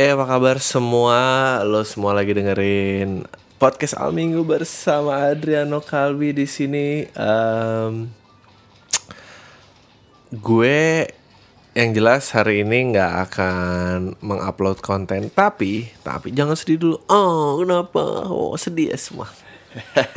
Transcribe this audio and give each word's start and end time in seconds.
Eh 0.00 0.16
apa 0.16 0.24
kabar 0.24 0.56
semua? 0.64 1.20
Lo 1.60 1.84
semua 1.84 2.16
lagi 2.16 2.32
dengerin 2.32 3.28
podcast 3.60 3.92
Al 4.00 4.16
Minggu 4.16 4.40
bersama 4.48 5.28
Adriano 5.28 5.84
Kalbi 5.84 6.32
di 6.32 6.48
sini. 6.48 7.04
Em, 7.04 8.08
gue 10.32 11.04
yang 11.76 11.92
jelas 11.92 12.32
hari 12.32 12.64
ini 12.64 12.96
nggak 12.96 13.12
akan 13.28 14.16
mengupload 14.24 14.80
konten, 14.80 15.28
tapi 15.28 15.92
tapi 16.00 16.32
jangan 16.32 16.56
sedih 16.56 16.80
dulu. 16.80 16.96
Oh 17.12 17.60
kenapa? 17.60 18.00
Oh 18.24 18.56
sedih 18.56 18.96
ya 18.96 18.96
semua. 18.96 19.28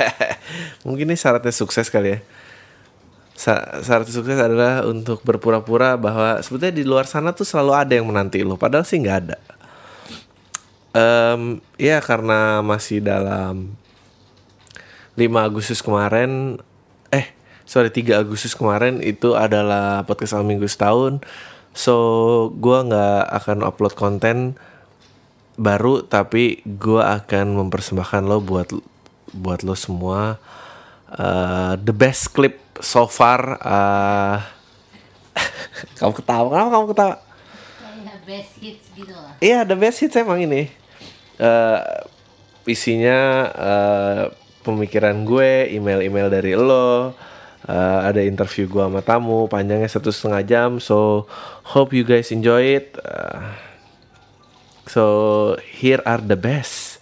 Mungkin 0.88 1.12
ini 1.12 1.20
syaratnya 1.20 1.52
sukses 1.52 1.92
kali 1.92 2.16
ya. 2.16 2.18
Sa- 3.36 3.84
syarat 3.84 4.08
sukses 4.08 4.40
adalah 4.40 4.88
untuk 4.88 5.20
berpura-pura 5.28 6.00
bahwa 6.00 6.40
sebetulnya 6.40 6.72
di 6.72 6.88
luar 6.88 7.04
sana 7.04 7.36
tuh 7.36 7.44
selalu 7.44 7.72
ada 7.76 7.92
yang 7.92 8.08
menanti 8.08 8.40
lo, 8.40 8.56
padahal 8.56 8.88
sih 8.88 8.96
nggak 8.96 9.18
ada. 9.28 9.36
Em, 10.94 11.58
ya 11.74 11.98
karena 11.98 12.62
masih 12.62 13.02
dalam 13.02 13.74
5 15.18 15.26
Agustus 15.42 15.82
kemarin 15.82 16.62
eh 17.10 17.34
sorry 17.66 17.90
3 17.90 18.22
Agustus 18.22 18.54
kemarin 18.54 19.02
itu 19.02 19.34
adalah 19.34 20.06
podcast 20.06 20.38
Al 20.38 20.46
Minggu 20.46 20.70
setahun. 20.70 21.18
So 21.74 21.94
gua 22.54 22.86
nggak 22.86 23.22
akan 23.42 23.58
upload 23.66 23.98
konten 23.98 24.54
baru 25.58 26.06
tapi 26.06 26.62
gua 26.62 27.18
akan 27.18 27.58
mempersembahkan 27.66 28.22
lo 28.30 28.38
buat 28.38 28.70
buat 29.34 29.66
lo 29.66 29.74
semua. 29.74 30.38
Eh, 31.10 31.74
the 31.82 31.94
best 31.94 32.30
clip 32.30 32.62
so 32.78 33.10
far 33.10 33.58
eh, 33.58 34.38
kamu 35.98 36.22
ketawa? 36.22 36.46
Kenapa 36.54 36.70
kamu 36.70 36.86
ketawa? 36.94 37.14
Kayak 37.82 38.18
best 38.22 38.52
hits 38.62 38.86
gitu 38.94 39.14
lah. 39.14 39.34
Iya, 39.42 39.66
the 39.66 39.74
best 39.74 39.98
hits 39.98 40.14
emang 40.14 40.38
ini. 40.38 40.83
Eh 41.38 41.80
isinya 42.64 43.48
eh, 43.52 44.22
pemikiran 44.64 45.28
gue, 45.28 45.68
email-email 45.72 46.28
dari 46.32 46.56
lo, 46.56 47.12
eh, 47.68 48.00
ada 48.00 48.20
interview 48.24 48.64
gue 48.68 48.84
sama 48.84 49.04
tamu, 49.04 49.46
panjangnya 49.48 49.88
satu 49.88 50.08
setengah 50.08 50.42
jam. 50.44 50.70
So 50.80 51.28
hope 51.76 51.92
you 51.92 52.04
guys 52.08 52.32
enjoy 52.32 52.80
it. 52.80 52.96
Eh, 53.04 53.40
so 54.88 55.04
here 55.60 56.00
are 56.08 56.20
the 56.20 56.36
best 56.40 57.00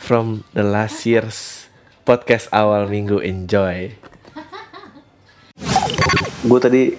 from 0.00 0.48
the 0.56 0.64
last 0.64 1.04
year's 1.04 1.68
podcast 2.08 2.48
awal 2.48 2.88
minggu. 2.88 3.20
Enjoy. 3.20 3.92
Gue 6.48 6.60
tadi 6.62 6.96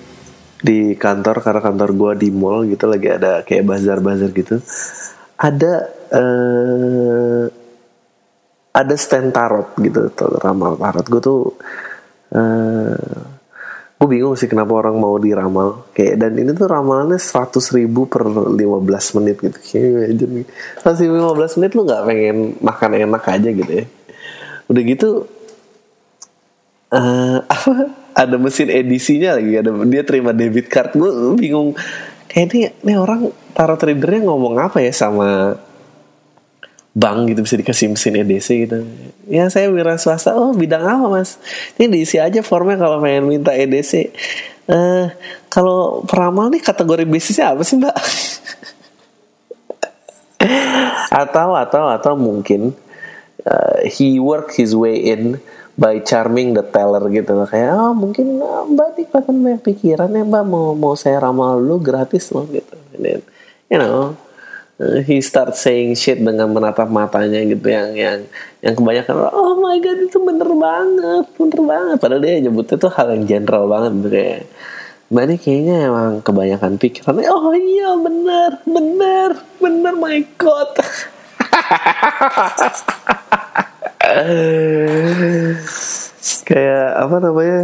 di 0.60 0.94
kantor 0.94 1.40
karena 1.40 1.64
kantor 1.64 1.90
gue 1.96 2.12
di 2.28 2.30
mall 2.36 2.68
gitu 2.68 2.84
lagi 2.86 3.08
ada 3.08 3.48
kayak 3.48 3.64
bazar-bazar 3.64 4.30
gitu 4.36 4.60
ada 5.40 5.74
eh 6.12 7.46
ada 8.76 8.96
stand 8.96 9.32
tarot 9.32 9.72
gitu 9.80 10.12
ramal 10.44 10.76
tarot. 10.76 11.06
Gue 11.08 11.22
tuh 11.24 11.42
eh 12.36 13.38
gue 14.00 14.08
bingung 14.08 14.36
sih 14.40 14.48
kenapa 14.48 14.76
orang 14.76 14.96
mau 15.00 15.16
diramal. 15.20 15.92
Kayak 15.96 16.16
dan 16.20 16.32
ini 16.36 16.52
tuh 16.56 16.68
ramalannya 16.68 17.20
100 17.20 17.56
ribu 17.76 18.08
per 18.08 18.28
15 18.28 19.16
menit 19.20 19.38
gitu. 19.40 19.58
Kayak 19.60 20.12
imagine 20.12 20.44
seratus 20.80 21.00
ribu 21.08 21.16
15 21.24 21.58
menit 21.60 21.72
lu 21.76 21.82
nggak 21.88 22.04
pengen 22.04 22.38
makan 22.60 22.92
enak 22.96 23.24
aja 23.28 23.50
gitu 23.52 23.72
ya. 23.72 23.86
Udah 24.68 24.84
gitu 24.84 25.10
eh 26.90 27.38
apa 27.56 27.74
ada 28.16 28.36
mesin 28.36 28.68
edisinya 28.68 29.40
lagi. 29.40 29.56
Ada 29.56 29.72
dia 29.88 30.04
terima 30.04 30.32
debit 30.36 30.68
card. 30.68 30.96
Gue 31.00 31.12
bingung 31.40 31.76
kayak 32.30 32.46
ini, 32.54 32.60
ini 32.86 32.94
orang 32.96 33.34
tarot 33.58 33.82
tradernya 33.82 34.30
ngomong 34.30 34.62
apa 34.62 34.80
ya 34.86 34.94
sama 34.94 35.58
bank 36.94 37.34
gitu 37.34 37.42
bisa 37.46 37.56
dikasih 37.58 37.88
mesin 37.94 38.22
EDC 38.22 38.48
gitu. 38.70 38.78
Ya 39.30 39.50
saya 39.50 39.70
wira 39.74 39.98
swasta. 39.98 40.38
Oh 40.38 40.54
bidang 40.54 40.86
apa 40.86 41.08
mas? 41.10 41.42
Ini 41.78 41.90
diisi 41.90 42.22
aja 42.22 42.46
formnya 42.46 42.78
kalau 42.78 43.02
pengen 43.02 43.26
minta 43.30 43.52
EDC 43.54 44.14
eh 44.70 45.06
kalau 45.50 46.06
peramal 46.06 46.54
nih 46.54 46.62
kategori 46.62 47.02
bisnisnya 47.10 47.58
apa 47.58 47.66
sih 47.66 47.82
mbak? 47.82 47.96
Atau 51.10 51.58
atau 51.58 51.90
atau 51.90 52.14
mungkin 52.14 52.72
uh, 53.44 53.82
he 53.84 54.22
work 54.22 54.54
his 54.56 54.78
way 54.78 54.96
in 55.10 55.42
by 55.80 56.04
charming 56.04 56.52
the 56.52 56.68
teller 56.68 57.08
gitu. 57.08 57.32
Loh 57.32 57.48
kayak 57.48 57.72
oh 57.72 57.96
mungkin 57.96 58.44
uh, 58.44 58.68
mbak 58.68 59.00
ini 59.00 59.08
kelihatan 59.08 59.36
banyak 59.40 59.64
pikiran 59.64 60.12
ya 60.12 60.28
mbak. 60.28 60.44
Mau 60.44 60.76
mau 60.76 61.00
saya 61.00 61.24
ramal 61.24 61.64
dulu 61.64 61.80
gratis 61.80 62.36
loh 62.36 62.44
gitu. 62.52 62.76
And 63.00 63.04
then, 63.08 63.20
you 63.72 63.80
know 63.80 64.20
uh, 64.84 65.00
he 65.08 65.24
start 65.24 65.56
saying 65.56 65.96
shit 65.96 66.20
dengan 66.20 66.52
menatap 66.52 66.92
matanya 66.92 67.40
gitu 67.48 67.64
yang 67.72 67.96
yang 67.96 68.28
yang 68.60 68.76
kebanyakan 68.76 69.32
oh 69.32 69.56
my 69.64 69.80
god 69.80 70.04
itu 70.04 70.20
bener 70.20 70.52
banget 70.52 71.26
bener 71.40 71.60
banget. 71.64 71.98
Padahal 72.04 72.20
dia 72.20 72.44
nyebutnya 72.44 72.76
tuh 72.76 72.92
hal 72.92 73.16
yang 73.16 73.24
general 73.24 73.72
banget 73.72 73.92
gitu 74.04 74.10
kayak 74.12 74.44
Mbak 75.10 75.26
ini 75.26 75.36
kayaknya 75.42 75.90
emang 75.90 76.22
kebanyakan 76.22 76.78
pikirannya 76.78 77.34
Oh 77.34 77.50
iya 77.58 77.98
bener 77.98 78.62
Bener 78.62 79.42
Bener 79.58 79.98
my 79.98 80.22
god 80.38 80.70
kayak 86.50 86.88
apa 86.98 87.16
namanya? 87.22 87.64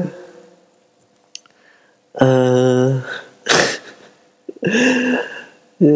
Eh 2.15 2.89
ya 5.85 5.91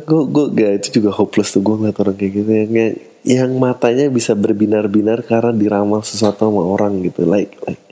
gue 0.00 0.22
gue 0.32 0.46
gak 0.56 0.72
itu 0.80 0.88
juga 1.02 1.12
hopeless 1.12 1.52
tuh 1.52 1.60
gue 1.60 1.74
ngeliat 1.76 1.98
orang 2.00 2.16
kayak 2.16 2.32
gitu. 2.32 2.50
Yang 2.50 2.70
yang, 3.26 3.50
matanya 3.60 4.08
bisa 4.08 4.32
berbinar-binar 4.32 5.26
karena 5.26 5.52
diramal 5.52 6.00
sesuatu 6.06 6.48
sama 6.48 6.62
orang 6.64 7.02
gitu. 7.04 7.26
Like 7.28 7.58
like 7.66 7.82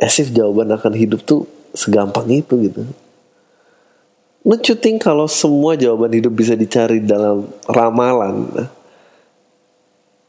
as 0.00 0.18
if 0.18 0.32
jawaban 0.32 0.72
akan 0.74 0.92
hidup 0.96 1.22
tuh 1.22 1.46
segampang 1.76 2.26
itu 2.32 2.54
gitu. 2.64 2.82
You 4.48 4.56
think 4.80 5.04
kalau 5.04 5.28
semua 5.28 5.76
jawaban 5.76 6.16
hidup 6.16 6.32
bisa 6.32 6.56
dicari 6.56 7.04
dalam 7.04 7.52
ramalan 7.68 8.48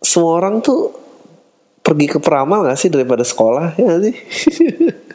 semua 0.09 0.41
orang 0.41 0.57
tuh 0.65 0.89
pergi 1.85 2.09
ke 2.09 2.17
peramal 2.17 2.65
gak 2.65 2.81
sih 2.81 2.89
daripada 2.89 3.21
sekolah 3.21 3.77
ya 3.77 3.85
gak 3.93 4.01
sih? 4.09 4.15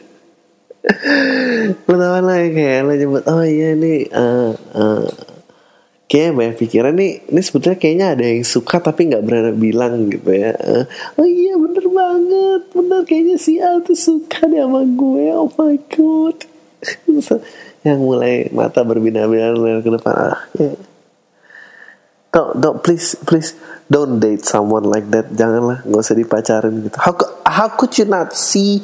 Lah 1.89 2.41
kayak 2.47 2.79
lo 2.85 2.93
nyebut 2.93 3.23
oh 3.27 3.43
iya 3.43 3.73
nih 3.75 4.05
uh, 4.13 4.53
uh, 4.53 5.07
kayak 6.05 6.37
banyak 6.37 6.55
pikiran 6.61 6.93
nih 6.93 7.25
ini 7.27 7.41
sebetulnya 7.41 7.77
kayaknya 7.81 8.07
ada 8.13 8.23
yang 8.23 8.45
suka 8.45 8.77
tapi 8.77 9.09
nggak 9.09 9.25
berani 9.25 9.57
bilang 9.57 10.07
gitu 10.13 10.29
ya. 10.29 10.53
Uh, 10.53 10.85
oh 11.17 11.27
iya 11.27 11.57
bener 11.57 11.85
banget 11.89 12.61
bener 12.69 13.01
kayaknya 13.03 13.37
si 13.41 13.57
A 13.57 13.81
tuh 13.81 13.97
suka 13.97 14.45
deh 14.45 14.61
sama 14.61 14.85
gue 14.85 15.25
oh 15.33 15.49
my 15.57 15.75
god. 15.91 16.37
Yang 17.85 17.99
mulai 18.01 18.49
mata 18.53 18.81
berbinar-binar 18.81 19.81
ke 19.81 19.89
depan 19.89 20.13
ah 20.13 20.39
ya. 20.57 20.73
Don't, 22.29 22.53
don't 22.61 22.79
please 22.85 23.17
please 23.25 23.57
don't 23.89 24.17
date 24.17 24.45
someone 24.45 24.85
like 24.89 25.07
that. 25.13 25.29
Janganlah 25.33 25.85
nggak 25.85 26.01
usah 26.01 26.17
dipacarin 26.17 26.85
gitu. 26.85 26.97
How, 26.97 27.13
how 27.45 27.67
could 27.73 27.93
you 27.97 28.05
not 28.09 28.33
see 28.33 28.81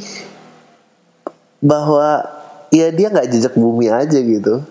bahwa 1.62 2.26
ya 2.74 2.90
dia 2.94 3.10
nggak 3.10 3.30
jejak 3.30 3.54
bumi 3.58 3.90
aja 3.90 4.20
gitu? 4.22 4.62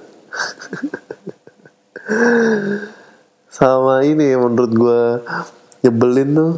Sama 3.50 4.06
ini 4.06 4.34
menurut 4.38 4.72
gue 4.72 5.02
nyebelin 5.82 6.30
tuh 6.34 6.52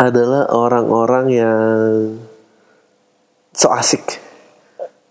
adalah 0.00 0.48
orang-orang 0.48 1.26
yang 1.28 2.16
so 3.52 3.68
asik. 3.76 4.16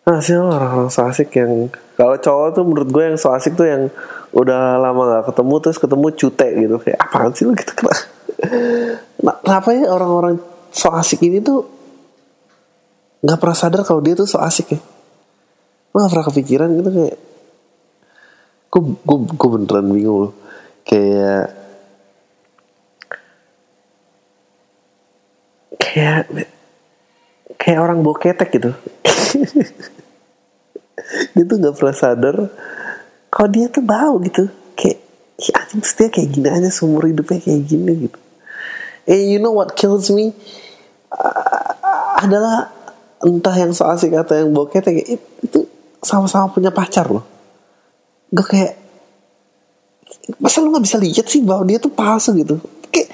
Nah 0.09 0.17
sih 0.17 0.33
orang-orang 0.33 0.89
so 0.89 1.05
asik 1.05 1.29
yang 1.37 1.69
kalau 1.93 2.17
cowok 2.17 2.57
tuh 2.57 2.63
menurut 2.65 2.89
gue 2.89 3.03
yang 3.13 3.17
so 3.21 3.29
asik 3.29 3.53
tuh 3.53 3.69
yang 3.69 3.93
udah 4.29 4.77
lama 4.77 5.01
gak 5.17 5.33
ketemu 5.33 5.53
terus 5.61 5.77
ketemu 5.81 6.07
cute 6.13 6.47
gitu. 6.53 6.75
Kayak 6.81 6.99
apaan 7.01 7.31
sih 7.33 7.43
lu? 7.45 7.53
Gitu 7.57 7.71
kenapa 7.73 8.05
Nah, 9.25 9.59
ya 9.75 9.89
orang-orang 9.91 10.39
so 10.69 10.93
asik 10.93 11.25
ini 11.25 11.43
tuh 11.43 11.65
nggak 13.19 13.35
pernah 13.35 13.57
sadar 13.57 13.81
kalau 13.83 13.99
dia 13.99 14.15
tuh 14.15 14.29
so 14.29 14.39
asik 14.39 14.77
ya. 14.77 14.79
Lo 15.91 16.05
gak 16.05 16.11
pernah 16.13 16.27
kepikiran 16.29 16.69
gitu 16.77 16.89
kayak 16.93 17.17
gue 18.69 18.81
gue 19.01 19.17
gue 19.33 19.49
beneran 19.49 19.87
bingung 19.89 20.17
loh. 20.29 20.33
Kayak 20.85 21.59
kayak 25.79 26.23
kayak 27.59 27.79
orang 27.81 27.99
boketek 28.05 28.49
gitu. 28.55 28.71
Dia 31.33 31.43
tuh 31.47 31.57
nggak 31.57 31.75
pernah 31.75 31.95
sadar 31.95 32.35
kalau 33.29 33.47
dia 33.49 33.69
tuh 33.69 33.85
bau 33.85 34.17
gitu 34.25 34.49
kayak 34.73 34.99
ya 35.39 35.55
dia 35.71 36.09
kayak 36.11 36.29
gini 36.33 36.47
aja 36.49 36.69
seumur 36.73 37.05
hidupnya 37.07 37.39
kayak 37.39 37.63
gini 37.63 38.09
gitu. 38.09 38.19
Eh 39.09 39.33
you 39.33 39.39
know 39.39 39.55
what 39.55 39.73
kills 39.77 40.09
me? 40.11 40.33
Ah, 41.09 42.21
adalah 42.25 42.69
entah 43.23 43.55
yang 43.55 43.71
so 43.73 43.87
asik 43.87 44.13
atau 44.13 44.35
yang 44.35 44.51
bokeh 44.51 44.81
kayak 44.83 45.05
it- 45.17 45.31
itu 45.43 45.65
sama-sama 46.03 46.51
punya 46.51 46.69
pacar 46.73 47.07
loh. 47.07 47.25
Gue 48.29 48.45
kayak 48.45 48.73
masa 50.37 50.61
lu 50.61 50.69
nggak 50.69 50.85
bisa 50.85 50.97
lihat 51.01 51.25
sih 51.25 51.41
bahwa 51.41 51.65
dia 51.65 51.81
tuh 51.81 51.91
palsu 51.91 52.35
gitu. 52.37 52.59
Kayak 52.93 53.09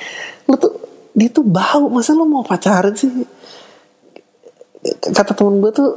lu 0.50 0.56
tuh 0.59 0.73
dia 1.15 1.29
tuh 1.31 1.45
bau 1.47 1.88
masa 1.88 2.11
lu 2.11 2.27
mau 2.27 2.44
pacaran 2.44 2.91
sih? 2.94 3.07
Kata 5.01 5.33
temen 5.33 5.63
gue 5.63 5.71
tuh 5.73 5.89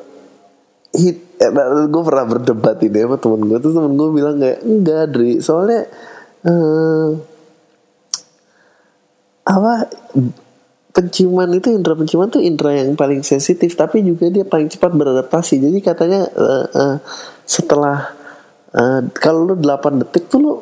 hit 0.98 1.18
eh, 1.38 1.50
gue 1.86 2.02
pernah 2.02 2.26
berdebat 2.26 2.82
ini 2.82 2.98
sama 3.06 3.16
temen 3.22 3.40
gue 3.46 3.58
tuh 3.62 3.72
temen 3.72 3.92
gue 3.94 4.08
bilang 4.10 4.36
kayak 4.42 4.60
enggak 4.66 5.04
Dri. 5.14 5.38
Soalnya 5.38 5.86
eh, 6.42 7.08
apa 9.48 9.72
penciuman 10.92 11.48
itu 11.54 11.70
indera 11.70 11.94
penciuman 11.94 12.28
tuh 12.28 12.42
indera 12.42 12.74
yang 12.74 12.98
paling 12.98 13.22
sensitif 13.22 13.78
tapi 13.78 14.02
juga 14.02 14.26
dia 14.28 14.42
paling 14.42 14.66
cepat 14.66 14.90
beradaptasi. 14.90 15.62
Jadi 15.62 15.78
katanya 15.78 16.26
eh, 16.26 16.66
eh, 16.74 16.96
setelah 17.46 18.10
eh, 18.74 19.00
kalau 19.14 19.46
lu 19.46 19.54
8 19.54 20.02
detik 20.02 20.26
tuh 20.26 20.38
lu 20.42 20.52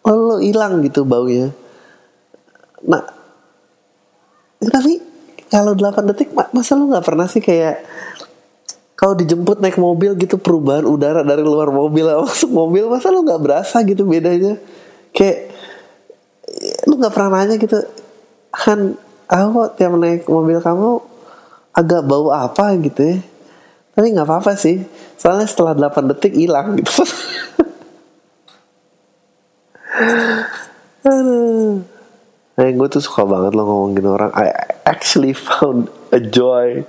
lo 0.00 0.40
hilang 0.40 0.80
gitu 0.80 1.04
baunya. 1.04 1.52
Nah 2.88 3.04
tapi 4.60 5.00
kalau 5.52 5.76
8 5.76 6.08
detik 6.08 6.32
ma- 6.32 6.48
masa 6.56 6.72
lu 6.78 6.88
nggak 6.88 7.04
pernah 7.04 7.28
sih 7.28 7.44
kayak 7.44 7.84
kalau 9.00 9.16
dijemput 9.16 9.64
naik 9.64 9.80
mobil 9.80 10.12
gitu 10.12 10.36
perubahan 10.36 10.84
udara 10.84 11.24
dari 11.24 11.40
luar 11.40 11.72
mobil 11.72 12.04
masuk 12.04 12.52
mobil 12.52 12.84
masa 12.84 13.08
lu 13.08 13.24
nggak 13.24 13.40
berasa 13.40 13.80
gitu 13.80 14.04
bedanya 14.04 14.60
kayak 15.16 15.56
lu 16.84 17.00
nggak 17.00 17.08
pernah 17.08 17.40
nanya 17.40 17.56
gitu 17.56 17.80
kan 18.52 18.92
aku 19.24 19.72
tiap 19.80 19.96
naik 19.96 20.28
mobil 20.28 20.60
kamu 20.60 21.00
agak 21.72 22.04
bau 22.04 22.28
apa 22.28 22.76
gitu 22.76 23.00
ya 23.00 23.16
tapi 23.96 24.12
nggak 24.12 24.28
apa-apa 24.28 24.52
sih 24.60 24.84
soalnya 25.16 25.48
setelah 25.48 25.72
8 25.72 26.12
detik 26.12 26.36
hilang 26.36 26.76
gitu 26.76 27.00
Aduh. 31.00 31.80
Nah, 32.60 32.68
gue 32.76 32.88
tuh 32.92 33.00
suka 33.00 33.24
banget 33.24 33.56
lo 33.56 33.64
ngomongin 33.64 34.04
orang. 34.04 34.32
I 34.36 34.52
actually 34.84 35.32
found 35.32 35.88
a 36.12 36.20
joy 36.20 36.84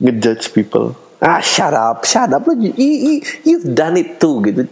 ngejudge 0.00 0.52
people. 0.52 0.96
Ah, 1.20 1.40
shut 1.44 1.76
up, 1.76 2.08
shut 2.08 2.32
up. 2.32 2.48
You, 2.48 2.72
you, 2.76 3.20
you've 3.44 3.68
done 3.76 4.00
it 4.00 4.16
too 4.16 4.40
gitu. 4.40 4.64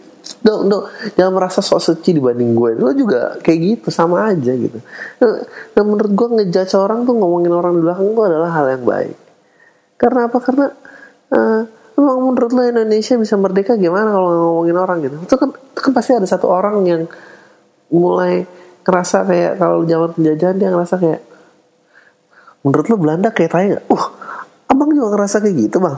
No, 0.44 0.60
no, 0.60 0.88
jangan 1.16 1.40
merasa 1.40 1.64
sok 1.64 1.80
suci 1.80 2.12
dibanding 2.12 2.52
gue. 2.52 2.76
Lo 2.76 2.92
juga 2.92 3.40
kayak 3.40 3.58
gitu, 3.64 3.88
sama 3.88 4.28
aja 4.28 4.52
gitu. 4.52 4.76
Nah, 5.24 5.44
menurut 5.80 6.12
gue 6.12 6.28
ngejudge 6.40 6.76
orang 6.76 7.08
tuh 7.08 7.16
ngomongin 7.16 7.52
orang 7.52 7.72
di 7.76 7.82
belakang 7.84 8.12
tuh 8.12 8.24
adalah 8.28 8.50
hal 8.52 8.66
yang 8.68 8.84
baik. 8.84 9.16
Karena 9.96 10.28
apa? 10.28 10.38
Karena 10.40 10.66
uh, 11.32 11.60
emang 11.96 12.18
menurut 12.28 12.50
lo 12.52 12.62
Indonesia 12.64 13.16
bisa 13.16 13.34
merdeka 13.40 13.74
gimana 13.80 14.12
kalau 14.12 14.28
ngomongin 14.60 14.76
orang 14.76 14.98
gitu? 15.00 15.16
Itu 15.24 15.34
kan, 15.40 15.50
itu 15.52 15.80
kan 15.80 15.92
pasti 15.96 16.12
ada 16.12 16.28
satu 16.28 16.46
orang 16.48 16.84
yang 16.84 17.02
mulai 17.88 18.44
ngerasa 18.84 19.24
kayak 19.24 19.52
kalau 19.56 19.84
zaman 19.88 20.12
penjajahan 20.12 20.56
dia 20.60 20.68
ngerasa 20.72 20.94
kayak 21.00 21.20
menurut 22.62 22.86
lo 22.88 22.96
Belanda 23.00 23.28
kayak 23.32 23.50
tanya? 23.52 23.80
Uh, 23.88 24.06
juga 24.98 25.14
ngerasa 25.14 25.38
kayak 25.38 25.56
gitu 25.70 25.76
bang? 25.78 25.96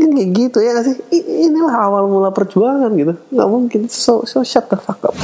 Ini 0.00 0.12
kayak 0.16 0.30
gitu 0.32 0.58
ya 0.64 0.72
sih? 0.80 0.96
Inilah 1.44 1.76
awal 1.76 2.08
mula 2.08 2.32
perjuangan 2.32 2.88
gitu. 2.96 3.12
Nggak 3.36 3.48
mungkin. 3.52 3.80
So, 3.92 4.24
so 4.24 4.40
shut 4.40 4.72
the 4.72 4.80
fuck 4.80 5.04
up. 5.04 5.14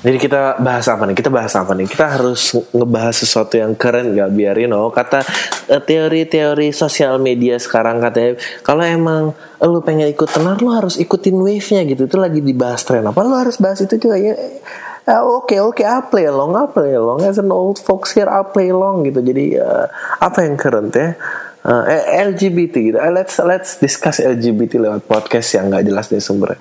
Jadi 0.00 0.16
kita 0.16 0.56
bahas 0.64 0.88
apa 0.88 1.04
nih? 1.04 1.12
Kita 1.12 1.28
bahas 1.28 1.52
apa 1.52 1.76
nih? 1.76 1.84
Kita 1.84 2.16
harus 2.16 2.56
ngebahas 2.72 3.12
sesuatu 3.12 3.60
yang 3.60 3.76
keren 3.76 4.16
gak 4.16 4.32
biar 4.32 4.56
you 4.56 4.64
know 4.64 4.88
kata 4.88 5.20
eh, 5.68 5.76
teori-teori 5.76 6.72
sosial 6.72 7.20
media 7.20 7.60
sekarang 7.60 8.00
katanya 8.00 8.40
kalau 8.64 8.80
emang 8.80 9.36
lu 9.60 9.84
pengen 9.84 10.08
ikut 10.08 10.32
tenar 10.32 10.56
lu 10.64 10.72
harus 10.72 10.96
ikutin 10.96 11.36
wave-nya 11.36 11.84
gitu. 11.84 12.08
Itu 12.08 12.16
lagi 12.16 12.40
dibahas 12.40 12.80
tren 12.80 13.04
apa? 13.04 13.20
Lu 13.20 13.36
harus 13.36 13.60
bahas 13.60 13.84
itu 13.84 14.00
juga 14.00 14.16
ya. 14.16 14.32
Eh, 14.32 14.64
Oke 15.10 15.58
oke, 15.58 15.82
I 15.82 16.06
play 16.06 16.28
along, 16.28 16.54
I 16.54 16.70
play 16.70 16.94
along. 16.94 17.26
As 17.26 17.40
an 17.40 17.50
old 17.50 17.82
folks 17.82 18.14
here, 18.14 18.30
I 18.30 18.46
play 18.46 18.70
along 18.70 19.04
gitu. 19.04 19.20
Jadi 19.20 19.58
eh, 19.58 19.86
apa 20.16 20.48
yang 20.48 20.56
keren 20.56 20.88
ya? 20.94 21.18
Eh, 21.60 22.02
LGBT 22.32 22.74
gitu. 22.80 22.96
Eh, 22.96 23.12
let's 23.12 23.36
let's 23.44 23.76
discuss 23.76 24.16
LGBT 24.16 24.80
lewat 24.80 25.04
podcast 25.04 25.60
yang 25.60 25.68
nggak 25.68 25.84
jelas 25.84 26.08
nih 26.08 26.24
sumbernya. 26.24 26.56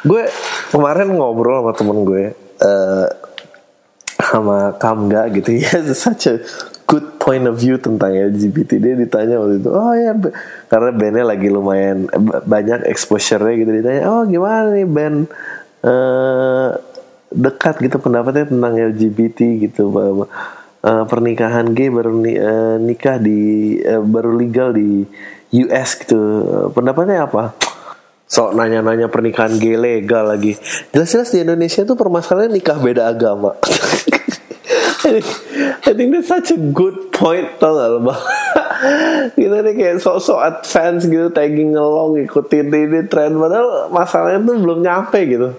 Gue 0.00 0.24
kemarin 0.72 1.12
ngobrol 1.12 1.60
sama 1.60 1.72
temen 1.76 1.98
gue 2.08 2.24
eh 2.64 3.08
sama 4.16 4.72
Kamga 4.80 5.28
gitu 5.36 5.52
ya. 5.52 5.84
Such 5.92 6.32
a 6.32 6.40
good 6.88 7.20
point 7.20 7.44
of 7.44 7.60
view 7.60 7.76
tentang 7.76 8.16
LGBT 8.16 8.80
dia 8.80 8.94
ditanya 8.96 9.36
waktu 9.36 9.62
itu 9.62 9.70
oh 9.70 9.92
ya 9.92 10.16
karena 10.72 10.90
bandnya 10.96 11.24
lagi 11.28 11.48
lumayan 11.52 12.08
eh, 12.08 12.40
banyak 12.40 12.88
exposure-nya 12.88 13.52
gitu. 13.60 13.70
Ditanya 13.84 14.02
oh 14.08 14.24
gimana 14.24 14.80
nih 14.80 14.88
band 14.88 15.28
eh 15.84 16.70
dekat 17.30 17.84
gitu 17.84 18.00
pendapatnya 18.00 18.48
tentang 18.48 18.74
LGBT 18.74 19.38
gitu 19.68 19.92
bahwa 19.92 20.24
eh, 20.80 21.04
pernikahan 21.08 21.72
gay 21.72 21.88
baru 21.88 22.12
ni- 22.16 22.38
eh, 22.38 22.76
nikah 22.80 23.16
di 23.20 23.40
eh, 23.80 24.00
baru 24.00 24.36
legal 24.36 24.72
di 24.74 25.04
US 25.66 25.98
gitu 25.98 26.20
Eh, 26.20 26.66
pendapatnya 26.72 27.26
apa 27.26 27.52
sok 28.30 28.54
nanya-nanya 28.54 29.10
pernikahan 29.10 29.58
gay 29.58 29.74
legal 29.74 30.30
lagi. 30.30 30.54
Jelas-jelas 30.94 31.34
di 31.34 31.42
Indonesia 31.42 31.82
tuh 31.82 31.98
permasalahan 31.98 32.54
nikah 32.54 32.78
beda 32.78 33.10
agama. 33.10 33.58
I 35.86 35.92
think 35.96 36.12
that's 36.12 36.28
such 36.28 36.52
a 36.52 36.60
good 36.60 37.08
point 37.12 37.56
tau 37.56 37.72
gak 37.72 37.88
lo? 37.96 38.12
Kita 39.38 39.56
nih 39.60 39.74
kayak 39.76 39.96
sok-sok 40.00 40.40
advance 40.40 41.04
gitu 41.04 41.28
tagging 41.32 41.76
along 41.76 42.20
ikutin 42.24 42.72
ini 42.72 43.04
tren 43.08 43.36
padahal 43.36 43.92
masalahnya 43.92 44.40
tuh 44.44 44.56
belum 44.60 44.78
nyampe 44.80 45.18
gitu. 45.28 45.56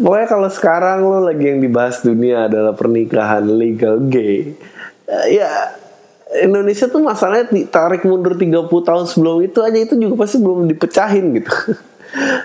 Pokoknya 0.00 0.26
kalau 0.28 0.48
sekarang 0.48 0.98
lo 1.04 1.20
lagi 1.24 1.52
yang 1.52 1.60
dibahas 1.60 2.00
dunia 2.00 2.48
adalah 2.48 2.72
pernikahan 2.72 3.44
legal 3.44 4.00
gay. 4.08 4.56
Eh, 5.08 5.26
Ya 5.36 5.76
Indonesia 6.40 6.88
tuh 6.88 7.04
masalahnya 7.04 7.52
ditarik 7.52 8.08
mundur 8.08 8.32
30 8.32 8.72
tahun 8.72 9.04
sebelum 9.04 9.44
itu 9.44 9.60
aja 9.60 9.76
itu 9.76 9.94
juga 10.00 10.24
pasti 10.24 10.40
belum 10.40 10.64
dipecahin 10.64 11.36
gitu. 11.36 11.52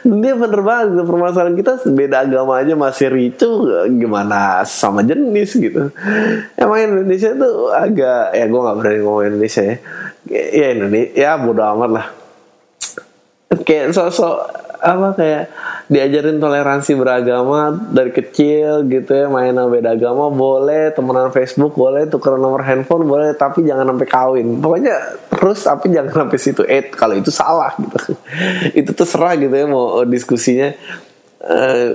Dia 0.08 0.34
bener 0.40 0.62
banget 0.64 1.04
permasalahan 1.04 1.56
kita 1.60 1.84
beda 1.92 2.24
agama 2.24 2.64
aja 2.64 2.74
masih 2.80 3.12
ricu 3.12 3.68
gimana 4.00 4.64
sama 4.64 5.04
jenis 5.04 5.60
gitu. 5.60 5.92
Emang 6.56 6.80
Indonesia 6.80 7.36
tuh 7.36 7.72
agak 7.76 8.32
ya 8.32 8.46
gue 8.48 8.60
nggak 8.64 8.78
berani 8.80 9.00
ngomong 9.04 9.26
Indonesia 9.28 9.64
ya. 9.64 9.76
Ya 10.28 10.68
Indonesia 10.72 11.12
ya 11.16 11.32
bodo 11.36 11.64
amat 11.64 11.90
lah. 11.92 12.08
Kayak 13.64 13.96
sosok 13.96 14.67
apa 14.78 15.18
kayak 15.18 15.44
diajarin 15.88 16.38
toleransi 16.38 17.00
beragama 17.00 17.72
dari 17.90 18.12
kecil 18.12 18.84
gitu 18.92 19.12
ya 19.12 19.26
main 19.32 19.56
beda 19.56 19.96
agama 19.96 20.28
boleh 20.28 20.92
temenan 20.92 21.32
Facebook 21.32 21.74
boleh 21.74 22.06
tukeran 22.12 22.38
nomor 22.38 22.62
handphone 22.62 23.08
boleh 23.08 23.34
tapi 23.34 23.64
jangan 23.64 23.88
sampai 23.96 24.08
kawin. 24.08 24.48
Pokoknya 24.60 24.96
terus 25.32 25.64
tapi 25.64 25.94
jangan 25.94 26.28
sampai 26.28 26.38
situ. 26.38 26.62
Eh 26.68 26.92
kalau 26.92 27.16
itu 27.16 27.32
salah 27.32 27.72
gitu. 27.80 27.98
Itu 28.86 28.92
terserah 28.92 29.34
gitu 29.40 29.54
ya 29.54 29.66
mau 29.66 30.04
diskusinya 30.04 30.76
eh, 31.46 31.88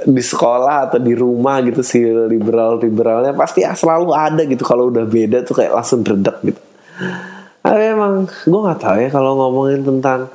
di 0.00 0.22
sekolah 0.24 0.90
atau 0.90 0.98
di 0.98 1.12
rumah 1.12 1.60
gitu 1.60 1.84
si 1.84 2.00
liberal 2.02 2.80
liberalnya 2.80 3.36
pasti 3.36 3.62
ya 3.62 3.72
selalu 3.76 4.10
ada 4.10 4.42
gitu. 4.44 4.66
Kalau 4.66 4.90
udah 4.90 5.06
beda 5.06 5.46
tuh 5.46 5.60
kayak 5.62 5.72
langsung 5.76 6.02
redek 6.02 6.36
gitu. 6.44 6.60
Tapi 7.60 7.82
emang 7.92 8.24
gue 8.24 8.60
nggak 8.64 8.80
tahu 8.80 8.96
ya 8.98 9.08
kalau 9.12 9.36
ngomongin 9.36 9.84
tentang 9.84 10.32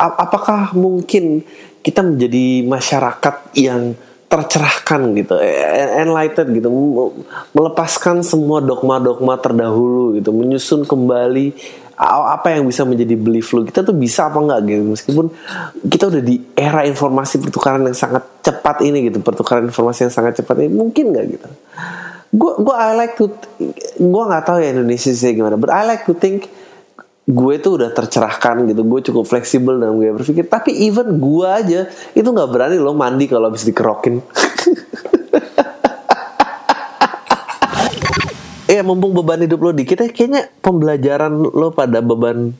apakah 0.00 0.72
mungkin 0.72 1.44
kita 1.84 2.00
menjadi 2.00 2.64
masyarakat 2.64 3.36
yang 3.56 3.92
tercerahkan 4.30 5.10
gitu, 5.18 5.34
e- 5.42 5.92
enlightened 6.00 6.54
gitu, 6.54 6.70
melepaskan 7.50 8.22
semua 8.22 8.62
dogma-dogma 8.62 9.34
terdahulu 9.42 10.14
gitu, 10.16 10.30
menyusun 10.30 10.86
kembali 10.86 11.50
apa 12.00 12.56
yang 12.56 12.64
bisa 12.64 12.88
menjadi 12.88 13.12
belief 13.12 13.52
lu. 13.52 13.68
Kita 13.68 13.84
tuh 13.84 13.92
bisa 13.92 14.32
apa 14.32 14.40
enggak 14.40 14.60
gitu? 14.72 14.82
Meskipun 14.88 15.26
kita 15.84 16.08
udah 16.08 16.22
di 16.24 16.40
era 16.56 16.88
informasi 16.88 17.44
pertukaran 17.44 17.84
yang 17.84 17.98
sangat 17.98 18.24
cepat 18.40 18.80
ini 18.88 19.12
gitu 19.12 19.20
pertukaran 19.20 19.68
informasi 19.68 20.08
yang 20.08 20.14
sangat 20.14 20.40
cepat 20.40 20.64
ini 20.64 20.72
mungkin 20.72 21.12
nggak 21.12 21.26
gitu? 21.28 21.48
Gue 22.32 22.52
gue 22.62 22.72
I 22.72 22.96
like 22.96 23.20
to 23.20 23.28
gue 24.00 24.22
nggak 24.32 24.44
tahu 24.48 24.64
ya 24.64 24.72
Indonesia 24.72 25.12
sih 25.12 25.36
gimana 25.36 25.60
but 25.60 25.68
I 25.68 25.84
like 25.84 26.08
to 26.08 26.16
think 26.16 26.48
gue 27.28 27.54
tuh 27.60 27.72
udah 27.80 27.90
tercerahkan 27.92 28.64
gitu. 28.70 28.82
Gue 28.86 29.00
cukup 29.04 29.24
fleksibel 29.28 29.76
dalam 29.76 30.00
gue 30.00 30.10
berpikir. 30.14 30.48
Tapi 30.48 30.72
even 30.88 31.20
gue 31.20 31.48
aja 31.48 31.80
itu 32.16 32.28
nggak 32.28 32.50
berani 32.50 32.76
lo 32.80 32.96
mandi 32.96 33.28
kalau 33.28 33.52
habis 33.52 33.66
dikerokin. 33.66 34.22
Eh 38.70 38.80
mumpung 38.86 39.12
beban 39.12 39.42
hidup 39.44 39.60
lo 39.60 39.70
dikit 39.74 40.00
ya 40.00 40.08
kayaknya 40.10 40.48
pembelajaran 40.62 41.32
lo 41.34 41.74
pada 41.74 41.98
beban 42.00 42.54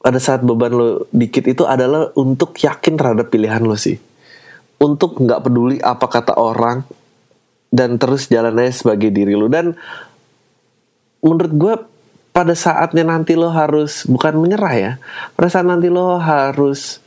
pada 0.00 0.16
saat 0.16 0.40
beban 0.40 0.72
lo 0.72 0.88
dikit 1.12 1.44
itu 1.44 1.68
adalah 1.68 2.08
untuk 2.16 2.56
yakin 2.56 2.94
terhadap 2.96 3.28
pilihan 3.28 3.64
lo 3.64 3.76
sih. 3.76 3.98
Untuk 4.80 5.20
nggak 5.20 5.44
peduli 5.44 5.76
apa 5.80 6.08
kata 6.08 6.40
orang 6.40 6.88
dan 7.68 8.00
terus 8.00 8.32
jalannya 8.32 8.72
sebagai 8.72 9.12
diri 9.12 9.36
lo. 9.36 9.46
Dan 9.52 9.76
menurut 11.20 11.52
gue 11.52 11.74
pada 12.30 12.54
saatnya 12.54 13.02
nanti 13.02 13.34
lo 13.34 13.50
harus 13.50 14.06
bukan 14.06 14.38
menyerah 14.38 14.74
ya 14.74 14.92
pada 15.34 15.50
saat 15.50 15.66
nanti 15.66 15.90
lo 15.90 16.14
harus 16.22 17.02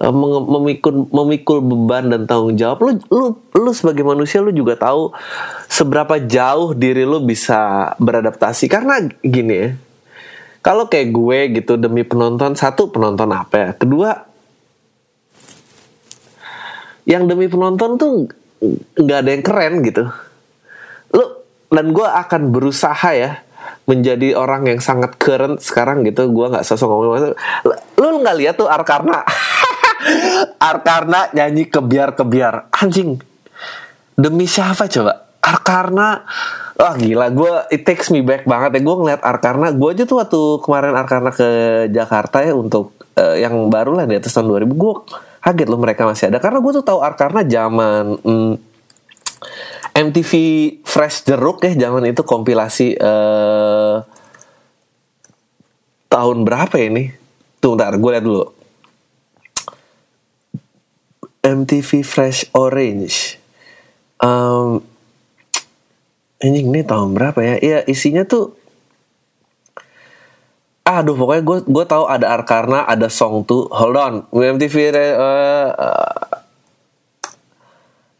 eh, 0.00 0.08
menge- 0.08 0.48
memikul 0.48 1.04
memikul 1.12 1.58
beban 1.60 2.08
dan 2.08 2.24
tanggung 2.24 2.56
jawab 2.56 2.80
lu 2.80 2.90
lu 3.12 3.26
lu 3.52 3.70
sebagai 3.76 4.02
manusia 4.02 4.40
lu 4.40 4.50
juga 4.56 4.80
tahu 4.80 5.12
seberapa 5.68 6.16
jauh 6.16 6.72
diri 6.72 7.04
lu 7.04 7.20
bisa 7.22 7.92
beradaptasi. 8.00 8.66
Karena 8.72 9.04
gini 9.20 9.54
ya 9.54 9.68
kalau 10.64 10.88
kayak 10.88 11.12
gue 11.12 11.38
gitu 11.60 11.76
demi 11.76 12.08
penonton 12.08 12.56
satu 12.56 12.88
penonton 12.88 13.28
apa 13.36 13.56
ya? 13.60 13.70
Kedua 13.76 14.10
yang 17.04 17.28
demi 17.28 17.52
penonton 17.52 18.00
tuh 18.00 18.12
nggak 18.96 19.18
ada 19.20 19.30
yang 19.30 19.44
keren 19.44 19.74
gitu. 19.84 20.08
Lu 21.12 21.24
dan 21.68 21.92
gue 21.92 22.08
akan 22.08 22.42
berusaha 22.48 23.10
ya 23.12 23.44
menjadi 23.84 24.32
orang 24.32 24.64
yang 24.68 24.80
sangat 24.80 25.16
current 25.20 25.60
sekarang 25.60 26.04
gitu. 26.08 26.28
Gue 26.32 26.48
nggak 26.48 26.64
sosok 26.64 26.88
ngomong 26.88 27.06
lu, 27.06 27.74
lu 28.00 28.16
nggak 28.24 28.36
lihat 28.40 28.54
tuh 28.56 28.68
Arkarna? 28.68 29.24
Arkarna 30.70 31.32
nyanyi 31.36 31.68
kebiar 31.68 32.16
kebiar 32.16 32.72
anjing. 32.72 33.20
Demi 34.14 34.48
siapa 34.48 34.88
coba? 34.88 35.24
Arkarna. 35.44 36.24
Wah 36.74 36.94
gila. 36.96 37.28
Gue 37.30 37.52
it 37.68 37.84
takes 37.84 38.08
me 38.08 38.24
back 38.24 38.48
banget 38.48 38.76
ya. 38.76 38.80
Gue 38.80 38.96
ngeliat 38.96 39.20
Arkarna. 39.20 39.70
Gue 39.76 39.92
aja 39.92 40.08
tuh 40.08 40.18
waktu 40.20 40.40
kemarin 40.64 40.94
Arkarna 40.96 41.30
ke 41.30 41.48
Jakarta 41.92 42.40
ya 42.40 42.56
untuk 42.56 42.96
eh, 43.20 43.44
yang 43.44 43.68
baru 43.68 44.00
lah 44.00 44.08
di 44.08 44.16
atas 44.16 44.32
tahun 44.32 44.48
2000 44.64 44.72
gue 44.72 44.94
kaget 45.44 45.68
loh 45.68 45.80
mereka 45.80 46.08
masih 46.08 46.32
ada. 46.32 46.40
Karena 46.40 46.58
gue 46.64 46.72
tuh 46.72 46.84
tahu 46.84 47.04
Arkarna 47.04 47.44
zaman 47.44 48.16
mm, 48.24 48.73
MTV 49.94 50.32
Fresh 50.82 51.22
Jeruk 51.30 51.62
ya 51.62 51.72
zaman 51.86 52.10
itu 52.10 52.26
kompilasi 52.26 52.98
eh 52.98 53.96
tahun 56.10 56.46
berapa 56.46 56.76
ini? 56.78 57.10
Tuh 57.58 57.74
ntar 57.74 57.98
gue 57.98 58.10
lihat 58.10 58.22
dulu. 58.22 58.46
MTV 61.42 62.06
Fresh 62.06 62.50
Orange. 62.54 63.38
Um, 64.22 64.80
anjing 66.38 66.70
ini 66.70 66.86
tahun 66.86 67.18
berapa 67.18 67.38
ya? 67.42 67.54
Iya 67.58 67.78
isinya 67.90 68.22
tuh 68.22 68.54
Aduh 70.84 71.16
pokoknya 71.16 71.42
gue 71.48 71.58
gue 71.64 71.84
tahu 71.88 72.04
ada 72.04 72.36
Arkarna, 72.36 72.84
ada 72.84 73.08
song 73.08 73.48
tuh. 73.48 73.72
Hold 73.72 73.96
on, 73.96 74.14
MTV 74.28 74.92
uh, 74.92 75.00
uh, 75.72 76.33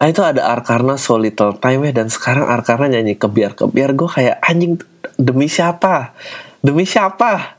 Ah 0.04 0.12
itu 0.12 0.20
ada 0.20 0.52
Arkarna 0.52 1.00
So 1.00 1.16
Little 1.16 1.56
Time 1.56 1.88
ya 1.88 1.96
dan 1.96 2.12
sekarang 2.12 2.44
Arkarna 2.44 2.92
nyanyi 2.92 3.16
kebiar 3.16 3.56
kebiar 3.56 3.96
gue 3.96 4.04
kayak 4.04 4.36
anjing 4.44 4.76
demi 5.16 5.48
siapa? 5.48 6.12
Demi 6.60 6.84
siapa? 6.84 7.56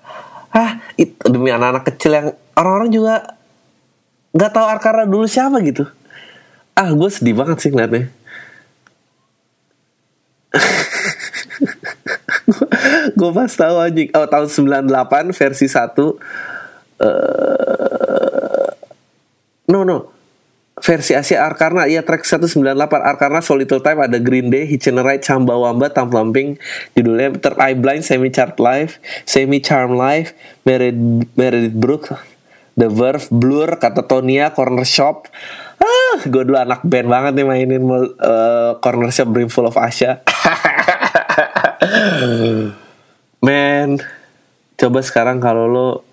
Ah 0.53 0.77
itu 0.93 1.25
demi 1.25 1.49
anak-anak 1.49 1.89
kecil 1.89 2.13
yang 2.13 2.37
orang-orang 2.53 2.93
juga 2.93 3.33
nggak 4.29 4.51
tahu 4.53 4.65
Arkarna 4.69 5.09
dulu 5.09 5.25
siapa 5.25 5.57
gitu. 5.65 5.89
Ah 6.77 6.93
gue 6.93 7.09
sedih 7.09 7.33
banget 7.33 7.65
sih 7.65 7.73
ngeliatnya. 7.73 8.13
Gue 13.17 13.29
pas 13.33 13.49
tahu 13.49 13.75
anjing. 13.81 14.13
Oh 14.13 14.29
tahun 14.29 14.53
98 14.85 15.33
versi 15.33 15.65
1 15.65 15.97
eh 17.01 18.69
no 19.65 19.81
no 19.81 20.14
versi 20.85 21.17
Asia 21.17 21.41
Arkarna 21.41 21.89
ya 21.89 22.05
track 22.05 22.21
198 22.21 22.61
Arkarna 23.01 23.41
So 23.41 23.57
Little 23.57 23.81
Time 23.81 24.05
ada 24.05 24.21
Green 24.21 24.53
Day 24.53 24.69
Hitchin 24.69 25.01
Ride 25.01 25.25
Chamba 25.25 25.57
Wamba 25.57 25.89
Tam 25.89 26.13
Plumping 26.13 26.61
judulnya 26.93 27.33
Third 27.41 27.57
Eye 27.57 27.73
Blind 27.73 28.05
Semi 28.05 28.29
Chart 28.29 28.53
Live 28.61 29.01
Semi 29.25 29.57
Charm 29.65 29.97
Live 29.97 30.37
Meredith, 30.61 31.25
Meredith 31.33 31.73
Brooks 31.73 32.13
The 32.77 32.91
Verve 32.91 33.25
Blur 33.31 33.79
kata 33.79 34.03
Tonia 34.03 34.51
Corner 34.51 34.83
Shop. 34.83 35.31
Ah 35.79 36.19
gue 36.27 36.43
dulu 36.43 36.59
anak 36.59 36.83
band 36.83 37.07
banget 37.07 37.31
nih 37.39 37.47
mainin 37.47 37.83
uh, 37.87 38.75
Corner 38.83 39.09
Shop 39.15 39.31
Brimful 39.31 39.71
of 39.71 39.79
Asha. 39.79 40.19
Man 43.45 44.03
coba 44.75 44.99
sekarang 44.99 45.39
kalau 45.39 45.71
lo 45.71 46.03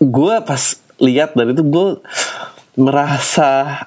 gue 0.00 0.36
pas 0.48 0.87
lihat 0.98 1.34
dan 1.38 1.54
itu 1.54 1.62
gue 1.62 1.88
merasa 2.78 3.82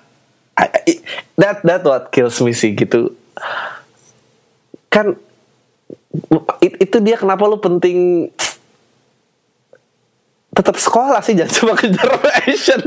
that 1.40 1.64
that 1.64 1.82
what 1.84 2.12
kills 2.12 2.40
me 2.44 2.52
sih 2.52 2.76
gitu. 2.76 3.16
Kan 4.92 5.16
it, 6.60 6.74
itu 6.84 6.98
dia 7.00 7.16
kenapa 7.16 7.48
lu 7.48 7.58
penting 7.58 8.30
tetap 10.52 10.76
sekolah 10.76 11.24
sih 11.24 11.32
jangan 11.32 11.54
cuma 11.64 11.74
kejar 11.80 12.12
passion 12.20 12.82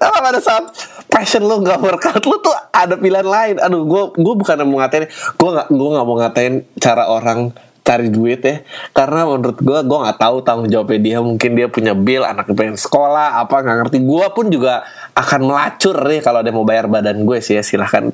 kalau 0.00 0.20
pada 0.26 0.40
saat 0.40 0.64
passion 1.12 1.44
lu 1.44 1.60
nggak 1.60 1.76
workout 1.84 2.24
lu 2.24 2.40
tuh 2.40 2.56
ada 2.72 2.96
pilihan 2.96 3.28
lain. 3.28 3.56
Aduh 3.60 3.84
gue 3.84 4.02
gue 4.16 4.34
bukan 4.34 4.64
mau 4.64 4.80
ngatain 4.80 5.06
gue 5.12 5.50
nggak 5.52 5.68
gue 5.68 5.88
nggak 5.92 6.06
mau 6.08 6.16
ngatain 6.24 6.54
cara 6.80 7.04
orang 7.12 7.52
cari 7.84 8.08
duit 8.08 8.40
ya. 8.40 8.64
Karena 8.96 9.28
menurut 9.28 9.60
gue 9.60 9.78
gue 9.84 9.98
nggak 10.02 10.18
tahu 10.18 10.40
tanggung 10.40 10.72
jawabnya 10.72 11.00
dia. 11.04 11.18
Mungkin 11.20 11.50
dia 11.52 11.68
punya 11.68 11.92
bill 11.92 12.24
anak 12.24 12.48
pengen 12.56 12.80
sekolah 12.80 13.44
apa 13.44 13.60
nggak 13.60 13.76
ngerti. 13.84 13.98
Gue 14.02 14.26
pun 14.32 14.48
juga 14.48 14.88
akan 15.12 15.40
melacur 15.44 16.00
nih 16.00 16.24
kalau 16.24 16.40
dia 16.40 16.50
mau 16.56 16.64
bayar 16.64 16.88
badan 16.88 17.22
gue 17.22 17.38
sih 17.44 17.60
ya. 17.60 17.62
Silahkan. 17.62 18.08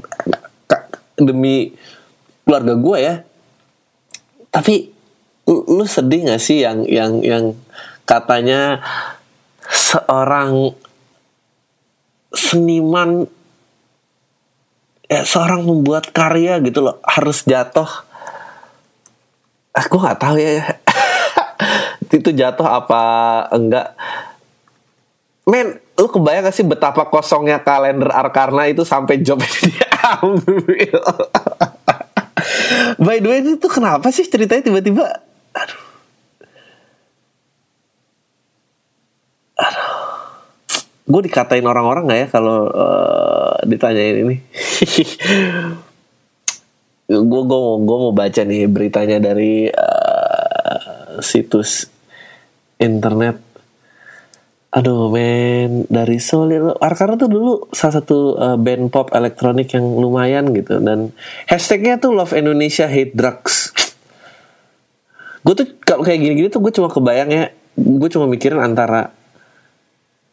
Demi 1.14 1.70
keluarga 2.42 2.74
gue 2.74 2.98
ya. 2.98 3.14
Tapi 4.50 4.90
lu 5.50 5.86
sedih 5.86 6.30
gak 6.30 6.42
sih 6.42 6.62
yang 6.62 6.86
yang 6.86 7.22
yang 7.22 7.44
katanya 8.06 8.82
seorang 9.66 10.74
seniman 12.30 13.26
ya 15.10 15.26
seorang 15.26 15.66
membuat 15.66 16.14
karya 16.14 16.62
gitu 16.62 16.86
loh 16.86 17.02
harus 17.02 17.42
jatuh 17.42 17.86
aku 19.74 19.94
nggak 19.98 20.18
tahu 20.18 20.36
ya. 20.38 20.62
Itu 22.10 22.30
jatuh 22.34 22.66
apa 22.66 23.02
enggak? 23.54 23.94
Men 25.46 25.78
lu 25.98 26.08
kebayang 26.08 26.48
gak 26.48 26.56
sih 26.56 26.64
betapa 26.64 27.04
kosongnya 27.10 27.60
kalender 27.60 28.08
Arkarna 28.08 28.70
itu 28.70 28.86
sampai 28.86 29.20
job 29.20 29.42
diambil? 29.42 30.96
By 33.04 33.20
the 33.20 33.28
way 33.28 33.44
itu 33.44 33.68
kenapa 33.68 34.08
sih 34.08 34.24
ceritanya 34.24 34.64
tiba-tiba? 34.64 35.04
Aduh. 35.52 35.82
Aduh. 39.60 39.92
Gue 41.10 41.26
dikatain 41.26 41.66
orang-orang 41.66 42.06
nggak 42.06 42.20
ya 42.22 42.28
kalau 42.30 42.70
uh, 42.70 43.58
ditanyain 43.66 44.24
ini 44.24 44.36
gue 47.10 47.42
gue 47.42 47.60
gue 47.82 47.96
mau 48.06 48.14
baca 48.14 48.46
nih 48.46 48.70
beritanya 48.70 49.18
dari 49.18 49.66
uh, 49.66 51.18
situs 51.18 51.90
internet. 52.78 53.42
Aduh 54.70 55.10
men 55.10 55.90
dari 55.90 56.22
Soul 56.22 56.54
Arkana 56.78 57.18
tuh 57.18 57.26
dulu 57.26 57.52
salah 57.74 57.98
satu 57.98 58.38
uh, 58.38 58.54
band 58.54 58.94
pop 58.94 59.10
elektronik 59.10 59.74
yang 59.74 59.82
lumayan 59.82 60.54
gitu 60.54 60.78
dan 60.78 61.10
hashtagnya 61.50 61.98
tuh 61.98 62.14
Love 62.14 62.38
Indonesia 62.38 62.86
Hate 62.86 63.10
Drugs. 63.10 63.74
Gue 65.42 65.54
tuh 65.58 65.66
kalau 65.82 66.06
kayak 66.06 66.22
gini-gini 66.22 66.46
tuh 66.46 66.62
gue 66.62 66.70
cuma 66.70 66.86
kebayang 66.86 67.30
ya 67.34 67.50
gue 67.74 68.08
cuma 68.14 68.30
mikirin 68.30 68.62
antara 68.62 69.10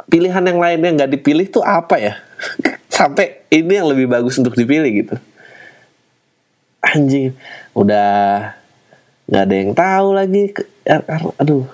pilihan 0.06 0.46
yang 0.46 0.62
lainnya 0.62 0.94
nggak 0.94 1.12
dipilih 1.18 1.50
tuh 1.50 1.66
apa 1.66 1.98
ya? 1.98 2.14
Sampai 2.98 3.50
ini 3.50 3.82
yang 3.82 3.90
lebih 3.90 4.06
bagus 4.06 4.38
untuk 4.38 4.54
dipilih 4.54 4.94
gitu 4.94 5.18
anjing. 6.82 7.34
Udah 7.74 8.54
nggak 9.28 9.44
ada 9.44 9.56
yang 9.56 9.72
tahu 9.76 10.08
lagi. 10.16 10.42
Aduh. 11.42 11.66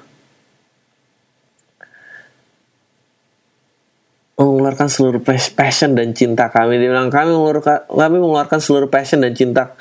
Mengeluarkan 4.34 4.90
seluruh 4.90 5.22
passion 5.56 5.96
dan 5.96 6.12
cinta 6.12 6.50
kami. 6.50 6.82
Dia 6.82 6.90
bilang 6.92 7.14
kami 7.14 7.32
mengeluarkan 7.32 7.88
kami 7.88 8.18
mengeluarkan 8.20 8.60
seluruh 8.60 8.90
passion 8.92 9.24
dan 9.24 9.32
cinta 9.38 9.78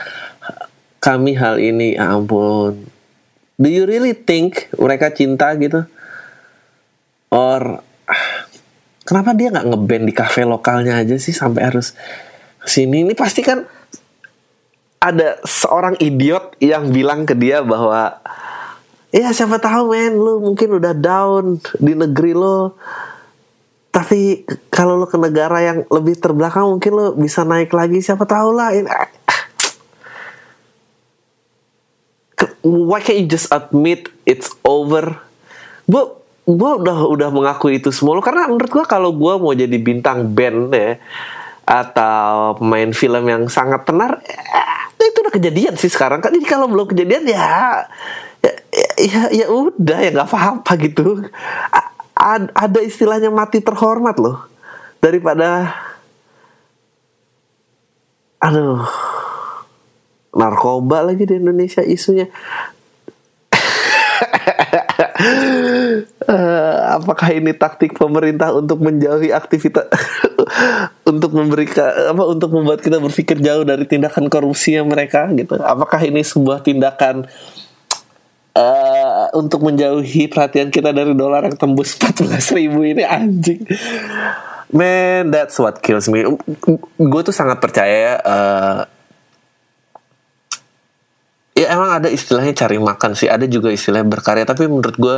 kami 1.02 1.34
hal 1.34 1.58
ini. 1.58 1.98
Ya 1.98 2.14
ampun. 2.14 2.86
Do 3.58 3.68
you 3.70 3.86
really 3.86 4.14
think 4.14 4.70
mereka 4.76 5.10
cinta 5.10 5.50
gitu? 5.58 5.86
Or 7.32 7.80
kenapa 9.08 9.32
dia 9.32 9.50
nggak 9.50 9.66
ngeband 9.72 10.04
di 10.04 10.14
kafe 10.14 10.44
lokalnya 10.44 11.00
aja 11.00 11.16
sih 11.16 11.34
sampai 11.34 11.64
harus 11.64 11.96
sini 12.62 13.02
ini 13.02 13.14
pasti 13.16 13.42
kan 13.42 13.66
ada 15.02 15.42
seorang 15.42 15.98
idiot 15.98 16.54
yang 16.62 16.94
bilang 16.94 17.26
ke 17.26 17.34
dia 17.34 17.58
bahwa 17.58 18.22
ya 19.10 19.34
siapa 19.34 19.58
tahu 19.58 19.90
men 19.90 20.14
lu 20.14 20.38
mungkin 20.38 20.78
udah 20.78 20.94
down 20.94 21.58
di 21.82 21.98
negeri 21.98 22.38
lo. 22.38 22.78
Tapi 23.92 24.46
kalau 24.72 25.02
lo 25.02 25.10
ke 25.10 25.18
negara 25.18 25.58
yang 25.60 25.84
lebih 25.90 26.16
terbelakang 26.22 26.64
mungkin 26.70 26.92
lo 26.94 27.06
bisa 27.18 27.42
naik 27.42 27.74
lagi. 27.74 27.98
Siapa 27.98 28.22
tahu 28.24 28.54
lah 28.54 28.70
why 32.62 33.02
can't 33.02 33.18
you 33.18 33.26
just 33.26 33.50
admit 33.50 34.06
it's 34.22 34.54
over? 34.62 35.18
Gue 35.90 36.14
gue 36.46 36.70
udah 36.78 37.10
udah 37.10 37.28
mengakui 37.34 37.82
itu 37.82 37.90
semua. 37.90 38.18
Loh. 38.18 38.24
karena 38.24 38.46
menurut 38.46 38.70
gue 38.70 38.84
kalau 38.86 39.10
gue 39.10 39.34
mau 39.34 39.52
jadi 39.52 39.76
bintang 39.82 40.30
band 40.30 40.70
ya 40.70 41.02
atau 41.62 42.58
pemain 42.58 42.90
film 42.90 43.24
yang 43.26 43.42
sangat 43.46 43.86
tenar 43.86 44.18
eh, 44.26 44.81
kejadian 45.32 45.74
sih 45.80 45.88
sekarang. 45.88 46.20
Kan 46.20 46.36
jadi 46.36 46.46
kalau 46.46 46.68
belum 46.68 46.92
kejadian 46.92 47.24
ya 47.24 47.88
ya 48.42 48.52
ya, 49.00 49.20
ya 49.32 49.46
udah 49.48 49.98
ya 49.98 50.10
nggak 50.12 50.28
apa-apa 50.28 50.72
gitu. 50.84 51.24
A- 51.72 51.92
ad- 52.16 52.52
ada 52.52 52.80
istilahnya 52.84 53.32
mati 53.32 53.64
terhormat 53.64 54.20
loh. 54.20 54.44
Daripada 55.02 55.74
aduh 58.42 58.82
narkoba 60.34 61.06
lagi 61.06 61.28
di 61.28 61.38
Indonesia 61.38 61.84
isunya 61.84 62.26
Eh, 66.22 66.78
apakah 66.94 67.34
ini 67.34 67.50
taktik 67.50 67.98
pemerintah 67.98 68.54
untuk 68.54 68.78
menjauhi 68.78 69.34
aktivitas 69.34 69.90
untuk 71.10 71.34
memberikan 71.34 72.14
apa 72.14 72.22
untuk 72.30 72.54
membuat 72.54 72.78
kita 72.78 73.02
berpikir 73.02 73.42
jauh 73.42 73.66
dari 73.66 73.82
tindakan 73.90 74.30
korupsinya 74.30 74.86
mereka 74.86 75.26
gitu? 75.34 75.58
Apakah 75.58 75.98
ini 76.06 76.22
sebuah 76.22 76.62
tindakan 76.62 77.26
eh, 78.54 79.26
untuk 79.34 79.66
menjauhi 79.66 80.30
perhatian 80.30 80.70
kita 80.70 80.94
dari 80.94 81.10
dolar 81.18 81.50
yang 81.50 81.58
tembus 81.58 81.98
14 81.98 82.38
ribu 82.54 82.86
ini? 82.86 83.02
Anjing. 83.02 83.66
Man 84.70 85.34
that's 85.34 85.58
what 85.58 85.82
kills 85.82 86.06
me. 86.06 86.22
Gue 87.02 87.22
tuh 87.26 87.34
sangat 87.34 87.58
percaya 87.58 87.94
ya 87.98 88.14
eh, 88.22 88.78
ya 91.52 91.66
emang 91.72 92.00
ada 92.02 92.08
istilahnya 92.08 92.52
cari 92.56 92.78
makan 92.80 93.12
sih. 93.16 93.28
Ada 93.28 93.48
juga 93.48 93.68
istilahnya 93.72 94.08
berkarya. 94.08 94.44
Tapi 94.48 94.68
menurut 94.68 94.96
gue 94.96 95.16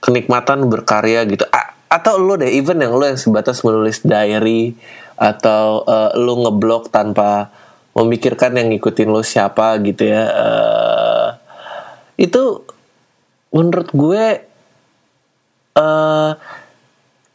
kenikmatan 0.00 0.66
berkarya 0.66 1.24
gitu. 1.28 1.44
A- 1.50 1.74
atau 1.90 2.22
lo 2.22 2.38
deh 2.38 2.46
even 2.46 2.78
yang 2.78 2.94
lo 2.94 3.02
yang 3.02 3.18
sebatas 3.18 3.66
menulis 3.66 4.06
diary 4.06 4.78
atau 5.18 5.82
eh, 5.84 6.10
lo 6.16 6.38
ngeblok 6.46 6.88
tanpa 6.94 7.50
memikirkan 7.98 8.54
yang 8.54 8.70
ngikutin 8.70 9.10
lo 9.10 9.26
siapa 9.26 9.74
gitu 9.82 10.06
ya 10.06 10.22
Eh, 10.30 11.28
itu 12.22 12.62
menurut 13.50 13.90
gue 13.90 14.24
eh 15.74 16.30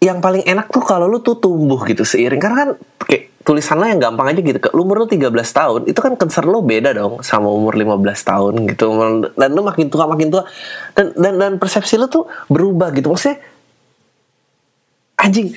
yang 0.04 0.20
paling 0.22 0.44
enak 0.46 0.70
tuh 0.70 0.84
kalau 0.84 1.10
lu 1.10 1.24
tuh 1.24 1.40
tumbuh 1.40 1.82
gitu 1.88 2.04
seiring. 2.04 2.42
Karena 2.42 2.58
kan 2.66 2.70
kayak 3.06 3.46
tulisan 3.46 3.78
lo 3.78 3.86
yang 3.86 4.02
gampang 4.02 4.34
aja 4.34 4.42
gitu 4.42 4.58
lu 4.74 4.90
umur 4.90 5.06
lu 5.06 5.08
13 5.08 5.30
tahun 5.30 5.82
itu 5.86 6.00
kan 6.02 6.18
concern 6.18 6.50
lo 6.50 6.66
beda 6.66 6.98
dong 6.98 7.22
sama 7.22 7.46
umur 7.46 7.78
15 7.78 8.02
tahun 8.04 8.54
gitu. 8.74 8.86
Dan 9.38 9.50
lu 9.54 9.62
makin 9.62 9.88
tua 9.88 10.06
makin 10.10 10.34
tua. 10.34 10.44
Dan 10.94 11.14
dan 11.16 11.34
dan 11.38 11.54
persepsi 11.62 11.96
lu 11.96 12.10
tuh 12.10 12.26
berubah 12.52 12.94
gitu. 12.94 13.14
Maksudnya 13.14 13.40
anjing 15.16 15.56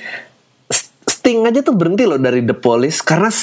Sting 1.09 1.41
aja 1.41 1.65
tuh 1.65 1.73
berhenti 1.73 2.05
loh 2.05 2.21
dari 2.21 2.45
The 2.45 2.53
Police. 2.53 3.01
Karena 3.01 3.33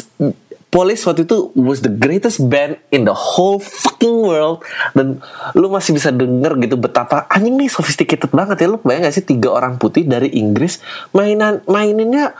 Police 0.76 1.08
waktu 1.08 1.24
itu 1.24 1.56
was 1.56 1.80
the 1.80 1.88
greatest 1.88 2.52
band 2.52 2.76
in 2.92 3.08
the 3.08 3.16
whole 3.16 3.56
fucking 3.56 4.12
world. 4.20 4.60
Dan 4.92 5.24
lu 5.56 5.72
masih 5.72 5.96
bisa 5.96 6.12
denger 6.12 6.60
gitu 6.60 6.76
betapa 6.76 7.24
anjing 7.32 7.56
nih 7.56 7.72
sophisticated 7.72 8.28
banget 8.28 8.60
ya. 8.60 8.66
Lu 8.68 8.76
bayang 8.84 9.08
gak 9.08 9.16
sih 9.16 9.24
tiga 9.24 9.56
orang 9.56 9.80
putih 9.80 10.04
dari 10.04 10.28
Inggris 10.36 10.84
mainan 11.16 11.64
maininnya 11.64 12.36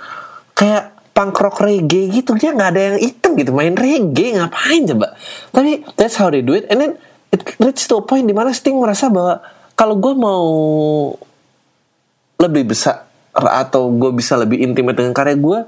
kayak 0.53 0.93
punk 1.17 1.41
rock 1.41 1.65
reggae 1.65 2.13
gitu. 2.13 2.37
Dia 2.37 2.53
nggak 2.53 2.71
ada 2.77 2.81
yang 2.93 2.97
hitam 3.01 3.33
gitu. 3.41 3.57
Main 3.57 3.73
reggae 3.73 4.37
ngapain 4.37 4.85
coba? 4.85 5.17
Tapi 5.57 5.89
that's 5.97 6.21
how 6.21 6.29
they 6.29 6.45
do 6.45 6.53
it. 6.53 6.69
And 6.69 6.85
then 6.85 6.93
it 7.33 7.41
reach 7.57 7.89
to 7.89 7.97
a 7.97 8.05
point 8.05 8.29
di 8.29 8.37
mana 8.37 8.53
Sting 8.53 8.77
merasa 8.77 9.09
bahwa 9.09 9.41
kalau 9.73 9.97
gue 9.97 10.13
mau 10.13 10.45
lebih 12.37 12.69
besar 12.69 13.09
atau 13.33 13.89
gue 13.93 14.13
bisa 14.13 14.37
lebih 14.37 14.61
intimate 14.61 14.97
dengan 15.01 15.17
karya 15.17 15.37
gue 15.41 15.59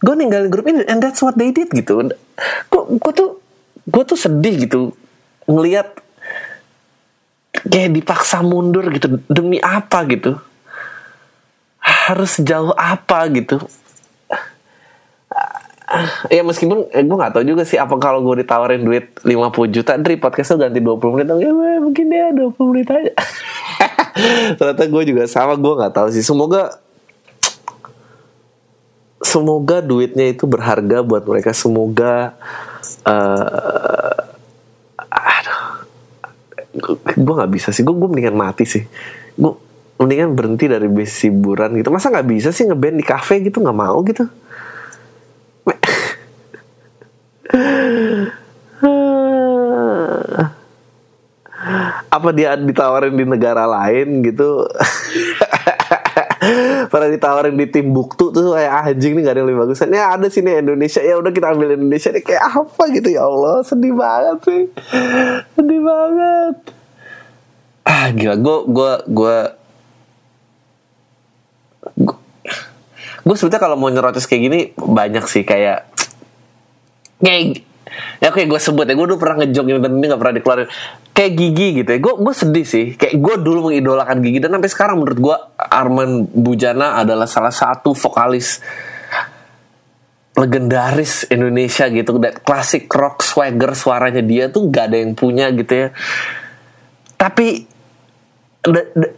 gue 0.00 0.14
ninggalin 0.16 0.52
grup 0.52 0.68
ini 0.68 0.84
and 0.84 1.00
that's 1.00 1.24
what 1.24 1.36
they 1.36 1.52
did 1.52 1.72
gitu. 1.72 2.12
Gue 2.68 2.82
gue 3.00 3.12
tuh 3.12 3.40
gue 3.86 4.02
tuh 4.04 4.18
sedih 4.18 4.68
gitu. 4.68 4.80
Ngelihat 5.46 5.88
kayak 7.64 7.90
dipaksa 7.96 8.44
mundur 8.44 8.86
gitu. 8.92 9.20
Demi 9.30 9.62
apa 9.62 10.04
gitu? 10.10 10.36
Harus 11.80 12.40
sejauh 12.40 12.74
apa 12.76 13.30
gitu? 13.32 13.62
Ya 16.26 16.42
meskipun 16.42 16.90
eh, 16.90 17.06
gue 17.06 17.16
gak 17.16 17.38
tahu 17.38 17.46
juga 17.46 17.62
sih 17.62 17.78
apa 17.78 17.94
kalau 18.02 18.18
gue 18.18 18.42
ditawarin 18.42 18.82
duit 18.82 19.14
50 19.22 19.70
juta 19.70 19.94
dari 19.94 20.18
podcastnya 20.18 20.66
ganti 20.66 20.82
20 20.82 21.14
menit 21.14 21.26
ya 21.30 21.50
weh, 21.54 21.78
mungkin 21.78 22.04
dia 22.10 22.34
20 22.34 22.70
menit 22.74 22.88
aja. 22.90 23.12
Ternyata 24.58 24.82
gue 24.90 25.02
juga 25.06 25.22
sama 25.30 25.54
gue 25.54 25.72
nggak 25.78 25.94
tahu 25.94 26.08
sih. 26.10 26.26
Semoga 26.26 26.74
semoga 29.26 29.82
duitnya 29.82 30.30
itu 30.30 30.46
berharga 30.46 31.02
buat 31.02 31.26
mereka. 31.26 31.50
Semoga 31.50 32.38
eh 33.02 34.14
aduh. 35.10 35.62
Gue 37.18 37.34
nggak 37.34 37.50
bisa 37.50 37.74
sih. 37.74 37.82
Gue 37.82 37.98
gue 37.98 38.06
mendingan 38.06 38.38
mati 38.38 38.62
sih. 38.62 38.86
Gue 39.34 39.58
mendingan 39.98 40.30
berhenti 40.38 40.70
dari 40.70 40.86
bisnis 40.86 41.26
hiburan 41.26 41.74
gitu. 41.74 41.90
Masa 41.90 42.14
nggak 42.14 42.28
bisa 42.30 42.54
sih 42.54 42.70
ngeband 42.70 43.02
di 43.02 43.06
kafe 43.06 43.42
gitu? 43.42 43.58
Nggak 43.58 43.78
mau 43.78 43.98
gitu. 44.06 44.22
Apa 52.16 52.30
dia 52.30 52.54
ditawarin 52.56 53.12
di 53.18 53.26
negara 53.26 53.66
lain 53.66 54.22
gitu 54.24 54.64
pada 56.92 57.06
ditawarin 57.10 57.56
di 57.56 57.66
Timbuktu 57.70 58.30
tuh 58.30 58.54
kayak 58.54 58.92
anjing 58.92 59.18
nih 59.18 59.22
gak 59.24 59.32
ada 59.34 59.40
yang 59.42 59.48
lebih 59.48 59.60
bagusan 59.66 59.90
ya 59.90 60.14
ada 60.14 60.26
sini 60.28 60.60
Indonesia. 60.60 61.00
Ya 61.02 61.14
udah 61.18 61.32
kita 61.32 61.52
ambil 61.52 61.74
Indonesia 61.74 62.10
nih. 62.12 62.22
Kayak 62.22 62.44
apa 62.44 62.82
gitu? 62.92 63.08
Ya 63.10 63.22
Allah 63.26 63.56
sedih 63.66 63.94
banget 63.94 64.38
sih. 64.44 64.62
Sedih 65.56 65.80
banget. 65.82 66.56
Ah 67.86 68.06
gila. 68.12 68.34
Gue 68.38 68.58
gue 68.68 68.92
gue 69.10 69.36
gue 73.26 73.34
sebetulnya 73.34 73.62
kalau 73.62 73.76
mau 73.78 73.90
nyerotis 73.90 74.26
kayak 74.28 74.42
gini 74.42 74.60
banyak 74.76 75.24
sih. 75.26 75.42
Kayak 75.42 75.88
kayak 77.18 77.64
ya 78.20 78.28
oke 78.30 78.42
gue 78.44 78.60
sebut 78.60 78.86
ya. 78.86 78.94
Gue 78.94 79.06
dulu 79.08 79.18
pernah 79.18 79.42
ngejok 79.42 79.64
ini 79.66 79.78
dan 79.82 79.92
ini 79.98 80.04
gak 80.10 80.20
pernah 80.20 80.34
dikeluarin 80.36 80.68
kayak 81.16 81.32
Gigi 81.32 81.68
gitu 81.80 81.90
ya. 81.96 81.98
Gue 81.98 82.34
sedih 82.36 82.68
sih. 82.68 82.92
Kayak 82.92 83.16
gue 83.16 83.34
dulu 83.40 83.72
mengidolakan 83.72 84.20
Gigi 84.20 84.38
dan 84.44 84.52
sampai 84.52 84.68
sekarang 84.68 84.96
menurut 85.00 85.18
gue 85.18 85.36
Arman 85.56 86.28
Bujana 86.28 87.00
adalah 87.00 87.24
salah 87.24 87.50
satu 87.50 87.96
vokalis 87.96 88.60
legendaris 90.36 91.24
Indonesia 91.32 91.88
gitu. 91.88 92.20
Dan 92.20 92.36
klasik 92.44 92.92
rock 92.92 93.24
swagger 93.24 93.72
suaranya 93.72 94.20
dia 94.20 94.52
tuh 94.52 94.68
gak 94.68 94.92
ada 94.92 95.00
yang 95.00 95.16
punya 95.16 95.48
gitu 95.56 95.72
ya. 95.72 95.88
Tapi 97.16 97.64
da- 98.60 98.90
da- 98.92 99.14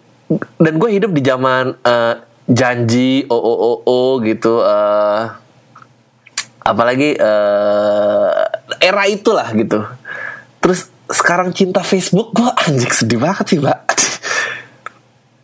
dan 0.63 0.75
gue 0.79 0.91
hidup 0.95 1.11
di 1.11 1.23
zaman 1.27 1.75
eh, 1.83 2.15
janji 2.47 3.27
o 3.27 3.35
o 3.35 3.55
o 3.59 3.73
o 3.85 3.99
gitu 4.25 4.63
eh 4.63 5.25
apalagi 6.63 7.17
eh, 7.17 8.31
era 8.79 9.05
itulah 9.11 9.51
gitu. 9.57 9.83
Terus 10.63 10.95
sekarang 11.09 11.57
cinta 11.57 11.81
Facebook 11.81 12.37
gue 12.37 12.49
anjing 12.69 12.93
sedih 12.93 13.21
banget 13.21 13.45
sih 13.49 13.59
mbak 13.59 13.81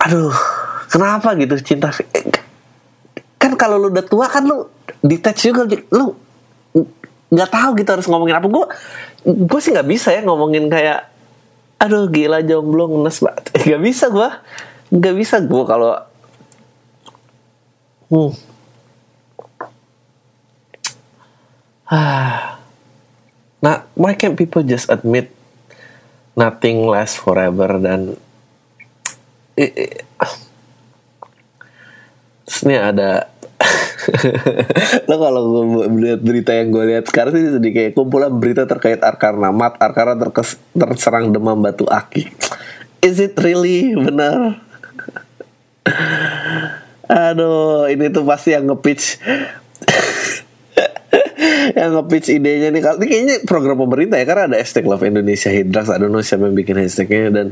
aduh 0.04 0.36
kenapa 0.92 1.32
gitu 1.40 1.56
cinta 1.64 1.88
eh, 2.12 2.28
kan 3.40 3.56
kalau 3.56 3.80
lu 3.80 3.88
udah 3.88 4.04
tua 4.04 4.28
kan 4.28 4.44
lu 4.44 4.68
detach 5.00 5.48
juga 5.48 5.64
lu 5.88 6.12
nggak 7.32 7.50
tahu 7.50 7.70
gitu 7.80 7.90
harus 7.96 8.06
ngomongin 8.06 8.36
apa 8.36 8.46
gue 8.46 8.66
gue 9.24 9.60
sih 9.64 9.72
nggak 9.72 9.88
bisa 9.88 10.12
ya 10.12 10.20
ngomongin 10.20 10.68
kayak 10.68 11.08
aduh 11.80 12.12
gila 12.12 12.44
jomblo 12.44 12.84
ngenes 12.92 13.24
banget 13.24 13.44
nggak 13.64 13.82
bisa 13.82 14.04
gue 14.12 14.28
nggak 14.92 15.14
bisa 15.16 15.36
gue 15.40 15.62
kalau 15.64 15.92
hmm. 18.12 18.32
Ah. 21.88 22.56
Nah, 23.64 23.80
why 23.96 24.12
can't 24.12 24.36
people 24.36 24.60
just 24.60 24.92
admit 24.92 25.32
nothing 26.34 26.86
lasts 26.86 27.18
forever 27.18 27.78
dan 27.78 28.18
Terus 32.44 32.60
ini 32.66 32.76
ada 32.76 33.30
lo 35.08 35.16
kalau 35.16 35.42
gue 35.48 35.64
melihat 35.88 36.20
berita 36.20 36.52
yang 36.52 36.68
gue 36.74 36.84
lihat 36.92 37.08
sekarang 37.08 37.32
sih 37.32 37.56
sedih 37.56 37.72
kayak 37.72 37.96
kumpulan 37.96 38.28
berita 38.34 38.68
terkait 38.68 39.00
Arkarna 39.00 39.48
Mat 39.48 39.80
Arkarna 39.80 40.18
terkes, 40.20 40.60
terserang 40.76 41.32
demam 41.32 41.56
batu 41.56 41.88
aki. 41.88 42.28
Is 43.00 43.16
it 43.22 43.38
really? 43.40 43.96
Benar. 43.96 44.60
Aduh 47.32 47.88
ini 47.88 48.12
tuh 48.12 48.24
pasti 48.28 48.52
yang 48.52 48.68
nge-pitch 48.68 49.20
yang 51.78 51.90
nge-pitch 52.00 52.28
idenya 52.40 52.68
nih. 52.70 52.80
Ini 52.82 53.06
kayaknya 53.06 53.36
program 53.48 53.80
pemerintah 53.80 54.20
ya 54.20 54.26
karena 54.26 54.44
ada 54.50 54.56
hashtag 54.60 54.84
Love 54.86 55.06
Indonesia 55.06 55.50
Hidras 55.50 55.88
I 55.90 55.96
don't 55.98 56.12
know 56.12 56.24
siapa 56.24 56.48
yang 56.48 56.56
bikin 56.56 56.76
hashtagnya. 56.78 57.32
Dan 57.32 57.48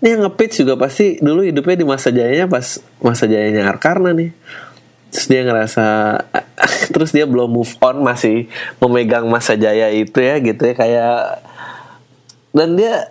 Ini 0.00 0.16
yang 0.16 0.20
nge-pitch 0.28 0.64
juga 0.64 0.80
pasti 0.80 1.20
dulu 1.20 1.44
hidupnya 1.44 1.76
di 1.76 1.84
masa 1.84 2.08
jayanya 2.08 2.48
pas 2.48 2.80
masa 3.04 3.28
jayanya 3.28 3.68
Arkarna 3.68 4.16
nih. 4.16 4.32
Terus 5.10 5.26
dia 5.28 5.42
ngerasa 5.44 5.86
terus 6.94 7.10
dia 7.12 7.28
belum 7.28 7.52
move 7.52 7.74
on 7.84 8.00
masih 8.00 8.48
memegang 8.80 9.28
masa 9.28 9.60
jaya 9.60 9.92
itu 9.92 10.16
ya 10.22 10.40
gitu 10.40 10.62
ya 10.62 10.74
kayak 10.76 11.44
dan 12.50 12.74
dia 12.74 13.06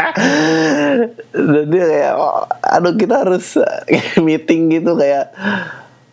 dan 1.54 1.66
dia 1.70 1.84
kayak 1.86 2.12
oh, 2.18 2.44
aduh 2.64 2.94
kita 2.98 3.14
harus 3.22 3.58
meeting 4.18 4.72
gitu 4.74 4.98
kayak 4.98 5.30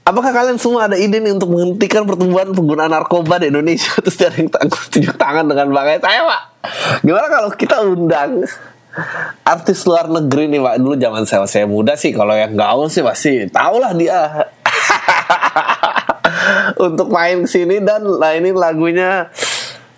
Apakah 0.08 0.32
kalian 0.32 0.56
semua 0.56 0.88
ada 0.88 0.96
ide 0.96 1.20
nih 1.20 1.36
untuk 1.36 1.52
menghentikan 1.52 2.08
pertumbuhan 2.08 2.56
penggunaan 2.56 2.88
narkoba 2.88 3.44
di 3.44 3.52
Indonesia? 3.52 3.92
Terus 4.04 4.16
dia 4.16 4.32
ada 4.32 4.40
yang 4.40 4.48
tunjuk 4.72 5.16
tangan 5.20 5.52
dengan 5.52 5.68
bangga 5.76 6.00
saya 6.00 6.24
pak. 6.24 6.42
Gimana 7.04 7.28
kalau 7.28 7.50
kita 7.52 7.84
undang 7.84 8.48
artis 9.44 9.84
luar 9.84 10.08
negeri 10.08 10.48
nih 10.48 10.64
pak? 10.64 10.76
Dulu 10.80 10.96
zaman 10.96 11.28
saya 11.28 11.44
saya 11.44 11.68
muda 11.68 12.00
sih, 12.00 12.16
kalau 12.16 12.40
yang 12.40 12.56
gaul 12.56 12.88
sih 12.88 13.04
pasti 13.04 13.52
tahu 13.52 13.84
lah 13.84 13.92
dia. 13.92 14.20
untuk 16.88 17.08
main 17.12 17.44
ke 17.44 17.50
sini 17.50 17.84
dan 17.84 18.04
nah 18.04 18.34
lagunya 18.36 19.32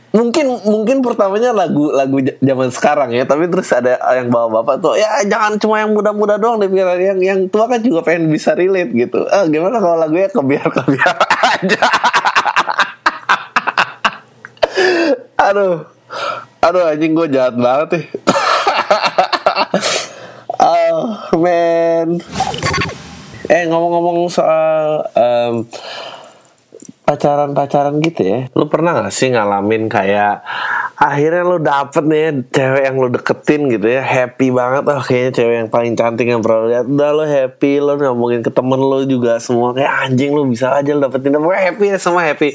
mungkin 0.10 0.58
mungkin 0.65 1.06
pertamanya 1.06 1.54
lagu 1.54 1.93
lagu 1.93 2.17
zaman 2.41 2.69
sekarang 2.74 3.13
ya 3.13 3.30
tapi 3.30 3.45
terus 3.45 3.69
ada 3.69 4.02
yang 4.17 4.34
bawa 4.34 4.62
bapak 4.62 4.82
tuh 4.82 4.93
ya 4.98 5.22
jangan 5.30 5.62
cuma 5.62 5.78
yang 5.78 5.93
muda-muda 5.93 6.41
doang 6.41 6.58
deh 6.58 6.65
biar 6.65 6.98
yang 6.98 7.19
yang 7.22 7.39
tua 7.45 7.69
kan 7.69 7.78
juga 7.82 8.02
pengen 8.02 8.34
bisa 8.34 8.58
relate 8.58 8.89
gitu. 8.93 9.22
Ah 9.30 9.45
gimana 9.45 9.78
kalau 9.78 10.02
lagunya 10.02 10.30
kebiar 10.34 10.65
kebiar 10.65 11.15
aja? 11.54 11.84
Aduh. 15.50 15.86
Aduh 16.60 16.84
anjing 16.89 17.13
gue 17.13 17.28
jahat 17.30 17.56
banget 17.56 17.89
nih. 17.98 18.06
Oh 20.60 21.15
man 21.39 22.19
eh 23.50 23.65
ngomong-ngomong 23.65 24.30
soal 24.30 25.08
um, 25.17 25.65
pacaran-pacaran 27.10 27.98
gitu 28.06 28.22
ya? 28.22 28.39
Lu 28.54 28.69
pernah 28.69 28.93
gak 29.02 29.10
sih 29.10 29.34
ngalamin 29.34 29.89
kayak 29.89 30.45
Akhirnya 30.93 31.41
lu 31.41 31.58
dapet 31.58 32.06
nih 32.06 32.45
cewek 32.54 32.84
yang 32.86 32.95
lu 33.02 33.10
deketin 33.10 33.65
gitu 33.74 33.89
ya? 33.89 34.06
Happy 34.06 34.54
banget 34.54 34.86
Oh 34.86 35.02
kayaknya 35.02 35.32
cewek 35.34 35.56
yang 35.58 35.69
paling 35.74 35.98
cantik 35.98 36.30
yang 36.30 36.45
pernah 36.45 36.69
lihat. 36.69 36.86
Udah 36.86 37.10
lu 37.17 37.26
happy 37.26 37.82
Lu 37.82 37.98
ngomongin 37.98 38.45
ke 38.45 38.54
temen 38.54 38.78
lu 38.78 39.10
juga 39.10 39.41
semua 39.41 39.74
Kayak 39.74 39.93
anjing 40.06 40.38
lu 40.38 40.45
bisa 40.45 40.69
aja 40.78 40.89
lu 40.93 41.02
dapetin 41.02 41.34
Pokoknya 41.34 41.63
happy 41.74 41.86
ya 41.89 41.98
semua 41.98 42.22
happy. 42.30 42.50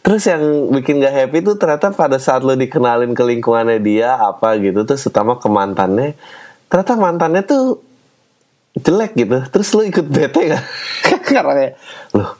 Terus 0.00 0.22
yang 0.24 0.42
bikin 0.72 1.04
gak 1.04 1.12
happy 1.12 1.38
tuh 1.44 1.54
ternyata 1.60 1.92
pada 1.92 2.16
saat 2.16 2.40
lu 2.40 2.56
dikenalin 2.56 3.12
ke 3.12 3.20
lingkungannya 3.20 3.84
dia 3.84 4.16
Apa 4.16 4.56
gitu 4.56 4.88
Terus 4.88 5.04
terutama 5.04 5.36
ke 5.36 5.48
mantannya 5.52 6.16
Ternyata 6.72 6.96
mantannya 6.96 7.44
tuh 7.44 7.84
jelek 8.80 9.12
gitu. 9.12 9.44
Terus 9.52 9.68
lu 9.76 9.82
ikut 9.92 10.06
bete 10.08 10.56
gak? 10.56 10.64
Karena 11.28 11.52
kayak 11.52 11.74
Loh 12.16 12.32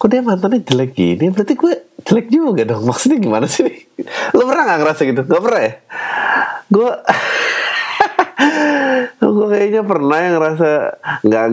kok 0.00 0.08
dia 0.08 0.24
mantannya 0.24 0.64
jelek 0.64 0.96
gini? 0.96 1.28
Berarti 1.28 1.52
gue 1.60 1.72
jelek 2.08 2.26
juga 2.32 2.64
dong. 2.64 2.88
Maksudnya 2.88 3.20
gimana 3.20 3.44
sih 3.44 3.68
lo 4.32 4.48
pernah 4.48 4.64
gak 4.64 4.80
ngerasa 4.80 5.00
gitu? 5.04 5.22
Gak 5.28 5.42
pernah 5.44 5.60
ya? 5.60 5.72
Gue 6.72 6.90
gue 9.20 9.46
kayaknya 9.52 9.82
pernah 9.84 10.18
yang 10.18 10.34
ngerasa 10.40 10.68
nggak 11.20 11.44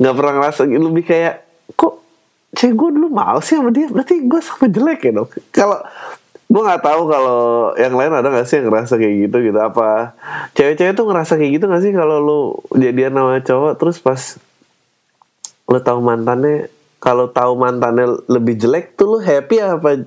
nggak 0.00 0.14
pernah 0.16 0.32
ngerasa 0.40 0.60
lebih 0.66 1.04
kayak 1.04 1.34
kok 1.76 2.00
cewek 2.56 2.74
gue 2.74 2.88
dulu 2.96 3.08
mau 3.12 3.36
sih 3.44 3.60
sama 3.60 3.68
dia? 3.68 3.92
Berarti 3.92 4.24
gue 4.24 4.40
sama 4.40 4.66
jelek 4.72 5.00
ya 5.04 5.12
dong? 5.20 5.28
Kalau 5.52 5.78
gue 6.50 6.62
nggak 6.64 6.82
tahu 6.82 7.02
kalau 7.04 7.40
yang 7.76 7.94
lain 7.94 8.16
ada 8.16 8.32
gak 8.32 8.48
sih 8.48 8.64
yang 8.64 8.72
ngerasa 8.72 8.96
kayak 8.96 9.28
gitu 9.28 9.36
gitu. 9.44 9.58
Apa 9.60 10.16
cewek-cewek 10.56 10.96
tuh 10.96 11.04
ngerasa 11.04 11.36
kayak 11.36 11.52
gitu 11.60 11.64
gak 11.68 11.82
sih 11.84 11.92
kalau 11.92 12.16
lu 12.16 12.40
jadian 12.80 13.12
sama 13.12 13.44
cowok 13.44 13.72
terus 13.76 14.00
pas 14.00 14.40
lo 15.68 15.78
tahu 15.84 16.00
mantannya 16.00 16.79
kalau 17.00 17.32
tahu 17.32 17.56
mantannya 17.56 18.20
lebih 18.28 18.60
jelek 18.60 18.92
tuh 18.94 19.16
lu 19.16 19.18
happy 19.24 19.56
apa 19.64 20.04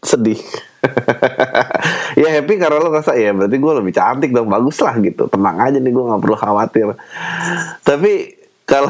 sedih? 0.00 0.38
ya 2.22 2.40
happy 2.40 2.54
karena 2.56 2.80
lo 2.80 2.88
ngerasa 2.88 3.18
ya 3.18 3.34
berarti 3.34 3.56
gue 3.58 3.72
lebih 3.82 3.92
cantik 3.92 4.30
dong 4.30 4.46
bagus 4.46 4.78
lah 4.80 4.94
gitu. 5.02 5.26
Tenang 5.26 5.58
aja 5.58 5.76
nih 5.76 5.90
gue 5.90 6.04
nggak 6.06 6.22
perlu 6.22 6.36
khawatir. 6.38 6.94
Tapi 7.82 8.12
kalau 8.62 8.88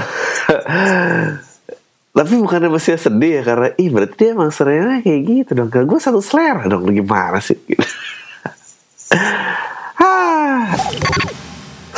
tapi 2.20 2.32
bukannya 2.36 2.68
mesti 2.68 3.00
sedih 3.00 3.40
ya 3.40 3.42
karena 3.42 3.72
ih 3.80 3.88
berarti 3.88 4.14
dia 4.20 4.36
emang 4.36 4.52
seringnya 4.52 5.00
kayak 5.00 5.20
gitu 5.24 5.50
dong. 5.56 5.72
Gue 5.72 5.98
satu 5.98 6.20
selera 6.20 6.68
dong 6.68 6.84
gimana 6.92 7.40
sih? 7.40 7.56
Gitu. 7.56 7.80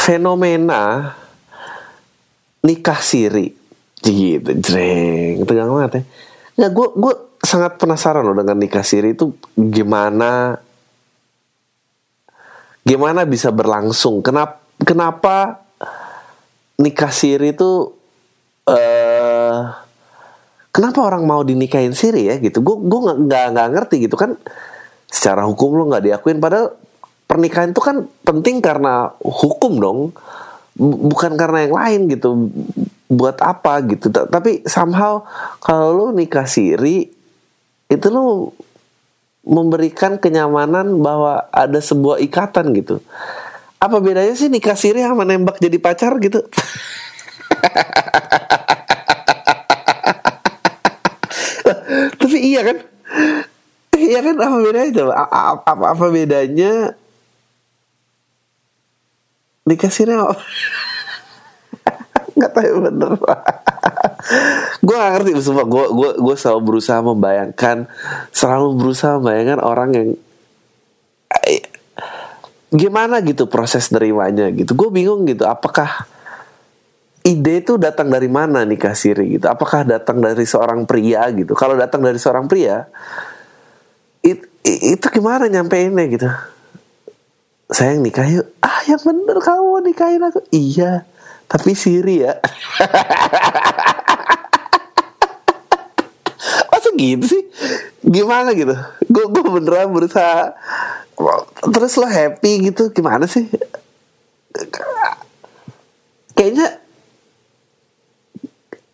fenomena 0.02 1.14
nikah 2.66 2.98
siri 2.98 3.61
gitu 4.10 4.50
jreng. 4.58 5.46
Tegang 5.46 5.70
banget 5.70 5.92
ya. 5.92 6.02
Nggak 6.58 6.72
gue 6.74 6.88
gue 6.98 7.14
sangat 7.42 7.78
penasaran 7.78 8.22
loh 8.22 8.38
dengan 8.38 8.54
nikah 8.54 8.86
siri 8.86 9.18
itu 9.18 9.34
gimana 9.54 10.58
gimana 12.82 13.22
bisa 13.26 13.54
berlangsung. 13.54 14.22
Kenapa 14.22 14.62
kenapa 14.82 15.62
nikah 16.82 17.14
siri 17.14 17.54
itu 17.54 17.94
uh, 18.66 19.60
kenapa 20.74 20.98
orang 21.02 21.22
mau 21.26 21.42
dinikahin 21.46 21.94
siri 21.94 22.30
ya 22.30 22.36
gitu. 22.42 22.62
Gue 22.62 22.76
gue 22.82 23.00
nggak 23.26 23.44
nggak 23.54 23.68
ngerti 23.74 23.96
gitu 24.10 24.18
kan. 24.18 24.34
Secara 25.12 25.46
hukum 25.46 25.76
lo 25.76 25.92
nggak 25.92 26.04
diakuin. 26.08 26.42
Padahal 26.42 26.74
pernikahan 27.28 27.70
itu 27.70 27.82
kan 27.84 28.06
penting 28.26 28.58
karena 28.64 29.12
hukum 29.20 29.78
dong. 29.78 30.00
Bukan 30.82 31.36
karena 31.36 31.68
yang 31.68 31.74
lain 31.76 32.00
gitu 32.08 32.48
buat 33.12 33.36
apa 33.44 33.84
gitu. 33.84 34.08
Tapi 34.08 34.64
somehow 34.64 35.20
kalau 35.60 35.92
lu 35.92 36.16
nikah 36.16 36.48
siri 36.48 37.12
itu 37.92 38.06
lu 38.08 38.48
memberikan 39.44 40.16
kenyamanan 40.16 41.02
bahwa 41.02 41.44
ada 41.52 41.76
sebuah 41.82 42.22
ikatan 42.24 42.72
gitu. 42.72 43.04
Apa 43.82 43.98
bedanya 43.98 44.32
sih 44.38 44.48
nikah 44.48 44.78
siri 44.78 45.02
sama 45.04 45.26
nembak 45.26 45.58
jadi 45.60 45.76
pacar 45.82 46.16
gitu? 46.22 46.40
Tapi 52.22 52.38
iya 52.38 52.62
kan? 52.64 52.78
Iya 53.98 54.18
kan? 54.22 54.36
Apa 54.38 54.56
bedanya 54.62 54.90
coba 55.02 55.14
apa 55.28 55.84
apa 55.92 56.06
bedanya 56.08 56.94
nikah 59.66 59.90
siri 59.90 60.14
apa 60.14 60.38
nggak 62.42 62.54
tahu 62.58 62.76
bener. 62.90 63.12
Gue 64.86 64.96
gak 64.98 65.12
ngerti 65.18 65.30
sumpah. 65.42 65.66
Gue 65.66 65.86
gue 65.90 66.10
gue 66.18 66.36
selalu 66.38 66.60
berusaha 66.62 66.98
membayangkan 67.02 67.86
selalu 68.34 68.68
berusaha 68.78 69.18
membayangkan 69.18 69.60
orang 69.62 69.90
yang 69.94 70.08
eh, 71.46 71.62
gimana 72.72 73.22
gitu 73.22 73.46
proses 73.46 73.90
nerimanya 73.94 74.50
gitu. 74.50 74.74
Gue 74.74 74.88
bingung 74.90 75.26
gitu 75.26 75.46
apakah 75.46 76.06
ide 77.22 77.62
itu 77.62 77.78
datang 77.78 78.10
dari 78.10 78.26
mana 78.26 78.66
nih 78.66 78.78
kasiri 78.78 79.38
gitu? 79.38 79.46
Apakah 79.46 79.86
datang 79.86 80.18
dari 80.18 80.42
seorang 80.42 80.86
pria 80.86 81.22
gitu? 81.30 81.54
Kalau 81.54 81.78
datang 81.78 82.02
dari 82.02 82.18
seorang 82.18 82.50
pria 82.50 82.86
it, 84.22 84.42
itu 84.66 85.06
gimana 85.10 85.46
nyampeinnya 85.46 86.04
gitu? 86.10 86.28
Sayang 87.72 88.02
nikah 88.02 88.26
yuk. 88.28 88.46
Ah 88.58 88.82
yang 88.90 89.00
bener 89.00 89.38
kamu 89.38 89.86
nikahin 89.86 90.22
aku? 90.26 90.42
Iya 90.50 91.06
tapi 91.52 91.76
Siri 91.76 92.24
ya. 92.24 92.40
Masa 96.72 96.88
gitu 96.96 97.24
sih? 97.28 97.44
Gimana 98.00 98.56
gitu? 98.56 98.72
Gue 99.12 99.24
gue 99.28 99.42
beneran 99.44 99.92
berusaha 99.92 100.56
terus 101.68 102.00
lo 102.00 102.08
happy 102.08 102.72
gitu. 102.72 102.88
Gimana 102.96 103.28
sih? 103.28 103.44
Kayaknya 106.32 106.80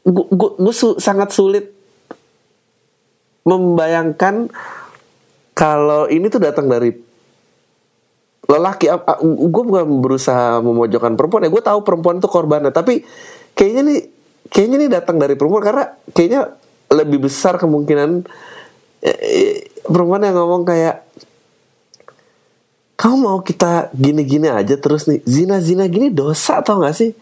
gue 0.09 0.75
sangat 0.99 1.31
sulit 1.31 1.71
membayangkan 3.47 4.51
kalau 5.55 6.11
ini 6.11 6.27
tuh 6.27 6.43
datang 6.43 6.67
dari 6.67 7.08
lelaki 8.49 8.89
gue 9.29 9.63
bukan 9.69 9.85
berusaha 10.01 10.65
memojokkan 10.65 11.21
perempuan 11.21 11.45
ya 11.45 11.51
gue 11.53 11.63
tahu 11.63 11.81
perempuan 11.85 12.17
itu 12.17 12.29
korbannya. 12.33 12.73
Tapi 12.73 13.05
kayaknya 13.53 13.83
nih 13.85 14.01
kayaknya 14.49 14.77
nih 14.81 14.91
datang 14.91 15.21
dari 15.21 15.37
perempuan 15.37 15.61
karena 15.61 15.85
kayaknya 16.17 16.57
lebih 16.89 17.29
besar 17.29 17.61
kemungkinan 17.61 18.25
eh, 19.05 19.69
perempuan 19.85 20.25
yang 20.25 20.37
ngomong 20.41 20.65
kayak 20.65 21.05
kamu 22.99 23.17
mau 23.21 23.39
kita 23.47 23.95
gini-gini 23.95 24.51
aja 24.51 24.75
terus 24.75 25.07
nih? 25.07 25.23
Zina-zina 25.23 25.87
gini 25.87 26.11
dosa 26.11 26.59
tau 26.67 26.83
gak 26.83 26.99
sih? 26.99 27.15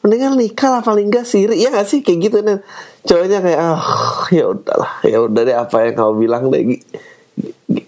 Mendingan 0.00 0.32
nikah 0.32 0.72
lah 0.72 0.80
paling 0.80 1.12
gak 1.12 1.28
siri. 1.28 1.60
Ya 1.60 1.68
gak 1.68 1.92
sih? 1.92 2.00
Kayak 2.00 2.18
gitu 2.30 2.38
nih. 2.40 2.64
Cowoknya 3.04 3.38
kayak 3.44 3.60
ah 3.60 3.76
oh, 3.76 4.24
ya 4.32 4.48
udahlah 4.48 4.92
ya 5.04 5.18
udah 5.20 5.42
deh 5.44 5.56
apa 5.60 5.76
yang 5.84 5.94
kamu 6.00 6.12
bilang 6.24 6.48
deh. 6.48 6.80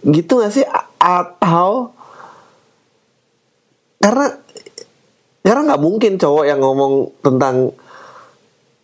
Gitu 0.04 0.32
gak 0.36 0.52
sih? 0.52 0.68
Atau 1.00 1.96
karena 4.02 4.26
karena 5.42 5.60
nggak 5.72 5.82
mungkin 5.82 6.12
cowok 6.18 6.44
yang 6.46 6.58
ngomong 6.58 7.22
tentang 7.22 7.70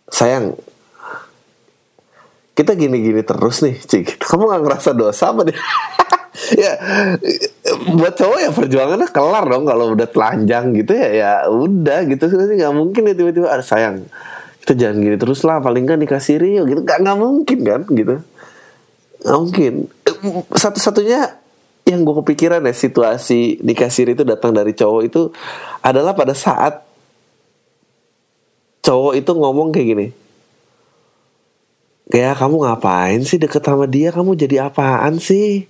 sayang 0.07 0.55
kita 2.55 2.75
gini-gini 2.75 3.23
terus 3.23 3.63
nih 3.63 3.75
cik 3.75 4.15
kamu 4.23 4.47
nggak 4.47 4.63
ngerasa 4.63 4.91
dosa 4.95 5.35
apa 5.35 5.51
deh 5.51 5.57
ya 6.63 6.73
buat 7.93 8.15
cowok 8.15 8.39
ya 8.39 8.49
perjuangannya 8.55 9.07
kelar 9.11 9.45
dong 9.45 9.65
kalau 9.67 9.93
udah 9.93 10.07
telanjang 10.07 10.71
gitu 10.73 10.91
ya 10.95 11.09
ya 11.11 11.31
udah 11.51 12.07
gitu. 12.07 12.23
Sih 12.31 12.55
nggak 12.57 12.73
mungkin 12.75 13.01
ya 13.11 13.13
tiba-tiba 13.13 13.47
ada 13.51 13.65
sayang 13.65 14.07
kita 14.63 14.73
jangan 14.75 14.97
gini 15.01 15.17
terus 15.17 15.41
lah 15.43 15.59
paling 15.59 15.83
kan 15.85 15.99
nikah 15.99 16.21
siri 16.21 16.57
gitu. 16.63 16.81
Nggak 16.81 16.99
nggak 17.05 17.17
mungkin 17.19 17.59
kan 17.65 17.81
gitu. 17.91 18.15
Nggak 19.25 19.37
mungkin. 19.39 19.73
Satu-satunya 20.53 21.21
yang 21.89 22.05
gue 22.05 22.15
kepikiran 22.21 22.61
ya 22.61 22.73
situasi 22.73 23.59
nikah 23.65 23.89
siri 23.89 24.13
itu 24.13 24.21
datang 24.21 24.53
dari 24.53 24.77
cowok 24.77 25.01
itu 25.05 25.33
adalah 25.81 26.13
pada 26.13 26.37
saat 26.37 26.85
cowok 28.85 29.13
itu 29.17 29.31
ngomong 29.33 29.73
kayak 29.73 29.87
gini 29.89 30.07
kayak 32.09 32.41
kamu 32.41 32.65
ngapain 32.65 33.21
sih 33.21 33.37
deket 33.37 33.61
sama 33.61 33.85
dia? 33.85 34.09
Kamu 34.09 34.33
jadi 34.33 34.67
apaan 34.67 35.21
sih? 35.21 35.69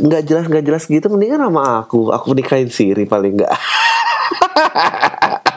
Nggak 0.00 0.22
jelas 0.26 0.44
nggak 0.48 0.64
jelas 0.64 0.84
gitu 0.88 1.06
mendingan 1.12 1.44
sama 1.44 1.84
aku. 1.84 2.10
Aku 2.10 2.32
nikahin 2.34 2.72
Siri 2.72 3.04
paling 3.06 3.38
nggak 3.38 3.52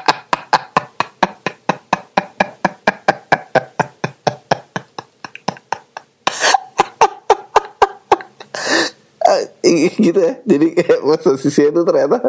gitu 10.06 10.20
ya. 10.20 10.34
Jadi 10.44 10.66
kayak 10.78 11.00
posisinya 11.04 11.70
itu 11.74 11.82
ternyata 11.86 12.20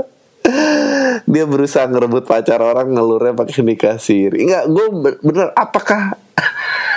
dia 1.33 1.45
berusaha 1.49 1.89
ngerebut 1.89 2.25
pacar 2.29 2.61
orang 2.61 2.93
ngelurnya 2.93 3.33
pakai 3.33 3.65
nikah 3.65 3.97
siri 3.97 4.45
enggak 4.45 4.69
gue 4.69 4.87
bener 5.25 5.49
apakah 5.57 6.13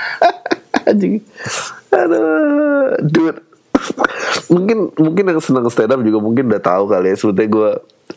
anjing? 0.89 1.23
Aduh 1.91 2.95
dude. 3.03 3.41
Mungkin 4.47 4.91
mungkin 4.97 5.23
yang 5.27 5.39
senang 5.43 5.67
stand 5.69 5.93
up 5.93 6.01
juga 6.01 6.19
mungkin 6.19 6.49
udah 6.49 6.63
tahu 6.63 6.89
kali 6.91 7.13
ya. 7.13 7.15
Sebetulnya 7.15 7.49
gue 7.51 7.69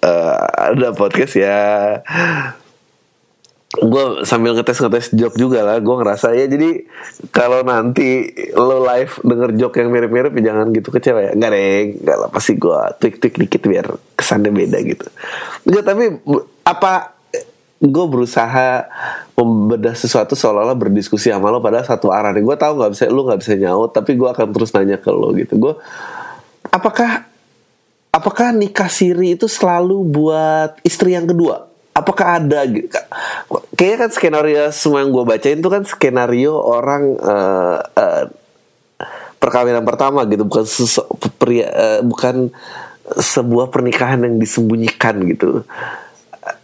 uh, 0.02 0.36
ada 0.72 0.88
podcast 0.94 1.34
ya 1.36 2.00
gue 3.80 4.04
sambil 4.28 4.52
ngetes 4.52 4.76
ngetes 4.76 5.06
joke 5.16 5.36
juga 5.40 5.64
lah. 5.64 5.76
Gue 5.80 5.96
ngerasa 5.96 6.36
ya 6.36 6.44
jadi 6.44 6.84
kalau 7.32 7.64
nanti 7.64 8.28
lo 8.52 8.84
live 8.84 9.24
denger 9.24 9.50
joke 9.56 9.80
yang 9.80 9.88
mirip-mirip 9.88 10.32
ya 10.36 10.52
jangan 10.52 10.66
gitu 10.76 10.88
kecewa 10.92 11.20
ya. 11.24 11.32
Nggak 11.32 11.50
deh 11.56 11.80
nggak 12.04 12.16
lah 12.20 12.28
pasti 12.28 12.60
gue 12.60 12.80
tweak 13.00 13.16
tweak 13.18 13.36
dikit 13.40 13.62
biar 13.64 13.86
kesannya 14.18 14.52
beda 14.52 14.78
gitu. 14.84 15.08
Enggak 15.64 15.84
tapi 15.88 16.04
apa 16.68 16.92
gue 17.80 18.04
berusaha 18.12 18.84
membedah 19.40 19.96
sesuatu 19.96 20.36
seolah-olah 20.36 20.76
berdiskusi 20.76 21.32
sama 21.32 21.48
lo 21.48 21.64
pada 21.64 21.80
satu 21.80 22.12
arah. 22.12 22.36
Nih 22.36 22.44
gue 22.44 22.56
tahu 22.60 22.76
nggak 22.76 22.92
bisa 22.92 23.08
lo 23.08 23.24
nggak 23.24 23.40
bisa 23.40 23.56
nyaut 23.56 23.96
tapi 23.96 24.20
gue 24.20 24.28
akan 24.28 24.52
terus 24.52 24.76
nanya 24.76 25.00
ke 25.00 25.08
lo 25.08 25.32
gitu. 25.32 25.56
Gue 25.56 25.72
apakah 26.68 27.24
apakah 28.12 28.52
nikah 28.52 28.92
siri 28.92 29.38
itu 29.38 29.48
selalu 29.48 30.04
buat 30.04 30.76
istri 30.84 31.16
yang 31.16 31.24
kedua 31.24 31.69
apakah 31.94 32.42
ada 32.42 32.60
gitu? 32.68 32.88
Kayaknya 33.74 33.96
kan 33.96 34.10
skenario 34.10 34.62
semua 34.72 35.02
yang 35.02 35.10
gue 35.10 35.24
bacain 35.24 35.58
itu 35.58 35.70
kan 35.70 35.82
skenario 35.86 36.54
orang 36.56 37.16
uh, 37.18 37.78
uh, 37.82 38.24
perkawinan 39.40 39.82
pertama 39.82 40.24
gitu. 40.28 40.46
Bukan 40.46 40.64
pria, 41.40 41.66
uh, 41.70 42.00
bukan 42.04 42.50
sebuah 43.18 43.72
pernikahan 43.72 44.22
yang 44.22 44.36
disembunyikan 44.38 45.18
gitu. 45.26 45.66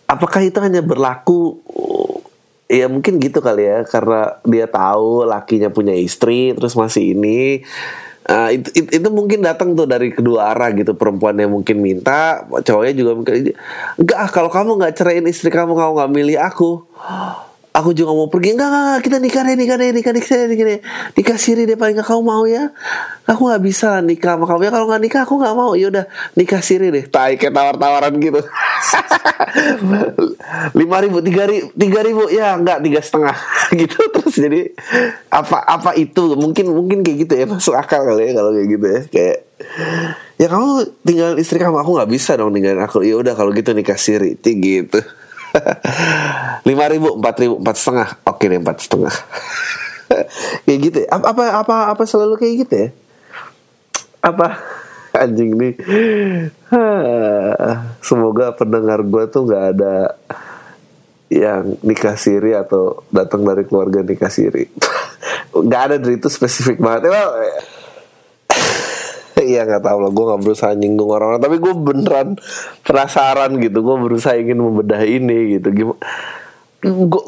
Apakah 0.07 0.47
itu 0.47 0.63
hanya 0.63 0.81
berlaku 0.85 1.59
ya 2.67 2.91
mungkin 2.91 3.23
gitu 3.23 3.39
kali 3.39 3.63
ya 3.63 3.87
karena 3.87 4.43
dia 4.43 4.67
tahu 4.67 5.23
lakinya 5.23 5.71
punya 5.71 5.95
istri 5.95 6.51
terus 6.55 6.75
masih 6.75 7.15
ini 7.15 7.63
Uh, 8.27 8.51
itu, 8.51 8.69
itu, 8.75 8.91
itu 8.91 9.09
mungkin 9.15 9.39
datang 9.39 9.79
tuh 9.79 9.87
dari 9.87 10.11
kedua 10.11 10.51
arah 10.51 10.75
gitu. 10.75 10.99
Perempuan 10.99 11.39
yang 11.39 11.55
mungkin 11.55 11.79
minta 11.79 12.43
cowoknya 12.51 12.95
juga 12.99 13.13
mungkin 13.15 13.55
enggak 14.03 14.19
kalau 14.35 14.51
kamu 14.51 14.83
nggak 14.83 14.95
ceraiin 14.99 15.31
istri 15.31 15.47
kamu 15.47 15.79
kamu 15.79 15.91
nggak 15.95 16.13
milih 16.13 16.37
aku 16.43 16.83
aku 17.77 17.93
juga 17.93 18.17
mau 18.17 18.33
pergi. 18.33 18.57
Enggak, 18.57 18.69
enggak, 18.73 18.83
enggak. 18.83 19.01
Kita 19.05 19.17
nikah 19.21 19.43
deh 19.45 19.57
nikah 19.61 19.77
deh 19.77 19.89
nikah 19.93 20.13
nikah 20.17 20.37
nikah, 20.41 20.49
nikah, 20.49 20.81
nikah 21.13 21.37
siri 21.37 21.63
deh 21.69 21.77
paling 21.77 22.01
enggak 22.01 22.09
kamu 22.09 22.23
mau 22.25 22.45
ya. 22.49 22.73
Aku 23.29 23.53
nggak 23.53 23.63
bisa 23.63 24.01
nikah 24.01 24.41
sama 24.41 24.49
kamu 24.49 24.61
ya. 24.65 24.71
Kalau 24.73 24.87
nggak 24.89 25.03
nikah 25.05 25.21
aku 25.29 25.35
nggak 25.37 25.55
mau. 25.55 25.73
Ya 25.77 25.87
udah 25.93 26.05
nikah 26.33 26.61
siri 26.65 26.89
deh. 26.89 27.05
Tai 27.13 27.37
kayak 27.37 27.53
tawar 27.53 27.77
tawaran 27.77 28.17
gitu. 28.17 28.41
Lima 30.79 30.97
ribu 31.05 31.21
tiga 31.21 31.45
ribu 31.45 31.69
tiga 31.77 32.01
ribu. 32.01 32.23
Ya 32.33 32.57
enggak 32.57 32.81
tiga 32.81 33.01
setengah. 33.05 33.37
Gitu 33.77 33.99
terus 34.15 34.39
jadi 34.39 34.73
apa 35.29 35.61
apa 35.61 35.93
itu? 35.99 36.33
Mungkin 36.39 36.73
mungkin 36.73 37.05
kayak 37.05 37.29
gitu 37.29 37.35
ya. 37.37 37.45
Masuk 37.45 37.77
akal 37.77 38.09
kali 38.09 38.31
ya 38.31 38.41
kalau 38.41 38.51
kayak 38.57 38.69
gitu 38.73 38.87
ya. 38.87 39.01
Kayak 39.11 39.39
ya 40.41 40.47
kamu 40.49 40.69
tinggal 41.05 41.31
istri 41.37 41.59
kamu. 41.61 41.77
Aku 41.83 41.93
nggak 41.99 42.09
bisa 42.09 42.39
dong 42.41 42.55
ninggalin 42.55 42.81
aku. 42.81 43.05
Ya 43.05 43.21
udah 43.21 43.37
kalau 43.37 43.53
gitu 43.53 43.77
nikah 43.77 43.99
siri. 44.01 44.39
Gitu 44.41 45.03
lima 46.69 46.85
ribu 46.91 47.19
empat 47.19 47.37
ribu 47.43 47.55
empat 47.61 47.77
setengah. 47.77 48.09
Oke 48.27 48.45
deh 48.51 48.59
empat 48.61 48.77
setengah. 48.83 49.15
Kayak 50.65 50.79
gitu. 50.87 50.99
Ya. 51.03 51.09
apa 51.19 51.43
apa 51.67 51.77
apa 51.91 52.03
selalu 52.07 52.39
kayak 52.39 52.55
gitu 52.67 52.75
ya? 52.79 52.89
Apa? 54.23 54.49
Anjing 55.23 55.57
nih. 55.57 55.75
Semoga 58.07 58.53
pendengar 58.55 59.01
gue 59.03 59.25
tuh 59.33 59.49
nggak 59.49 59.65
ada 59.77 60.15
yang 61.27 61.75
nikah 61.83 62.15
siri 62.15 62.55
atau 62.55 63.03
datang 63.11 63.43
dari 63.43 63.67
keluarga 63.67 64.05
nikah 64.05 64.31
siri. 64.31 64.71
Nggak 65.57 65.83
ada 65.91 65.97
dari 65.99 66.21
itu 66.21 66.29
spesifik 66.31 66.79
banget. 66.79 67.11
Well, 67.11 67.33
Iya 69.47 69.63
nggak 69.63 69.85
tahu 69.87 69.99
lah, 70.03 70.11
gue 70.11 70.25
nggak 70.27 70.43
berusaha 70.43 70.73
nyinggung 70.75 71.11
orang-orang, 71.15 71.39
tapi 71.39 71.57
gue 71.63 71.75
beneran 71.79 72.29
penasaran 72.83 73.55
gitu, 73.63 73.79
gue 73.79 73.97
berusaha 74.03 74.35
ingin 74.35 74.59
membedah 74.59 75.07
ini 75.07 75.57
gitu. 75.57 75.95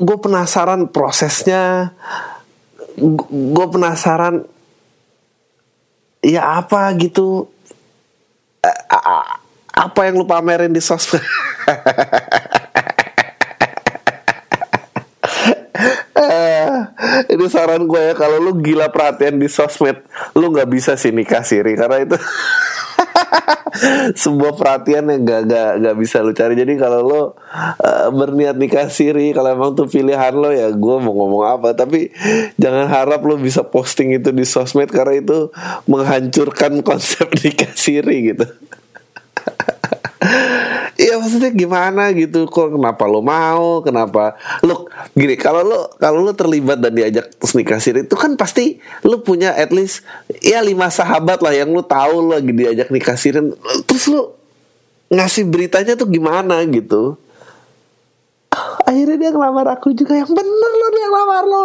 Gue 0.03 0.19
penasaran 0.19 0.91
prosesnya, 0.91 1.95
gue 3.31 3.67
penasaran 3.71 4.43
ya 6.27 6.59
apa 6.59 6.91
gitu, 6.99 7.47
apa 9.71 10.01
yang 10.11 10.19
lu 10.19 10.27
pamerin 10.27 10.75
di 10.75 10.83
sosmed. 10.83 11.23
ini 17.29 17.45
saran 17.53 17.85
gue 17.85 18.01
ya 18.01 18.15
kalau 18.17 18.41
lu 18.41 18.57
gila 18.61 18.89
perhatian 18.89 19.37
di 19.37 19.47
sosmed 19.47 20.01
lu 20.33 20.49
nggak 20.49 20.69
bisa 20.69 20.97
sih 20.97 21.13
nikah 21.13 21.45
siri 21.45 21.77
karena 21.77 22.05
itu 22.05 22.17
sebuah 24.23 24.59
perhatian 24.59 25.07
yang 25.07 25.23
gak, 25.23 25.43
gak, 25.49 25.71
gak 25.83 25.97
bisa 25.99 26.17
lu 26.25 26.33
cari. 26.35 26.55
Jadi 26.59 26.75
kalau 26.81 27.01
lo 27.05 27.21
uh, 27.21 27.27
berniat 28.11 28.59
nikah 28.59 28.91
siri 28.91 29.31
kalau 29.31 29.55
emang 29.55 29.79
tuh 29.79 29.87
pilihan 29.87 30.35
lo 30.35 30.51
ya 30.51 30.73
gue 30.73 30.97
mau 30.99 31.15
ngomong 31.15 31.45
apa. 31.47 31.77
Tapi 31.77 32.11
jangan 32.59 32.91
harap 32.91 33.23
lo 33.23 33.39
bisa 33.39 33.63
posting 33.63 34.17
itu 34.17 34.35
di 34.35 34.43
sosmed 34.43 34.91
karena 34.91 35.21
itu 35.21 35.53
menghancurkan 35.87 36.81
konsep 36.89 37.29
nikah 37.39 37.73
siri 37.75 38.35
gitu 38.35 38.47
Iya 40.99 41.15
maksudnya 41.15 41.55
gimana 41.55 42.11
gitu? 42.11 42.51
Kok 42.51 42.75
kenapa 42.75 43.07
lo 43.07 43.23
mau? 43.23 43.79
Kenapa? 43.87 44.35
Lo 44.67 44.91
gini 45.15 45.39
kalau 45.39 45.63
lo 45.63 45.95
kalau 45.95 46.27
lo 46.27 46.35
terlibat 46.35 46.83
dan 46.83 46.91
diajak 46.91 47.39
terus 47.39 47.55
nikah 47.55 47.79
siri 47.79 48.03
itu 48.03 48.19
kan 48.19 48.35
pasti 48.35 48.83
lo 49.07 49.23
punya 49.23 49.55
at 49.55 49.71
least 49.71 50.03
ya 50.43 50.59
lima 50.59 50.91
sahabat 50.91 51.39
lah 51.39 51.55
yang 51.55 51.71
lo 51.71 51.87
tahu 51.87 52.27
lo 52.27 52.35
lagi 52.35 52.51
diajak 52.51 52.91
nikah 52.91 53.15
siri. 53.15 53.39
Terus 53.87 54.11
lo 54.11 54.35
ngasih 55.15 55.47
beritanya 55.47 55.95
tuh 55.95 56.11
gimana 56.11 56.67
gitu? 56.67 57.15
Akhirnya 58.83 59.17
dia 59.23 59.31
ngelamar 59.31 59.79
aku 59.79 59.95
juga. 59.95 60.19
Yang 60.19 60.35
bener 60.35 60.73
lo 60.83 60.87
dia 60.91 61.07
ngelamar 61.07 61.45
lo 61.47 61.65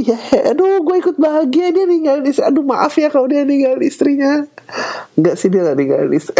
Iya, 0.00 0.16
aduh 0.56 0.80
gue 0.80 0.96
ikut 0.96 1.20
bahagia 1.20 1.76
dia 1.76 1.84
ninggalin 1.84 2.24
istri. 2.24 2.40
Aduh 2.40 2.64
maaf 2.64 2.96
ya 2.96 3.12
kalau 3.12 3.28
dia 3.28 3.44
ninggalin 3.44 3.84
istrinya. 3.84 4.48
Enggak 5.12 5.36
sih 5.36 5.52
dia 5.52 5.60
gak 5.60 5.76
ninggalin 5.76 6.16
istri. 6.16 6.32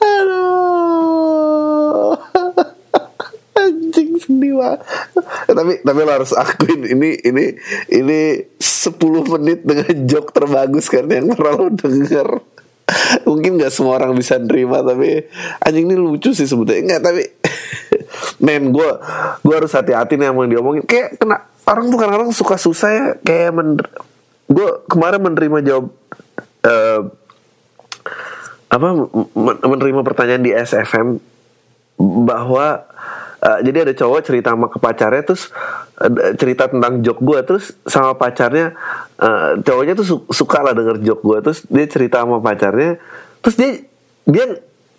Aduh. 0.00 0.56
Anjing 3.60 4.16
banget. 4.56 4.80
tapi 5.50 5.72
tapi 5.84 6.00
lo 6.06 6.12
harus 6.14 6.32
akuin 6.32 6.86
ini 6.86 7.20
ini 7.26 7.44
ini 7.92 8.20
10 8.56 8.96
menit 9.36 9.60
dengan 9.66 9.92
joke 10.08 10.32
terbagus 10.32 10.88
kan 10.88 11.04
yang 11.10 11.28
pernah 11.34 11.52
lo 11.58 11.68
denger 11.68 12.40
mungkin 13.28 13.60
gak 13.60 13.72
semua 13.72 13.98
orang 14.00 14.12
bisa 14.16 14.36
nerima 14.40 14.82
tapi 14.82 15.26
anjing 15.62 15.86
ini 15.86 15.96
lucu 15.96 16.34
sih 16.34 16.46
sebetulnya 16.46 16.96
enggak 16.96 17.02
tapi 17.10 17.22
men 18.44 18.72
gue 18.72 18.90
gue 19.44 19.54
harus 19.54 19.72
hati-hati 19.72 20.16
nih 20.16 20.32
yang 20.32 20.50
diomongin. 20.50 20.82
Kayak 20.84 21.20
kena 21.20 21.44
orang 21.68 21.84
tuh 21.92 21.98
kadang-kadang 22.00 22.32
suka 22.34 22.56
susah 22.56 22.90
ya 22.90 23.06
kayak 23.22 23.50
mener 23.54 23.86
gue 24.50 24.68
kemarin 24.90 25.20
menerima 25.22 25.58
jawab 25.62 25.86
eh, 26.66 27.00
apa 28.70 28.88
men- 29.34 29.62
menerima 29.62 30.00
pertanyaan 30.02 30.42
di 30.42 30.52
SFM 30.54 31.18
bahwa 32.00 32.86
eh, 33.40 33.58
jadi 33.64 33.88
ada 33.88 33.92
cowok 33.96 34.20
cerita 34.24 34.52
sama 34.52 34.68
ke 34.68 34.78
pacarnya 34.78 35.22
terus 35.24 35.48
eh, 36.00 36.36
cerita 36.36 36.68
tentang 36.68 37.00
jok 37.00 37.18
gue 37.20 37.40
terus 37.44 37.64
sama 37.88 38.12
pacarnya 38.14 38.76
eh, 39.20 39.50
cowoknya 39.64 39.94
tuh 39.96 40.06
su- 40.06 40.28
suka 40.30 40.64
lah 40.64 40.72
denger 40.76 41.00
jok 41.00 41.20
gue 41.20 41.38
terus 41.44 41.60
dia 41.68 41.86
cerita 41.88 42.22
sama 42.22 42.38
pacarnya 42.38 43.00
terus 43.40 43.56
dia 43.56 43.70
dia 44.28 44.44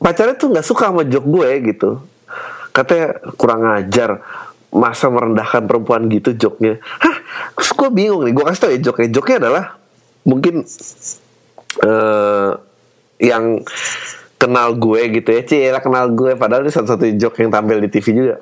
pacarnya 0.02 0.36
tuh 0.36 0.50
nggak 0.50 0.66
suka 0.66 0.90
sama 0.90 1.06
jok 1.06 1.26
gue 1.30 1.50
gitu. 1.72 2.02
Katanya 2.74 3.20
kurang 3.38 3.68
ajar 3.70 4.24
masa 4.72 5.12
merendahkan 5.12 5.68
perempuan 5.68 6.08
gitu 6.10 6.34
joknya. 6.34 6.82
Hah? 6.82 7.16
Terus 7.60 7.72
gue 7.78 7.90
bingung 7.94 8.26
nih 8.26 8.34
gue 8.34 8.44
kasih 8.48 8.62
tau 8.64 8.72
ya 8.74 8.80
joknya 8.82 9.08
joknya 9.14 9.36
adalah 9.46 9.66
mungkin 10.26 10.66
eh 11.86 12.52
yang 13.22 13.62
kenal 14.42 14.74
gue 14.74 15.02
gitu 15.22 15.30
ya. 15.30 15.42
Cila 15.46 15.80
kenal 15.86 16.10
gue. 16.10 16.34
Padahal 16.34 16.66
ini 16.66 16.74
satu-satu 16.74 17.06
joke 17.22 17.38
yang 17.46 17.54
tampil 17.54 17.78
di 17.78 17.90
TV 17.94 18.06
juga. 18.18 18.36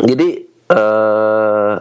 Jadi 0.00 0.28
eh 0.72 1.74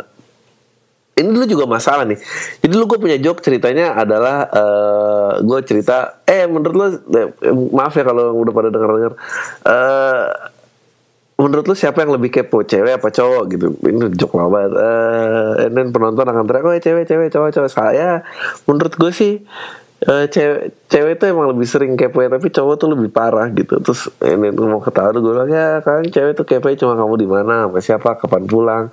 ini 1.13 1.29
dulu 1.29 1.45
juga 1.45 1.65
masalah 1.69 2.03
nih. 2.09 2.19
Jadi 2.59 2.71
dulu 2.73 2.83
gue 2.95 2.99
punya 2.99 3.17
joke 3.21 3.39
ceritanya 3.39 3.95
adalah 3.95 4.49
eh 4.49 5.31
gue 5.45 5.59
cerita 5.63 6.25
eh 6.25 6.49
menurut 6.49 6.75
lo 6.75 6.85
eh, 6.89 7.29
maaf 7.71 7.93
ya 7.93 8.03
kalau 8.03 8.33
udah 8.41 8.53
pada 8.53 8.69
denger 8.73 8.89
denger 8.91 9.13
eh 9.69 10.23
menurut 11.33 11.65
lu 11.65 11.75
siapa 11.77 12.05
yang 12.05 12.13
lebih 12.13 12.29
kepo 12.29 12.65
cewek 12.65 12.97
apa 12.97 13.09
cowok 13.13 13.43
gitu? 13.53 13.67
Ini 13.85 14.13
joke 14.17 14.37
lama 14.37 14.49
banget. 14.53 14.73
Eh 14.73 15.51
and 15.69 15.73
then 15.77 15.87
penonton 15.93 16.25
akan 16.25 16.45
teriak 16.49 16.65
oh 16.65 16.73
cewek 16.81 17.05
cewek 17.05 17.29
cowok 17.29 17.49
cowok. 17.61 17.69
Saya 17.69 18.25
menurut 18.65 18.93
gue 18.97 19.11
sih 19.13 19.33
eh, 20.03 20.25
cewek 20.27 20.61
cewek 20.91 21.13
tuh 21.19 21.27
emang 21.31 21.47
lebih 21.55 21.67
sering 21.67 21.93
kepo 21.95 22.19
ya 22.21 22.29
tapi 22.29 22.51
cowok 22.51 22.75
tuh 22.75 22.89
lebih 22.93 23.09
parah 23.09 23.47
gitu. 23.55 23.79
Terus 23.79 24.11
ini 24.23 24.51
mau 24.51 24.83
ketawa 24.83 25.15
tuh 25.15 25.21
gue 25.23 25.31
bilang 25.33 25.51
ya 25.51 25.79
kan 25.79 26.03
cewek 26.03 26.33
tuh 26.35 26.45
kepo 26.47 26.67
cuma 26.75 26.93
kamu 26.99 27.15
di 27.23 27.27
mana 27.27 27.53
sama 27.67 27.79
siapa 27.79 28.19
kapan 28.19 28.43
pulang 28.45 28.85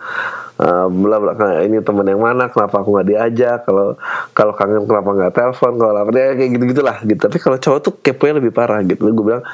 Eh, 0.61 0.87
bla 0.93 1.17
bla 1.17 1.33
ini 1.65 1.81
teman 1.81 2.05
yang 2.05 2.21
mana 2.21 2.53
kenapa 2.53 2.85
aku 2.85 2.93
nggak 2.93 3.09
diajak 3.09 3.65
kalau 3.65 3.97
kalau 4.37 4.53
kangen 4.53 4.85
kenapa 4.85 5.09
nggak 5.09 5.33
telepon 5.33 5.73
kalau 5.81 5.93
lapar 5.97 6.13
ya 6.13 6.37
kayak 6.37 6.51
gitu 6.53 6.65
gitulah 6.77 6.97
gitu. 7.01 7.17
Tapi 7.17 7.39
kalau 7.41 7.57
cowok 7.57 7.81
tuh 7.81 7.93
keponya 8.05 8.45
lebih 8.45 8.53
parah 8.53 8.85
gitu. 8.85 9.09
Gue 9.09 9.25
bilang 9.25 9.45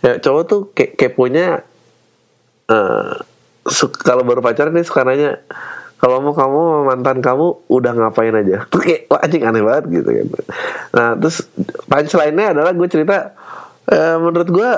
ya 0.00 0.16
cowok 0.16 0.42
tuh 0.48 0.60
ke 0.72 0.96
keponya 0.96 1.60
eh 2.72 3.12
su- 3.68 3.92
kalau 3.92 4.24
baru 4.24 4.40
pacaran 4.40 4.72
nih 4.72 4.88
suka 4.88 5.04
kalau 6.04 6.20
mau 6.20 6.36
kamu 6.36 6.60
mantan 6.84 7.24
kamu 7.24 7.64
udah 7.64 7.92
ngapain 7.96 8.36
aja? 8.36 8.68
Tuh 8.68 8.76
kayak 8.84 9.08
wah 9.08 9.24
anjing 9.24 9.40
aneh 9.40 9.64
banget 9.64 9.84
gitu 9.88 10.10
kan. 10.12 10.26
Nah 10.92 11.08
terus 11.16 11.48
punchline-nya 11.88 12.52
adalah 12.52 12.76
gue 12.76 12.88
cerita 12.92 13.32
eh, 13.88 14.16
menurut 14.20 14.48
gue 14.52 14.70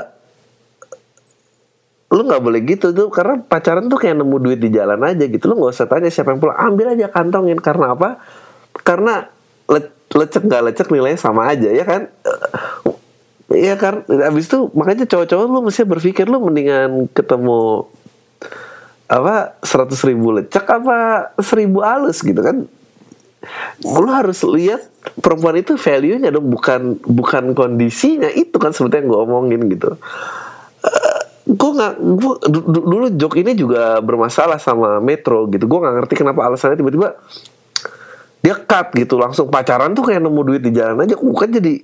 lu 2.14 2.22
nggak 2.22 2.42
boleh 2.46 2.60
gitu 2.62 2.94
tuh 2.94 3.10
karena 3.10 3.42
pacaran 3.42 3.90
tuh 3.90 3.98
kayak 3.98 4.22
nemu 4.22 4.38
duit 4.38 4.62
di 4.62 4.70
jalan 4.70 5.02
aja 5.02 5.26
gitu. 5.26 5.50
Lu 5.50 5.58
nggak 5.58 5.74
usah 5.74 5.90
tanya 5.90 6.14
siapa 6.14 6.30
yang 6.30 6.38
pulang. 6.38 6.54
Ambil 6.62 6.94
aja 6.94 7.10
kantongin. 7.10 7.58
Karena 7.58 7.98
apa? 7.98 8.22
Karena 8.86 9.26
le- 9.66 10.06
lecek 10.14 10.46
nggak 10.46 10.62
lecek 10.70 10.94
nilainya 10.94 11.18
sama 11.18 11.50
aja 11.50 11.74
ya 11.74 11.82
kan? 11.82 12.06
Iya 13.46 13.78
kan, 13.78 14.02
abis 14.06 14.50
itu 14.50 14.74
makanya 14.74 15.06
cowok-cowok 15.06 15.44
lu 15.46 15.60
mesti 15.70 15.86
berpikir 15.86 16.26
lu 16.26 16.42
mendingan 16.42 17.06
ketemu 17.14 17.86
apa 19.07 19.55
seratus 19.62 20.03
ribu 20.03 20.35
lecek 20.35 20.66
apa 20.66 21.31
seribu 21.38 21.83
alus 21.83 22.23
gitu 22.23 22.42
kan? 22.42 22.66
Lu 23.87 24.11
harus 24.11 24.42
lihat 24.42 24.90
perempuan 25.23 25.55
itu 25.55 25.79
value 25.79 26.19
nya 26.19 26.35
dong 26.35 26.51
bukan 26.51 26.99
bukan 27.07 27.55
kondisinya 27.55 28.27
itu 28.35 28.59
kan 28.59 28.75
seperti 28.75 29.03
yang 29.03 29.14
gue 29.14 29.21
omongin 29.23 29.62
gitu. 29.71 29.95
Gue 31.47 31.71
nggak 31.79 31.95
gue 32.03 32.35
du- 32.51 32.87
dulu 32.90 33.07
jok 33.14 33.35
ini 33.38 33.55
juga 33.55 34.03
bermasalah 34.03 34.59
sama 34.59 34.99
Metro 34.99 35.47
gitu. 35.47 35.71
Gue 35.71 35.79
nggak 35.79 35.95
ngerti 36.03 36.14
kenapa 36.19 36.42
alasannya 36.42 36.75
tiba-tiba 36.75 37.14
dia 38.42 38.55
cut 38.59 38.95
gitu 38.95 39.19
langsung 39.19 39.47
pacaran 39.51 39.95
tuh 39.95 40.07
kayak 40.11 40.23
nemu 40.23 40.40
duit 40.42 40.62
di 40.62 40.71
jalan 40.75 41.03
aja 41.03 41.19
bukan 41.19 41.51
jadi 41.51 41.75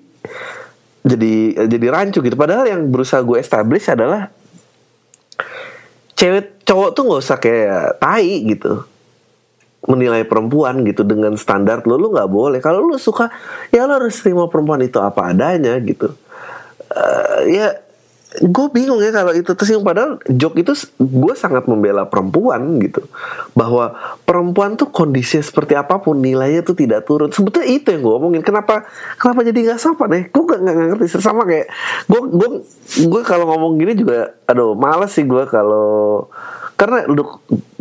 jadi 1.07 1.35
jadi 1.71 1.87
rancu 1.95 2.19
gitu. 2.19 2.35
Padahal 2.35 2.67
yang 2.67 2.91
berusaha 2.91 3.23
gue 3.23 3.39
establish 3.39 3.87
adalah 3.87 4.35
cewek 6.23 6.63
cowok 6.63 6.91
tuh 6.95 7.03
nggak 7.03 7.23
usah 7.27 7.39
kayak 7.43 7.99
tai 7.99 8.47
gitu. 8.47 8.87
Menilai 9.83 10.23
perempuan 10.23 10.87
gitu 10.87 11.03
dengan 11.03 11.35
standar 11.35 11.83
lo 11.83 11.99
lu 11.99 12.15
nggak 12.15 12.31
boleh. 12.31 12.63
Kalau 12.63 12.87
lu 12.87 12.95
suka 12.95 13.27
ya 13.75 13.83
lo 13.91 13.99
harus 13.99 14.23
terima 14.23 14.47
perempuan 14.47 14.79
itu 14.87 15.03
apa 15.03 15.35
adanya 15.35 15.75
gitu. 15.83 16.15
Eh, 16.95 17.59
ya 17.59 17.82
gue 18.41 18.67
bingung 18.73 19.03
ya 19.05 19.13
kalau 19.13 19.37
itu 19.37 19.53
tersinggung 19.53 19.85
padahal 19.85 20.17
joke 20.33 20.57
itu 20.57 20.73
gue 20.97 21.35
sangat 21.37 21.69
membela 21.69 22.09
perempuan 22.09 22.81
gitu. 22.81 23.05
Bahwa 23.53 23.93
perempuan 24.25 24.81
tuh 24.81 24.89
kondisinya 24.89 25.45
seperti 25.45 25.77
apa 25.77 26.01
pun 26.01 26.17
nilainya 26.17 26.65
tuh 26.65 26.73
tidak 26.73 27.05
turun. 27.05 27.29
Sebetulnya 27.29 27.69
itu 27.69 27.93
yang 27.93 28.01
gue 28.01 28.15
omongin. 28.17 28.43
Kenapa 28.47 28.89
kenapa 29.21 29.45
jadi 29.45 29.59
nggak 29.73 29.81
sopan 29.81 30.11
ya? 30.17 30.23
Gue 30.33 30.45
gak, 30.49 30.61
nggak 30.65 30.77
ngerti. 30.97 31.07
Sama 31.21 31.45
kayak 31.45 31.69
gue 32.09 32.21
gue 32.33 32.49
gue 33.05 33.23
kalau 33.27 33.45
ngomong 33.53 33.77
gini 33.77 33.93
juga 33.93 34.33
aduh 34.49 34.73
males 34.73 35.13
sih 35.13 35.25
gue 35.29 35.45
kalau 35.49 36.29
karena 36.81 37.05
lu 37.09 37.25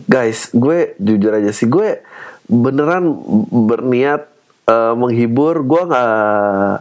guys 0.08 0.52
gue 0.52 0.94
jujur 1.00 1.32
aja 1.32 1.52
sih 1.56 1.72
gue 1.72 2.04
beneran 2.52 3.16
berniat 3.48 4.28
eh, 4.68 4.94
menghibur. 5.00 5.64
Gue 5.64 5.82
nggak 5.88 6.76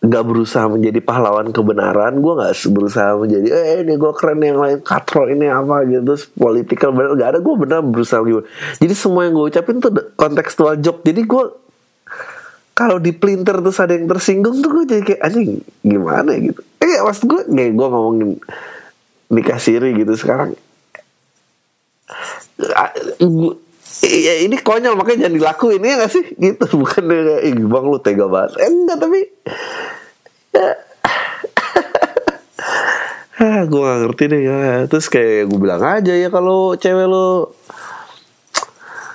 nggak 0.00 0.24
berusaha 0.24 0.64
menjadi 0.64 0.96
pahlawan 1.04 1.52
kebenaran 1.52 2.24
gue 2.24 2.32
nggak 2.32 2.56
berusaha 2.72 3.20
menjadi 3.20 3.46
eh 3.52 3.84
ini 3.84 4.00
gue 4.00 4.12
keren 4.16 4.40
yang 4.40 4.56
lain 4.56 4.78
katrol 4.80 5.28
ini 5.28 5.52
apa 5.52 5.84
gitu. 5.84 6.00
Terus 6.08 6.24
political 6.32 6.90
bener 6.96 7.10
nggak 7.20 7.30
ada 7.36 7.40
gue 7.44 7.54
bener 7.60 7.84
berusaha 7.84 8.20
gitu 8.24 8.42
jadi 8.80 8.94
semua 8.96 9.28
yang 9.28 9.36
gue 9.36 9.46
ucapin 9.52 9.76
tuh 9.76 9.92
kontekstual 10.16 10.80
joke. 10.80 11.04
Jadi 11.04 11.20
gue 11.28 11.44
kalau 12.72 12.96
di 12.96 13.12
plinter 13.12 13.60
terus 13.60 13.76
ada 13.76 13.92
yang 13.92 14.08
tersinggung 14.08 14.64
tuh 14.64 14.72
gue 14.72 14.84
jadi 14.88 15.02
kayak 15.04 15.20
anjing 15.20 15.60
gimana 15.84 16.32
ya? 16.32 16.48
Gitu. 16.48 16.60
Eh 16.80 17.04
maksud 17.04 17.24
gue 17.28 17.40
kayak 17.52 17.72
gue 17.76 17.86
ngomongin 17.92 18.30
nikah 19.28 19.60
siri 19.60 19.92
gitu 20.00 20.16
sekarang 20.16 20.56
Ah, 24.00 24.08
gua- 24.08 24.24
ya 24.24 24.34
ini 24.40 24.56
konyol 24.56 24.94
makanya 24.96 25.28
jangan 25.28 25.36
dilakuin 25.36 25.82
ya 25.84 25.94
gak 26.00 26.12
sih? 26.12 26.24
Gitu 26.34 26.64
bukan 26.72 27.02
kayak 27.04 27.40
"Ih, 27.44 27.54
bang 27.60 27.84
lu 27.84 27.98
tega 28.00 28.26
banget. 28.26 28.56
Eh, 28.58 28.68
enggak 28.68 28.96
tapi 28.98 29.20
ya. 30.50 30.66
ah 33.40 33.64
gue 33.64 33.80
gak 33.80 33.98
ngerti 34.04 34.24
deh 34.28 34.40
ya. 34.44 34.58
terus 34.84 35.08
kayak 35.08 35.48
gue 35.48 35.58
bilang 35.58 35.80
aja 35.80 36.12
ya 36.12 36.28
kalau 36.28 36.76
cewek 36.76 37.08
lo 37.08 37.56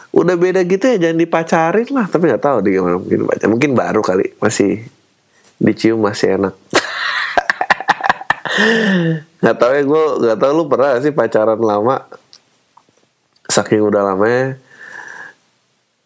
udah 0.10 0.34
beda 0.34 0.64
gitu 0.64 0.86
ya 0.88 0.98
jangan 0.98 1.18
dipacarin 1.20 1.88
lah. 1.92 2.06
Tapi 2.08 2.24
nggak 2.30 2.42
tahu 2.42 2.58
deh 2.64 2.72
gimana 2.74 2.96
mungkin 2.98 3.20
baca 3.28 3.46
mungkin 3.46 3.72
baru 3.76 4.02
kali 4.02 4.34
masih 4.40 4.82
dicium 5.58 6.02
masih 6.02 6.38
enak. 6.38 6.54
Nggak 9.44 9.58
tahu 9.60 9.72
ya 9.76 9.84
gue 9.84 10.04
nggak 10.24 10.38
tahu 10.40 10.52
lu 10.56 10.64
pernah 10.72 10.96
gak 10.96 11.04
sih 11.04 11.12
pacaran 11.12 11.60
lama? 11.60 12.08
Saking 13.46 13.84
udah 13.84 14.02
lamanya 14.02 14.56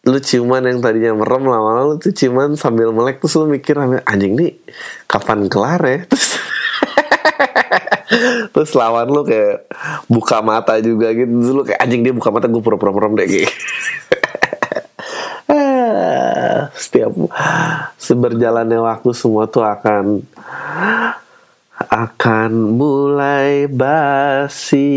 lu 0.00 0.16
ciuman 0.16 0.64
yang 0.64 0.80
tadinya 0.80 1.12
merem 1.12 1.44
lama-lama 1.44 1.92
lu 1.92 1.94
tuh 2.00 2.12
ciuman 2.16 2.56
sambil 2.56 2.88
melek 2.88 3.20
terus 3.20 3.36
lu 3.36 3.44
mikir 3.44 3.76
anjing 4.08 4.32
nih 4.32 4.56
kapan 5.04 5.44
kelar 5.50 5.80
ya? 5.84 6.00
Terus 6.10 6.30
terus 8.50 8.74
lawan 8.74 9.06
lu 9.06 9.22
kayak 9.22 9.70
buka 10.10 10.42
mata 10.42 10.82
juga 10.82 11.14
gitu. 11.14 11.30
Terus 11.30 11.50
lu 11.54 11.62
kayak 11.62 11.78
anjing 11.78 12.02
dia 12.02 12.10
buka 12.10 12.34
mata 12.34 12.50
gue 12.50 12.58
pura-pura 12.58 12.90
merem 12.90 13.14
deh 13.14 13.26
gitu. 13.30 13.46
Ah, 15.46 16.70
setiap 16.82 17.14
seberjalannya 17.98 18.82
waktu 18.82 19.10
semua 19.14 19.46
tuh 19.46 19.62
akan 19.62 20.26
akan 21.86 22.50
mulai 22.76 23.70
basi 23.70 24.90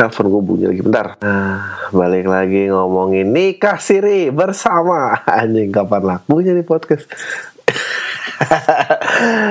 telepon 0.00 0.32
gue 0.32 0.40
bunyi 0.40 0.64
lagi 0.72 0.80
bentar. 0.80 1.20
Nah, 1.20 1.92
balik 1.92 2.24
lagi 2.24 2.72
ngomongin 2.72 3.28
nikah 3.28 3.76
siri 3.76 4.32
bersama. 4.32 5.20
Anjing 5.44 5.68
kapan 5.68 6.16
lakunya 6.16 6.56
nih 6.56 6.64
podcast? 6.64 7.04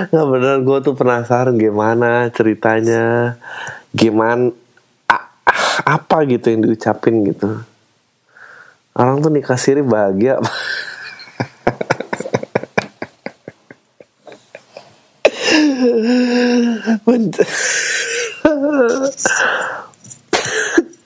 Nggak 0.10 0.28
bener 0.34 0.56
gue 0.66 0.78
tuh 0.82 0.98
penasaran 0.98 1.54
gimana 1.54 2.34
ceritanya. 2.34 3.38
Gimana 3.94 4.50
apa 5.96 6.18
gitu 6.26 6.50
yang 6.50 6.66
diucapin 6.66 7.22
gitu. 7.30 7.62
Orang 8.98 9.22
tuh 9.22 9.30
nikah 9.30 9.56
siri 9.56 9.86
bahagia 9.86 10.42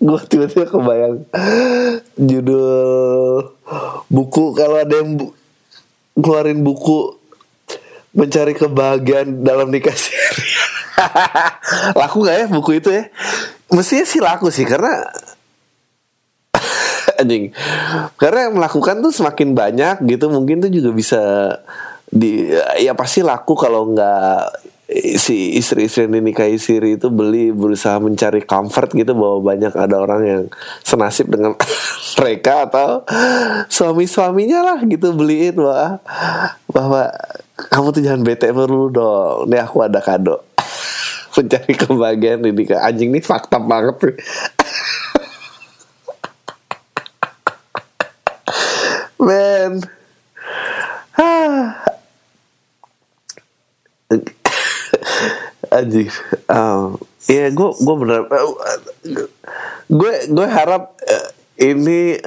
gue 0.04 0.20
tiba-tiba 0.28 0.68
kebayang 0.68 1.24
judul 2.20 3.56
buku 4.12 4.51
kalau 4.51 4.84
ada 4.84 4.99
yang 4.99 5.16
bu- 5.16 5.34
keluarin 6.20 6.60
buku 6.60 7.16
mencari 8.14 8.54
kebahagiaan 8.54 9.41
dalam 9.41 9.74
nikah 9.74 9.95
siri. 9.95 10.45
laku 11.99 12.28
gak 12.28 12.36
ya 12.36 12.45
buku 12.51 12.78
itu 12.78 12.89
ya? 12.93 13.10
Mestinya 13.74 14.06
sih 14.06 14.22
laku 14.22 14.54
sih 14.54 14.68
karena 14.68 15.01
anjing. 17.24 17.49
Karena 18.20 18.51
yang 18.51 18.60
melakukan 18.62 19.01
tuh 19.01 19.10
semakin 19.10 19.58
banyak 19.58 20.06
gitu 20.06 20.30
mungkin 20.30 20.62
tuh 20.62 20.70
juga 20.70 20.93
bisa 20.93 21.22
di 22.14 22.54
ya 22.78 22.93
pasti 22.93 23.26
laku 23.26 23.58
kalau 23.58 23.89
nggak 23.89 24.45
si 25.18 25.58
istri-istri 25.58 26.06
yang 26.06 26.22
dinikahi 26.22 26.62
siri 26.62 27.02
itu 27.02 27.10
beli 27.10 27.50
berusaha 27.50 27.98
mencari 27.98 28.46
comfort 28.46 28.94
gitu 28.94 29.18
bahwa 29.18 29.54
banyak 29.54 29.74
ada 29.74 29.96
orang 29.98 30.22
yang 30.22 30.44
senasib 30.86 31.34
dengan 31.34 31.58
mereka 32.22 32.70
atau 32.70 33.02
suami-suaminya 33.68 34.60
lah 34.62 34.80
gitu 34.86 35.10
beliin. 35.16 35.58
Wah 35.58 35.98
bahwa 36.70 37.10
kamu 37.58 37.88
tuh 37.94 38.02
jangan 38.06 38.22
bete 38.22 38.54
perlu 38.54 38.94
dong. 38.94 39.50
Nih 39.50 39.62
aku 39.62 39.82
ada 39.82 39.98
kado. 39.98 40.46
Mencari 41.36 41.74
kebahagiaan 41.74 42.46
ini 42.46 42.70
anjing 42.78 43.10
nih 43.10 43.24
fakta 43.26 43.58
banget. 43.58 43.98
Man 49.24 50.03
anjing. 55.74 56.09
Um, 56.45 57.01
ya 57.26 57.49
gue 57.49 57.69
gue 57.74 57.95
bener. 57.97 58.19
Gue 59.89 60.13
gue 60.30 60.47
harap 60.47 60.93
uh, 61.01 61.30
ini 61.57 62.17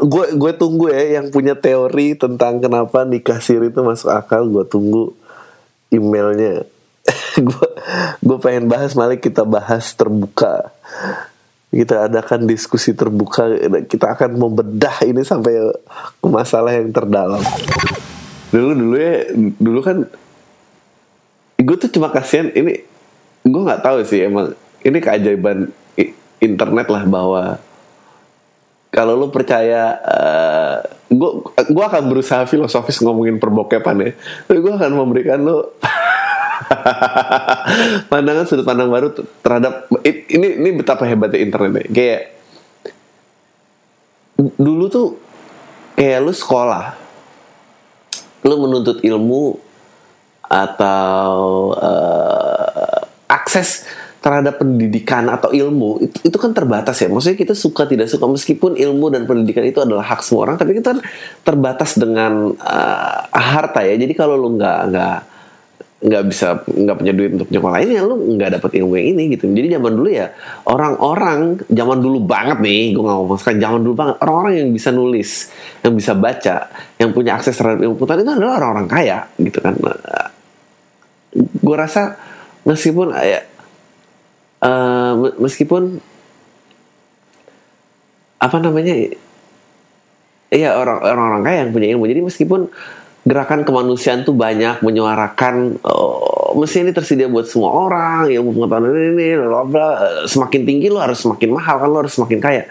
gue 0.00 0.24
uh, 0.26 0.34
gue 0.34 0.52
tunggu 0.54 0.90
ya 0.90 1.20
yang 1.20 1.30
punya 1.30 1.54
teori 1.58 2.18
tentang 2.18 2.58
kenapa 2.62 3.06
nikah 3.06 3.42
siri 3.42 3.70
itu 3.70 3.80
masuk 3.82 4.10
akal. 4.10 4.46
Gue 4.46 4.64
tunggu 4.66 5.14
emailnya. 5.90 6.64
Gue 7.40 7.68
gue 8.20 8.38
pengen 8.38 8.68
bahas 8.68 8.92
malah 8.92 9.16
kita 9.16 9.42
bahas 9.42 9.96
terbuka. 9.96 10.70
Kita 11.70 12.10
adakan 12.10 12.44
diskusi 12.44 12.92
terbuka. 12.92 13.46
Kita 13.88 14.14
akan 14.14 14.36
membedah 14.36 15.06
ini 15.06 15.22
sampai 15.24 15.74
ke 16.20 16.28
masalah 16.28 16.76
yang 16.76 16.92
terdalam. 16.92 17.40
Dulu 18.50 18.70
dulu 18.74 18.96
ya 18.98 19.30
dulu 19.58 19.80
kan 19.80 19.96
gue 21.60 21.76
tuh 21.76 21.90
cuma 21.92 22.08
kasihan 22.08 22.48
ini 22.56 22.80
gue 23.44 23.62
nggak 23.62 23.84
tahu 23.84 24.00
sih 24.04 24.24
emang 24.24 24.56
ini 24.80 24.98
keajaiban 25.00 25.68
internet 26.40 26.88
lah 26.88 27.04
bahwa 27.04 27.60
kalau 28.90 29.14
lu 29.14 29.30
percaya 29.30 30.00
uh, 30.02 30.76
gue 31.06 31.30
gue 31.70 31.84
akan 31.84 32.02
berusaha 32.10 32.42
filosofis 32.48 32.98
ngomongin 33.04 33.38
perbokepan 33.38 33.96
ya 34.02 34.10
tapi 34.48 34.58
gue 34.58 34.72
akan 34.72 34.92
memberikan 34.96 35.38
lu 35.44 35.60
pandangan 38.10 38.48
sudut 38.48 38.66
pandang 38.66 38.90
baru 38.90 39.12
terhadap 39.44 39.86
ini 40.04 40.58
ini 40.58 40.68
betapa 40.74 41.06
hebatnya 41.06 41.44
internet 41.44 41.86
ya. 41.86 41.88
kayak 41.92 42.20
dulu 44.56 44.88
tuh 44.88 45.06
kayak 45.94 46.24
lu 46.24 46.32
sekolah 46.32 46.96
lu 48.48 48.54
menuntut 48.56 49.04
ilmu 49.04 49.69
atau 50.50 51.70
uh, 51.78 52.98
akses 53.30 53.86
terhadap 54.20 54.60
pendidikan 54.60 55.24
atau 55.32 55.48
ilmu 55.48 56.04
itu, 56.04 56.28
itu 56.28 56.36
kan 56.36 56.52
terbatas 56.52 57.00
ya. 57.00 57.08
Maksudnya 57.08 57.38
kita 57.40 57.54
suka 57.56 57.88
tidak 57.88 58.10
suka 58.10 58.28
meskipun 58.28 58.76
ilmu 58.76 59.08
dan 59.08 59.24
pendidikan 59.24 59.64
itu 59.64 59.80
adalah 59.80 60.04
hak 60.04 60.20
semua 60.20 60.50
orang, 60.50 60.60
tapi 60.60 60.76
kita 60.76 60.98
terbatas 61.40 61.96
dengan 61.96 62.52
uh, 62.58 63.18
harta 63.32 63.80
ya. 63.80 63.96
Jadi 63.96 64.12
kalau 64.12 64.36
lu 64.36 64.60
nggak 64.60 64.78
nggak 64.92 65.18
nggak 66.00 66.32
bisa 66.32 66.64
nggak 66.64 66.96
punya 66.96 67.12
duit 67.12 67.30
untuk 67.36 67.52
nyekolahin 67.52 67.92
ya 67.92 68.00
lu 68.08 68.16
nggak 68.16 68.56
dapat 68.56 68.70
ilmu 68.80 68.96
yang 68.96 69.08
ini 69.16 69.36
gitu. 69.36 69.44
Jadi 69.52 69.68
zaman 69.76 69.92
dulu 69.92 70.08
ya 70.08 70.32
orang-orang 70.64 71.60
zaman 71.68 71.98
dulu 72.00 72.18
banget 72.24 72.58
nih, 72.64 72.96
gue 72.96 73.04
nggak 73.04 73.16
ngomong 73.20 73.38
sekarang 73.40 73.60
zaman 73.60 73.80
dulu 73.84 73.94
banget 73.96 74.16
orang-orang 74.24 74.52
yang 74.64 74.68
bisa 74.72 74.88
nulis, 74.96 75.52
yang 75.84 75.92
bisa 75.92 76.12
baca, 76.16 76.56
yang 76.96 77.12
punya 77.12 77.36
akses 77.36 77.52
terhadap 77.52 77.84
ilmu 77.84 78.00
pengetahuan 78.00 78.24
itu 78.24 78.32
adalah 78.32 78.54
orang-orang 78.64 78.88
kaya 78.88 79.18
gitu 79.36 79.60
kan. 79.60 79.76
Gue 81.36 81.76
rasa 81.78 82.18
meskipun 82.66 83.14
ya 83.14 83.46
uh, 84.64 85.12
meskipun 85.38 86.02
apa 88.40 88.56
namanya 88.56 88.96
ya 90.50 90.70
orang 90.74 90.98
orang 91.04 91.42
kaya 91.44 91.56
yang 91.66 91.70
punya 91.70 91.88
ilmu. 91.94 92.04
Jadi 92.08 92.20
meskipun 92.24 92.60
gerakan 93.20 93.68
kemanusiaan 93.68 94.24
tuh 94.24 94.32
banyak 94.32 94.80
menyuarakan 94.80 95.76
oh, 95.84 96.56
mesti 96.56 96.88
ini 96.88 96.90
tersedia 96.96 97.28
buat 97.28 97.44
semua 97.44 97.68
orang 97.68 98.32
ilmu 98.32 98.56
pengetahuan 98.56 98.88
ini, 98.96 99.12
ini 99.12 99.26
bla 99.44 99.60
bla 99.68 99.86
semakin 100.24 100.64
tinggi 100.64 100.88
lo 100.88 101.04
harus 101.04 101.20
semakin 101.20 101.52
mahal 101.52 101.76
kan 101.84 101.88
lo 101.92 101.98
harus 102.00 102.16
semakin 102.16 102.40
kaya. 102.40 102.62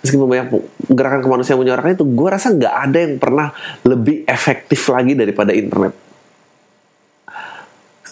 Meskipun 0.00 0.26
banyak 0.26 0.46
gerakan 0.88 1.20
kemanusiaan 1.20 1.60
menyuarakan 1.60 1.92
itu 1.92 2.08
gue 2.08 2.28
rasa 2.28 2.48
nggak 2.56 2.74
ada 2.88 2.98
yang 2.98 3.14
pernah 3.20 3.52
lebih 3.84 4.24
efektif 4.24 4.80
lagi 4.88 5.12
daripada 5.12 5.52
internet 5.52 6.07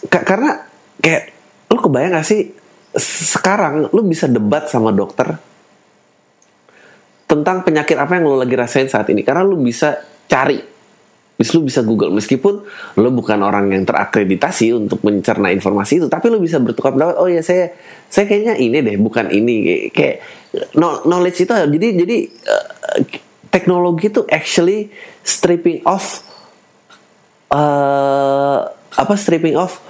karena 0.08 0.66
kayak 1.02 1.22
lu 1.70 1.78
kebayang 1.82 2.18
gak 2.18 2.26
sih 2.26 2.52
sekarang 2.96 3.92
lu 3.92 4.02
bisa 4.06 4.30
debat 4.30 4.66
sama 4.70 4.94
dokter 4.94 5.36
tentang 7.26 7.66
penyakit 7.66 7.98
apa 7.98 8.16
yang 8.16 8.24
lu 8.24 8.38
lagi 8.38 8.54
rasain 8.54 8.88
saat 8.88 9.10
ini 9.10 9.26
karena 9.26 9.42
lu 9.42 9.58
bisa 9.58 9.98
cari 10.30 10.76
Bis 11.36 11.52
lu 11.52 11.60
bisa 11.68 11.84
Google 11.84 12.16
meskipun 12.16 12.64
lu 12.96 13.08
bukan 13.12 13.44
orang 13.44 13.68
yang 13.68 13.84
terakreditasi 13.84 14.72
untuk 14.72 15.04
mencerna 15.04 15.52
informasi 15.52 16.00
itu, 16.00 16.08
tapi 16.08 16.32
lu 16.32 16.40
bisa 16.40 16.56
bertukar 16.56 16.96
pendapat. 16.96 17.20
Oh 17.20 17.28
ya 17.28 17.44
saya 17.44 17.76
saya 18.08 18.24
kayaknya 18.24 18.56
ini 18.56 18.80
deh, 18.80 18.96
bukan 18.96 19.28
ini. 19.28 19.92
Kayak 19.92 20.24
knowledge 20.80 21.44
itu 21.44 21.52
jadi 21.52 21.88
jadi 21.92 22.16
uh, 22.48 22.98
teknologi 23.52 24.08
itu 24.08 24.24
actually 24.32 24.88
stripping 25.20 25.84
off 25.84 26.24
uh, 27.52 28.72
apa 28.96 29.14
stripping 29.20 29.60
off 29.60 29.84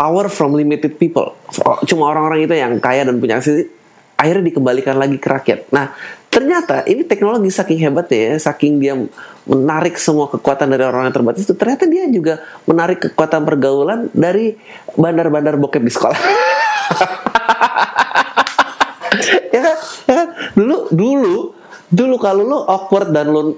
power 0.00 0.32
from 0.32 0.56
limited 0.56 0.96
people. 0.96 1.36
Cuma 1.84 2.08
orang-orang 2.08 2.48
itu 2.48 2.56
yang 2.56 2.80
kaya 2.80 3.04
dan 3.04 3.20
punya 3.20 3.36
akses 3.36 3.68
akhirnya 4.16 4.48
dikembalikan 4.48 4.96
lagi 4.96 5.20
ke 5.20 5.28
rakyat. 5.28 5.68
Nah, 5.68 5.92
ternyata 6.32 6.88
ini 6.88 7.04
teknologi 7.04 7.52
saking 7.52 7.84
hebatnya 7.84 8.36
ya, 8.36 8.40
saking 8.40 8.80
dia 8.80 8.96
menarik 9.44 10.00
semua 10.00 10.28
kekuatan 10.32 10.72
dari 10.72 10.84
orang 10.88 11.08
yang 11.08 11.16
terbatas 11.16 11.44
itu, 11.44 11.52
ternyata 11.52 11.84
dia 11.84 12.08
juga 12.08 12.40
menarik 12.64 13.12
kekuatan 13.12 13.44
pergaulan 13.44 14.08
dari 14.16 14.56
bandar-bandar 14.96 15.60
bokep 15.60 15.84
di 15.84 15.92
sekolah. 15.92 16.16
ya 19.56 19.60
kan? 19.60 19.76
Ya 20.08 20.14
kan? 20.16 20.28
Dulu 20.56 20.76
dulu 20.92 21.36
dulu 21.88 22.16
kalau 22.16 22.42
lu 22.44 22.58
awkward 22.68 23.12
dan 23.12 23.28
lu 23.32 23.56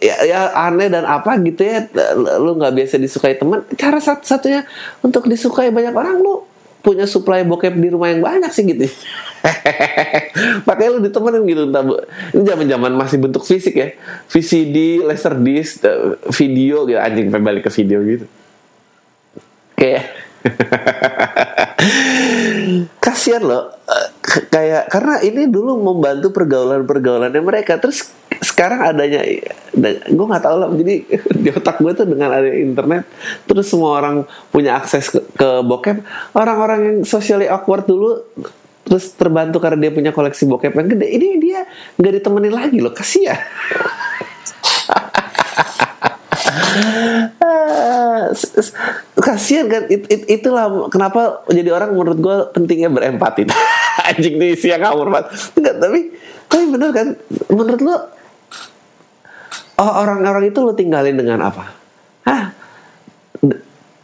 ya, 0.00 0.16
ya 0.24 0.40
aneh 0.54 0.88
dan 0.92 1.04
apa 1.04 1.38
gitu 1.40 1.62
ya. 1.64 1.86
Lu 2.40 2.56
nggak 2.56 2.72
biasa 2.76 2.94
disukai 3.00 3.36
teman. 3.36 3.64
Cara 3.76 3.98
satu-satunya 4.00 4.64
untuk 5.00 5.28
disukai 5.28 5.72
banyak 5.72 5.94
orang 5.94 6.20
lu 6.20 6.44
punya 6.86 7.02
supply 7.02 7.42
bokep 7.42 7.74
di 7.74 7.90
rumah 7.90 8.14
yang 8.14 8.22
banyak 8.22 8.50
sih 8.54 8.62
gitu. 8.62 8.86
Makanya 10.70 10.90
lu 10.94 11.00
ditemenin 11.02 11.42
gitu 11.50 11.62
entah 11.66 11.82
ini 12.30 12.42
zaman 12.46 12.66
zaman 12.70 12.92
masih 12.94 13.18
bentuk 13.18 13.42
fisik 13.42 13.74
ya. 13.74 13.90
VCD 14.30 15.02
laserdisc 15.02 15.82
video 16.30 16.86
gitu. 16.86 16.98
Anjing 16.98 17.26
balik 17.30 17.66
ke 17.66 17.70
video 17.74 17.98
gitu. 18.06 18.26
Kayak 19.74 20.25
kasihan 23.04 23.42
loh 23.42 23.70
kayak 24.50 24.90
karena 24.90 25.22
ini 25.22 25.46
dulu 25.46 25.78
membantu 25.78 26.34
pergaulan-pergaulannya 26.34 27.40
mereka 27.40 27.78
terus 27.78 28.10
sekarang 28.42 28.82
adanya 28.82 29.22
gue 30.06 30.26
nggak 30.26 30.44
tahu 30.44 30.56
lah 30.58 30.68
jadi 30.74 30.94
di 31.44 31.48
otak 31.54 31.78
gue 31.80 31.92
tuh 31.94 32.06
dengan 32.06 32.34
ada 32.34 32.50
internet 32.50 33.06
terus 33.46 33.70
semua 33.70 34.02
orang 34.02 34.26
punya 34.50 34.76
akses 34.76 35.08
ke, 35.08 35.20
ke 35.36 35.48
bokep 35.64 36.02
orang-orang 36.36 36.80
yang 36.82 36.96
socially 37.06 37.48
awkward 37.48 37.86
dulu 37.86 38.20
terus 38.86 39.10
terbantu 39.18 39.58
karena 39.58 39.88
dia 39.88 39.92
punya 39.94 40.10
koleksi 40.14 40.46
bokep 40.46 40.74
yang 40.74 40.88
gede 40.90 41.06
ini 41.10 41.28
dia 41.42 41.66
nggak 41.98 42.22
ditemenin 42.22 42.54
lagi 42.54 42.78
loh 42.78 42.94
kasihan 42.94 43.38
kasihan 49.20 49.66
kan 49.66 49.82
it, 49.90 50.06
it, 50.08 50.22
itulah 50.28 50.88
kenapa 50.88 51.42
jadi 51.50 51.70
orang 51.72 51.94
menurut 51.94 52.18
gue 52.18 52.36
pentingnya 52.54 52.90
berempati. 52.92 53.48
Anjing 54.12 54.36
nih 54.38 54.54
siang 54.54 54.82
ngawur 54.84 55.10
banget. 55.10 55.26
Enggak 55.56 55.76
tapi 55.82 56.00
tapi 56.46 56.64
bener 56.70 56.90
kan 56.94 57.08
menurut 57.50 57.80
lo 57.82 57.96
oh, 59.82 59.92
orang-orang 60.00 60.48
itu 60.48 60.58
lo 60.62 60.72
tinggalin 60.72 61.16
dengan 61.16 61.42
apa? 61.44 61.64
Hah? 62.26 62.56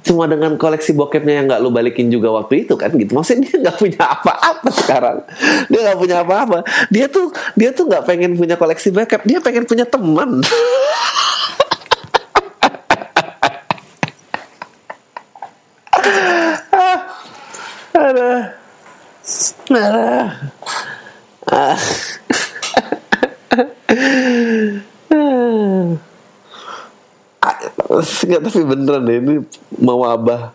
cuma 0.03 0.27
dengan 0.27 0.59
koleksi 0.59 0.93
bokepnya 0.99 1.41
yang 1.41 1.47
nggak 1.47 1.63
lu 1.63 1.71
balikin 1.71 2.11
juga 2.11 2.35
waktu 2.35 2.67
itu 2.67 2.75
kan 2.75 2.91
gitu. 2.93 3.15
Maksudnya 3.15 3.49
dia 3.49 3.57
nggak 3.63 3.79
punya 3.79 4.03
apa-apa 4.03 4.69
sekarang. 4.75 5.19
Dia 5.71 5.81
nggak 5.89 5.99
punya 5.99 6.17
apa-apa. 6.27 6.59
Dia 6.91 7.07
tuh 7.07 7.31
dia 7.55 7.71
tuh 7.71 7.87
nggak 7.87 8.05
pengen 8.05 8.35
punya 8.35 8.59
koleksi 8.59 8.91
bokep. 8.91 9.23
Dia 9.25 9.39
pengen 9.39 9.65
punya 9.65 9.87
teman 9.87 10.43
ada 18.13 18.31
ada 19.73 19.97
ah. 21.49 21.81
Tapi 28.23 28.61
beneran 28.65 29.05
deh 29.05 29.19
ini 29.19 29.35
mau 29.83 30.07
abah 30.07 30.55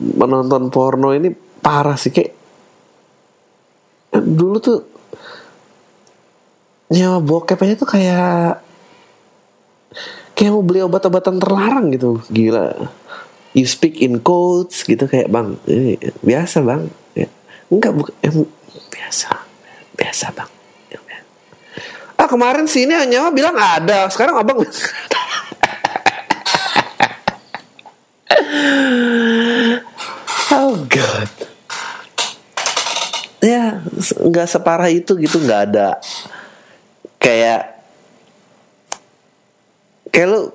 menonton 0.00 0.72
porno 0.72 1.12
ini 1.12 1.30
parah 1.60 1.98
sih 1.98 2.10
kayak 2.10 2.32
dulu 4.10 4.56
tuh 4.58 4.78
nyawa 6.90 7.22
bokep 7.22 7.60
aja 7.62 7.74
tuh 7.78 7.88
kayak 7.88 8.58
kayak 10.34 10.50
mau 10.50 10.64
beli 10.64 10.82
obat-obatan 10.82 11.38
terlarang 11.38 11.92
gitu 11.94 12.18
gila 12.32 12.74
you 13.54 13.66
speak 13.66 13.98
in 13.98 14.22
codes 14.22 14.86
gitu 14.86 15.06
kayak 15.10 15.30
bang 15.30 15.58
ini 15.66 15.98
biasa 16.22 16.62
bang. 16.62 16.86
Ya. 17.18 17.26
enggak 17.70 17.92
bukan 17.94 18.14
em, 18.22 18.46
biasa 18.90 19.34
biasa 19.98 20.30
bang. 20.34 20.50
Ya, 20.90 20.98
biasa. 21.02 21.26
ah 22.20 22.28
kemarin 22.30 22.66
sini 22.70 22.94
nyawa 22.94 23.34
bilang 23.34 23.56
ada 23.58 24.06
sekarang 24.10 24.38
abang 24.38 24.62
oh 30.54 30.74
god. 30.86 31.30
Ya 33.40 33.80
nggak 34.20 34.46
separah 34.46 34.92
itu 34.92 35.16
gitu 35.18 35.40
nggak 35.42 35.60
ada. 35.72 35.98
Kayak 37.18 37.80
kayak 40.12 40.28
lu 40.28 40.52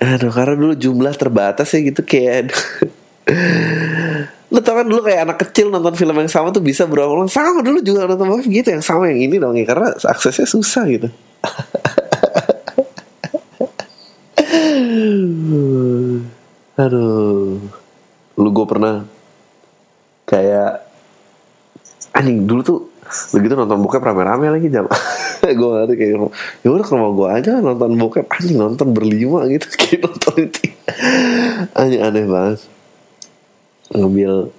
aduh 0.00 0.32
karena 0.32 0.56
dulu 0.56 0.72
jumlah 0.74 1.12
terbatas 1.12 1.68
ya 1.76 1.84
gitu 1.84 2.00
kayak 2.00 2.50
lu 4.50 4.58
tau 4.58 4.74
kan 4.82 4.86
dulu 4.88 5.06
kayak 5.06 5.30
anak 5.30 5.38
kecil 5.46 5.70
nonton 5.70 5.94
film 5.94 6.18
yang 6.18 6.26
sama 6.26 6.50
tuh 6.50 6.58
bisa 6.58 6.82
berulang-ulang. 6.82 7.30
Sama 7.30 7.62
dulu 7.62 7.78
juga 7.78 8.10
nonton 8.10 8.42
film 8.42 8.50
gitu 8.50 8.74
yang 8.74 8.82
sama 8.82 9.06
yang 9.06 9.30
ini 9.30 9.38
dong 9.38 9.54
ya 9.54 9.62
karena 9.62 9.94
aksesnya 9.94 10.46
susah 10.50 10.84
gitu. 10.90 11.06
Aduh. 16.74 17.62
Lu 18.40 18.48
gue 18.50 18.66
pernah 18.66 19.06
kayak 20.26 20.82
anjing 22.10 22.48
dulu 22.48 22.60
tuh 22.66 22.78
begitu 23.30 23.54
nonton 23.54 23.78
bokep 23.82 24.02
rame-rame 24.02 24.50
lagi 24.50 24.66
jam 24.70 24.86
gue 25.60 25.68
ngerti 25.68 25.94
kayak 25.98 26.12
ya 26.62 26.68
udah 26.70 26.84
ke 26.84 26.92
rumah 26.94 27.12
gue 27.14 27.28
aja 27.40 27.52
nonton 27.58 27.90
bokep. 27.98 28.26
Anjing 28.28 28.58
nonton 28.58 28.88
berlima 28.94 29.46
gitu 29.50 29.66
kayak 29.80 30.00
nonton 30.06 30.34
itu 30.46 30.62
anjing 31.74 32.02
aneh 32.02 32.24
banget. 32.26 32.60
Ngambil 33.90 34.54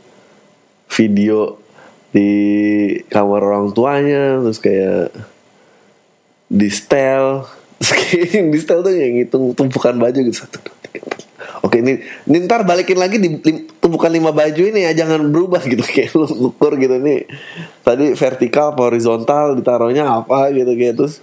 video 0.91 1.61
di 2.11 2.31
kamar 3.07 3.39
orang 3.39 3.71
tuanya 3.71 4.43
terus 4.43 4.59
kayak 4.59 5.15
di 6.51 6.67
yang 8.35 8.51
di 8.51 8.59
setel 8.59 8.83
tuh 8.83 8.91
yang 8.91 9.15
ngitung 9.17 9.55
tumpukan 9.55 9.95
baju 9.95 10.19
gitu 10.19 10.43
satu 10.43 10.59
dua 10.59 10.75
tiga 10.83 10.99
empat 11.07 11.30
Oke 11.61 11.77
ini, 11.77 12.01
ini 12.25 12.37
ntar 12.49 12.65
balikin 12.65 12.97
lagi 12.97 13.21
di 13.21 13.37
lim- 13.37 13.69
tumpukan 13.77 14.09
lima 14.09 14.33
baju 14.33 14.61
ini 14.65 14.81
ya 14.81 14.97
jangan 14.97 15.29
berubah 15.29 15.61
gitu 15.61 15.85
kayak 15.93 16.17
lu 16.17 16.25
ukur 16.49 16.73
gitu. 16.81 16.97
Nih 16.97 17.29
tadi 17.85 18.17
vertikal 18.17 18.73
horizontal 18.73 19.53
ditaruhnya 19.53 20.09
apa 20.09 20.49
gitu 20.49 20.73
kayak 20.73 20.95
terus 20.97 21.21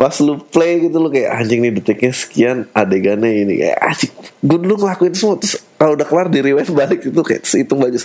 pas 0.00 0.16
lu 0.24 0.40
play 0.40 0.88
gitu 0.88 0.96
lu 0.98 1.12
kayak 1.12 1.44
anjing 1.44 1.60
nih 1.60 1.72
detiknya 1.76 2.12
sekian 2.16 2.56
adegannya 2.72 3.44
ini. 3.44 3.60
Kayak 3.60 3.78
anjing 3.84 4.12
gue 4.40 4.58
dulu 4.64 4.74
ngelakuin 4.88 5.12
semua. 5.12 5.36
Terus 5.36 5.60
kalau 5.76 6.00
udah 6.00 6.06
kelar 6.08 6.32
di 6.32 6.40
rewind 6.40 6.72
balik 6.72 7.04
itu 7.04 7.20
kayak 7.20 7.44
hitung 7.44 7.76
baju 7.84 7.98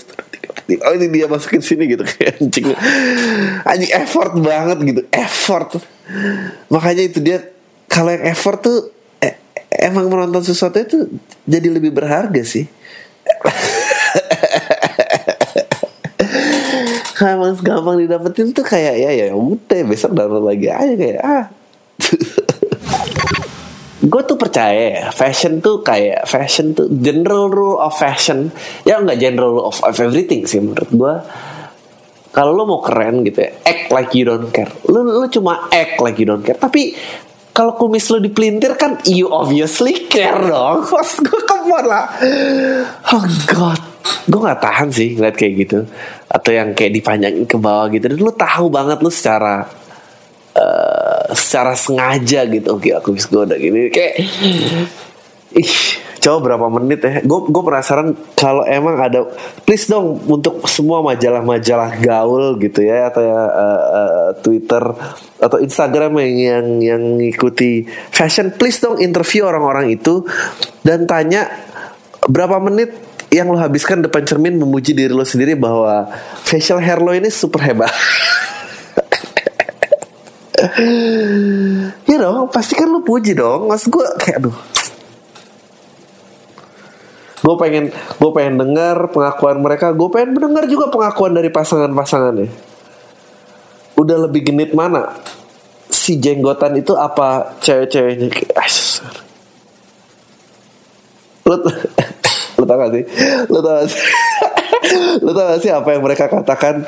oh 0.67 0.93
ini 0.99 1.07
dia 1.07 1.31
masukin 1.31 1.63
sini 1.63 1.87
gitu 1.87 2.03
kayak 2.11 2.43
anjing. 2.43 2.75
Anjing 3.63 3.91
effort 3.95 4.35
banget 4.35 4.77
gitu 4.83 5.01
effort. 5.15 5.79
Makanya 6.67 7.07
itu 7.07 7.23
dia 7.23 7.39
kalau 7.87 8.11
yang 8.11 8.35
effort 8.35 8.59
tuh 8.59 8.96
emang 9.79 10.09
menonton 10.09 10.43
sesuatu 10.43 10.77
itu 10.81 11.07
jadi 11.45 11.69
lebih 11.71 11.93
berharga 11.93 12.41
sih. 12.43 12.65
Emang 17.17 17.57
gampang 17.57 17.97
didapetin 17.97 18.53
tuh 18.53 18.61
kayak 18.61 18.93
ya 19.01 19.09
ya 19.09 19.33
udah 19.33 19.81
besok 19.89 20.13
download 20.13 20.45
lagi 20.53 20.69
aja 20.69 20.93
kayak 20.93 21.21
ah. 21.25 21.45
Gue 24.07 24.21
tuh 24.23 24.37
percaya 24.37 25.01
ya, 25.01 25.05
fashion 25.09 25.59
tuh 25.59 25.81
kayak 25.81 26.29
fashion 26.29 26.77
tuh 26.77 26.87
general 27.01 27.49
rule 27.49 27.81
of 27.81 27.97
fashion. 27.97 28.53
Ya 28.85 29.01
nggak 29.01 29.17
general 29.17 29.57
rule 29.57 29.65
of, 29.65 29.81
of 29.81 29.97
everything 29.97 30.45
sih 30.45 30.61
menurut 30.61 30.91
gue 30.93 31.13
kalau 32.37 32.53
lo 32.53 32.69
mau 32.69 32.85
keren 32.85 33.25
gitu 33.25 33.49
ya 33.49 33.51
act 33.65 33.89
like 33.89 34.13
you 34.13 34.21
don't 34.21 34.53
care. 34.53 34.69
Lo 34.85 35.01
lo 35.01 35.25
cuma 35.25 35.65
act 35.73 35.97
like 35.97 36.21
you 36.21 36.27
don't 36.29 36.45
care. 36.45 36.53
Tapi 36.53 36.93
kalau 37.57 37.73
kumis 37.73 38.05
lo 38.13 38.21
dipelintir 38.21 38.77
kan 38.77 39.01
you 39.09 39.25
obviously 39.33 40.05
care 40.05 40.37
dong. 40.37 40.85
Mas 40.93 41.17
gue 41.17 41.41
ke 41.41 41.55
mana 41.65 41.81
lah. 41.89 42.05
Oh 43.09 43.25
god. 43.49 43.81
Gue 44.29 44.39
nggak 44.45 44.61
tahan 44.61 44.93
sih 44.93 45.17
ngeliat 45.17 45.33
kayak 45.33 45.53
gitu. 45.65 45.79
Atau 46.29 46.53
yang 46.53 46.77
kayak 46.77 46.93
dipanjangin 47.01 47.49
ke 47.49 47.57
bawah 47.57 47.89
gitu. 47.89 48.13
Dan 48.13 48.21
lo 48.21 48.29
tahu 48.29 48.69
banget 48.69 49.01
lo 49.01 49.09
secara 49.09 49.65
eh, 50.53 51.33
secara 51.33 51.73
sengaja 51.73 52.45
gitu. 52.45 52.77
Oke 52.77 52.93
aku 52.93 53.17
bisa 53.17 53.25
gue 53.33 53.41
udah 53.49 53.57
gini. 53.57 53.89
Kayak 53.89 54.13
ih 55.57 55.73
coba 56.27 56.43
berapa 56.43 56.67
menit 56.67 56.99
ya? 56.99 57.23
Gue 57.23 57.47
gue 57.47 57.63
penasaran 57.63 58.11
kalau 58.35 58.67
emang 58.67 58.99
ada 58.99 59.31
please 59.63 59.87
dong 59.87 60.19
untuk 60.27 60.59
semua 60.67 60.99
majalah-majalah 60.99 62.03
gaul 62.03 62.59
gitu 62.59 62.83
ya 62.83 63.07
atau 63.07 63.23
ya 63.23 63.41
eh, 63.47 63.81
eh, 63.95 64.29
Twitter 64.43 64.83
atau 65.39 65.57
Instagram 65.63 66.19
yang 66.19 66.35
yang 66.35 66.65
yang 66.83 67.01
ngikuti 67.15 67.87
fashion 68.11 68.51
please 68.59 68.83
dong 68.83 68.99
interview 68.99 69.47
orang-orang 69.47 69.95
itu 69.95 70.27
dan 70.83 71.07
tanya 71.07 71.47
berapa 72.27 72.59
menit 72.59 72.91
yang 73.31 73.47
lo 73.47 73.55
habiskan 73.55 74.03
depan 74.03 74.27
cermin 74.27 74.59
memuji 74.59 74.91
diri 74.91 75.15
lo 75.15 75.23
sendiri 75.23 75.55
bahwa 75.55 76.11
facial 76.43 76.83
hair 76.83 76.99
lo 76.99 77.15
ini 77.15 77.31
super 77.31 77.63
hebat. 77.63 77.87
Ya 82.09 82.17
dong 82.17 82.49
pasti 82.49 82.73
kan 82.73 82.89
lu 82.89 83.05
puji 83.05 83.37
dong. 83.37 83.69
Mas 83.69 83.85
gue 83.85 84.01
kayak 84.17 84.41
aduh 84.41 84.57
gue 87.37 87.55
pengen 87.61 87.93
gue 87.93 88.31
pengen 88.33 88.55
dengar 88.57 89.09
pengakuan 89.13 89.57
mereka. 89.61 89.93
Gue 89.93 90.09
pengen 90.09 90.37
mendengar 90.37 90.65
juga 90.65 90.89
pengakuan 90.89 91.33
dari 91.37 91.49
pasangan-pasangannya. 91.53 92.49
Udah 93.97 94.17
lebih 94.29 94.53
genit 94.53 94.73
mana? 94.73 95.17
Si 95.89 96.17
jenggotan 96.17 96.77
itu 96.77 96.93
apa 96.93 97.57
cewek-ceweknya? 97.61 98.29
Lu 101.47 101.55
lu 102.57 102.63
tau 102.65 102.77
gak 102.77 102.91
sih? 102.93 103.03
Lu 103.47 103.59
tau 103.61 103.73
gak 103.81 103.87
sih? 103.89 104.01
Lu 105.25 105.31
tau 105.33 105.45
gak 105.53 105.59
sih 105.61 105.71
apa 105.71 105.89
yang 105.93 106.03
mereka 106.03 106.25
katakan? 106.27 106.85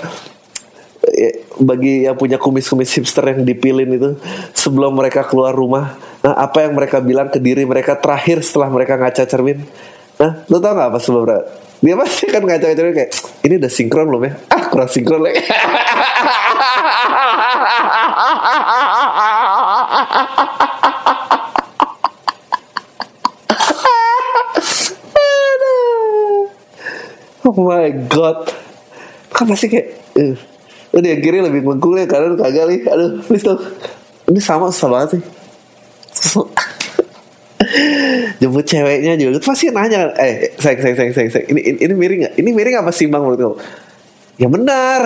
Eh, 0.99 1.47
bagi 1.63 2.03
yang 2.03 2.19
punya 2.19 2.35
kumis-kumis 2.35 2.91
hipster 2.91 3.23
yang 3.31 3.47
dipilin 3.47 3.87
itu 3.87 4.09
sebelum 4.51 4.91
mereka 4.95 5.23
keluar 5.23 5.55
rumah 5.55 5.95
nah 6.19 6.35
apa 6.35 6.67
yang 6.67 6.75
mereka 6.75 6.99
bilang 6.99 7.31
ke 7.31 7.39
diri 7.39 7.63
mereka 7.63 7.95
terakhir 7.95 8.43
setelah 8.43 8.67
mereka 8.67 8.99
ngaca 8.99 9.23
cermin 9.23 9.63
nah 10.19 10.31
lu 10.51 10.59
tau 10.59 10.75
gak 10.75 10.91
apa 10.91 10.99
sebelum 10.99 11.23
mereka 11.23 11.47
dia 11.79 11.95
pasti 11.95 12.27
kan 12.27 12.43
ngaca 12.43 12.75
cermin 12.75 12.91
kayak 12.91 13.11
ini 13.47 13.55
udah 13.55 13.71
sinkron 13.71 14.11
belum 14.11 14.27
ya? 14.27 14.33
Ah 14.51 14.67
kurang 14.67 14.91
sinkron 14.91 15.23
lagi. 15.23 15.39
Oh 27.47 27.55
my 27.63 27.87
god. 28.11 28.51
Kan 29.31 29.47
pasti 29.47 29.71
kayak 29.71 29.87
uh, 30.19 30.35
Udah 30.91 31.15
kiri 31.23 31.39
lebih 31.39 31.63
mengkul 31.63 31.95
Karena 32.11 32.35
kagak 32.35 32.67
nih. 32.67 32.83
Aduh 32.91 33.23
please 33.23 33.47
dong. 33.47 33.63
Ini 34.27 34.39
sama 34.43 34.67
susah 34.67 34.89
banget 34.91 35.09
sih. 35.15 35.21
Susah 36.11 36.68
Jemput 38.39 38.63
ceweknya 38.63 39.19
juga. 39.19 39.43
Pasti 39.43 39.67
nanya 39.69 40.15
Eh 40.15 40.55
sayang 40.55 40.79
sayang 40.79 40.95
sayang 40.95 41.13
sayang, 41.13 41.31
sayang. 41.31 41.47
Ini, 41.51 41.61
ini, 41.61 41.77
ini 41.83 41.93
miring 41.93 42.19
gak? 42.23 42.33
Ini 42.39 42.49
miring 42.55 42.75
apa 42.79 42.91
simbang 42.95 43.21
menurut 43.27 43.39
kamu? 43.39 43.55
Ya 44.39 44.47
benar. 44.47 45.01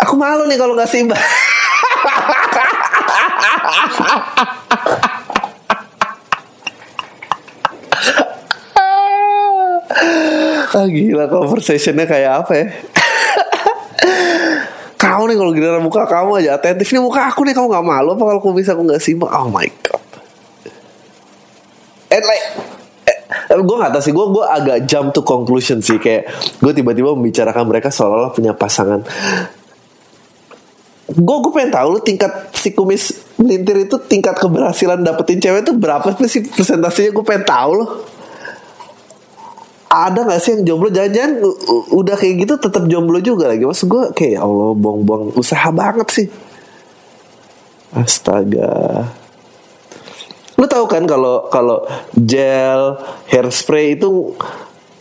Aku 0.00 0.16
malu 0.16 0.48
nih 0.48 0.56
kalau 0.56 0.72
gak 0.72 0.88
simbang 0.88 1.20
ah 10.70 10.86
gila 10.86 11.26
conversationnya 11.26 12.06
kayak 12.06 12.32
apa 12.46 12.52
ya? 12.56 12.66
Kamu 15.00 15.32
nih 15.32 15.36
kalau 15.36 15.50
giliran 15.56 15.82
muka 15.82 16.04
kamu 16.06 16.44
aja 16.44 16.60
atentif. 16.60 16.88
Nih 16.92 17.02
muka 17.02 17.26
aku 17.28 17.42
nih 17.44 17.52
kamu 17.56 17.68
nggak 17.72 17.86
malu 17.86 18.08
apa 18.14 18.22
kalau 18.22 18.40
aku 18.40 18.50
bisa 18.54 18.72
aku 18.76 18.86
nggak 18.86 19.02
simak 19.02 19.28
oh 19.32 19.48
my 19.50 19.66
god 19.84 19.99
and 22.20 22.28
like 22.28 22.46
gue 23.50 23.76
gak 23.80 23.92
tau 23.94 24.02
sih. 24.02 24.14
Gue 24.14 24.26
gue 24.30 24.44
agak 24.44 24.78
jump 24.86 25.10
to 25.16 25.22
conclusion 25.26 25.82
sih. 25.82 25.98
Kayak 25.98 26.30
gue 26.60 26.72
tiba-tiba 26.74 27.14
membicarakan 27.14 27.64
mereka 27.66 27.88
seolah-olah 27.90 28.32
punya 28.34 28.54
pasangan. 28.54 29.02
Gue 31.10 31.36
gue 31.42 31.50
pengen 31.50 31.74
tahu 31.74 31.98
lu 31.98 32.00
tingkat 32.02 32.54
si 32.54 32.70
kumis 32.70 33.34
melintir 33.34 33.82
itu 33.82 33.98
tingkat 34.06 34.38
keberhasilan 34.38 35.02
dapetin 35.02 35.42
cewek 35.42 35.66
itu 35.66 35.74
berapa 35.74 36.06
sih 36.22 36.46
presentasinya 36.46 37.10
gue 37.10 37.24
pengen 37.26 37.44
tahu 37.48 37.70
loh 37.82 37.90
ada 39.90 40.22
gak 40.22 40.38
sih 40.38 40.54
yang 40.54 40.62
jomblo? 40.62 40.86
Jangan-jangan 40.94 41.42
udah 41.90 42.14
kayak 42.14 42.46
gitu 42.46 42.54
tetap 42.62 42.86
jomblo 42.86 43.18
juga 43.18 43.50
lagi. 43.50 43.66
Maksud 43.66 43.90
gue 43.90 44.02
kayak 44.14 44.38
ya 44.38 44.40
Allah 44.46 44.70
bong-bong 44.78 45.34
usaha 45.34 45.66
banget 45.74 46.08
sih. 46.14 46.26
Astaga 47.90 49.10
lu 50.60 50.68
tahu 50.68 50.84
kan 50.84 51.08
kalau 51.08 51.48
kalau 51.48 51.88
gel 52.12 53.00
hairspray 53.32 53.96
itu 53.96 54.36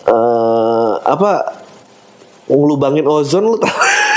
eh 0.08 0.94
apa 1.04 1.60
ngelubangin 2.48 3.04
ozon 3.04 3.44
lu 3.44 3.60
tahu? 3.60 4.08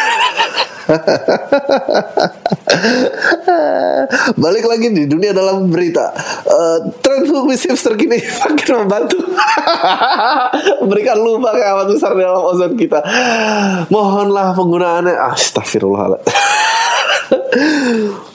Balik 4.43 4.67
lagi 4.67 4.91
di 4.93 5.07
dunia 5.07 5.31
dalam 5.33 5.71
berita. 5.71 6.13
Uh, 6.43 6.91
Tren 7.01 7.25
kumis 7.27 7.65
hipster 7.65 7.97
kini 7.97 8.19
makin 8.43 8.75
membantu. 8.85 9.17
Memberikan 10.83 11.23
lubang 11.23 11.55
yang 11.55 11.79
amat 11.79 11.87
besar 11.97 12.19
dalam 12.19 12.43
ozon 12.45 12.75
kita. 12.77 13.01
Mohonlah 13.89 14.53
penggunaannya. 14.59 15.15
Astagfirullahaladzim 15.33 18.32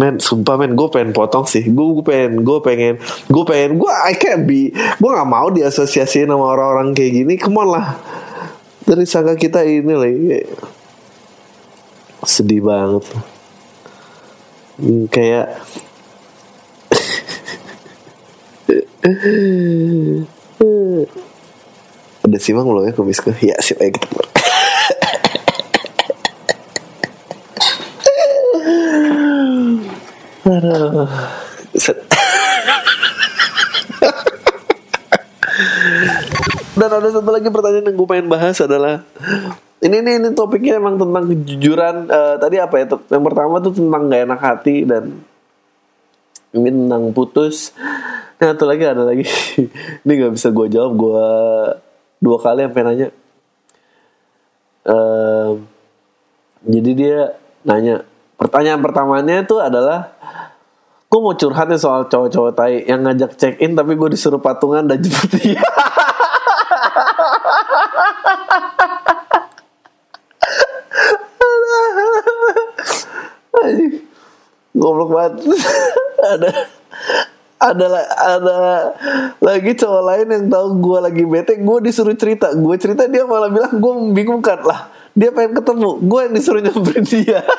Men, 0.00 0.16
sumpah 0.16 0.56
men, 0.56 0.72
gue 0.72 0.88
pengen 0.88 1.12
potong 1.12 1.44
sih. 1.44 1.60
Gue 1.68 2.00
gue 2.00 2.04
pengen, 2.08 2.40
gue 2.40 2.58
pengen, 2.64 2.96
gue 3.28 3.44
pengen, 3.44 3.76
gue 3.76 3.92
I 3.92 4.16
can't 4.16 4.48
be, 4.48 4.72
gue 4.72 5.10
nggak 5.12 5.28
mau 5.28 5.52
diasosiasiin 5.52 6.32
sama 6.32 6.56
orang-orang 6.56 6.96
kayak 6.96 7.20
gini. 7.20 7.36
Come 7.36 7.60
on 7.60 7.68
lah, 7.76 8.00
dari 8.88 9.04
sangka 9.04 9.36
kita 9.36 9.60
ini 9.60 9.92
lagi 9.92 10.40
sedih 12.24 12.64
banget. 12.64 13.04
Hmm, 14.80 15.04
kayak 15.12 15.60
Udah 22.20 22.40
simak 22.40 22.64
belum 22.64 22.88
ya 22.88 22.92
kumisku? 22.96 23.36
Ya 23.44 23.60
sip 23.60 23.76
ayo 23.84 23.92
kita 23.92 24.40
Dan 36.80 36.90
ada 36.96 37.08
satu 37.12 37.28
lagi 37.28 37.52
pertanyaan 37.52 37.92
yang 37.92 37.96
gue 38.00 38.08
pengen 38.08 38.32
bahas 38.32 38.56
adalah 38.64 39.04
ini 39.80 40.00
ini 40.00 40.10
ini 40.16 40.28
topiknya 40.32 40.80
emang 40.80 40.96
tentang 40.96 41.28
kejujuran. 41.28 42.08
Eh, 42.08 42.36
tadi 42.40 42.56
apa 42.56 42.74
ya? 42.80 42.86
Yang 43.12 43.24
pertama 43.32 43.60
tuh 43.60 43.72
tentang 43.76 44.08
gak 44.08 44.22
enak 44.28 44.40
hati 44.40 44.88
dan 44.88 45.24
ini 46.56 46.68
tentang 46.68 47.12
putus. 47.12 47.72
Nah, 48.40 48.56
satu 48.56 48.64
lagi 48.64 48.84
ada 48.88 49.04
lagi. 49.04 49.24
ini 50.04 50.12
nggak 50.16 50.32
bisa 50.36 50.48
gue 50.52 50.66
jawab. 50.72 50.92
Gue 50.96 51.28
dua 52.20 52.36
kali 52.40 52.64
sampai 52.64 52.82
nanya. 52.84 53.08
Eh, 54.88 55.50
jadi 56.64 56.90
dia 56.96 57.18
nanya. 57.64 58.04
Pertanyaan 58.40 58.80
pertamanya 58.80 59.44
itu 59.44 59.60
adalah 59.60 60.16
gue 61.10 61.18
mau 61.18 61.34
curhat 61.34 61.66
nih 61.66 61.74
soal 61.74 62.06
cowok-cowok 62.06 62.54
tai 62.54 62.86
yang 62.86 63.02
ngajak 63.02 63.34
check 63.34 63.58
in 63.58 63.74
tapi 63.74 63.98
gue 63.98 64.14
disuruh 64.14 64.38
patungan 64.38 64.86
dan 64.86 65.02
jemput 65.02 65.42
dia. 65.42 65.58
Goblok 74.70 75.10
banget. 75.10 75.32
ada 76.30 76.50
ada 77.60 77.86
ada 78.16 78.56
lagi 79.42 79.76
cowok 79.76 80.02
lain 80.06 80.26
yang 80.32 80.44
tahu 80.48 80.80
gue 80.80 80.98
lagi 81.10 81.24
bete 81.28 81.60
gue 81.60 81.78
disuruh 81.84 82.16
cerita 82.16 82.54
gue 82.56 82.76
cerita 82.80 83.04
dia 83.10 83.28
malah 83.28 83.52
bilang 83.52 83.76
gue 83.76 83.92
membingungkan 84.00 84.64
lah 84.64 84.88
dia 85.12 85.28
pengen 85.28 85.60
ketemu 85.60 86.00
gue 86.00 86.20
yang 86.24 86.32
disuruh 86.32 86.60
nyamperin 86.64 87.04
dia 87.04 87.44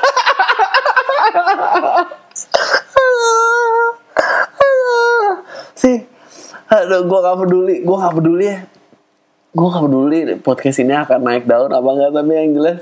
sih. 5.81 5.97
Aduh 6.69 7.03
gue 7.09 7.19
gak 7.19 7.37
peduli 7.41 7.75
gue 7.81 7.95
gak 7.97 8.15
peduli 8.15 8.45
ya. 8.45 8.59
Gue 9.51 9.67
gak 9.67 9.83
peduli 9.89 10.17
podcast 10.39 10.77
ini 10.79 10.93
akan 10.93 11.19
naik 11.25 11.49
daun 11.49 11.73
apa 11.73 11.89
enggak 11.89 12.11
tapi 12.13 12.31
yang 12.37 12.51
jelas 12.55 12.79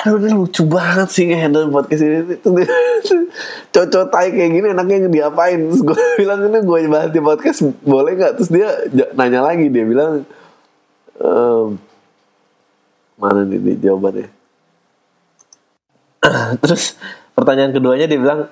aduh 0.00 0.16
ini 0.16 0.32
lucu 0.32 0.64
banget 0.64 1.08
sih 1.12 1.28
ngehandle 1.28 1.68
podcast 1.68 2.02
ini. 2.02 2.40
Cocok 3.74 4.04
tai 4.08 4.32
kayak 4.32 4.50
gini 4.56 4.66
enaknya 4.72 5.12
diapain? 5.12 5.60
Terus 5.68 5.82
gue 5.84 5.98
bilang 6.20 6.40
ini 6.48 6.58
gue 6.64 6.78
bahas 6.88 7.10
di 7.12 7.20
podcast 7.20 7.60
boleh 7.84 8.16
nggak? 8.16 8.32
Terus 8.40 8.50
dia 8.50 8.68
nanya 9.12 9.44
lagi 9.44 9.68
dia 9.68 9.84
bilang 9.84 10.24
ehm, 11.20 11.76
mana 13.20 13.44
nih, 13.44 13.58
nih 13.60 13.76
jawabannya? 13.84 14.28
Terus 16.64 16.96
pertanyaan 17.36 17.72
keduanya 17.76 18.06
dia 18.08 18.18
bilang 18.20 18.48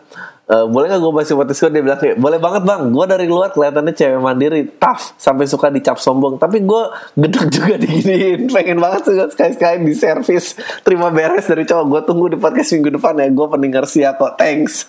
e, 0.49 0.57
boleh 0.67 0.89
nggak 0.89 1.01
gue 1.05 1.13
bahas 1.13 1.29
podcast 1.29 1.61
gue 1.61 1.71
dia 1.77 1.83
bilang 1.85 2.01
kayak 2.01 2.17
boleh 2.17 2.39
banget 2.41 2.63
bang. 2.65 2.83
Gue 2.89 3.05
dari 3.05 3.27
luar 3.29 3.53
kelihatannya 3.53 3.93
cewek 3.93 4.21
mandiri 4.21 4.61
tough 4.81 5.13
sampai 5.21 5.45
suka 5.45 5.69
dicap 5.69 6.01
sombong. 6.01 6.41
Tapi 6.41 6.65
gue 6.65 6.83
gedek 7.15 7.45
juga 7.55 7.75
diginiin. 7.77 8.49
Pengen 8.49 8.81
banget 8.81 9.05
juga 9.07 9.29
sekali 9.29 9.53
sekali 9.55 9.77
di 9.85 9.95
servis 9.95 10.57
terima 10.83 11.13
beres 11.13 11.45
dari 11.45 11.69
cowok. 11.69 11.85
Gue 11.87 12.01
tunggu 12.09 12.27
di 12.33 12.39
podcast 12.41 12.73
minggu 12.73 12.97
depan 12.97 13.15
ya. 13.21 13.29
Gue 13.29 13.47
pendengar 13.53 13.85
sia 13.85 14.17
kok. 14.17 14.41
Thanks. 14.41 14.89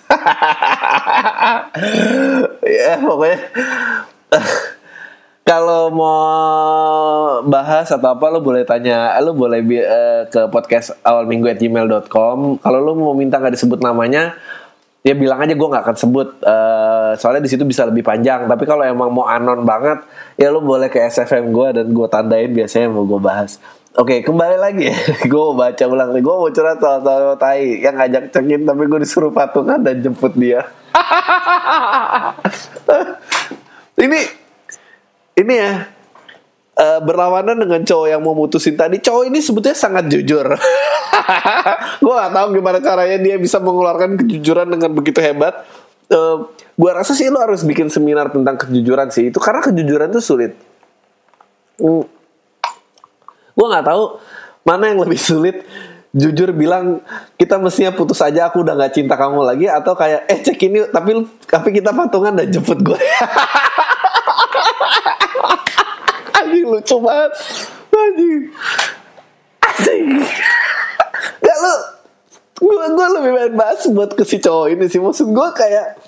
Ya 2.60 3.00
pokoknya. 3.02 3.38
Kalau 5.50 5.90
mau 5.90 7.42
bahas 7.42 7.90
atau 7.90 8.14
apa 8.14 8.30
lo 8.30 8.38
boleh 8.38 8.62
tanya 8.62 9.18
lo 9.18 9.34
boleh 9.34 9.58
eh, 9.82 10.22
ke 10.30 10.46
podcast 10.46 10.94
awal 11.02 11.26
minggu 11.26 11.50
at 11.50 11.58
gmail.com 11.58 12.62
kalau 12.62 12.78
lo 12.78 12.94
mau 12.94 13.18
minta 13.18 13.42
nggak 13.42 13.58
disebut 13.58 13.82
namanya 13.82 14.38
ya 15.00 15.16
bilang 15.16 15.40
aja 15.40 15.56
gue 15.56 15.68
nggak 15.68 15.84
akan 15.84 15.96
sebut 15.96 16.28
Eh, 17.10 17.18
soalnya 17.18 17.42
di 17.42 17.50
situ 17.50 17.66
bisa 17.66 17.82
lebih 17.86 18.06
panjang. 18.06 18.46
Tapi 18.46 18.64
kalau 18.64 18.86
emang 18.86 19.10
mau 19.10 19.26
anon 19.26 19.66
banget 19.66 20.06
ya 20.38 20.54
lo 20.54 20.62
boleh 20.62 20.88
ke 20.88 21.02
SFM 21.02 21.50
gue 21.50 21.68
dan 21.82 21.86
gue 21.90 22.06
tandain 22.06 22.50
biasanya 22.50 22.88
mau 22.90 23.04
gue 23.04 23.20
bahas. 23.20 23.58
Oke 23.98 24.22
kembali 24.22 24.54
lagi. 24.54 24.86
Gue 25.30 25.42
mau 25.50 25.66
baca 25.66 25.84
ulang 25.90 26.14
Gue 26.14 26.30
mau 26.30 26.46
curhat 26.46 26.78
soal 26.78 27.02
soal 27.02 27.34
tai 27.34 27.82
Yang 27.82 27.94
ngajak 27.98 28.24
cekin 28.30 28.62
Tapi 28.62 28.86
gue 28.86 29.02
disuruh 29.02 29.34
patungan 29.34 29.82
dan 29.82 29.98
jemput 29.98 30.30
dia. 30.38 30.62
Ini 34.06 34.20
Ini 35.42 35.54
ya 35.58 35.90
eh, 36.80 37.00
berlawanan 37.04 37.60
dengan 37.60 37.84
cowok 37.84 38.06
yang 38.08 38.20
mau 38.24 38.32
mutusin 38.32 38.74
tadi 38.74 38.96
cowok 39.04 39.28
ini 39.28 39.38
sebetulnya 39.44 39.76
sangat 39.76 40.08
jujur. 40.08 40.48
Gue 42.02 42.14
gak 42.16 42.32
tahu 42.32 42.46
gimana 42.56 42.80
caranya 42.80 43.18
dia 43.20 43.36
bisa 43.36 43.60
mengeluarkan 43.60 44.16
kejujuran 44.24 44.66
dengan 44.72 44.90
begitu 44.96 45.20
hebat. 45.20 45.68
Eh, 46.08 46.36
gue 46.80 46.90
rasa 46.96 47.12
sih 47.12 47.28
lo 47.28 47.38
harus 47.44 47.60
bikin 47.60 47.92
seminar 47.92 48.32
tentang 48.32 48.56
kejujuran 48.56 49.12
sih 49.12 49.28
itu 49.28 49.36
karena 49.36 49.60
kejujuran 49.60 50.08
itu 50.10 50.22
sulit. 50.24 50.52
Hmm. 51.80 52.04
gue 53.56 53.66
nggak 53.66 53.88
tahu 53.88 54.20
mana 54.68 54.92
yang 54.92 55.00
lebih 55.00 55.16
sulit 55.16 55.64
jujur 56.10 56.50
bilang 56.50 57.00
kita 57.38 57.56
mestinya 57.56 57.94
putus 57.94 58.18
aja 58.20 58.50
aku 58.50 58.66
udah 58.66 58.74
nggak 58.74 58.92
cinta 58.92 59.14
kamu 59.14 59.40
lagi 59.46 59.66
atau 59.70 59.94
kayak 59.94 60.26
eh 60.26 60.38
cek 60.42 60.58
ini 60.66 60.78
tapi 60.90 61.24
tapi 61.46 61.68
kita 61.70 61.94
patungan 61.94 62.34
dan 62.34 62.50
jemput 62.50 62.82
gue 62.82 62.98
lucu 66.70 66.96
banget. 67.02 67.32
Anjing. 67.90 68.40
Anjing. 69.60 70.06
Gak 71.42 71.56
lu 71.58 71.74
gue 72.60 72.84
gue 72.92 73.06
lebih 73.16 73.30
main 73.32 73.52
bahas 73.56 73.80
buat 73.88 74.12
ke 74.12 74.22
si 74.22 74.38
cowok 74.38 74.76
ini 74.76 74.86
sih. 74.86 75.00
Maksud 75.00 75.32
gue 75.32 75.48
kayak 75.56 75.98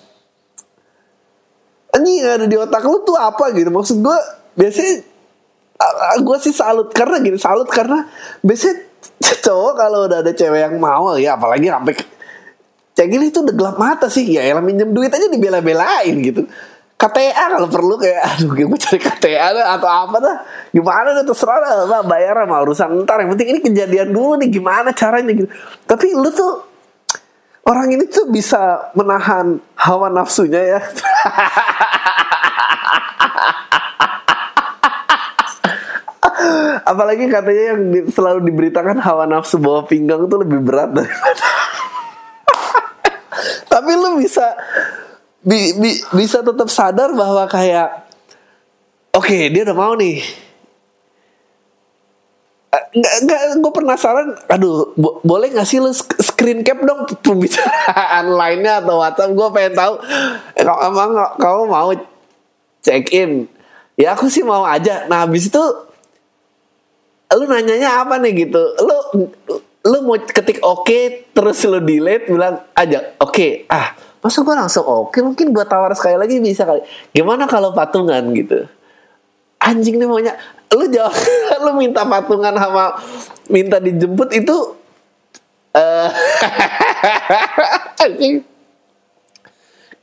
anjing 1.97 2.17
yang 2.21 2.41
ada 2.41 2.47
di 2.47 2.57
otak 2.57 2.85
lu 2.87 3.03
tuh 3.03 3.19
apa? 3.19 3.51
Gitu. 3.53 3.69
Maksud 3.69 3.99
gue 4.01 4.19
biasanya 4.57 4.95
gue 6.23 6.37
sih 6.39 6.55
salut 6.55 6.95
karena 6.95 7.19
gini 7.19 7.39
salut 7.41 7.67
karena 7.67 8.07
biasanya 8.45 8.87
cowok 9.43 9.73
kalau 9.75 10.07
udah 10.07 10.23
ada 10.23 10.31
cewek 10.31 10.61
yang 10.63 10.79
mau 10.79 11.19
ya 11.19 11.35
apalagi 11.35 11.67
sampai 11.67 11.95
kayak 12.95 13.09
gini 13.11 13.25
tuh 13.35 13.43
udah 13.49 13.55
gelap 13.57 13.77
mata 13.81 14.07
sih. 14.07 14.25
Ya 14.29 14.47
elah 14.47 14.63
minjem 14.63 14.95
duit 14.95 15.11
aja 15.11 15.27
dibela-belain 15.27 16.15
gitu 16.23 16.47
KTA 17.03 17.59
kalau 17.59 17.67
perlu 17.67 17.99
kayak 17.99 18.23
aduh 18.23 18.55
gue 18.55 18.79
cari 18.79 19.03
KTA 19.03 19.59
dah, 19.59 19.75
atau 19.75 19.91
apa 19.91 20.23
dah. 20.23 20.39
Gimana 20.71 21.19
dah 21.19 21.27
terserah 21.27 21.59
dah. 21.59 21.91
Bah, 21.91 22.07
bayar 22.07 22.47
sama 22.47 22.63
urusan 22.63 23.03
ntar. 23.03 23.27
Yang 23.27 23.35
penting 23.35 23.51
ini 23.51 23.59
kejadian 23.59 24.15
dulu 24.15 24.39
nih 24.39 24.55
gimana 24.55 24.95
caranya 24.95 25.35
gitu. 25.35 25.51
Tapi 25.83 26.15
lu 26.15 26.31
tuh 26.31 26.63
orang 27.67 27.91
ini 27.91 28.07
tuh 28.07 28.31
bisa 28.31 28.95
menahan 28.95 29.59
hawa 29.75 30.15
nafsunya 30.15 30.79
ya. 30.79 30.81
Apalagi 36.83 37.27
katanya 37.27 37.75
yang 37.75 37.83
selalu 38.15 38.47
diberitakan 38.47 39.03
hawa 39.03 39.27
nafsu 39.27 39.59
bawah 39.59 39.91
pinggang 39.91 40.31
tuh 40.31 40.39
lebih 40.43 40.59
berat 40.63 40.91
daripada 40.91 41.47
tapi 43.73 43.95
lu 43.95 44.19
bisa 44.19 44.59
bi- 45.43 45.75
bi- 45.75 46.03
bisa 46.15 46.41
tetap 46.41 46.69
sadar 46.71 47.13
bahwa 47.13 47.45
kayak 47.47 48.07
oke 49.13 49.37
dia 49.51 49.63
udah 49.67 49.77
mau 49.77 49.95
nih. 49.95 50.23
Eh, 52.73 52.85
nggak 52.97 53.15
nggak 53.29 53.41
gue 53.61 53.73
penasaran 53.77 54.33
aduh 54.49 54.97
bo- 54.97 55.21
boleh 55.21 55.53
nggak 55.53 55.69
sih 55.69 55.77
lu 55.77 55.93
screen 55.93 56.65
cap 56.65 56.81
dong 56.81 57.05
pembicaraan 57.25 58.33
lainnya 58.33 58.81
atau 58.81 58.97
WhatsApp? 58.97 59.37
Gue 59.37 59.49
pengen 59.53 59.75
tahu 59.77 59.93
eh, 60.57 60.65
kalau 60.65 60.81
emang 60.89 61.11
kamu 61.37 61.63
mau 61.69 61.91
check 62.81 63.13
in? 63.13 63.45
Ya 64.01 64.17
aku 64.17 64.33
sih 64.33 64.41
mau 64.41 64.65
aja. 64.65 65.05
Nah 65.05 65.29
habis 65.29 65.53
itu 65.53 65.61
lu 67.33 67.45
nanyanya 67.45 68.01
apa 68.01 68.17
nih 68.17 68.49
gitu? 68.49 68.63
Lu 68.81 68.97
lu 69.83 69.99
mau 70.07 70.17
ketik 70.17 70.63
oke 70.65 71.29
terus 71.35 71.59
lu 71.67 71.83
delete 71.83 72.31
bilang 72.31 72.63
aja 72.73 73.19
oke 73.19 73.67
ah 73.67 73.93
masa 74.23 74.47
gue 74.47 74.55
langsung 74.55 74.87
oke 74.87 75.19
mungkin 75.19 75.51
gue 75.51 75.65
tawar 75.67 75.93
sekali 75.99 76.15
lagi 76.15 76.39
bisa 76.39 76.63
kali. 76.63 76.81
Gimana 77.11 77.51
kalau 77.51 77.75
patungan 77.75 78.23
gitu? 78.33 78.71
Anjing 79.59 79.99
nih 79.99 80.07
maunya. 80.07 80.35
Lu 80.71 80.87
jawab 80.87 81.13
lu 81.67 81.71
minta 81.77 82.07
patungan 82.07 82.55
sama 82.55 83.03
minta 83.51 83.83
dijemput 83.83 84.31
itu 84.31 84.57
anjing. 88.05 88.47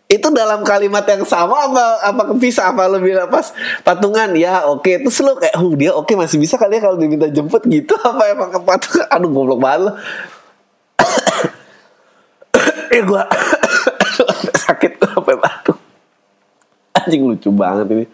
Itu 0.10 0.34
dalam 0.34 0.66
kalimat 0.66 1.06
yang 1.06 1.22
sama 1.22 1.70
apa 1.70 2.02
apa 2.02 2.22
kepisah? 2.34 2.74
Apa 2.74 2.90
lu 2.90 2.98
bilang 2.98 3.30
pas 3.30 3.54
patungan? 3.86 4.34
Ya 4.34 4.66
oke. 4.66 5.06
Terus 5.06 5.22
lu 5.22 5.38
kayak 5.38 5.54
oh 5.62 5.78
dia 5.78 5.94
oke 5.94 6.10
masih 6.18 6.42
bisa 6.42 6.58
kali 6.58 6.82
ya 6.82 6.84
kalau 6.90 6.98
diminta 6.98 7.30
jemput 7.30 7.62
gitu. 7.70 7.94
Apa 8.10 8.34
emang 8.34 8.50
ke 8.50 8.60
patungan 8.66 9.06
aduh 9.06 9.30
goblok 9.30 9.62
banget 9.62 9.94
eh 12.98 13.02
gua 13.06 13.30
sakit 14.70 15.02
gua 15.02 15.10
sampai 15.18 15.36
batuk. 15.42 15.78
Anjing 16.94 17.26
lucu 17.26 17.50
banget 17.50 17.90
ini. 17.90 18.06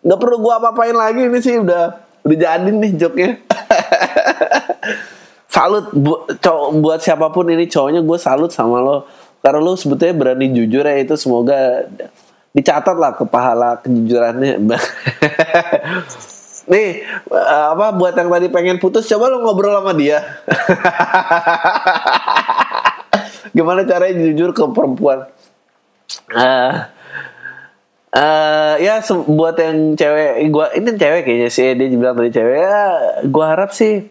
Nggak 0.00 0.18
perlu 0.18 0.36
gua 0.40 0.56
apa-apain 0.56 0.96
lagi 0.96 1.28
ini 1.28 1.38
sih 1.44 1.60
udah 1.60 2.08
udah 2.20 2.36
jadi 2.36 2.68
nih 2.68 2.92
joknya 3.00 3.32
salut 5.54 5.88
bu, 5.92 6.28
cowok 6.36 6.68
buat 6.84 7.00
siapa 7.00 7.32
pun 7.32 7.48
ini 7.48 7.64
cowoknya 7.66 8.00
gue 8.00 8.18
salut 8.20 8.52
sama 8.54 8.80
lo. 8.80 9.04
Karena 9.40 9.60
lo 9.60 9.72
sebetulnya 9.72 10.14
berani 10.16 10.52
jujur 10.52 10.84
ya 10.84 11.00
itu 11.00 11.16
semoga 11.16 11.88
dicatat 12.52 12.96
lah 12.96 13.16
ke 13.16 13.24
pahala 13.24 13.80
kejujurannya. 13.80 14.60
Nih 16.70 17.02
apa 17.72 17.86
buat 17.96 18.14
yang 18.14 18.30
tadi 18.30 18.46
pengen 18.52 18.78
putus 18.78 19.08
coba 19.10 19.32
lo 19.32 19.42
ngobrol 19.42 19.80
sama 19.80 19.92
dia. 19.96 20.20
Gimana 23.56 23.82
caranya 23.82 24.22
jujur 24.30 24.54
ke 24.54 24.62
perempuan 24.70 25.26
Eh 26.34 26.74
ya 28.82 28.98
buat 29.30 29.54
yang 29.54 29.94
cewek 29.94 30.50
gua 30.50 30.66
ini 30.74 30.90
cewek 30.98 31.22
kayaknya 31.26 31.48
sih 31.50 31.78
dia 31.78 31.86
bilang 31.94 32.18
tadi 32.18 32.34
cewek 32.34 32.56
ya 32.58 32.78
gua 33.30 33.54
harap 33.54 33.70
sih 33.70 34.02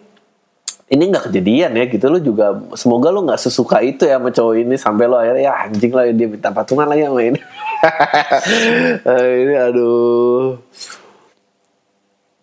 ini 0.89 1.03
nggak 1.13 1.30
kejadian 1.30 1.72
ya 1.78 1.86
gitu. 1.86 2.05
Lo 2.09 2.17
juga 2.17 2.57
semoga 2.74 3.13
lo 3.13 3.22
nggak 3.22 3.38
sesuka 3.38 3.78
itu 3.86 4.09
ya 4.09 4.17
sama 4.17 4.34
cowok 4.34 4.55
ini 4.57 4.76
sampai 4.76 5.05
lo 5.05 5.22
akhirnya 5.22 5.43
ya 5.45 5.53
anjing 5.70 5.91
lah 5.93 6.09
dia 6.09 6.28
minta 6.28 6.49
patungan 6.49 6.89
lagi 6.89 7.05
sama 7.05 7.22
ini. 7.22 7.39
Eh, 9.05 9.32
ini 9.45 9.53
aduh. 9.55 10.57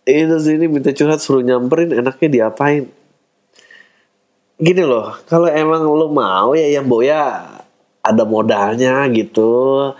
Ini 0.06 0.66
minta 0.70 0.94
curhat 0.94 1.18
suruh 1.18 1.42
nyamperin 1.42 1.90
enaknya 1.90 2.28
diapain? 2.30 2.86
Gini 4.56 4.82
loh 4.86 5.18
kalau 5.26 5.50
emang 5.50 5.82
lo 5.82 6.08
mau 6.08 6.54
ya 6.54 6.70
yang 6.70 6.86
boya 6.86 7.55
ada 8.06 8.22
modalnya 8.22 9.02
gitu. 9.10 9.90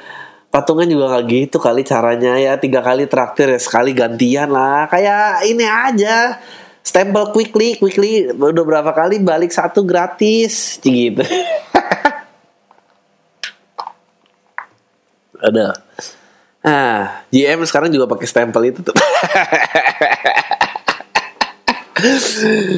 Patungan 0.47 0.87
juga 0.89 1.11
nggak 1.13 1.27
gitu 1.27 1.59
kali 1.59 1.83
caranya 1.85 2.39
ya 2.39 2.57
tiga 2.57 2.81
kali 2.81 3.11
traktir 3.11 3.51
ya 3.51 3.61
sekali 3.61 3.91
gantian 3.93 4.49
lah. 4.55 4.87
Kayak 4.87 5.43
ini 5.51 5.67
aja. 5.67 6.39
Stempel 6.87 7.35
quickly 7.35 7.75
quickly 7.77 8.31
udah 8.31 8.65
berapa 8.65 8.95
kali 8.95 9.19
balik 9.19 9.51
satu 9.51 9.83
gratis. 9.83 10.79
Gitu. 10.79 11.21
Ada. 15.47 15.77
Ah 16.65 17.27
GM 17.29 17.67
sekarang 17.67 17.91
juga 17.93 18.07
pakai 18.07 18.27
stempel 18.31 18.71
itu 18.71 18.81
tuh. 18.87 18.95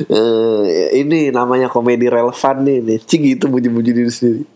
Eh, 0.08 0.94
ini 1.02 1.34
namanya 1.34 1.66
komedi 1.66 2.06
relevan 2.06 2.62
nih 2.62 2.78
nih. 2.80 2.98
Cing 3.02 3.26
gitu 3.26 3.50
muji-muji 3.50 3.90
diri 3.90 4.08
sendiri 4.08 4.46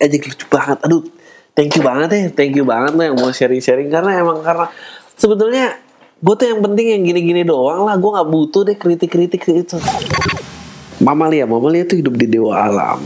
aja 0.00 0.16
lucu 0.16 0.46
banget. 0.48 0.78
Aduh 0.84 1.02
thank 1.56 1.72
you 1.76 1.82
banget 1.82 2.08
ya 2.12 2.22
thank 2.32 2.52
you 2.52 2.64
banget 2.64 2.92
lo 2.94 3.02
yang 3.02 3.16
mau 3.16 3.32
sharing-sharing. 3.32 3.88
Karena 3.88 4.20
emang 4.20 4.40
karena 4.44 4.68
sebetulnya 5.16 5.76
gue 6.16 6.34
tuh 6.34 6.46
yang 6.48 6.60
penting 6.64 6.86
yang 6.96 7.02
gini-gini 7.04 7.42
doang 7.44 7.84
lah. 7.84 7.96
Gue 7.96 8.10
nggak 8.12 8.28
butuh 8.28 8.62
deh 8.68 8.76
kritik-kritik 8.76 9.42
itu. 9.44 9.76
Mamalia 10.96 11.44
Mamalia 11.44 11.84
tuh 11.84 12.00
hidup 12.00 12.16
di 12.16 12.24
dewa 12.24 12.56
alam 12.56 13.00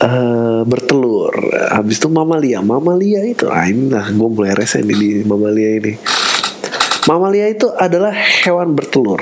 eh, 0.00 0.62
bertelur. 0.64 1.34
Habis 1.68 2.00
itu 2.00 2.08
Mamalia 2.08 2.64
Mamalia 2.64 3.20
itu 3.28 3.46
ah 3.52 3.68
ini 3.68 3.92
lah 3.92 4.08
gue 4.08 4.28
mulai 4.28 4.56
rese 4.56 4.80
nih 4.80 4.96
di 4.96 5.10
Mamalia 5.24 5.70
ini. 5.78 5.92
Mamalia 7.02 7.50
itu 7.50 7.66
adalah 7.74 8.14
hewan 8.14 8.78
bertelur. 8.78 9.18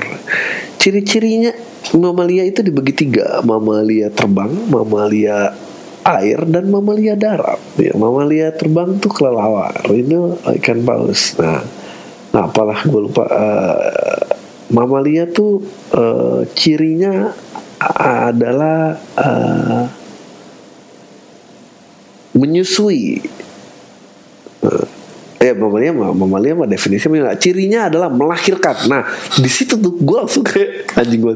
Ciri-cirinya 0.77 1.49
mamalia 1.95 2.43
itu 2.47 2.63
dibagi 2.63 2.93
tiga, 2.95 3.43
mamalia 3.43 4.07
terbang, 4.11 4.51
mamalia 4.71 5.55
air, 6.01 6.39
dan 6.47 6.71
mamalia 6.71 7.13
darat. 7.19 7.59
Ya, 7.77 7.93
mamalia 7.93 8.53
terbang 8.55 8.97
tuh 8.97 9.11
kelelawar, 9.11 9.75
ini 9.91 10.37
ikan 10.61 10.81
paus. 10.87 11.35
Nah, 11.37 11.61
nah 12.31 12.47
apalah 12.47 12.81
gue 12.85 13.01
lupa. 13.11 13.25
eh, 13.27 14.23
mamalia 14.71 15.27
tuh 15.27 15.61
eh, 15.91 16.47
cirinya 16.55 17.35
adalah 17.97 18.95
eh, 19.19 19.85
menyusui 22.31 23.19
ya 25.41 25.57
mamalia 25.57 25.89
mah 25.89 26.13
mamalia 26.13 26.53
mah 26.53 26.69
definisinya 26.69 27.33
cirinya 27.35 27.89
adalah 27.89 28.13
melahirkan. 28.13 28.85
Nah 28.85 29.01
di 29.41 29.49
situ 29.49 29.73
tuh 29.73 29.97
gue 29.97 30.17
langsung 30.21 30.45
kayak 30.45 30.93
anjing 30.93 31.21
gue 31.25 31.33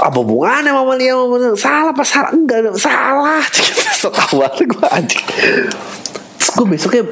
apa 0.00 0.16
hubungannya 0.20 0.70
mamalia 0.70 1.16
mamalia? 1.16 1.56
Salah 1.56 1.96
pas 1.96 2.04
salah? 2.04 2.30
Enggak 2.36 2.76
salah. 2.76 3.40
Setawa 4.00 4.46
gue 4.52 4.86
anjing. 4.92 5.24
Gue 6.56 6.66
besoknya 6.68 7.08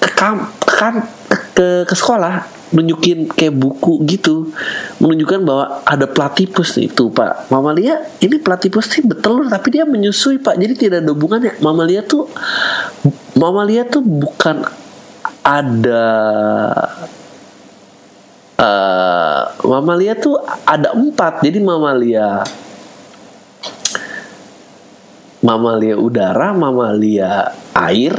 ke 0.00 0.10
kam 0.12 0.44
ke, 0.60 0.74
kam- 0.76 1.08
ke 1.56 1.66
ke 1.88 1.94
sekolah 1.96 2.60
nunjukin 2.70 3.26
kayak 3.32 3.56
buku 3.56 4.04
gitu. 4.06 4.52
Menunjukkan 5.02 5.40
bahwa 5.42 5.64
ada 5.88 6.04
platipus 6.04 6.76
nih. 6.76 6.92
Tuh 6.92 7.08
pak. 7.08 7.48
Mamalia 7.48 8.00
ini 8.20 8.36
platipus 8.36 8.92
sih 8.92 9.02
bertelur 9.04 9.48
tapi 9.48 9.72
dia 9.72 9.88
menyusui 9.88 10.36
pak. 10.36 10.56
Jadi 10.60 10.74
tidak 10.76 11.04
ada 11.04 11.10
hubungannya. 11.16 11.58
Mamalia 11.64 12.04
tuh 12.04 12.28
mamalia 13.36 13.88
tuh 13.88 14.04
bukan 14.04 14.64
ada 15.40 16.06
eh 18.60 19.42
mamalia 19.64 20.12
tuh 20.16 20.36
ada 20.68 20.92
empat. 20.92 21.40
Jadi 21.44 21.58
mamalia 21.60 22.44
mamalia 25.40 25.96
udara 25.96 26.52
mamalia 26.52 27.56
air 27.72 28.12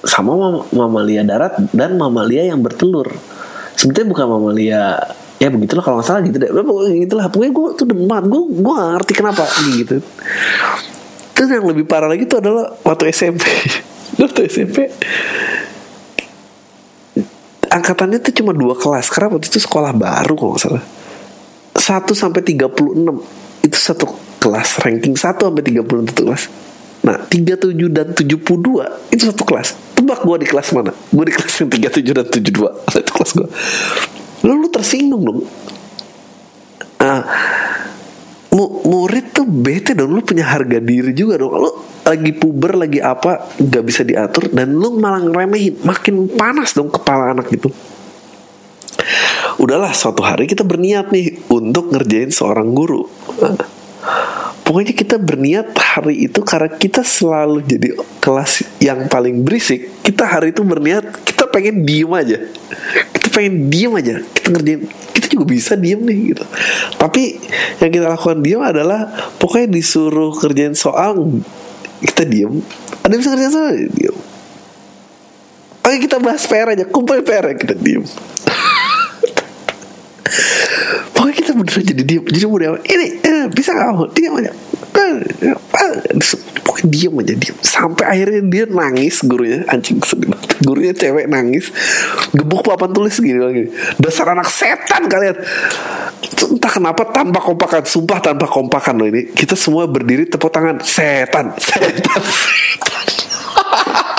sama 0.00 0.32
mam- 0.32 0.68
mamalia 0.72 1.20
darat 1.20 1.60
dan 1.76 2.00
mamalia 2.00 2.48
yang 2.48 2.64
bertelur. 2.64 3.12
Sebetulnya 3.76 4.08
bukan 4.08 4.26
mamalia 4.28 4.80
ya 5.40 5.48
begitulah 5.48 5.84
kalau 5.84 6.00
nggak 6.00 6.08
salah 6.08 6.24
gitu 6.24 6.36
deh. 6.40 6.48
Pokoknya 6.48 6.96
gitulah. 7.04 7.26
Pokoknya 7.28 7.52
gue 7.52 7.66
tuh 7.76 7.86
demat 7.88 8.24
gue 8.24 8.42
gue 8.60 8.72
gak 8.72 8.90
ngerti 8.96 9.12
kenapa 9.12 9.44
gitu. 9.76 9.96
Terus 11.36 11.48
yang 11.52 11.68
lebih 11.68 11.84
parah 11.88 12.08
lagi 12.08 12.24
tuh 12.28 12.40
adalah 12.40 12.72
waktu 12.84 13.12
SMP 13.12 13.44
waktu 14.20 14.48
SMP 14.48 14.88
angkatannya 17.70 18.18
tuh 18.18 18.34
cuma 18.34 18.52
dua 18.52 18.74
kelas. 18.74 19.08
Karena 19.08 19.38
waktu 19.38 19.46
itu 19.46 19.62
sekolah 19.62 19.94
baru 19.94 20.34
kalau 20.34 20.52
nggak 20.58 20.64
salah. 20.66 20.84
1 21.80 22.04
sampai 22.12 22.42
36 22.42 23.64
itu 23.64 23.78
satu 23.78 24.06
kelas. 24.42 24.82
Ranking 24.82 25.14
1 25.14 25.40
sampai 25.40 25.62
36 25.62 26.10
itu 26.10 26.22
kelas. 26.26 26.44
Nah 27.00 27.16
37 27.24 27.72
dan 27.88 28.12
72 28.12 29.14
itu 29.14 29.22
satu 29.24 29.42
kelas. 29.46 29.78
Tebak 29.96 30.20
gue 30.26 30.36
di 30.44 30.46
kelas 30.50 30.68
mana? 30.76 30.92
Gue 30.92 31.24
di 31.30 31.32
kelas 31.32 31.54
yang 31.64 31.70
37 31.72 32.18
dan 32.18 32.26
72 32.28 33.00
itu 33.06 33.12
kelas 33.14 33.30
gue 33.38 33.48
lu, 34.44 34.56
lu 34.56 34.68
tersinggung 34.72 35.22
dong. 35.24 35.40
Ah 37.00 37.24
mu, 38.54 38.82
murid 38.86 39.34
tuh 39.34 39.46
bete 39.46 39.94
dong. 39.94 40.14
Lu 40.14 40.22
punya 40.22 40.46
harga 40.46 40.78
diri 40.78 41.14
juga 41.14 41.40
dong. 41.40 41.54
Lu 41.54 41.70
lagi 42.06 42.32
puber 42.34 42.74
lagi 42.74 42.98
apa 42.98 43.54
nggak 43.58 43.84
bisa 43.86 44.02
diatur 44.02 44.50
dan 44.50 44.74
lu 44.74 44.98
malah 44.98 45.22
ngeremehin. 45.22 45.82
Makin 45.82 46.34
panas 46.34 46.74
dong 46.74 46.90
kepala 46.90 47.34
anak 47.34 47.50
gitu. 47.50 47.70
Udahlah 49.60 49.92
suatu 49.92 50.24
hari 50.24 50.48
kita 50.48 50.64
berniat 50.64 51.12
nih 51.12 51.44
untuk 51.52 51.92
ngerjain 51.92 52.32
seorang 52.32 52.72
guru. 52.72 53.04
Pokoknya 54.64 54.94
kita 54.94 55.16
berniat 55.18 55.74
hari 55.74 56.30
itu 56.30 56.46
karena 56.46 56.70
kita 56.70 57.02
selalu 57.02 57.58
jadi 57.66 57.90
kelas 58.22 58.78
yang 58.78 59.10
paling 59.10 59.42
berisik. 59.42 60.00
Kita 60.00 60.30
hari 60.30 60.54
itu 60.54 60.62
berniat 60.62 61.04
pengen 61.50 61.84
diem 61.84 62.10
aja. 62.14 62.38
Kita 63.12 63.26
pengen 63.34 63.68
diem 63.68 63.92
aja. 63.94 64.14
Kita 64.22 64.48
ngerjain. 64.54 64.80
Kita 65.12 65.26
juga 65.30 65.44
bisa 65.50 65.74
diem 65.76 66.00
nih 66.00 66.34
gitu. 66.34 66.44
Tapi 66.96 67.36
yang 67.82 67.90
kita 67.90 68.06
lakukan 68.10 68.38
diem 68.40 68.62
adalah 68.62 69.10
pokoknya 69.36 69.68
disuruh 69.70 70.32
kerjain 70.38 70.74
soal 70.74 71.42
kita 72.00 72.24
diem. 72.24 72.62
Ada 73.04 73.14
bisa 73.18 73.28
kerjain 73.34 73.52
soal? 73.52 73.74
Diem. 73.90 74.16
Oke 75.80 75.96
kita 76.06 76.16
bahas 76.22 76.46
PR 76.46 76.72
aja. 76.72 76.86
Kumpul 76.86 77.20
PR 77.26 77.52
kita 77.58 77.74
diem. 77.74 78.06
Pokoknya 81.14 81.34
kita 81.34 81.52
beneran 81.58 81.82
jadi 81.82 82.02
diem. 82.06 82.24
Jadi 82.24 82.46
udah 82.46 82.78
Ini 82.86 83.06
eh, 83.20 83.44
bisa 83.50 83.74
gak 83.74 84.14
Diam 84.14 84.38
aja 84.38 84.54
Pokoknya 86.60 86.86
diem 86.90 87.14
aja 87.20 87.34
diem. 87.34 87.56
Sampai 87.60 88.04
akhirnya 88.06 88.40
dia 88.46 88.64
nangis 88.70 89.22
Gurunya. 89.24 89.64
Anjing 89.66 90.00
sedih 90.04 90.30
Gurunya 90.62 90.94
cewek 90.94 91.26
nangis. 91.26 91.72
Gebuk 92.34 92.62
papan 92.66 92.90
tulis 92.94 93.16
gini 93.18 93.40
lagi. 93.40 93.64
Dasar 93.98 94.32
anak 94.32 94.48
setan 94.48 95.08
kalian. 95.10 95.36
Entah 96.50 96.72
kenapa 96.72 97.02
tanpa 97.10 97.42
kompakan. 97.42 97.82
Sumpah 97.84 98.20
tanpa 98.22 98.46
kompakan 98.46 99.00
loh 99.00 99.08
ini. 99.08 99.30
Kita 99.32 99.56
semua 99.58 99.86
berdiri 99.90 100.26
tepuk 100.28 100.52
tangan. 100.52 100.82
Setan 100.84 101.54
Setan 101.58 102.22
Setan. 102.22 103.06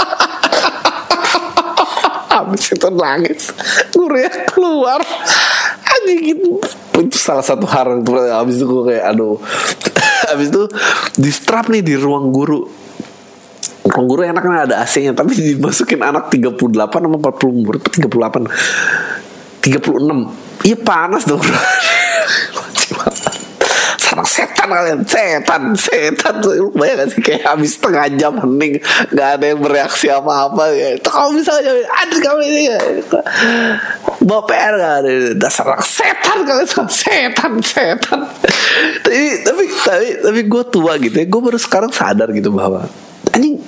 Habis 2.32 2.72
itu 2.72 2.88
nangis? 2.96 3.52
Gurunya 3.92 4.32
keluar 4.48 5.04
Anjing 6.02 6.22
itu 6.38 6.52
Itu 6.98 7.18
salah 7.18 7.46
satu 7.46 7.70
hal 7.70 8.02
Habis 8.06 8.58
itu 8.58 8.66
gue 8.66 8.84
kayak 8.94 9.14
aduh. 9.14 9.38
Habis 10.34 10.50
itu 10.50 10.64
Di 11.18 11.32
strap 11.32 11.70
nih 11.70 11.86
di 11.86 11.94
ruang 11.98 12.34
guru. 12.34 12.66
Ruang 13.86 14.08
guru 14.10 14.22
enak 14.26 14.42
kan 14.42 14.66
ada 14.66 14.82
AC-nya. 14.82 15.14
Tapi 15.14 15.38
dimasukin 15.38 16.02
anak 16.02 16.34
38 16.34 16.58
sama 16.90 17.18
40 17.18 17.62
murid 17.66 17.82
38 17.86 18.50
36 19.62 20.66
Iya 20.66 20.78
panas 20.82 21.26
dong 21.26 21.42
bro 24.12 24.22
Sarang 24.22 24.28
setan 24.28 24.68
kalian. 24.68 25.00
Setan 25.08 25.64
Setan. 25.80 26.36
Lu 26.44 26.70
bayang 26.76 27.08
gak 27.08 27.08
sih? 27.16 27.22
Kayak 27.24 27.56
habis 27.56 27.80
setengah 27.80 28.06
jam 28.20 28.34
hening 28.44 28.84
Gak 29.16 29.30
ada 29.40 29.46
yang 29.48 29.60
bereaksi 29.64 30.12
apa-apa 30.12 30.76
ya. 30.76 31.00
Itu 31.00 31.08
kamu 31.08 31.40
bisa 31.40 31.52
aja 31.56 31.72
Ada 31.72 32.16
kamu 32.20 32.40
ini 32.44 32.62
Bawa 34.28 34.44
PR 34.44 34.74
gak 34.76 34.96
ada? 35.06 35.12
Dasar 35.40 35.80
setan 35.80 36.44
kalian 36.44 36.68
Setan 36.68 37.54
Setan. 37.64 38.20
Tapi 39.02 39.24
Tapi 39.48 39.64
Tapi, 39.72 40.08
tapi 40.20 40.42
gue 40.44 40.64
tua 40.68 41.00
gitu 41.00 41.16
ya. 41.16 41.26
Gue 41.26 41.42
baru 41.42 41.58
sekarang 41.58 41.92
sadar 41.96 42.30
gitu 42.36 42.52
bahwa 42.52 42.84
Anjing 43.32 43.64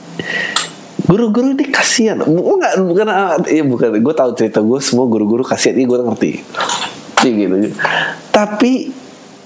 guru-guru 1.03 1.55
ini 1.55 1.67
kasihan. 1.71 2.19
Nggak 2.19 2.73
bukan 2.83 3.07
ya 3.47 3.63
bukan. 3.63 3.87
Gue 3.99 4.15
tahu 4.15 4.31
cerita 4.35 4.59
gue 4.59 4.79
semua 4.83 5.07
guru-guru 5.07 5.43
kasihan. 5.43 5.79
Ini 5.79 5.85
gue 5.87 5.99
ngerti. 6.03 6.31
Iya 7.23 7.31
gitu. 7.31 7.55
Tapi 8.33 9.02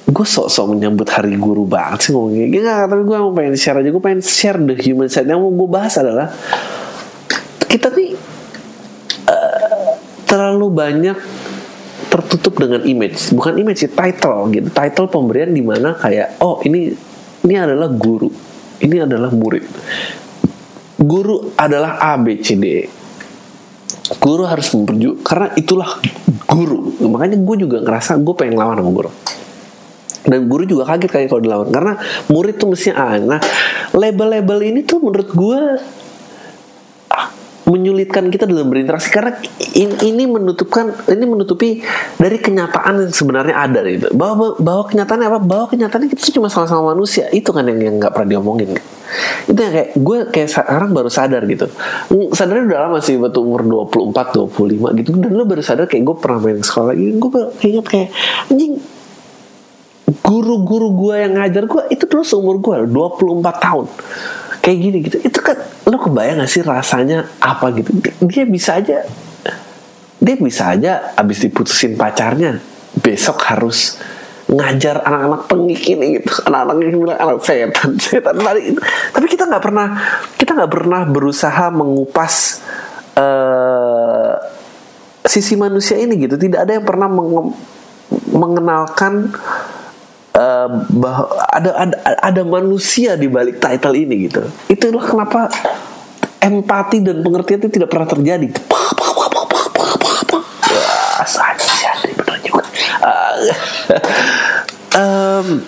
gue 0.08 0.24
sok-sok 0.24 0.72
menyambut 0.72 1.04
hari 1.12 1.36
guru 1.36 1.68
banget 1.68 2.08
sih 2.08 2.12
ngomongnya. 2.16 2.48
Gak, 2.48 2.84
tapi 2.88 3.04
gue 3.04 3.18
mau 3.20 3.36
pengen 3.36 3.56
share 3.60 3.84
aja. 3.84 3.90
Gue 3.92 4.00
pengen 4.00 4.24
share 4.24 4.56
the 4.56 4.76
human 4.80 5.12
side. 5.12 5.28
Yang 5.28 5.44
mau 5.44 5.52
gue 5.52 5.68
bahas 5.68 5.94
adalah 6.00 6.32
kita 7.68 7.92
nih 7.92 8.16
uh, 9.28 10.00
terlalu 10.24 10.68
banyak 10.72 11.18
tertutup 12.08 12.56
dengan 12.56 12.88
image. 12.88 13.36
Bukan 13.36 13.60
image 13.60 13.84
sih 13.84 13.92
title 13.92 14.48
gitu. 14.56 14.72
Title 14.72 15.12
pemberian 15.12 15.52
di 15.52 15.60
mana 15.60 15.92
kayak 15.92 16.40
oh 16.40 16.64
ini 16.64 16.96
ini 17.44 17.56
adalah 17.60 17.92
guru. 17.92 18.32
Ini 18.80 19.04
adalah 19.04 19.28
murid. 19.34 19.68
Guru 21.04 21.52
adalah 21.60 22.00
A 22.00 22.16
B 22.16 22.40
C 22.40 22.56
D. 22.56 22.88
Guru 24.24 24.48
harus 24.48 24.72
memperju 24.72 25.20
karena 25.20 25.52
itulah 25.60 26.00
guru. 26.48 26.96
Makanya 27.04 27.36
gue 27.36 27.56
juga 27.60 27.84
ngerasa 27.84 28.16
gue 28.24 28.36
pengen 28.40 28.56
lawan 28.56 28.80
sama 28.80 28.92
guru 28.96 29.12
dan 30.28 30.52
guru 30.52 30.68
juga 30.68 30.84
kaget 30.84 31.10
kayak 31.10 31.28
kalau 31.32 31.42
dilawan. 31.42 31.70
Karena 31.72 31.94
murid 32.28 32.60
tuh 32.60 32.76
mestinya 32.76 32.96
A 33.00 33.18
nah 33.18 33.40
label-label 33.96 34.60
ini 34.68 34.84
tuh 34.84 35.00
menurut 35.00 35.32
gue 35.32 35.60
ah, 37.16 37.28
menyulitkan 37.64 38.28
kita 38.28 38.44
dalam 38.44 38.68
berinteraksi. 38.68 39.08
Karena 39.08 39.40
ini, 39.80 40.24
menutupkan 40.28 40.92
ini 41.08 41.26
menutupi 41.26 41.80
dari 42.20 42.38
kenyataan 42.44 43.08
yang 43.08 43.14
sebenarnya 43.16 43.56
ada 43.56 43.80
gitu. 43.88 44.12
Bahwa 44.12 44.60
bahwa 44.60 44.84
kenyataannya 44.92 45.28
apa? 45.32 45.40
Bahwa 45.40 45.66
kenyataannya 45.72 46.12
kita 46.12 46.36
cuma 46.36 46.52
sama-sama 46.52 46.92
manusia. 46.92 47.32
Itu 47.32 47.56
kan 47.56 47.64
yang 47.64 47.80
yang 47.80 47.96
nggak 48.04 48.12
pernah 48.12 48.36
diomongin. 48.36 48.76
Itu 49.48 49.56
yang 49.56 49.74
kayak 49.74 49.90
gue 49.96 50.18
kayak 50.36 50.50
sekarang 50.52 50.92
baru 50.92 51.08
sadar 51.08 51.48
gitu. 51.48 51.72
Sadarnya 52.36 52.68
udah 52.68 52.80
lama 52.92 53.00
sih 53.00 53.16
waktu 53.16 53.40
umur 53.40 53.64
24 53.88 54.52
25 54.52 55.00
gitu. 55.00 55.10
Dan 55.16 55.32
lo 55.40 55.48
baru 55.48 55.64
sadar 55.64 55.88
kayak 55.88 56.04
gue 56.04 56.16
pernah 56.20 56.40
main 56.44 56.60
sekolah 56.60 56.92
lagi. 56.92 57.16
Gue 57.16 57.32
ingat 57.64 57.88
kayak 57.88 58.10
anjing 58.52 58.97
guru-guru 60.08 60.96
gue 60.96 61.16
yang 61.28 61.34
ngajar 61.36 61.68
gue 61.68 61.84
itu 61.92 62.08
dulu 62.08 62.24
seumur 62.24 62.58
gue 62.64 62.88
24 62.88 63.44
tahun. 63.60 63.86
Kayak 64.64 64.78
gini 64.80 64.98
gitu. 65.04 65.18
Itu 65.20 65.40
kan 65.44 65.60
lo 65.88 66.00
kebayang 66.00 66.44
gak 66.44 66.52
sih 66.52 66.64
rasanya 66.64 67.28
apa 67.44 67.76
gitu? 67.76 67.92
Dia 68.24 68.48
bisa 68.48 68.80
aja 68.80 69.04
dia 70.18 70.36
bisa 70.36 70.74
aja 70.74 71.14
abis 71.14 71.46
diputusin 71.46 71.94
pacarnya 71.94 72.58
besok 73.00 73.38
harus 73.46 74.02
ngajar 74.48 75.04
anak-anak 75.04 75.42
pengik 75.52 75.84
ini 75.92 76.24
gitu. 76.24 76.32
Anak-anak 76.48 76.76
yang 76.88 77.00
bilang 77.04 77.20
anak 77.20 77.44
setan 77.44 78.00
setan. 78.00 78.36
Tapi, 78.40 78.80
tapi 79.12 79.26
kita 79.28 79.44
nggak 79.44 79.64
pernah 79.64 79.88
kita 80.40 80.52
nggak 80.56 80.72
pernah 80.72 81.02
berusaha 81.04 81.68
mengupas 81.68 82.64
uh, 83.20 84.40
sisi 85.28 85.60
manusia 85.60 86.00
ini 86.00 86.16
gitu. 86.16 86.40
Tidak 86.40 86.64
ada 86.64 86.72
yang 86.80 86.88
pernah 86.88 87.12
menge 87.12 87.76
mengenalkan 88.32 89.36
uh, 90.38 90.70
bahwa 90.94 91.26
ada, 91.50 91.72
ada 91.74 91.96
ada 92.22 92.42
manusia 92.46 93.18
di 93.18 93.26
balik 93.26 93.58
title 93.58 93.98
ini 93.98 94.30
gitu. 94.30 94.46
Itulah 94.70 95.04
kenapa 95.04 95.50
empati 96.38 97.02
dan 97.02 97.26
pengertian 97.26 97.60
itu 97.66 97.70
tidak 97.74 97.90
pernah 97.90 98.08
terjadi. 98.08 98.48
Saja 101.28 101.92
benar 102.16 102.38
juga. 102.46 102.64
Um, 104.98 105.62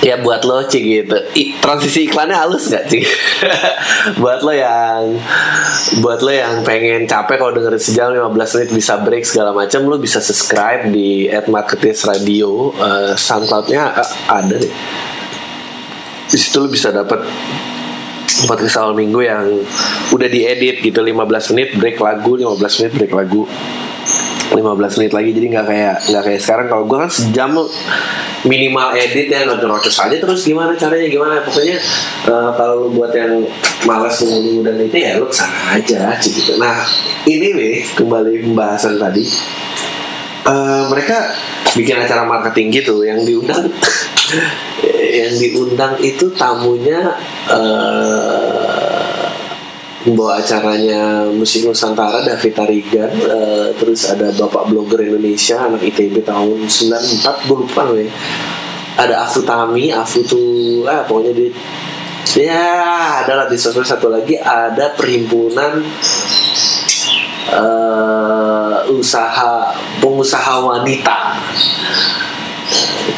ya 0.00 0.16
buat 0.20 0.44
lo 0.48 0.64
cik 0.64 0.84
gitu. 0.84 1.16
I, 1.36 1.56
transisi 1.60 2.08
iklannya 2.08 2.36
halus 2.36 2.72
nggak 2.72 2.84
cik 2.88 3.04
buat 4.22 4.40
lo 4.40 4.52
yang 4.52 5.20
buat 6.00 6.20
lo 6.24 6.32
yang 6.32 6.64
pengen 6.64 7.04
capek 7.04 7.36
kalau 7.36 7.52
dengerin 7.52 7.80
sejam 7.80 8.08
15 8.12 8.56
menit 8.56 8.70
bisa 8.72 8.96
break 9.00 9.24
segala 9.28 9.52
macam 9.52 9.84
lo 9.84 10.00
bisa 10.00 10.18
subscribe 10.18 10.88
di 10.88 11.28
at 11.28 11.46
marketis 11.52 12.08
radio 12.08 12.72
uh, 12.80 13.12
soundcloudnya 13.12 13.92
uh, 14.00 14.10
ada 14.28 14.56
deh 14.56 14.72
di 16.30 16.38
situ 16.38 16.56
lo 16.62 16.68
bisa 16.70 16.88
dapat 16.94 17.20
podcast 18.48 18.80
awal 18.80 18.96
minggu 18.96 19.20
yang 19.20 19.44
udah 20.14 20.28
diedit 20.30 20.80
gitu 20.80 21.04
15 21.04 21.52
menit 21.52 21.68
break 21.76 22.00
lagu 22.00 22.40
15 22.40 22.56
menit 22.80 22.92
break 22.96 23.12
lagu 23.12 23.44
15 24.50 24.98
menit 24.98 25.12
lagi 25.14 25.30
jadi 25.30 25.46
nggak 25.46 25.66
kayak 25.66 25.96
nggak 26.10 26.24
kayak 26.26 26.40
sekarang. 26.42 26.66
Kalau 26.66 26.84
gue 26.86 26.98
kan 26.98 27.10
sejam 27.10 27.50
minimal 28.42 28.96
edit 28.96 29.26
ya 29.30 29.46
ngocor-ngocor 29.46 29.92
aja 30.10 30.16
terus 30.18 30.40
gimana 30.42 30.74
caranya 30.74 31.06
gimana. 31.06 31.34
Pokoknya 31.46 31.78
uh, 32.26 32.50
kalau 32.58 32.86
lu 32.86 32.88
buat 32.98 33.14
yang 33.14 33.46
malas 33.86 34.18
nunggu 34.22 34.66
dan 34.66 34.76
itu 34.82 34.96
ya 34.98 35.22
lu 35.22 35.30
sana 35.30 35.78
aja 35.78 36.18
gitu. 36.18 36.58
Nah 36.58 36.82
ini 37.30 37.54
nih 37.54 37.74
kembali 37.94 38.50
pembahasan 38.50 38.98
tadi 38.98 39.24
uh, 40.46 40.88
mereka 40.90 41.30
bikin 41.76 42.02
acara 42.02 42.26
marketing 42.26 42.82
gitu 42.82 43.06
yang 43.06 43.22
diundang 43.22 43.70
yang 45.20 45.34
diundang 45.38 45.94
itu 46.02 46.26
tamunya 46.34 47.14
uh, 47.50 48.89
membawa 50.08 50.40
acaranya 50.40 51.28
musik 51.28 51.68
Nusantara 51.68 52.24
David 52.24 52.56
Tarigan 52.56 53.12
uh, 53.28 53.68
terus 53.76 54.08
ada 54.08 54.32
bapak 54.32 54.72
blogger 54.72 55.04
Indonesia 55.04 55.60
anak 55.60 55.84
ITB 55.84 56.24
tahun 56.24 56.64
94 56.64 57.46
gue 57.48 57.56
lupa 57.56 57.82
ya 57.92 58.08
ada 58.96 59.28
Afu 59.28 59.44
Tami 59.44 59.92
Afu 59.92 60.24
tuh 60.24 60.88
ah 60.88 61.04
pokoknya 61.04 61.32
dia 61.36 61.52
ya 62.36 63.24
adalah 63.26 63.50
di 63.50 63.58
sosmed 63.58 63.86
satu 63.86 64.06
lagi 64.12 64.38
ada 64.38 64.94
perhimpunan 64.94 65.82
eh, 67.50 68.76
usaha 68.94 69.74
pengusaha 69.98 70.54
wanita. 70.62 71.18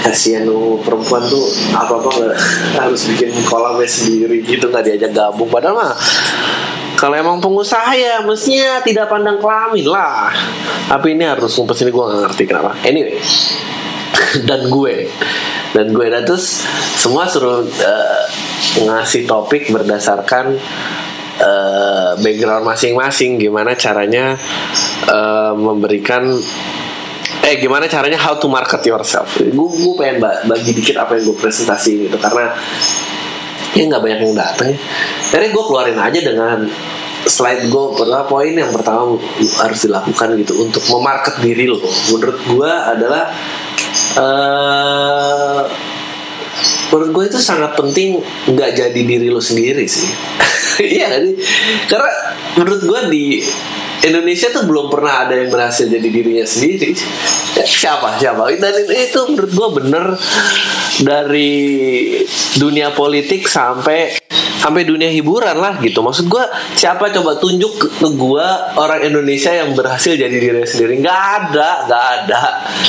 Kasihan 0.01 0.49
lu 0.49 0.81
perempuan 0.81 1.21
tuh 1.29 1.45
apa 1.77 2.01
apa 2.01 2.09
nggak 2.09 2.33
harus 2.81 3.01
bikin 3.13 3.29
kolamnya 3.45 3.85
sendiri 3.85 4.41
gitu 4.41 4.73
nggak 4.73 4.89
diajak 4.89 5.13
gabung. 5.13 5.53
Padahal 5.53 5.77
mah 5.77 5.93
kalau 7.03 7.19
emang 7.19 7.43
pengusaha 7.43 7.99
ya 7.99 8.23
mestinya 8.23 8.79
tidak 8.79 9.11
pandang 9.11 9.43
kelamin 9.43 9.91
lah. 9.91 10.31
Tapi 10.87 11.19
ini 11.19 11.27
harus 11.27 11.51
ngumpet 11.59 11.83
sini 11.83 11.91
gue 11.91 11.99
gak 11.99 12.21
ngerti 12.31 12.43
kenapa. 12.47 12.79
Anyway 12.87 13.19
dan 14.49 14.71
gue. 14.71 15.11
Dan 15.75 15.91
gue 15.91 16.07
dan 16.07 16.23
terus 16.23 16.63
semua 16.95 17.27
suruh 17.27 17.67
eh, 17.67 18.23
ngasih 18.87 19.27
topik 19.27 19.75
berdasarkan 19.75 20.55
eh, 21.43 22.11
background 22.23 22.71
masing-masing. 22.71 23.35
Gimana 23.43 23.75
caranya 23.75 24.39
eh, 25.11 25.53
memberikan 25.59 26.31
eh 27.43 27.59
gimana 27.59 27.91
caranya 27.91 28.23
how 28.23 28.39
to 28.39 28.47
market 28.47 28.79
yourself. 28.87 29.43
Gue 29.43 29.69
gue 29.75 29.95
pengen 29.99 30.23
ba- 30.23 30.47
bagi 30.47 30.71
dikit 30.71 31.03
apa 31.03 31.19
yang 31.19 31.35
gue 31.35 31.37
presentasi 31.43 32.07
gitu. 32.07 32.15
Karena 32.23 32.55
ya 33.73 33.83
nggak 33.89 34.03
banyak 34.03 34.21
yang 34.29 34.35
datang 34.37 34.69
ya. 34.73 34.79
Akhirnya 35.33 35.51
gue 35.53 35.65
keluarin 35.65 35.99
aja 35.99 36.21
dengan 36.21 36.59
slide 37.27 37.71
gue 37.71 37.85
pertama 37.95 38.27
poin 38.27 38.51
yang 38.51 38.71
pertama 38.75 39.15
harus 39.63 39.81
dilakukan 39.87 40.29
gitu 40.43 40.59
untuk 40.59 40.83
memarket 40.91 41.39
diri 41.39 41.71
lo 41.71 41.79
menurut 42.11 42.39
gue 42.43 42.73
adalah 42.73 43.31
eh 44.19 45.61
menurut 46.93 47.11
gue 47.17 47.25
itu 47.33 47.41
sangat 47.41 47.73
penting 47.73 48.21
nggak 48.53 48.71
jadi 48.77 49.01
diri 49.01 49.33
lo 49.33 49.41
sendiri 49.41 49.89
sih. 49.89 50.07
Iya 50.73 51.21
sih? 51.21 51.37
Karena 51.85 52.09
menurut 52.57 52.81
gue 52.81 53.01
di 53.13 53.25
Indonesia 54.03 54.49
tuh 54.51 54.65
belum 54.65 54.89
pernah 54.89 55.29
ada 55.29 55.37
yang 55.37 55.53
berhasil 55.53 55.85
jadi 55.85 56.09
dirinya 56.09 56.49
sendiri. 56.49 56.97
Ya, 57.55 57.65
siapa 57.69 58.17
siapa? 58.17 58.51
Dan 58.57 58.89
itu 58.89 59.21
menurut 59.31 59.53
gue 59.53 59.69
bener 59.85 60.05
dari 61.05 61.53
dunia 62.57 62.91
politik 62.97 63.47
sampai 63.47 64.22
sampai 64.63 64.87
dunia 64.87 65.11
hiburan 65.11 65.59
lah 65.59 65.83
gitu. 65.83 66.07
Maksud 66.07 66.31
gue 66.31 66.45
siapa 66.79 67.11
coba 67.11 67.35
tunjuk 67.43 67.83
ke, 67.83 68.07
gue 68.15 68.47
orang 68.79 69.03
Indonesia 69.03 69.51
yang 69.51 69.75
berhasil 69.75 70.15
jadi 70.15 70.31
dirinya 70.31 70.63
sendiri? 70.63 71.03
Nggak 71.03 71.21
ada 71.43 71.71
nggak 71.91 72.05
ada. 72.23 72.41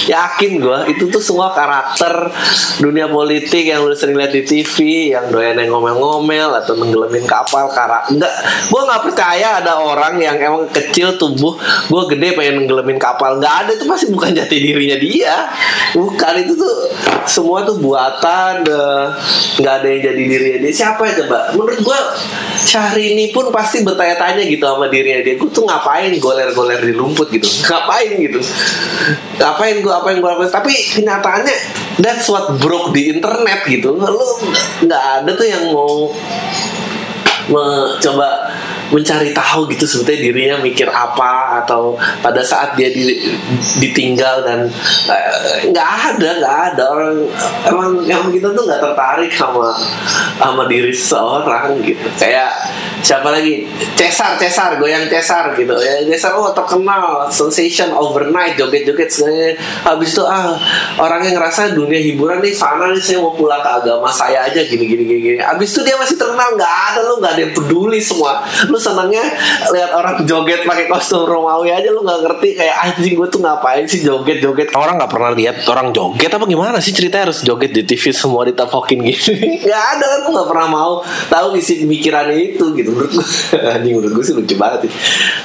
Yakin 0.05 0.61
gue 0.61 0.77
itu 0.93 1.09
tuh 1.09 1.17
semua 1.17 1.49
karakter 1.57 2.29
dunia 2.77 3.09
politik 3.09 3.65
yang 3.65 3.81
udah 3.81 3.97
sering 3.97 4.13
lihat 4.13 4.29
di 4.29 4.45
TV 4.45 5.09
yang 5.17 5.33
doyan 5.33 5.57
yang 5.57 5.73
ngomel-ngomel 5.73 6.53
atau 6.61 6.77
nenggelamin 6.77 7.25
kapal 7.25 7.73
karak. 7.73 8.05
Nggak 8.13 8.33
gue 8.69 8.81
nggak 8.85 9.01
percaya 9.09 9.47
ada 9.57 9.81
orang 9.81 10.21
yang 10.21 10.37
emang 10.37 10.69
kecil 10.69 11.17
tumbuh 11.17 11.57
gue 11.89 12.03
gede 12.13 12.37
pengen 12.37 12.63
nenggelamin 12.63 13.01
kapal. 13.01 13.41
Nggak 13.41 13.55
ada 13.65 13.71
itu 13.73 13.85
pasti 13.89 14.05
bukan 14.13 14.29
jati 14.37 14.57
dirinya 14.61 14.97
dia. 15.01 15.35
Bukan 15.97 16.33
itu 16.45 16.53
tuh 16.53 16.73
semua 17.25 17.65
tuh 17.65 17.81
buatan 17.81 18.61
eh, 18.61 19.05
nggak 19.57 19.73
ada 19.81 19.87
yang 19.89 20.01
jadi 20.13 20.21
dirinya 20.21 20.59
dia. 20.69 20.73
Siapa 20.73 21.01
ya 21.09 21.13
coba 21.25 21.62
menurut 21.63 21.81
gue 21.81 21.99
Syahrini 22.63 23.31
pun 23.31 23.49
pasti 23.49 23.81
bertanya-tanya 23.81 24.43
gitu 24.45 24.63
sama 24.63 24.91
dirinya. 24.91 25.23
Dia 25.23 25.35
gue 25.39 25.49
tuh 25.49 25.63
ngapain 25.63 26.11
goler-goler 26.19 26.79
di 26.83 26.93
rumput 26.93 27.31
gitu? 27.31 27.47
Ngapain 27.67 28.19
gitu? 28.19 28.39
Ngapain 29.39 29.79
gue 29.79 29.93
apa 29.93 30.07
yang 30.11 30.19
gue 30.19 30.29
lakuin? 30.29 30.51
Tapi 30.51 30.71
kenyataannya 30.99 31.55
that's 32.03 32.27
what 32.27 32.51
broke 32.59 32.91
di 32.91 33.15
internet 33.15 33.63
gitu. 33.65 33.95
Lu 33.95 34.27
nggak 34.83 35.03
ada 35.23 35.31
tuh 35.33 35.47
yang 35.47 35.71
mau 35.71 36.11
mencoba 37.43 38.42
mencari 38.91 39.31
tahu 39.31 39.69
gitu 39.71 39.85
sebetulnya 39.85 40.19
dirinya 40.19 40.57
mikir 40.59 40.89
apa 40.89 41.63
atau 41.63 41.95
pada 42.19 42.41
saat 42.43 42.75
dia 42.75 42.89
di- 42.91 43.37
ditinggal 43.79 44.43
dan 44.43 44.59
eh, 45.11 45.69
nggak 45.69 45.89
ada 46.15 46.29
nggak 46.41 46.57
ada 46.73 46.83
orang 46.91 47.15
emang 47.67 47.89
emang 48.03 48.31
kita 48.33 48.51
tuh 48.51 48.63
nggak 48.65 48.81
tertarik 48.81 49.31
sama 49.31 49.71
sama 50.39 50.67
diri 50.67 50.91
seseorang 50.91 51.79
gitu. 51.85 52.07
Kayak 52.17 52.51
siapa 53.05 53.29
lagi? 53.31 53.67
Cesar 53.95 54.35
Cesar 54.41 54.81
goyang 54.81 55.07
Cesar 55.07 55.53
gitu. 55.55 55.75
Ya 55.79 56.03
Cesar 56.09 56.35
oh 56.35 56.51
terkenal 56.51 57.29
sensation 57.29 57.93
overnight 57.93 58.57
joget-joget 58.57 59.07
segalanya. 59.07 59.55
Habis 59.85 60.15
itu 60.15 60.23
ah 60.25 60.57
orangnya 60.97 61.37
ngerasa 61.37 61.75
dunia 61.75 61.99
hiburan 61.99 62.39
nih 62.39 62.53
sana 62.53 62.89
nih 62.91 63.01
saya 63.01 63.19
mau 63.19 63.33
pulang 63.35 63.59
ke 63.59 63.69
agama 63.69 64.07
saya 64.07 64.47
aja 64.47 64.61
gini 64.63 64.85
gini 64.87 65.03
gini, 65.03 65.21
gini. 65.21 65.39
habis 65.41 65.73
itu 65.73 65.81
dia 65.83 65.97
masih 65.99 66.15
terkenal 66.15 66.55
nggak 66.55 66.73
ada 66.93 66.99
lu 67.03 67.19
nggak 67.19 67.33
ada 67.35 67.41
yang 67.43 67.53
peduli 67.53 67.99
semua 67.99 68.45
lu 68.73 68.79
senangnya 68.81 69.21
lihat 69.69 69.93
orang 69.93 70.25
joget 70.25 70.65
pakai 70.65 70.89
kostum 70.89 71.29
Romawi 71.29 71.69
aja 71.69 71.93
lu 71.93 72.01
nggak 72.01 72.19
ngerti 72.25 72.57
kayak 72.57 72.75
anjing 72.89 73.13
gue 73.13 73.27
tuh 73.29 73.37
ngapain 73.37 73.85
sih 73.85 74.01
joget 74.01 74.41
joget 74.41 74.73
orang 74.73 74.97
nggak 74.97 75.13
pernah 75.13 75.29
lihat 75.37 75.61
orang 75.69 75.93
joget 75.93 76.33
apa 76.33 76.49
gimana 76.49 76.81
sih 76.81 76.89
ceritanya 76.89 77.29
harus 77.29 77.45
joget 77.45 77.69
di 77.69 77.85
TV 77.85 78.09
semua 78.09 78.49
ditafokin 78.49 79.05
gini? 79.05 79.13
Nggak 79.67 79.83
ada 79.97 80.05
kan 80.09 80.19
lu 80.25 80.29
nggak 80.33 80.49
pernah 80.49 80.67
mau 80.67 80.93
tahu 81.29 81.53
isi 81.59 81.85
pemikirannya 81.85 82.57
itu 82.57 82.65
gitu. 82.73 82.89
Menurut 82.89 83.11
gue 83.13 83.27
anjing 83.77 83.93
menurut 83.93 84.13
gue 84.17 84.23
sih 84.25 84.33
lucu 84.33 84.55
banget 84.57 84.89
sih. 84.89 84.91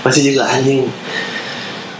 Masih 0.01 0.23
juga 0.33 0.49
anjing 0.49 0.89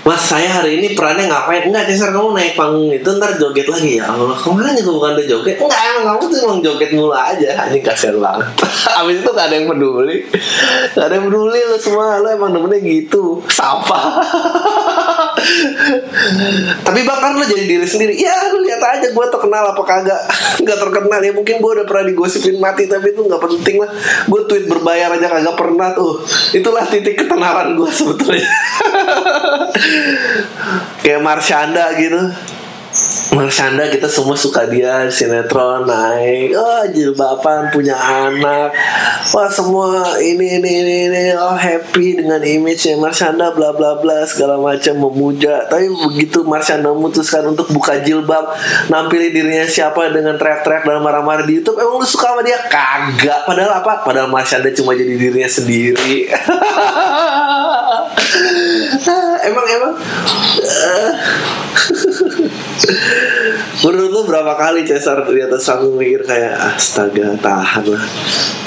Mas 0.09 0.25
saya 0.25 0.49
hari 0.49 0.81
ini 0.81 0.97
perannya 0.97 1.29
ngapain? 1.29 1.69
Enggak 1.69 1.85
Cesar 1.85 2.17
kamu 2.17 2.33
naik 2.33 2.57
panggung 2.57 2.89
itu 2.89 3.05
ntar 3.21 3.37
joget 3.37 3.69
lagi. 3.69 4.01
Ya 4.01 4.09
Allah 4.09 4.33
Ke 4.41 4.49
mana 4.49 4.73
juga 4.73 4.97
bukan 4.97 5.11
udah 5.21 5.27
joget? 5.29 5.61
Enggak 5.61 5.81
emang 5.85 6.05
kamu 6.09 6.23
tuh 6.33 6.39
emang 6.49 6.59
joget 6.65 6.91
mulu 6.97 7.13
aja. 7.13 7.49
Anjing 7.69 7.85
kasihan 7.85 8.17
banget. 8.17 8.49
Abis 9.05 9.21
itu 9.21 9.29
gak 9.29 9.53
ada 9.53 9.55
yang 9.61 9.69
peduli. 9.69 10.25
Gak 10.97 11.13
ada 11.13 11.13
yang 11.13 11.29
peduli 11.29 11.61
lu 11.61 11.77
semua. 11.77 12.25
Lu 12.25 12.29
emang 12.33 12.57
demennya 12.57 12.81
gitu. 12.81 13.45
Sapa 13.53 14.01
Tapi 16.89 17.01
bahkan 17.05 17.37
lu 17.37 17.45
jadi 17.45 17.69
diri 17.69 17.85
sendiri. 17.85 18.17
Ya 18.17 18.49
lu 18.49 18.65
lihat 18.65 18.81
aja 18.81 19.13
gue 19.13 19.27
terkenal 19.29 19.77
apa 19.77 19.83
kagak. 19.85 20.25
Gak 20.65 20.79
terkenal. 20.89 21.21
Ya 21.21 21.37
Mungkin 21.37 21.61
gue 21.61 21.71
udah 21.77 21.85
pernah 21.85 22.09
digosipin 22.09 22.57
mati 22.57 22.89
Tapi 22.89 23.13
itu 23.13 23.29
gak 23.29 23.45
penting 23.45 23.77
lah. 23.85 23.93
Gue 24.25 24.41
tweet 24.49 24.73
berbayar 24.73 25.13
aja 25.21 25.29
kagak 25.29 25.53
pernah 25.53 25.93
tuh. 25.93 26.25
Itulah 26.57 26.89
titik 26.89 27.21
ketenaran 27.21 27.77
gue 27.77 27.93
sebetulnya 27.93 28.49
kayak 31.03 31.23
Marshanda 31.23 31.95
gitu. 31.97 32.21
Marshanda 33.37 33.85
kita 33.93 34.09
semua 34.09 34.33
suka 34.33 34.65
dia 34.65 35.05
sinetron 35.13 35.85
naik. 35.85 36.57
Oh 36.57 36.85
jilbaban 36.89 37.69
punya 37.69 37.95
anak. 37.95 38.73
Wah 39.37 39.49
semua 39.53 40.17
ini 40.17 40.57
ini 40.59 40.71
ini, 40.83 40.95
ini. 41.13 41.23
oh 41.37 41.53
happy 41.53 42.17
dengan 42.17 42.41
image 42.41 42.89
nya 42.89 42.97
bla 43.53 43.71
bla 43.77 44.01
bla 44.01 44.25
segala 44.25 44.57
macam 44.57 44.97
memuja. 44.97 45.69
Tapi 45.69 45.93
begitu 46.09 46.41
Marshanda 46.49 46.89
memutuskan 46.89 47.53
untuk 47.53 47.69
buka 47.71 48.01
jilbab 48.01 48.57
nampilin 48.89 49.37
dirinya 49.37 49.69
siapa 49.69 50.09
dengan 50.09 50.41
teriak-teriak 50.41 50.89
dan 50.89 51.05
marah-marah 51.05 51.45
di 51.45 51.61
YouTube 51.61 51.77
emang 51.77 52.01
lu 52.01 52.09
suka 52.09 52.33
sama 52.33 52.41
dia? 52.41 52.57
Kagak. 52.73 53.45
Padahal 53.45 53.85
apa? 53.85 54.01
Padahal 54.01 54.33
Marshanda 54.33 54.73
cuma 54.73 54.97
jadi 54.97 55.15
dirinya 55.15 55.51
sendiri 55.51 56.33
emang 59.49 59.67
emang? 59.67 59.95
Menurut 63.83 64.11
lu 64.11 64.23
berapa 64.27 64.55
kali 64.59 64.83
Cesar 64.85 65.23
di 65.27 65.41
atas 65.43 65.67
panggung 65.67 65.97
mikir 65.97 66.23
kayak 66.27 66.77
astaga 66.77 67.35
tahan 67.39 67.85
lah 67.89 68.05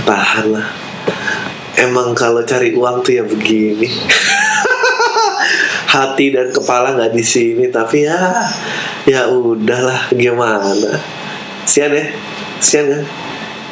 tahan 0.07 0.47
lah 0.55 0.67
emang 1.81 2.13
kalau 2.13 2.45
cari 2.45 2.73
uang 2.75 3.01
tuh 3.01 3.13
ya 3.21 3.23
begini. 3.25 3.89
Hati 5.91 6.31
dan 6.31 6.47
kepala 6.47 6.95
nggak 6.95 7.11
di 7.11 7.19
sini 7.19 7.67
tapi 7.67 8.07
ya 8.07 8.47
ya 9.03 9.27
udahlah 9.27 10.07
gimana? 10.15 10.95
Sian 11.67 11.91
ya? 11.91 12.05
Sian 12.63 12.87
kan 12.87 13.03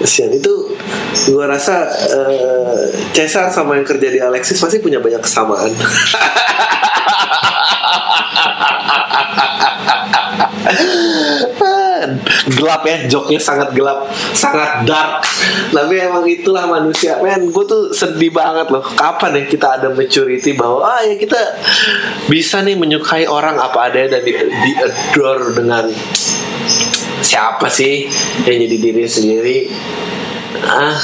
sian 0.03 0.31
itu 0.31 0.75
gua 1.33 1.49
rasa 1.49 1.89
eh, 1.89 2.87
Cesar 3.11 3.51
sama 3.51 3.75
yang 3.75 3.87
kerja 3.87 4.07
di 4.07 4.19
Alexis 4.21 4.59
pasti 4.61 4.79
punya 4.79 5.01
banyak 5.01 5.19
kesamaan. 5.19 5.71
Gelap 12.49 12.83
ya 12.87 12.97
joknya 13.07 13.39
sangat 13.39 13.75
gelap 13.75 14.07
sangat 14.31 14.87
dark. 14.87 15.23
Tapi 15.71 15.95
emang 15.99 16.23
itulah 16.27 16.65
manusia. 16.67 17.19
Men 17.19 17.51
gue 17.51 17.65
tuh 17.67 17.91
sedih 17.91 18.31
banget 18.31 18.71
loh. 18.71 18.83
Kapan 18.83 19.43
ya 19.43 19.43
kita 19.47 19.67
ada 19.79 19.87
maturity 19.91 20.55
bahwa 20.55 20.87
ah 20.87 21.01
ya 21.03 21.15
kita 21.19 21.39
bisa 22.31 22.63
nih 22.63 22.79
menyukai 22.79 23.27
orang 23.27 23.59
apa 23.59 23.91
adanya 23.91 24.19
dan 24.19 24.21
di, 24.23 24.33
di 24.35 24.71
adore 24.79 25.55
dengan 25.55 25.85
siapa 27.29 27.69
sih 27.69 28.09
yang 28.49 28.57
jadi 28.65 28.77
diri 28.81 29.05
sendiri? 29.05 29.57
Ah 30.65 30.97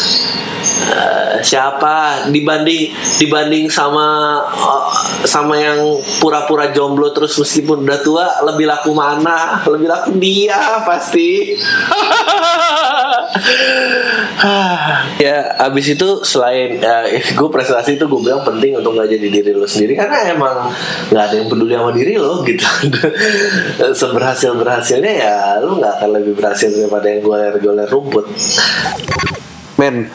eh, 0.89 1.33
siapa? 1.45 2.25
Dibanding 2.33 2.89
dibanding 3.21 3.69
sama 3.69 4.41
eh, 4.49 4.85
sama 5.29 5.53
yang 5.61 6.01
pura-pura 6.17 6.73
jomblo 6.73 7.13
terus 7.13 7.37
meskipun 7.37 7.85
udah 7.85 7.99
tua 8.01 8.25
lebih 8.49 8.65
laku 8.65 8.97
mana? 8.97 9.61
Lebih 9.69 9.85
laku 9.85 10.17
dia 10.17 10.81
pasti 10.81 11.53
ya 15.25 15.37
abis 15.69 15.95
itu 15.95 16.07
selain 16.21 16.77
ya, 16.79 17.05
gue 17.11 17.49
prestasi 17.49 17.95
itu 17.97 18.05
gue 18.05 18.21
bilang 18.21 18.43
penting 18.43 18.77
untuk 18.77 18.95
nggak 18.95 19.09
jadi 19.11 19.27
diri 19.29 19.51
lo 19.55 19.65
sendiri 19.67 19.97
karena 19.97 20.35
emang 20.35 20.69
nggak 21.09 21.23
ada 21.23 21.35
yang 21.35 21.47
peduli 21.49 21.73
sama 21.75 21.91
diri 21.95 22.13
lo 22.19 22.43
gitu. 22.43 22.67
Seberhasil 24.01 24.55
berhasilnya 24.57 25.13
ya 25.13 25.37
lo 25.63 25.79
nggak 25.79 25.93
akan 26.01 26.09
lebih 26.21 26.33
berhasil 26.37 26.69
daripada 26.69 27.07
yang 27.09 27.21
goler-goler 27.23 27.87
rumput. 27.89 28.25
Men 29.75 30.09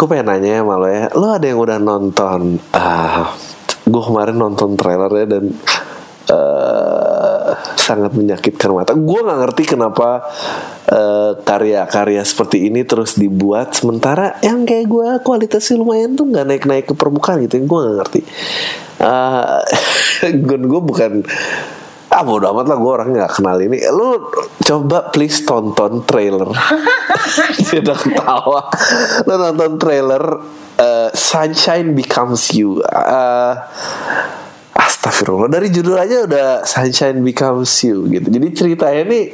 gue 0.00 0.06
pengen 0.08 0.32
nanya 0.32 0.64
sama 0.64 0.74
lo 0.80 0.88
ya 0.88 1.12
lo 1.12 1.26
ada 1.28 1.44
yang 1.44 1.60
udah 1.60 1.76
nonton 1.76 2.56
ah 2.72 3.36
gue 3.84 4.02
kemarin 4.08 4.36
nonton 4.40 4.72
trailernya 4.72 5.26
dan 5.28 5.44
eh, 6.32 6.99
sangat 7.80 8.12
menyakitkan 8.12 8.70
mata. 8.76 8.92
Gue 8.92 9.24
nggak 9.24 9.40
ngerti 9.48 9.62
kenapa 9.72 10.28
eh, 10.86 11.32
karya-karya 11.40 12.22
seperti 12.22 12.68
ini 12.68 12.84
terus 12.84 13.16
dibuat 13.16 13.72
sementara 13.72 14.36
yang 14.44 14.68
kayak 14.68 14.86
gue 14.86 15.08
kualitasnya 15.24 15.80
lumayan 15.80 16.12
tuh 16.12 16.28
nggak 16.28 16.46
naik-naik 16.46 16.86
ke 16.92 16.94
permukaan 16.94 17.40
gitu. 17.42 17.58
Gue 17.64 17.78
nggak 17.80 17.96
ngerti. 18.04 18.22
Uh, 19.00 19.64
gue 20.44 20.80
bukan 20.84 21.24
ah 22.10 22.26
bodo 22.26 22.50
amat 22.50 22.66
lah 22.66 22.78
gue 22.82 22.90
orang 22.90 23.08
nggak 23.14 23.32
kenal 23.38 23.56
ini 23.62 23.78
lu 23.94 24.18
coba 24.66 25.14
please 25.14 25.46
tonton 25.46 26.02
trailer 26.02 26.50
dia 27.70 27.78
udah 27.78 27.96
ketawa 28.02 28.60
lu 29.30 29.34
nonton 29.38 29.78
trailer 29.78 30.42
uh, 30.74 31.08
Sunshine 31.14 31.94
Becomes 31.94 32.50
You 32.50 32.82
uh, 32.82 33.62
Astagfirullah. 34.90 35.46
Dari 35.46 35.70
judul 35.70 35.94
aja 35.94 36.26
udah 36.26 36.66
Sunshine 36.66 37.22
Becomes 37.22 37.70
You 37.86 38.10
gitu. 38.10 38.26
Jadi 38.26 38.46
ceritanya 38.50 39.02
nih 39.06 39.24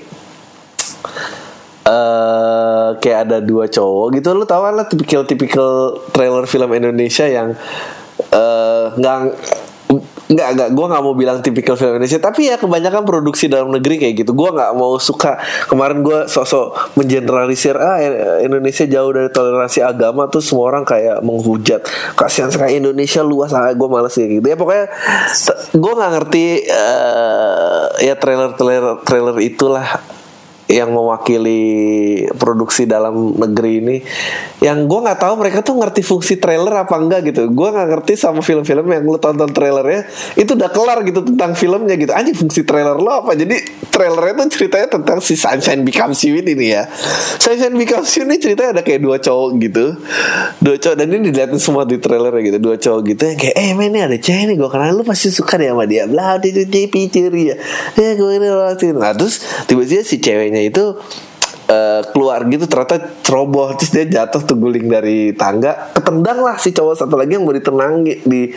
eh 1.87 2.89
kayak 3.01 3.19
ada 3.31 3.39
dua 3.41 3.65
cowok 3.71 4.21
gitu. 4.21 4.37
Lu 4.37 4.45
tau 4.45 4.69
lah 4.69 4.85
tipikal-tipikal 4.85 5.97
trailer 6.13 6.45
film 6.45 6.71
Indonesia 6.77 7.25
yang 7.25 7.57
eh 8.21 8.85
nggak 8.93 9.17
nggak 10.27 10.49
nggak. 10.57 10.69
Gue 10.75 10.87
nggak 10.91 11.03
mau 11.03 11.15
bilang 11.15 11.39
tipikal 11.43 11.79
film 11.79 11.97
Indonesia. 11.97 12.19
Tapi 12.19 12.51
ya 12.51 12.57
kebanyakan 12.59 13.03
produksi 13.07 13.47
dalam 13.47 13.71
negeri 13.71 14.03
kayak 14.03 14.27
gitu. 14.27 14.33
Gue 14.35 14.51
nggak 14.51 14.73
mau 14.75 14.99
suka. 14.99 15.39
Kemarin 15.71 16.03
gue 16.03 16.27
sosok 16.27 16.97
mengeneralisir 16.99 17.79
ah 17.79 17.99
Indonesia 18.43 18.85
jauh 18.87 19.11
dari 19.15 19.31
toleransi 19.31 19.81
agama. 19.83 20.27
Tuh 20.27 20.43
semua 20.43 20.75
orang 20.75 20.85
kayak 20.87 21.23
menghujat. 21.23 21.87
Kasihan 22.19 22.51
sekali 22.51 22.79
Indonesia 22.79 23.23
luas. 23.23 23.55
Ah 23.55 23.71
gue 23.71 23.89
males 23.89 24.15
kayak 24.15 24.43
gitu. 24.43 24.47
Ya 24.47 24.57
pokoknya 24.59 24.87
gue 25.77 25.93
nggak 25.97 26.13
ngerti 26.19 26.45
uh, 26.71 27.85
ya 28.03 28.15
trailer 28.19 28.55
trailer 28.59 28.99
trailer 29.05 29.37
itulah 29.43 30.16
yang 30.67 30.91
mewakili 30.91 31.63
produksi 32.35 32.91
dalam 32.91 33.39
negeri 33.39 33.73
ini 33.79 33.97
yang 34.59 34.91
gue 34.91 34.99
nggak 34.99 35.23
tahu 35.23 35.35
mereka 35.39 35.63
tuh 35.63 35.79
ngerti 35.79 36.03
fungsi 36.03 36.43
trailer 36.43 36.75
apa 36.75 36.97
enggak 36.99 37.31
gitu. 37.31 37.47
Gue 37.55 37.71
nggak 37.71 37.87
ngerti 37.87 38.19
sama 38.19 38.43
film-film 38.43 38.83
yang 38.83 39.07
lu 39.07 39.15
tonton 39.21 39.47
trailernya 39.55 40.11
itu 40.35 40.59
udah 40.59 40.71
kelar 40.75 41.07
gitu 41.07 41.23
tentang 41.23 41.55
filmnya 41.55 41.95
gitu. 41.95 42.11
Aja 42.11 42.33
fungsi 42.35 42.67
trailer 42.67 42.99
lo 42.99 43.23
apa? 43.23 43.39
Jadi 43.39 43.63
trailernya 43.95 44.43
tuh 44.43 44.49
ceritanya 44.59 44.89
tentang 44.99 45.19
si 45.23 45.39
Sunshine 45.39 45.87
Becomes 45.87 46.19
You 46.27 46.43
ini 46.43 46.59
nih 46.59 46.69
ya. 46.75 46.83
Sunshine 47.39 47.77
Becomes 47.79 48.11
You 48.19 48.27
ini 48.27 48.37
ceritanya 48.43 48.81
ada 48.81 48.83
kayak 48.83 49.01
dua 49.07 49.23
cowok 49.23 49.51
gitu. 49.63 49.87
Dua 50.59 50.77
cowok 50.83 50.97
dan 50.99 51.07
ini 51.15 51.31
dilihatin 51.31 51.61
semua 51.63 51.87
di 51.87 52.03
trailernya 52.03 52.43
gitu. 52.43 52.59
Dua 52.59 52.77
cowok 52.81 53.01
gitu 53.15 53.23
yang 53.23 53.39
kayak 53.39 53.55
eh 53.55 53.71
men 53.77 53.95
ini 53.95 54.01
ada 54.03 54.19
cewek 54.19 54.51
nih 54.51 54.57
gue 54.59 54.69
kenal 54.73 54.99
lu 54.99 55.07
pasti 55.07 55.31
suka 55.31 55.61
deh 55.63 55.71
sama 55.71 55.87
dia. 55.87 56.11
Blah 56.11 56.43
dia 56.43 56.51
dia 56.67 56.91
ya. 56.91 57.57
Ya 57.95 58.11
gue 58.19 58.31
ini 58.35 58.49
nah 58.97 59.13
terus 59.13 59.45
tiba-tiba 59.71 60.03
si 60.03 60.17
ceweknya 60.19 60.56
itu 60.65 60.97
uh, 61.69 62.03
keluar 62.15 62.47
gitu 62.49 62.65
ternyata 62.71 63.21
ceroboh. 63.21 63.75
Terus 63.77 63.91
dia 63.93 64.05
jatuh 64.07 64.43
tuh 64.43 64.57
guling 64.57 64.87
dari 64.87 65.35
tangga. 65.35 65.93
Ketendang 65.93 66.41
lah 66.43 66.57
si 66.57 66.73
cowok 66.73 66.95
satu 66.97 67.15
lagi 67.19 67.37
yang 67.37 67.45
mau 67.45 67.55
ditenang 67.55 68.07
di 68.07 68.51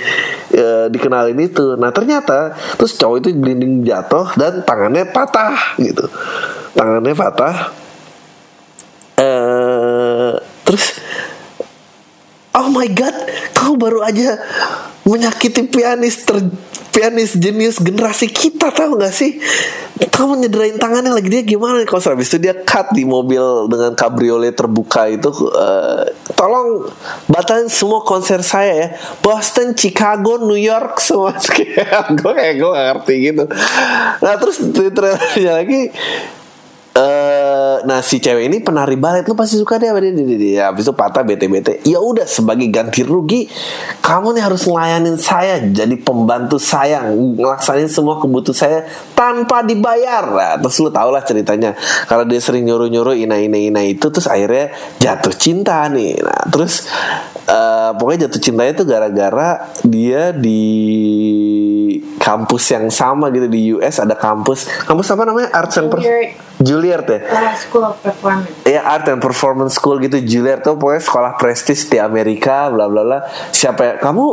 uh, 0.55 0.87
dikenalin 0.87 1.39
itu. 1.41 1.75
Nah 1.75 1.89
ternyata 1.91 2.55
terus 2.77 2.95
cowok 2.95 3.25
itu 3.25 3.29
gelinding 3.35 3.83
jatuh 3.85 4.33
dan 4.37 4.63
tangannya 4.63 5.09
patah 5.09 5.77
gitu. 5.81 6.05
Tangannya 6.77 7.13
patah. 7.17 7.55
Uh, 9.19 10.39
terus 10.63 10.95
oh 12.55 12.71
my 12.71 12.87
god 12.87 13.11
kau 13.51 13.75
baru 13.75 13.99
aja 13.99 14.39
menyakiti 15.03 15.67
pianis 15.67 16.23
ter 16.23 16.39
pianis 16.89 17.37
jenius 17.37 17.77
generasi 17.79 18.29
kita 18.29 18.73
tahu 18.73 18.99
nggak 18.99 19.15
sih? 19.15 19.37
Kamu 19.99 20.39
nyederain 20.39 20.79
tangannya 20.79 21.11
lagi 21.11 21.27
dia 21.27 21.43
gimana? 21.43 21.83
Kalau 21.83 21.99
habis 21.99 22.31
itu 22.31 22.39
dia 22.39 22.55
cut 22.55 22.95
di 22.95 23.03
mobil 23.03 23.67
dengan 23.67 23.91
kabriolet 23.95 24.55
terbuka 24.55 25.11
itu 25.11 25.27
uh, 25.51 26.07
tolong 26.39 26.87
batalin 27.27 27.67
semua 27.67 28.03
konser 28.03 28.39
saya 28.39 28.73
ya. 28.73 28.87
Boston 29.19 29.75
Chicago 29.75 30.39
New 30.39 30.59
York 30.59 31.03
semua. 31.03 31.35
Gue 32.19 32.31
kayak 32.31 32.55
gue 32.57 32.69
gak 32.71 32.85
ngerti 32.95 33.15
gitu. 33.31 33.43
Nah 34.23 34.33
terus 34.39 34.57
di 34.63 34.87
trailernya 34.87 35.51
lagi 35.59 35.81
Uh, 36.89 37.85
nah 37.85 38.01
si 38.01 38.17
cewek 38.17 38.49
ini 38.49 38.65
penari 38.65 38.97
balet 38.97 39.21
lu 39.23 39.37
pasti 39.37 39.61
suka 39.61 39.77
dia. 39.77 39.93
Dia, 39.93 40.09
dia, 40.09 40.25
dia. 40.25 40.63
habis 40.73 40.89
itu 40.89 40.93
patah 40.97 41.21
bete 41.21 41.45
bete 41.45 41.85
ya 41.85 42.01
udah 42.01 42.25
sebagai 42.25 42.65
ganti 42.73 43.05
rugi 43.05 43.45
kamu 44.01 44.33
nih 44.33 44.43
harus 44.43 44.65
ngelayanin 44.65 45.13
saya 45.21 45.61
jadi 45.61 45.95
pembantu 46.01 46.57
saya. 46.57 47.05
Ngelaksanin 47.13 47.87
semua 47.93 48.17
kebutuhan 48.17 48.57
saya 48.57 48.79
tanpa 49.13 49.61
dibayar. 49.61 50.25
Nah, 50.25 50.55
terus 50.57 50.81
lu 50.81 50.89
tau 50.89 51.13
lah 51.13 51.21
ceritanya. 51.21 51.77
Kalau 52.09 52.25
dia 52.25 52.41
sering 52.41 52.65
nyuruh 52.65 52.89
nyuruh 52.89 53.13
ina 53.13 53.37
ina 53.37 53.61
ina 53.61 53.85
itu 53.85 54.09
terus 54.09 54.25
akhirnya 54.25 54.73
jatuh 54.97 55.33
cinta 55.37 55.85
nih. 55.93 56.17
Nah 56.25 56.49
terus 56.49 56.89
uh, 57.45 57.93
pokoknya 57.95 58.25
jatuh 58.27 58.41
cintanya 58.41 58.71
itu 58.73 58.83
gara-gara 58.89 59.49
dia 59.85 60.33
di 60.33 60.61
kampus 62.17 62.73
yang 62.73 62.89
sama 62.89 63.29
gitu 63.29 63.45
di 63.45 63.77
US 63.77 64.01
ada 64.01 64.17
kampus. 64.17 64.65
Kampus 64.89 65.07
apa 65.13 65.23
namanya? 65.29 65.53
Arts 65.53 65.77
and 65.77 65.93
Performance 65.93 66.49
Juilliard 66.79 67.03
ya? 67.11 67.19
Uh, 67.27 67.51
School 67.59 67.83
of 67.83 67.99
Performance. 67.99 68.63
Iya 68.63 68.81
Art 68.87 69.11
and 69.11 69.19
Performance 69.19 69.75
School 69.75 69.99
gitu 69.99 70.23
Juilliard 70.23 70.63
tuh 70.63 70.79
pokoknya 70.79 71.03
sekolah 71.03 71.31
prestis 71.35 71.83
di 71.91 71.99
Amerika 71.99 72.71
bla 72.71 72.87
bla 72.87 73.03
bla. 73.03 73.19
Siapa 73.51 73.81
ya? 73.83 73.93
Kamu 73.99 74.25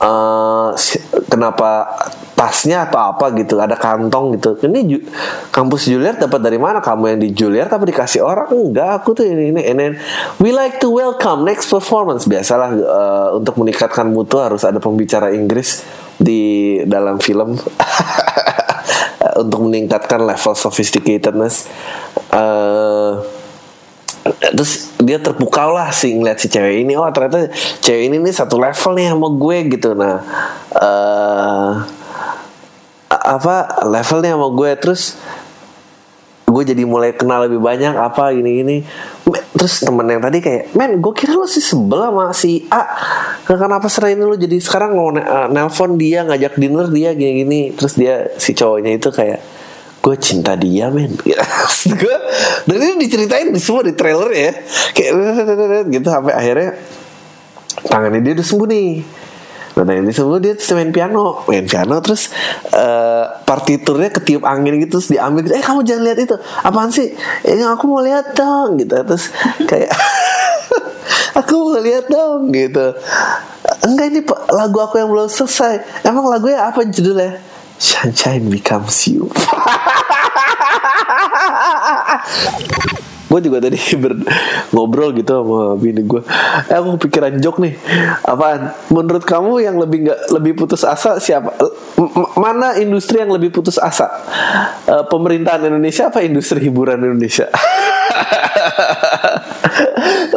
uh, 0.00 0.72
kenapa 1.28 1.70
tasnya 2.38 2.86
atau 2.86 3.02
apa 3.02 3.34
gitu 3.34 3.58
ada 3.58 3.74
kantong 3.74 4.38
gitu 4.38 4.54
ini 4.62 4.78
ju 4.86 4.98
kampus 5.50 5.90
Juilliard 5.90 6.22
dapat 6.22 6.38
dari 6.38 6.54
mana 6.54 6.78
kamu 6.78 7.04
yang 7.10 7.18
di 7.18 7.28
Juilliard 7.34 7.66
tapi 7.66 7.90
dikasih 7.90 8.22
orang 8.22 8.46
enggak 8.54 9.02
aku 9.02 9.18
tuh 9.18 9.26
ini 9.26 9.50
ini 9.50 9.62
and 9.66 9.78
then 9.82 9.92
we 10.38 10.54
like 10.54 10.78
to 10.78 10.86
welcome 10.86 11.42
next 11.42 11.66
performance 11.66 12.30
biasalah 12.30 12.70
uh, 12.78 13.28
untuk 13.34 13.58
meningkatkan 13.58 14.06
mutu 14.14 14.38
harus 14.38 14.62
ada 14.62 14.78
pembicara 14.78 15.34
Inggris 15.34 15.82
di 16.14 16.78
dalam 16.86 17.18
film 17.18 17.58
untuk 19.36 19.68
meningkatkan 19.68 20.24
level 20.24 20.54
sophisticatedness 20.56 21.68
uh, 22.32 23.20
terus 24.36 24.92
dia 25.00 25.16
terpukau 25.16 25.72
lah 25.72 25.88
sih 25.88 26.12
ngeliat 26.12 26.36
si 26.36 26.52
cewek 26.52 26.84
ini. 26.84 26.92
Oh 26.98 27.08
ternyata 27.08 27.48
cewek 27.80 28.12
ini 28.12 28.16
nih 28.20 28.34
satu 28.34 28.60
level 28.60 28.92
nih 28.98 29.06
sama 29.08 29.28
gue 29.32 29.56
gitu. 29.72 29.90
Nah 29.96 30.20
uh, 30.76 31.70
apa 33.08 33.56
levelnya 33.88 34.36
sama 34.36 34.48
gue. 34.52 34.70
Terus 34.76 35.02
gue 36.48 36.62
jadi 36.64 36.82
mulai 36.88 37.12
kenal 37.12 37.44
lebih 37.44 37.60
banyak 37.60 37.92
apa 37.92 38.32
gini 38.32 38.50
gini 38.64 38.76
terus 39.58 39.82
temen 39.82 40.06
yang 40.06 40.22
tadi 40.22 40.38
kayak 40.38 40.70
men 40.78 41.02
gue 41.02 41.10
kira 41.10 41.34
lo 41.34 41.44
sih 41.44 41.58
sebel 41.60 41.98
sama 41.98 42.30
si 42.30 42.62
A. 42.70 42.86
Kenapa 43.42 43.90
serah 43.90 44.14
ini 44.14 44.22
lo 44.22 44.38
jadi 44.38 44.54
sekarang 44.62 44.94
mau 44.94 45.10
uh, 45.10 45.50
nelpon 45.50 45.98
dia 45.98 46.22
ngajak 46.22 46.54
dinner 46.56 46.86
dia 46.86 47.10
gini 47.18 47.32
gini. 47.42 47.60
Terus 47.74 47.98
dia 47.98 48.30
si 48.38 48.54
cowoknya 48.54 48.94
itu 48.94 49.10
kayak 49.10 49.42
gue 49.98 50.16
cinta 50.22 50.54
dia 50.54 50.88
men. 50.94 51.18
Gue 51.18 52.16
dan 52.70 52.78
ini 52.78 53.02
diceritain 53.02 53.50
di 53.50 53.58
semua 53.58 53.82
di 53.82 53.98
trailer 53.98 54.30
ya. 54.30 54.52
Kayak 54.94 55.12
gitu 55.98 56.06
sampai 56.06 56.32
akhirnya 56.38 56.70
tangannya 57.90 58.22
dia 58.22 58.32
udah 58.38 58.46
sembuh 58.46 58.68
nih 58.70 58.88
Nah 59.84 59.94
yang 59.94 60.06
disebut 60.06 60.40
dia 60.42 60.54
main 60.74 60.90
piano. 60.90 61.44
Main 61.46 61.66
piano 61.66 62.00
terus 62.02 62.30
uh, 62.74 63.38
Partiturnya 63.46 64.10
ketiup 64.10 64.42
angin 64.42 64.82
gitu 64.82 64.98
Terus 64.98 65.14
diambil 65.14 65.46
gitu 65.46 65.54
Eh 65.58 65.62
kamu 65.62 65.86
jangan 65.86 66.02
lihat 66.08 66.18
itu. 66.18 66.36
Apaan 66.64 66.90
sih? 66.90 67.14
Ini 67.46 67.62
aku 67.66 67.84
mau 67.90 68.02
lihat 68.02 68.34
dong 68.34 68.78
gitu. 68.78 68.94
Terus 68.94 69.30
kayak 69.66 69.90
Aku 71.44 71.70
mau 71.70 71.78
lihat 71.78 72.10
dong 72.10 72.50
gitu. 72.50 72.94
Enggak 73.86 74.06
ini 74.10 74.20
lagu 74.50 74.78
aku 74.82 74.98
yang 74.98 75.10
belum 75.12 75.30
selesai. 75.30 76.02
Emang 76.02 76.26
lagunya 76.26 76.66
apa 76.66 76.82
judulnya? 76.82 77.38
Sunshine 77.78 78.50
Becomes 78.50 79.06
You 79.06 79.30
gue 83.28 83.40
juga 83.44 83.58
tadi 83.60 83.76
ber 84.02 84.16
ngobrol 84.72 85.12
gitu 85.12 85.44
sama 85.44 85.76
bini 85.76 86.00
gue 86.00 86.24
eh 86.68 86.76
aku 86.76 87.08
pikiran 87.08 87.36
jok 87.38 87.60
nih. 87.60 87.74
Apaan? 88.24 88.72
Menurut 88.88 89.24
kamu 89.24 89.62
yang 89.62 89.76
lebih 89.76 90.08
nggak 90.08 90.20
lebih 90.32 90.52
putus 90.56 90.82
asa 90.82 91.20
siapa? 91.20 91.52
M 92.00 92.08
mana 92.40 92.80
industri 92.80 93.20
yang 93.20 93.32
lebih 93.32 93.52
putus 93.52 93.76
asa? 93.76 94.08
Uh, 94.88 95.04
pemerintahan 95.06 95.68
Indonesia 95.68 96.08
apa 96.08 96.24
industri 96.24 96.66
hiburan 96.66 97.04
Indonesia? 97.04 97.46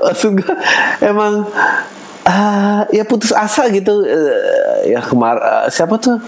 Maksud 0.06 0.44
gue 0.44 0.56
emang 1.00 1.48
ah, 2.28 2.84
ya 2.92 3.08
putus 3.08 3.32
asa 3.32 3.72
gitu. 3.72 4.04
Eh, 4.04 4.92
ya 4.92 5.00
kemar 5.00 5.40
eh, 5.40 5.68
siapa 5.72 5.96
tuh? 5.98 6.20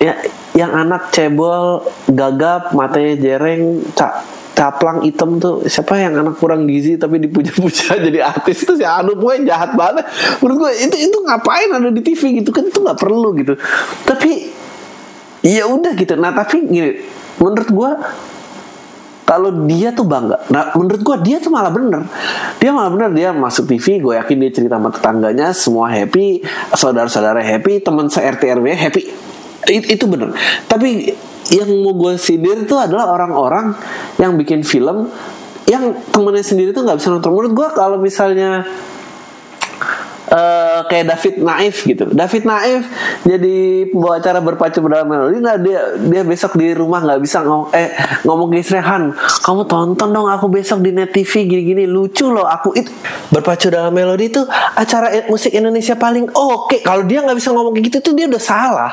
Ya 0.00 0.16
yang 0.54 0.74
anak 0.74 1.14
cebol 1.14 1.86
gagap 2.10 2.74
matanya 2.74 3.14
jereng 3.16 3.86
ca 3.94 4.26
caplang 4.60 5.00
hitam 5.00 5.40
tuh. 5.40 5.64
Siapa 5.64 5.96
yang 5.96 6.20
anak 6.20 6.36
kurang 6.36 6.68
gizi 6.68 7.00
tapi 7.00 7.16
dipuja-puja 7.16 7.96
jadi 8.04 8.28
artis 8.28 8.68
itu 8.68 8.76
si 8.76 8.84
Anu 8.84 9.16
gue 9.16 9.48
jahat 9.48 9.72
banget. 9.72 10.04
Menurut 10.44 10.68
gue 10.68 10.70
itu 10.84 10.96
itu 11.00 11.16
ngapain 11.24 11.72
ada 11.72 11.88
di 11.88 12.02
TV 12.04 12.44
gitu 12.44 12.52
kan? 12.52 12.68
Itu 12.68 12.84
nggak 12.84 12.98
perlu 13.00 13.32
gitu. 13.40 13.56
Tapi 14.04 14.52
ya 15.40 15.64
udah 15.64 15.96
gitu. 15.96 16.12
Nah 16.20 16.36
tapi 16.36 16.68
gini 16.68 17.00
menurut 17.40 17.70
gue 17.72 17.90
kalau 19.24 19.64
dia 19.64 19.96
tuh 19.96 20.04
bangga. 20.04 20.44
Nah 20.52 20.76
menurut 20.76 21.00
gue 21.00 21.16
dia 21.24 21.40
tuh 21.40 21.48
malah 21.48 21.72
bener. 21.72 22.04
Dia 22.60 22.74
malah 22.76 22.92
bener. 22.92 23.10
Dia 23.16 23.32
masuk 23.32 23.64
TV 23.64 23.96
gue 23.96 24.12
yakin 24.18 24.36
dia 24.44 24.50
cerita 24.52 24.76
sama 24.76 24.92
tetangganya 24.92 25.56
semua 25.56 25.88
happy 25.88 26.44
saudara-saudara 26.76 27.40
happy 27.40 27.80
teman 27.80 28.12
se 28.12 28.20
RT 28.20 28.60
RW 28.60 28.66
happy 28.76 29.30
It- 29.68 29.88
itu 29.92 30.04
bener. 30.08 30.32
Tapi 30.64 31.12
yang 31.50 31.68
mau 31.82 31.92
gue 31.96 32.14
sindir 32.16 32.62
itu 32.62 32.76
adalah 32.78 33.10
orang-orang 33.10 33.74
yang 34.16 34.38
bikin 34.38 34.62
film 34.62 35.10
yang 35.66 35.94
temennya 36.10 36.42
sendiri 36.42 36.70
tuh 36.70 36.86
nggak 36.86 36.98
bisa 36.98 37.10
nonton. 37.10 37.30
Menurut 37.30 37.52
gue 37.54 37.68
kalau 37.74 37.96
misalnya 37.98 38.66
eh 40.30 40.78
kayak 40.86 41.10
David 41.10 41.34
Naif 41.42 41.76
gitu. 41.82 42.06
David 42.06 42.46
Naif 42.46 42.82
jadi 43.22 43.56
pembawa 43.90 44.14
acara 44.16 44.38
berpacu 44.38 44.78
dalam 44.82 45.06
melodi. 45.06 45.38
Nah 45.38 45.58
dia 45.58 45.98
dia 45.98 46.22
besok 46.22 46.54
di 46.54 46.70
rumah 46.70 47.02
nggak 47.02 47.18
bisa 47.18 47.42
ngomong 47.42 47.74
eh 47.74 47.90
ngomong 48.22 48.48
ke 48.48 48.62
kamu 49.40 49.62
tonton 49.66 50.08
dong 50.08 50.30
aku 50.30 50.46
besok 50.46 50.78
di 50.78 50.94
net 50.94 51.10
TV 51.10 51.44
gini-gini 51.44 51.84
lucu 51.84 52.30
loh 52.30 52.46
aku 52.46 52.70
itu 52.72 52.94
berpacu 53.28 53.68
dalam 53.68 53.90
melodi 53.90 54.30
itu 54.30 54.42
acara 54.72 55.26
musik 55.26 55.50
Indonesia 55.50 55.94
paling 55.94 56.30
oke. 56.30 56.78
Kalau 56.80 57.02
dia 57.02 57.20
nggak 57.20 57.34
bisa 57.34 57.50
ngomong 57.50 57.74
kayak 57.74 57.90
gitu 57.90 57.98
tuh 58.00 58.14
dia 58.14 58.30
udah 58.30 58.38
salah. 58.38 58.92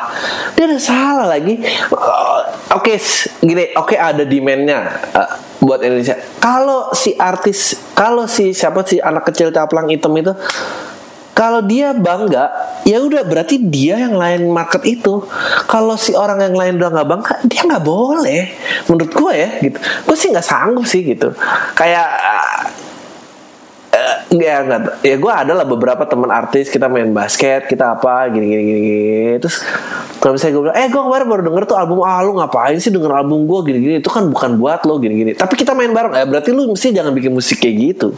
Dia 0.57 0.65
udah 0.65 0.81
salah 0.81 1.25
lagi. 1.29 1.61
Eh, 1.61 2.41
Oke 2.67 2.99
s- 2.99 3.29
gini 3.39 3.71
oke 3.73 3.93
ada 3.93 4.25
demandnya. 4.25 4.89
eh, 5.13 5.29
buat 5.57 5.81
Indonesia. 5.81 6.13
Kalau 6.37 6.93
si 6.93 7.13
artis, 7.13 7.75
kalau 7.91 8.23
si 8.25 8.53
siapa 8.53 8.81
sih 8.83 9.01
anak 9.01 9.25
kecil 9.25 9.49
caplang 9.49 9.89
hitam 9.89 10.13
itu 10.13 10.31
kalau 11.37 11.61
dia 11.61 11.93
bangga, 11.93 12.49
ya 12.81 12.97
udah 12.97 13.21
berarti 13.21 13.61
dia 13.61 14.01
yang 14.01 14.17
lain 14.17 14.49
market 14.49 14.81
itu. 14.89 15.21
Kalau 15.69 15.93
si 15.93 16.17
orang 16.17 16.41
yang 16.41 16.57
lain 16.57 16.81
udah 16.81 16.89
nggak 16.89 17.09
bangga, 17.13 17.33
dia 17.45 17.61
nggak 17.61 17.85
boleh. 17.85 18.57
Menurut 18.89 19.11
gue 19.13 19.33
ya, 19.37 19.49
gitu. 19.61 19.77
Gue 19.77 20.17
sih 20.17 20.33
nggak 20.33 20.41
sanggup 20.41 20.89
sih 20.89 21.05
gitu. 21.05 21.29
Kayak 21.77 22.09
eh, 23.93 24.13
ya 24.33 24.65
nggak 24.65 25.05
ya 25.05 25.15
gue 25.21 25.33
adalah 25.45 25.65
beberapa 25.69 26.09
teman 26.09 26.33
artis 26.33 26.73
kita 26.73 26.89
main 26.89 27.13
basket 27.13 27.69
kita 27.69 27.97
apa 27.97 28.33
gini 28.33 28.45
gini 28.49 28.63
gini, 28.65 28.79
gini. 28.81 29.33
terus 29.39 29.61
kalau 30.19 30.35
misalnya 30.35 30.53
gue 30.53 30.63
bilang 30.67 30.77
eh 30.77 30.87
gue 30.91 31.01
kemarin 31.01 31.27
baru 31.31 31.41
denger 31.47 31.63
tuh 31.65 31.77
album 31.79 32.03
ah 32.03 32.19
lu 32.21 32.35
ngapain 32.35 32.77
sih 32.77 32.91
denger 32.91 33.09
album 33.09 33.47
gue 33.47 33.59
gini 33.71 33.79
gini 33.79 33.93
itu 34.03 34.09
kan 34.11 34.27
bukan 34.27 34.59
buat 34.59 34.83
lo 34.83 34.99
gini 34.99 35.15
gini 35.15 35.31
tapi 35.33 35.55
kita 35.55 35.71
main 35.71 35.95
bareng 35.95 36.13
eh 36.13 36.27
berarti 36.27 36.51
lu 36.51 36.75
mesti 36.75 36.91
jangan 36.93 37.15
bikin 37.15 37.31
musik 37.31 37.63
kayak 37.63 37.75
gitu 37.95 38.11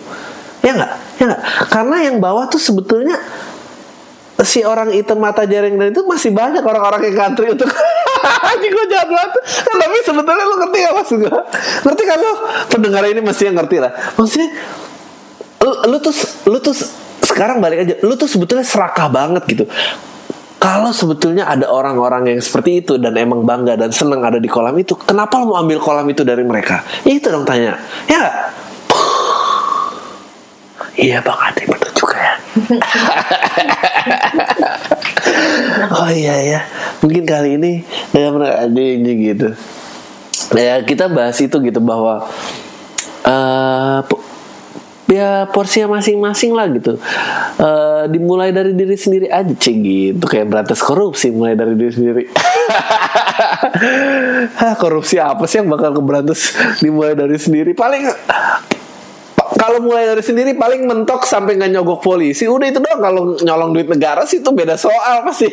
ya 0.63 0.71
nggak? 0.75 0.91
Ya 1.19 1.23
nggak? 1.29 1.41
Karena 1.71 1.95
yang 2.03 2.15
bawah 2.19 2.45
tuh 2.47 2.61
sebetulnya 2.61 3.15
si 4.39 4.63
orang 4.63 4.95
hitam 4.95 5.19
mata 5.19 5.43
jaring 5.43 5.75
dan 5.75 5.91
itu 5.91 6.03
masih 6.07 6.31
banyak 6.31 6.63
orang-orang 6.63 7.11
yang 7.11 7.15
country 7.27 7.51
untuk 7.51 7.67
Anjing 8.19 8.71
gue 8.71 8.85
jahat 8.91 9.07
banget. 9.07 9.31
Tapi 9.63 9.97
sebetulnya 10.03 10.43
lu 10.43 10.55
ngerti 10.59 10.77
gak 10.83 10.95
maksud 10.95 11.17
gue 11.23 11.39
Ngerti 11.87 12.03
kan 12.03 12.17
lu? 12.19 12.33
Pendengar 12.67 13.03
ini 13.07 13.21
mesti 13.23 13.43
yang 13.47 13.55
ngerti 13.55 13.77
lah. 13.79 13.91
Maksudnya 14.15 14.47
lu 15.87 15.97
tuh 15.99 16.13
lu 16.47 16.57
tuh 16.59 16.75
sekarang 17.19 17.59
balik 17.59 17.83
aja 17.83 17.95
lu 18.03 18.15
tuh 18.15 18.27
sebetulnya 18.27 18.63
serakah 18.63 19.07
banget 19.11 19.43
gitu. 19.47 19.65
Kalau 20.59 20.91
sebetulnya 20.91 21.47
ada 21.47 21.71
orang-orang 21.71 22.35
yang 22.35 22.39
seperti 22.43 22.83
itu 22.83 22.99
dan 22.99 23.15
emang 23.15 23.47
bangga 23.47 23.79
dan 23.79 23.95
seneng 23.95 24.19
ada 24.19 24.43
di 24.43 24.51
kolam 24.51 24.75
itu 24.75 24.91
kenapa 24.99 25.39
lu 25.39 25.55
mau 25.55 25.57
ambil 25.63 25.79
kolam 25.79 26.03
itu 26.11 26.27
dari 26.27 26.43
mereka? 26.43 26.83
Itu 27.07 27.31
dong 27.31 27.47
tanya. 27.47 27.79
Ya? 28.11 28.51
Iya 30.99 31.23
bang 31.23 31.39
Ade 31.39 31.63
betul 31.65 31.91
juga 31.95 32.17
ya. 32.19 32.33
Oh 35.89 36.09
iya 36.11 36.35
ya 36.43 36.61
mungkin 36.99 37.23
kali 37.23 37.55
ini 37.57 37.81
dengan 38.11 38.43
Ade 38.45 38.99
ini 38.99 39.11
gitu. 39.31 39.55
Ya 40.53 40.81
kita 40.83 41.07
bahas 41.07 41.39
itu 41.39 41.55
gitu 41.61 41.79
bahwa 41.79 42.27
po- 44.05 44.23
ya 45.09 45.49
porsinya 45.49 45.97
masing-masing 45.97 46.51
lah 46.53 46.67
gitu. 46.69 46.97
Eh, 47.59 48.03
dimulai 48.13 48.53
dari 48.53 48.77
diri 48.77 48.93
sendiri 48.95 49.27
aja 49.29 49.49
cik 49.49 49.75
gitu. 49.81 50.25
Kayak 50.29 50.47
berantas 50.51 50.79
korupsi 50.83 51.33
mulai 51.33 51.57
dari 51.57 51.73
diri 51.73 51.91
sendiri. 51.91 52.23
Hah, 54.55 54.73
korupsi 54.83 55.17
apa 55.17 55.49
sih 55.49 55.61
yang 55.63 55.69
bakal 55.69 55.95
keberantas 55.95 56.53
dimulai 56.79 57.17
dari 57.17 57.37
sendiri? 57.39 57.73
Paling 57.73 58.09
kalau 59.59 59.83
mulai 59.83 60.07
dari 60.07 60.23
sendiri 60.23 60.55
paling 60.55 60.87
mentok 60.87 61.27
sampai 61.27 61.59
nggak 61.59 61.75
nyogok 61.75 61.99
polisi 61.99 62.47
udah 62.47 62.71
itu 62.71 62.79
doang 62.79 63.01
kalau 63.03 63.21
nyolong 63.43 63.75
duit 63.75 63.91
negara 63.91 64.23
sih 64.23 64.39
itu 64.39 64.49
beda 64.55 64.79
soal 64.79 65.27
pasti 65.27 65.51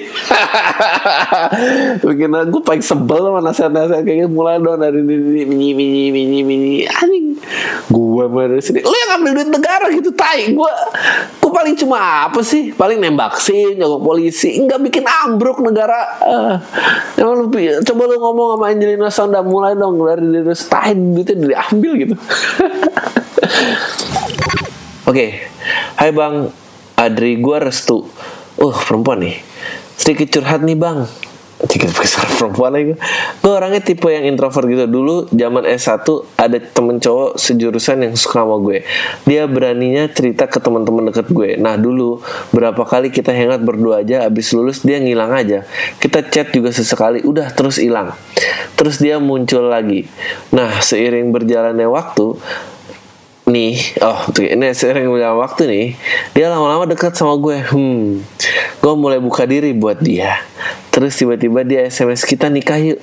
bikin 2.07 2.31
gue 2.31 2.63
paling 2.63 2.85
sebel 2.87 3.19
sama 3.27 3.41
nasihat-nasihat 3.43 4.03
kayak 4.07 4.19
gitu. 4.25 4.31
mulai 4.31 4.63
dong 4.63 4.79
dari 4.79 5.03
diri 5.03 5.43
mini 5.43 5.75
mini 5.75 6.03
mini 6.15 6.39
mini 6.47 6.73
anjing 6.87 7.35
gue 7.91 8.25
mulai 8.31 8.55
dari 8.55 8.63
sini 8.63 8.81
lu 8.87 8.95
yang 8.95 9.19
ambil 9.19 9.43
duit 9.43 9.51
negara 9.51 9.91
gitu 9.91 10.15
tai 10.15 10.55
gue 10.55 10.73
gue 11.43 11.51
paling 11.51 11.75
cuma 11.75 12.31
apa 12.31 12.41
sih 12.47 12.71
paling 12.71 13.03
nembak 13.03 13.43
sih 13.43 13.75
nyogok 13.75 14.07
polisi 14.07 14.55
nggak 14.63 14.81
bikin 14.87 15.05
ambruk 15.05 15.59
negara 15.59 15.99
Eh, 16.27 16.57
pi- 17.49 17.81
coba 17.83 18.03
lu 18.07 18.17
ngomong 18.21 18.49
sama 18.57 18.67
Angelina 18.71 19.09
Sonda 19.09 19.41
mulai 19.41 19.73
dong 19.73 19.97
dari 20.05 20.21
diri 20.23 20.45
lu, 20.45 20.55
tai 20.55 20.93
duitnya 20.95 21.35
diambil 21.49 21.93
gitu 21.97 22.15
Oke, 25.11 25.27
hai 26.01 26.11
bang 26.11 26.51
Adri, 26.97 27.37
gue 27.37 27.57
restu. 27.61 28.09
Uh, 28.57 28.73
perempuan 28.73 29.21
nih. 29.21 29.37
Sedikit 30.01 30.41
curhat 30.41 30.65
nih 30.65 30.81
bang. 30.81 31.05
Sedikit 31.57 31.93
besar 31.93 32.25
perempuan 32.25 32.73
lagi. 32.73 32.97
Gue 33.45 33.53
orangnya 33.53 33.85
tipe 33.85 34.09
yang 34.09 34.25
introvert 34.25 34.65
gitu. 34.65 34.89
Dulu 34.89 35.29
zaman 35.29 35.69
S1 35.69 36.09
ada 36.41 36.57
temen 36.57 36.97
cowok 36.97 37.37
sejurusan 37.37 38.09
yang 38.09 38.15
suka 38.17 38.45
sama 38.45 38.57
gue. 38.65 38.85
Dia 39.29 39.45
beraninya 39.45 40.09
cerita 40.09 40.49
ke 40.49 40.57
teman-teman 40.57 41.13
deket 41.13 41.29
gue. 41.29 41.61
Nah 41.61 41.77
dulu 41.77 42.25
berapa 42.53 42.81
kali 42.85 43.13
kita 43.13 43.33
hangout 43.33 43.61
berdua 43.61 44.01
aja, 44.05 44.25
abis 44.25 44.57
lulus 44.57 44.81
dia 44.85 44.97
ngilang 45.01 45.33
aja. 45.37 45.69
Kita 46.01 46.25
chat 46.25 46.53
juga 46.53 46.73
sesekali, 46.73 47.25
udah 47.25 47.53
terus 47.53 47.77
hilang. 47.77 48.17
Terus 48.77 49.01
dia 49.01 49.21
muncul 49.21 49.69
lagi. 49.69 50.09
Nah 50.53 50.81
seiring 50.81 51.33
berjalannya 51.33 51.89
waktu, 51.89 52.37
nih 53.47 54.03
oh 54.03 54.27
tuh, 54.35 54.43
ini 54.43 54.75
sering 54.75 55.07
berjalan 55.07 55.39
waktu 55.39 55.63
nih. 55.71 55.87
Dia 56.35 56.51
lama-lama 56.51 56.85
dekat 56.87 57.15
sama 57.15 57.39
gue. 57.39 57.63
Hmm 57.63 58.23
gue 58.87 58.95
mulai 58.95 59.19
buka 59.19 59.43
diri 59.51 59.75
buat 59.75 59.99
dia. 59.99 60.39
Terus 60.95 61.19
tiba-tiba 61.19 61.67
dia 61.67 61.83
sms 61.91 62.23
kita 62.23 62.47
nikah 62.47 62.79
yuk. 62.79 63.03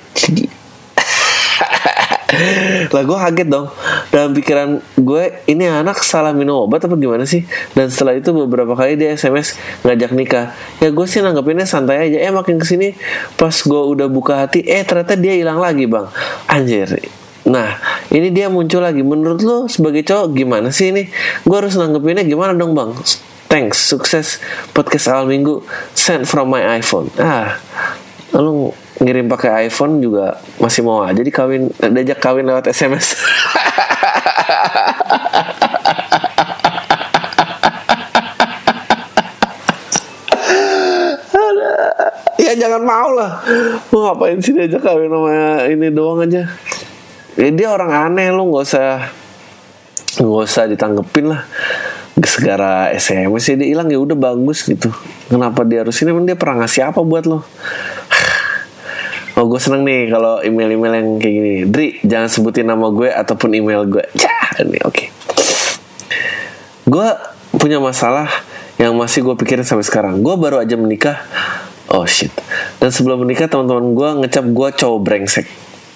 Lah 2.94 3.02
gue 3.04 3.18
kaget 3.20 3.48
dong. 3.52 3.68
Dalam 4.08 4.32
pikiran 4.32 4.80
gue 4.96 5.44
ini 5.44 5.68
anak 5.68 6.00
salah 6.00 6.32
minum 6.32 6.64
obat 6.64 6.88
apa 6.88 6.96
gimana 6.96 7.28
sih? 7.28 7.44
Dan 7.76 7.92
setelah 7.92 8.16
itu 8.16 8.32
beberapa 8.32 8.72
kali 8.72 8.96
dia 8.96 9.12
sms 9.12 9.60
ngajak 9.84 10.16
nikah. 10.16 10.56
Ya 10.80 10.88
gue 10.88 11.04
sih 11.04 11.20
nanggepinnya 11.20 11.68
santai 11.68 12.08
aja. 12.08 12.16
Eh 12.16 12.32
makin 12.32 12.56
ke 12.56 12.64
sini 12.64 12.96
pas 13.36 13.52
gue 13.52 13.82
udah 13.92 14.08
buka 14.08 14.40
hati 14.40 14.64
eh 14.64 14.80
ternyata 14.88 15.20
dia 15.20 15.36
hilang 15.36 15.60
lagi 15.60 15.84
bang. 15.84 16.08
Anjir 16.48 16.88
Nah, 17.44 17.76
ini 18.08 18.32
dia 18.32 18.48
muncul 18.48 18.80
lagi. 18.80 19.04
Menurut 19.04 19.44
lo 19.44 19.68
sebagai 19.68 20.00
cowok 20.00 20.32
gimana 20.32 20.72
sih 20.72 20.88
ini? 20.88 21.12
Gue 21.44 21.56
harus 21.60 21.76
nanggepinnya 21.76 22.24
gimana 22.24 22.56
dong 22.56 22.72
bang? 22.72 22.96
Thanks, 23.52 23.84
sukses 23.84 24.40
podcast 24.72 25.12
awal 25.12 25.28
minggu. 25.28 25.60
Send 25.92 26.24
from 26.24 26.48
my 26.48 26.64
iPhone. 26.80 27.12
Ah, 27.20 27.60
lu 28.32 28.72
ngirim 29.04 29.28
pakai 29.28 29.68
iPhone 29.68 30.00
juga 30.00 30.40
masih 30.56 30.80
mau 30.80 31.04
aja 31.04 31.20
dikawin, 31.20 31.68
diajak 31.76 32.18
kawin 32.24 32.48
lewat 32.48 32.72
SMS. 32.72 33.12
ya 42.44 42.52
jangan 42.60 42.82
mau 42.84 43.08
lah 43.16 43.40
Lu 43.88 44.04
ngapain 44.04 44.36
sih 44.38 44.52
diajak 44.52 44.84
kawin 44.84 45.08
sama 45.08 45.64
ini 45.64 45.88
doang 45.88 46.22
aja 46.22 46.44
ya 47.34 47.48
dia 47.50 47.68
orang 47.70 47.90
aneh 48.10 48.30
lu 48.30 48.50
nggak 48.50 48.64
usah 48.64 49.10
nggak 50.22 50.42
usah 50.46 50.64
ditanggepin 50.70 51.34
lah 51.34 51.42
segara 52.24 52.90
SMS 52.94 53.42
sih 53.46 53.54
dia 53.58 53.68
hilang 53.74 53.90
ya 53.90 53.98
udah 53.98 54.14
bagus 54.14 54.64
gitu 54.64 54.90
kenapa 55.26 55.66
dia 55.66 55.82
harus 55.82 55.98
ini 56.02 56.14
emang 56.14 56.26
dia 56.26 56.38
pernah 56.38 56.64
ngasih 56.64 56.90
apa 56.90 57.00
buat 57.02 57.26
lo 57.26 57.42
Oh 59.34 59.50
gue 59.50 59.58
seneng 59.58 59.82
nih 59.82 60.14
kalau 60.14 60.38
email-email 60.46 60.94
yang 60.94 61.08
kayak 61.18 61.34
gini. 61.34 61.52
Dri, 61.66 61.98
jangan 62.06 62.30
sebutin 62.30 62.70
nama 62.70 62.86
gue 62.86 63.10
ataupun 63.10 63.50
email 63.50 63.82
gue. 63.82 64.06
Cah, 64.14 64.62
ini 64.62 64.78
oke. 64.86 65.10
Gue 66.86 67.08
punya 67.58 67.82
masalah 67.82 68.30
yang 68.78 68.94
masih 68.94 69.26
gue 69.26 69.34
pikirin 69.34 69.66
sampai 69.66 69.82
sekarang. 69.82 70.22
Gue 70.22 70.38
baru 70.38 70.62
aja 70.62 70.78
menikah. 70.78 71.18
Oh 71.90 72.06
shit. 72.06 72.30
Dan 72.78 72.94
sebelum 72.94 73.26
menikah 73.26 73.50
teman-teman 73.50 73.98
gue 73.98 74.08
ngecap 74.22 74.46
gue 74.54 74.68
cowok 74.78 75.00
brengsek. 75.02 75.50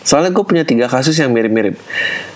Soalnya 0.08 0.32
gue 0.32 0.40
punya 0.40 0.64
tiga 0.64 0.88
kasus 0.88 1.20
yang 1.20 1.36
mirip-mirip. 1.36 1.76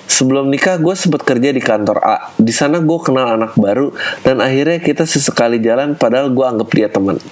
Sebelum 0.04 0.52
nikah 0.52 0.76
gue 0.76 0.92
sempat 0.92 1.24
kerja 1.24 1.48
di 1.56 1.62
kantor 1.64 2.04
A. 2.04 2.28
Di 2.36 2.52
sana 2.52 2.84
gue 2.84 2.98
kenal 3.00 3.40
anak 3.40 3.56
baru 3.56 3.96
dan 4.20 4.44
akhirnya 4.44 4.76
kita 4.76 5.08
sesekali 5.08 5.56
jalan 5.56 5.96
padahal 5.96 6.28
gue 6.28 6.44
anggap 6.44 6.68
dia 6.68 6.92
teman. 6.92 7.16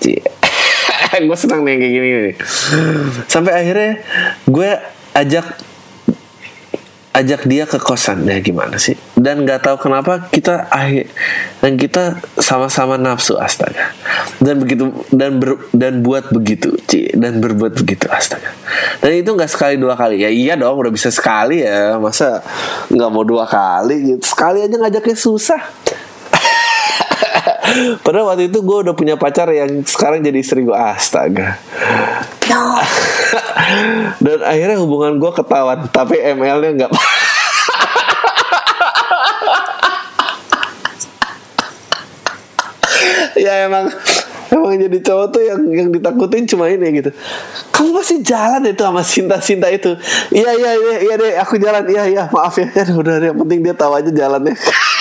Gue 1.10 1.34
senang 1.36 1.66
nih 1.66 1.74
kayak 1.74 1.92
gini. 1.92 2.32
Sampai 3.26 3.50
akhirnya 3.50 3.98
gue 4.46 4.70
ajak 5.10 5.69
ajak 7.10 7.46
dia 7.46 7.64
ke 7.66 7.78
kosan. 7.82 8.22
Ya 8.26 8.38
gimana 8.38 8.78
sih? 8.78 8.94
Dan 9.18 9.44
nggak 9.44 9.66
tahu 9.66 9.76
kenapa 9.90 10.30
kita 10.30 10.70
akhir 10.70 11.10
dan 11.60 11.76
kita 11.76 12.22
sama-sama 12.38 12.96
nafsu 12.96 13.36
astaga. 13.36 13.92
Dan 14.38 14.62
begitu 14.62 14.90
dan 15.10 15.42
ber, 15.42 15.58
dan 15.74 16.00
buat 16.00 16.30
begitu 16.30 16.78
Ci. 16.86 17.12
Dan 17.14 17.42
berbuat 17.42 17.74
begitu 17.74 18.06
astaga. 18.08 18.54
Dan 19.02 19.20
itu 19.20 19.30
nggak 19.34 19.50
sekali 19.50 19.74
dua 19.76 19.98
kali. 19.98 20.22
Ya 20.22 20.30
iya 20.30 20.54
dong 20.54 20.78
udah 20.78 20.92
bisa 20.92 21.10
sekali 21.10 21.66
ya. 21.66 21.98
Masa 21.98 22.40
nggak 22.88 23.10
mau 23.10 23.26
dua 23.26 23.44
kali 23.44 24.14
gitu? 24.14 24.22
Sekali 24.24 24.62
aja 24.64 24.76
ngajaknya 24.78 25.16
susah 25.18 25.62
Padahal 28.04 28.26
waktu 28.34 28.48
itu 28.50 28.58
gue 28.62 28.76
udah 28.86 28.94
punya 28.96 29.14
pacar 29.16 29.50
yang 29.52 29.84
sekarang 29.86 30.22
jadi 30.24 30.38
istri 30.42 30.62
gue 30.66 30.74
astaga. 30.74 31.58
Dan 34.18 34.38
akhirnya 34.42 34.78
hubungan 34.82 35.18
gue 35.22 35.30
ketahuan, 35.30 35.86
tapi 35.94 36.18
ML-nya 36.18 36.70
nggak. 36.74 36.90
ya 43.40 43.64
emang 43.64 43.88
emang 44.52 44.76
jadi 44.76 44.98
cowok 45.00 45.26
tuh 45.32 45.40
yang 45.40 45.60
yang 45.70 45.88
ditakutin 45.94 46.44
cuma 46.50 46.68
ini 46.68 47.00
gitu. 47.00 47.14
Kamu 47.70 47.96
masih 47.96 48.20
jalan 48.20 48.66
itu 48.66 48.82
sama 48.82 49.02
Sinta 49.06 49.38
Sinta 49.40 49.70
itu? 49.70 49.94
Iya 50.34 50.50
iya 50.58 50.72
iya 50.76 50.96
iya 51.00 51.14
deh 51.16 51.32
aku 51.38 51.56
jalan. 51.56 51.86
Iya 51.86 52.04
iya 52.10 52.22
maaf 52.34 52.58
ya. 52.58 52.66
Kan 52.68 52.92
udah 52.98 53.22
yang 53.22 53.38
penting 53.38 53.62
dia 53.62 53.72
tahu 53.72 53.94
aja 53.94 54.10
jalannya 54.10 54.52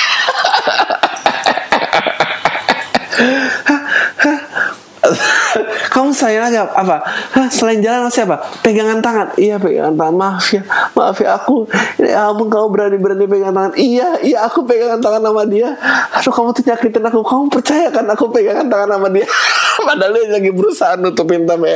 kamu 5.90 6.12
sayang 6.12 6.52
aja 6.52 6.68
apa? 6.68 7.02
Selain 7.50 7.80
jalan 7.82 8.08
masih 8.08 8.28
apa 8.28 8.38
pegangan 8.62 9.00
tangan. 9.02 9.28
Iya 9.40 9.56
pegangan 9.58 9.96
tangan. 9.96 10.16
Maaf 10.16 10.46
ya. 10.54 10.62
Maaf 10.94 11.18
ya 11.20 11.30
aku. 11.40 11.66
Ya 11.98 12.30
ampun 12.30 12.48
kamu 12.52 12.68
berani 12.72 12.98
berani 13.00 13.26
pegangan 13.26 13.56
tangan. 13.56 13.74
Iya 13.80 14.08
iya 14.22 14.38
aku 14.46 14.64
pegangan 14.68 15.00
tangan 15.02 15.22
sama 15.24 15.44
dia. 15.48 15.76
Aduh 16.14 16.34
kamu 16.34 16.50
tuh 16.54 16.64
nyakitin 16.68 17.04
aku. 17.08 17.20
Kamu 17.24 17.44
percaya 17.50 17.88
kan 17.90 18.06
aku 18.12 18.30
pegangan 18.30 18.68
tangan 18.70 19.00
sama 19.00 19.08
dia? 19.12 19.28
Padahal 19.88 20.12
dia 20.14 20.32
lagi 20.36 20.52
berusaha 20.52 20.94
nutupin 21.00 21.48
tapi 21.48 21.68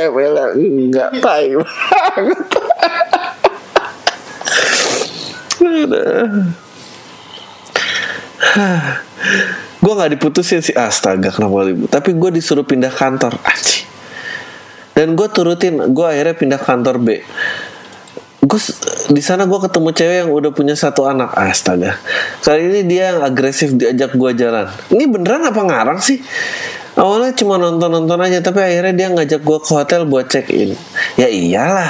enggak 0.59 1.09
tai. 1.23 1.55
Banget 5.63 6.62
gue 9.83 9.93
nggak 9.93 10.11
diputusin 10.19 10.59
sih. 10.59 10.75
Astaga 10.75 11.31
kenapa 11.31 11.67
ribut? 11.67 11.89
Tapi 11.89 12.15
gue 12.15 12.29
disuruh 12.33 12.65
pindah 12.65 12.91
kantor. 12.91 13.39
Aci. 13.43 13.85
dan 14.93 15.17
gue 15.17 15.25
turutin 15.25 15.89
gue 15.89 16.05
akhirnya 16.05 16.37
pindah 16.37 16.61
kantor 16.61 17.01
B. 17.01 17.07
Gue 18.43 18.59
di 19.09 19.21
sana 19.25 19.49
gue 19.49 19.59
ketemu 19.63 19.89
cewek 19.89 20.17
yang 20.21 20.29
udah 20.29 20.51
punya 20.53 20.77
satu 20.77 21.09
anak. 21.09 21.33
Astaga. 21.33 21.97
Kali 22.45 22.61
ini 22.69 22.81
dia 22.85 23.15
yang 23.15 23.25
agresif 23.25 23.73
diajak 23.73 24.13
gue 24.13 24.31
jalan. 24.37 24.69
Ini 24.93 25.03
beneran 25.09 25.49
apa 25.49 25.61
ngarang 25.65 25.97
sih? 25.97 26.21
Awalnya 26.93 27.33
cuma 27.33 27.57
nonton 27.57 27.89
nonton 27.89 28.21
aja 28.21 28.37
tapi 28.45 28.61
akhirnya 28.61 28.93
dia 28.93 29.07
ngajak 29.09 29.41
gue 29.41 29.59
ke 29.65 29.71
hotel 29.73 30.05
buat 30.05 30.29
check 30.29 30.53
in. 30.53 30.77
Ya 31.17 31.25
iyalah. 31.25 31.89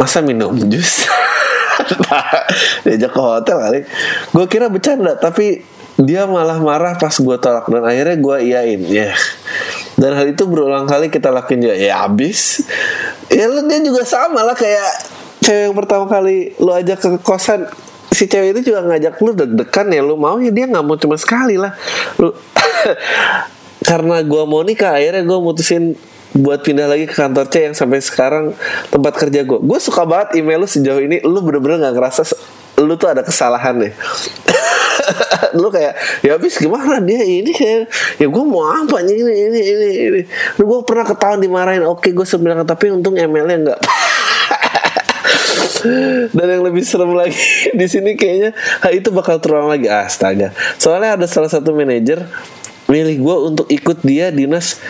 Masa 0.00 0.24
minum 0.24 0.56
jus 0.72 1.04
diajak 2.84 3.10
ke 3.12 3.20
hotel 3.20 3.56
kali. 3.60 3.80
Gue 4.34 4.46
kira 4.46 4.66
bercanda 4.68 5.16
tapi 5.16 5.62
dia 6.00 6.24
malah 6.24 6.56
marah 6.60 6.96
pas 6.96 7.12
gue 7.12 7.36
tolak. 7.36 7.66
Dan 7.68 7.84
akhirnya 7.84 8.16
gue 8.16 8.36
iyain 8.46 8.80
ya. 8.86 9.12
Yeah. 9.12 9.14
dan 10.00 10.16
hal 10.16 10.32
itu 10.32 10.48
berulang 10.48 10.88
kali 10.88 11.12
kita 11.12 11.28
lakuin 11.28 11.60
juga. 11.60 11.76
Ya 11.76 12.08
abis 12.08 12.64
ya 13.28 13.46
dia 13.46 13.78
juga 13.84 14.02
sama 14.08 14.40
lah 14.42 14.56
kayak 14.56 14.90
cewek 15.44 15.70
yang 15.70 15.76
pertama 15.76 16.04
kali 16.08 16.56
lu 16.56 16.72
ajak 16.72 16.98
ke 17.00 17.08
kosan. 17.20 17.68
Si 18.10 18.26
cewek 18.26 18.58
itu 18.58 18.74
juga 18.74 18.82
ngajak 18.88 19.20
lu 19.22 19.30
deg-degan 19.36 19.86
ya. 19.92 20.00
Lu 20.00 20.16
mau 20.16 20.40
ya 20.40 20.50
dia 20.50 20.66
nggak 20.66 20.84
mau 20.84 20.96
cuma 20.96 21.20
sekali 21.20 21.60
lah. 21.60 21.76
Lu 22.16 22.32
karena 23.88 24.24
gue 24.24 24.42
mau 24.48 24.60
nikah 24.64 24.96
akhirnya 24.96 25.24
gue 25.24 25.38
mutusin 25.40 25.96
buat 26.36 26.62
pindah 26.62 26.86
lagi 26.86 27.10
ke 27.10 27.14
kantor 27.18 27.46
C 27.50 27.70
yang 27.70 27.74
sampai 27.74 27.98
sekarang 27.98 28.54
tempat 28.92 29.14
kerja 29.18 29.42
gue. 29.42 29.58
Gue 29.58 29.78
suka 29.82 30.06
banget 30.06 30.38
email 30.38 30.62
lu 30.62 30.68
sejauh 30.70 31.02
ini. 31.02 31.18
Lu 31.26 31.42
bener-bener 31.42 31.82
nggak 31.82 31.94
ngerasa 31.98 32.22
lu 32.80 32.94
tuh 32.96 33.10
ada 33.12 33.26
kesalahan 33.26 33.76
nih. 33.76 33.92
lu 35.60 35.68
kayak 35.72 35.96
ya 36.22 36.38
habis 36.38 36.56
gimana 36.56 37.02
dia 37.02 37.20
ini 37.24 37.50
kayak 37.50 37.90
ya 38.20 38.26
gue 38.30 38.44
mau 38.46 38.64
apa 38.64 39.02
ini 39.02 39.12
ini 39.20 39.60
ini 39.66 39.90
ini. 40.10 40.22
Lu 40.60 40.70
gue 40.70 40.80
pernah 40.86 41.04
ketahuan 41.04 41.42
dimarahin. 41.42 41.84
Oke 41.84 42.14
gue 42.14 42.24
sebenarnya 42.24 42.64
tapi 42.64 42.94
untung 42.94 43.18
emailnya 43.18 43.56
nggak. 43.70 43.80
Dan 46.36 46.46
yang 46.46 46.62
lebih 46.64 46.84
serem 46.84 47.16
lagi 47.16 47.36
di 47.78 47.86
sini 47.88 48.12
kayaknya 48.14 48.52
hal 48.84 48.92
itu 48.92 49.08
bakal 49.10 49.40
terulang 49.40 49.68
lagi 49.72 49.88
astaga. 49.88 50.52
Soalnya 50.76 51.16
ada 51.16 51.26
salah 51.26 51.48
satu 51.48 51.72
manajer 51.72 52.28
milih 52.90 53.16
gue 53.22 53.36
untuk 53.54 53.66
ikut 53.70 54.02
dia 54.02 54.34
dinas 54.34 54.82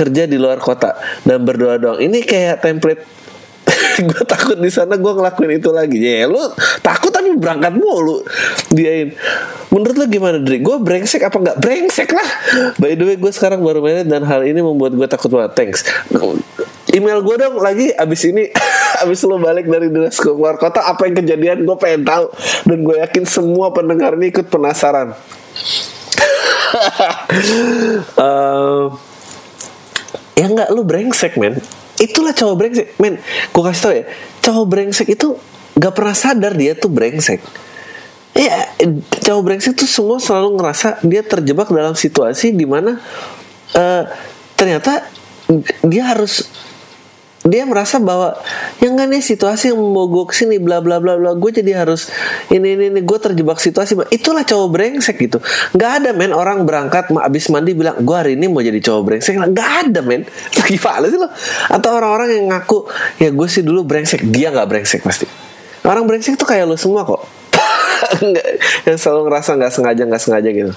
kerja 0.00 0.24
di 0.24 0.40
luar 0.40 0.56
kota 0.56 0.96
dan 1.28 1.44
berdoa 1.44 1.76
doang. 1.76 1.98
Ini 2.00 2.24
kayak 2.24 2.64
template 2.64 3.04
gue 4.08 4.22
takut 4.24 4.56
di 4.58 4.70
sana 4.72 4.96
gue 4.96 5.12
ngelakuin 5.12 5.60
itu 5.60 5.70
lagi. 5.70 5.98
Ya 6.00 6.26
lu 6.26 6.40
takut 6.80 7.12
tapi 7.12 7.36
berangkat 7.36 7.76
mulu 7.76 8.24
diain. 8.72 9.12
Menurut 9.70 9.96
lu 10.00 10.06
gimana 10.08 10.40
Dri? 10.40 10.58
Gue 10.62 10.80
brengsek 10.80 11.22
apa 11.22 11.36
enggak? 11.36 11.56
Brengsek 11.60 12.10
lah. 12.10 12.28
By 12.80 12.96
the 12.96 13.04
way 13.04 13.16
gue 13.20 13.32
sekarang 13.32 13.60
baru 13.60 13.84
main 13.84 14.08
dan 14.08 14.24
hal 14.24 14.42
ini 14.42 14.64
membuat 14.64 14.96
gue 14.96 15.06
takut 15.06 15.30
banget. 15.30 15.52
Thanks. 15.54 15.80
Email 16.90 17.22
gue 17.22 17.36
dong 17.38 17.62
lagi 17.62 17.94
abis 17.94 18.26
ini 18.26 18.50
abis 19.06 19.22
lo 19.22 19.38
balik 19.38 19.70
dari 19.70 19.86
dinas 19.92 20.18
ke 20.18 20.30
luar 20.32 20.58
kota 20.58 20.82
apa 20.82 21.06
yang 21.06 21.22
kejadian 21.22 21.62
gue 21.62 21.76
pengen 21.78 22.02
tahu 22.02 22.26
dan 22.66 22.78
gue 22.82 22.96
yakin 22.98 23.24
semua 23.28 23.70
pendengar 23.70 24.18
ini 24.18 24.34
ikut 24.34 24.50
penasaran. 24.50 25.14
uh, 28.18 28.90
ya 30.36 30.46
nggak 30.50 30.68
lu 30.72 30.82
brengsek 30.86 31.36
men. 31.36 31.58
Itulah 32.00 32.32
cowok 32.32 32.56
brengsek. 32.56 32.86
Men 32.98 33.20
gue 33.22 33.62
kasih 33.62 33.82
tau 33.82 33.92
ya 33.92 34.04
cowok 34.40 34.66
brengsek 34.66 35.08
itu 35.12 35.36
nggak 35.76 35.94
pernah 35.94 36.14
sadar 36.16 36.52
dia 36.56 36.72
tuh 36.74 36.90
brengsek. 36.90 37.40
Ya 38.34 38.70
cowok 39.26 39.42
brengsek 39.42 39.74
tuh 39.76 39.88
semua 39.90 40.22
selalu 40.22 40.60
ngerasa 40.60 41.02
dia 41.02 41.22
terjebak 41.26 41.68
dalam 41.68 41.98
situasi 41.98 42.54
di 42.54 42.64
mana 42.64 42.98
uh, 43.74 44.04
ternyata 44.54 45.04
dia 45.82 46.06
harus 46.06 46.46
dia 47.40 47.64
merasa 47.64 47.96
bahwa 47.96 48.36
yang 48.84 49.00
kan 49.00 49.08
nih 49.08 49.24
situasi 49.24 49.72
yang 49.72 49.80
membawa 49.80 50.12
gue 50.12 50.24
ke 50.28 50.34
sini 50.36 50.60
bla 50.60 50.84
bla 50.84 51.00
bla 51.00 51.16
bla. 51.16 51.32
Gue 51.32 51.48
jadi 51.56 51.72
harus 51.72 52.12
ini 52.52 52.76
ini 52.76 52.92
ini. 52.92 53.00
Gue 53.00 53.16
terjebak 53.16 53.56
situasi 53.56 53.96
itulah 54.12 54.44
cowok 54.44 54.68
brengsek 54.68 55.16
gitu. 55.16 55.40
Nggak 55.72 55.90
ada 56.04 56.10
men 56.12 56.36
orang 56.36 56.68
berangkat 56.68 57.08
abis 57.08 57.48
mandi 57.48 57.72
bilang 57.72 57.96
gue 57.96 58.12
hari 58.12 58.36
ini 58.36 58.44
mau 58.52 58.60
jadi 58.60 58.76
cowok 58.76 59.02
brengsek. 59.08 59.40
Nggak 59.40 59.70
ada 59.88 60.00
men. 60.04 60.28
Gimana 60.68 61.08
sih 61.08 61.16
lo. 61.16 61.32
Atau 61.72 61.90
orang-orang 61.96 62.28
yang 62.36 62.52
ngaku 62.52 62.84
ya 63.16 63.32
gue 63.32 63.48
sih 63.48 63.64
dulu 63.64 63.88
brengsek. 63.88 64.20
Dia 64.28 64.52
nggak 64.52 64.68
brengsek 64.68 65.00
pasti. 65.00 65.24
Orang 65.80 66.04
brengsek 66.04 66.36
tuh 66.36 66.44
kayak 66.44 66.68
lo 66.68 66.76
semua 66.76 67.08
kok. 67.08 67.24
Yang 68.88 69.00
selalu 69.00 69.32
ngerasa 69.32 69.50
nggak 69.56 69.72
sengaja 69.72 70.02
nggak 70.04 70.22
sengaja 70.22 70.48
gitu. 70.52 70.72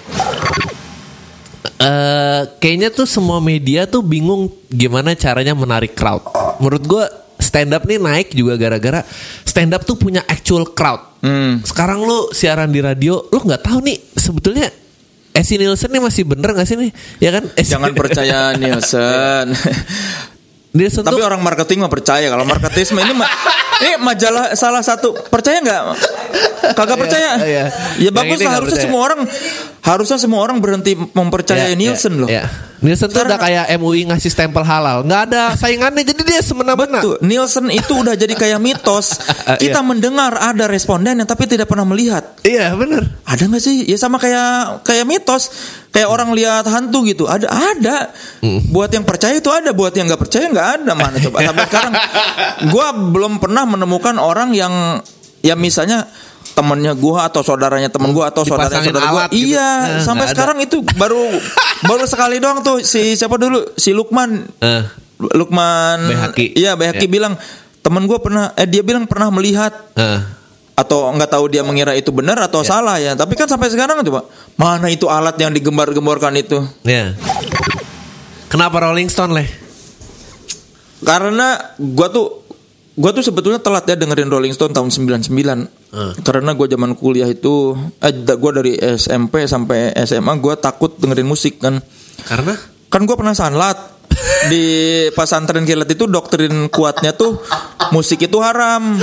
Uh, 1.84 2.48
kayaknya 2.64 2.88
tuh 2.88 3.04
semua 3.04 3.44
media 3.44 3.84
tuh 3.84 4.00
bingung 4.00 4.48
gimana 4.72 5.12
caranya 5.20 5.52
menarik 5.52 5.92
crowd. 5.92 6.24
Menurut 6.64 6.84
gue 6.88 7.06
stand 7.44 7.76
up 7.76 7.84
nih 7.84 8.00
naik 8.00 8.32
juga 8.32 8.56
gara-gara 8.56 9.04
stand 9.44 9.76
up 9.76 9.84
tuh 9.84 10.00
punya 10.00 10.24
actual 10.24 10.72
crowd. 10.72 11.20
Hmm. 11.20 11.60
Sekarang 11.60 12.00
lu 12.08 12.32
siaran 12.32 12.72
di 12.72 12.80
radio, 12.80 13.20
lu 13.28 13.44
nggak 13.44 13.68
tahu 13.68 13.84
nih 13.84 14.00
sebetulnya 14.16 14.72
Esi 15.34 15.58
Nielsen 15.58 15.90
nih 15.90 15.98
masih 15.98 16.24
bener 16.30 16.54
gak 16.54 16.70
sih 16.70 16.78
nih? 16.78 16.94
Ya 17.18 17.34
kan? 17.34 17.50
Esi... 17.58 17.74
Jangan 17.74 17.92
percaya 17.98 18.40
Nielsen. 18.60 19.50
Nielsen 20.74 21.02
Tapi 21.02 21.22
orang 21.22 21.38
marketing 21.38 21.80
mah 21.80 21.88
percaya 21.88 22.26
kalau 22.28 22.44
marketisme 22.44 22.98
ini 22.98 23.14
ma 23.14 23.30
ini 23.80 23.94
majalah 24.00 24.54
salah 24.54 24.82
satu 24.82 25.14
percaya 25.24 25.60
nggak 25.60 25.82
kagak 26.74 26.98
percaya. 26.98 27.30
iya. 27.40 27.66
Ya 28.00 28.10
bagus 28.10 28.40
lah 28.40 28.58
harusnya 28.58 28.74
percaya. 28.74 28.84
semua 28.84 29.02
orang 29.04 29.20
harusnya 29.80 30.18
semua 30.18 30.40
orang 30.42 30.58
berhenti 30.58 30.96
mempercayai 30.96 31.72
Ya, 31.72 31.78
Nielsen 31.78 32.14
ya, 32.16 32.22
loh. 32.22 32.30
ya. 32.32 32.46
Nielsen 32.80 33.08
tuh 33.08 33.22
udah 33.22 33.38
kayak 33.38 33.72
MUI 33.78 34.04
ngasih 34.06 34.28
stempel 34.28 34.60
halal. 34.62 35.04
Nggak 35.04 35.22
ada 35.30 35.44
saingannya 35.54 36.04
jadi 36.04 36.20
dia 36.22 36.42
semena-mena. 36.42 37.00
Betul. 37.00 37.16
Nielsen 37.22 37.70
itu 37.70 37.94
udah 37.96 38.12
jadi 38.14 38.34
kayak 38.34 38.60
mitos. 38.60 39.16
Kita 39.62 39.80
Iya. 39.80 39.86
mendengar 39.86 40.36
ada 40.36 40.66
responden 40.66 41.16
yang 41.16 41.24
tapi 41.24 41.46
tidak 41.46 41.68
pernah 41.68 41.86
melihat. 41.86 42.36
Iya 42.42 42.74
bener. 42.74 43.08
Ada 43.24 43.46
nggak 43.46 43.62
sih? 43.62 43.86
Ya 43.86 43.96
sama 43.96 44.18
kayak 44.18 44.84
kayak 44.84 45.06
mitos. 45.06 45.48
Kayak 45.94 46.10
orang 46.10 46.34
lihat 46.34 46.66
hantu 46.66 47.06
gitu. 47.06 47.24
Ada 47.24 47.46
ada. 47.48 48.10
Buat 48.68 48.90
yang 48.92 49.06
percaya 49.06 49.38
itu 49.38 49.48
ada. 49.48 49.70
Buat 49.72 49.94
yang 49.94 50.10
nggak 50.10 50.18
percaya 50.20 50.50
nggak 50.50 50.70
ada. 50.82 50.92
Mana 50.92 51.22
coba? 51.22 51.38
Sampai 51.40 51.66
sekarang, 51.70 51.94
gue 52.66 52.88
belum 53.14 53.34
pernah 53.38 53.64
menemukan 53.64 54.18
orang 54.18 54.52
yang 54.52 54.74
ya 55.40 55.54
misalnya 55.54 56.10
temennya 56.54 56.94
gua 56.94 57.26
atau 57.26 57.42
saudaranya 57.42 57.90
temen 57.90 58.10
gua 58.10 58.30
atau 58.30 58.42
saudaranya 58.42 58.86
saudara 58.86 59.10
gua 59.10 59.22
alat 59.26 59.32
gitu. 59.34 59.50
iya 59.50 59.70
Nah, 59.98 60.06
sampai 60.06 60.26
ada. 60.26 60.32
sekarang 60.32 60.58
itu 60.62 60.86
baru 60.94 61.34
baru 61.82 62.06
sekali 62.06 62.38
doang 62.38 62.62
tuh 62.62 62.78
si 62.80 63.14
siapa 63.14 63.36
dulu 63.36 63.74
si 63.74 63.90
Lukman 63.90 64.46
Eh. 64.62 64.86
Lukman 65.34 66.06
Behaki. 66.06 66.54
iya 66.54 66.78
Behaki 66.78 67.06
Ya. 67.06 67.12
bilang 67.12 67.34
temen 67.82 68.06
gua 68.06 68.18
pernah 68.18 68.54
eh 68.54 68.66
dia 68.66 68.82
bilang 68.82 69.04
pernah 69.04 69.28
melihat 69.30 69.74
Eh. 69.94 70.20
Atau 70.74 71.14
nggak 71.14 71.30
tahu 71.30 71.46
dia 71.54 71.62
mengira 71.62 71.94
itu 71.94 72.10
benar 72.10 72.38
atau 72.42 72.66
salah 72.66 72.98
ya. 72.98 73.14
Tapi 73.14 73.38
kan 73.38 73.46
sampai 73.46 73.70
sekarang 73.70 74.02
coba 74.02 74.26
mana 74.58 74.90
itu 74.90 75.06
alat 75.06 75.38
yang 75.38 75.54
digembar-gemborkan 75.54 76.34
itu? 76.38 76.62
Ya. 76.82 77.14
Kenapa 78.50 78.82
Rolling 78.86 79.10
Stone 79.10 79.34
leh? 79.34 79.50
Karena 81.04 81.58
gua 81.78 82.10
tuh 82.10 82.46
gua 82.94 83.10
tuh 83.14 83.26
sebetulnya 83.26 83.58
telat 83.58 83.86
ya 83.90 83.98
dengerin 83.98 84.30
Rolling 84.30 84.54
Stone 84.54 84.74
tahun 84.74 84.90
99. 84.90 85.30
Karena 86.26 86.52
gua 86.58 86.68
zaman 86.70 86.98
kuliah 86.98 87.30
itu 87.30 87.78
eh 88.02 88.14
gua 88.38 88.52
dari 88.58 88.78
SMP 88.78 89.46
sampai 89.46 89.94
SMA 90.06 90.34
gua 90.42 90.58
takut 90.58 90.98
dengerin 90.98 91.26
musik 91.30 91.62
kan. 91.62 91.82
Karena 92.26 92.54
Kan 92.94 93.10
gua 93.10 93.18
pernah 93.18 93.34
sanlat 93.34 93.74
di 94.54 94.66
pesantren 95.18 95.66
kilat 95.66 95.90
itu 95.90 96.06
doktrin 96.06 96.70
kuatnya 96.70 97.18
tuh 97.18 97.42
musik 97.90 98.22
itu 98.22 98.38
haram. 98.38 99.02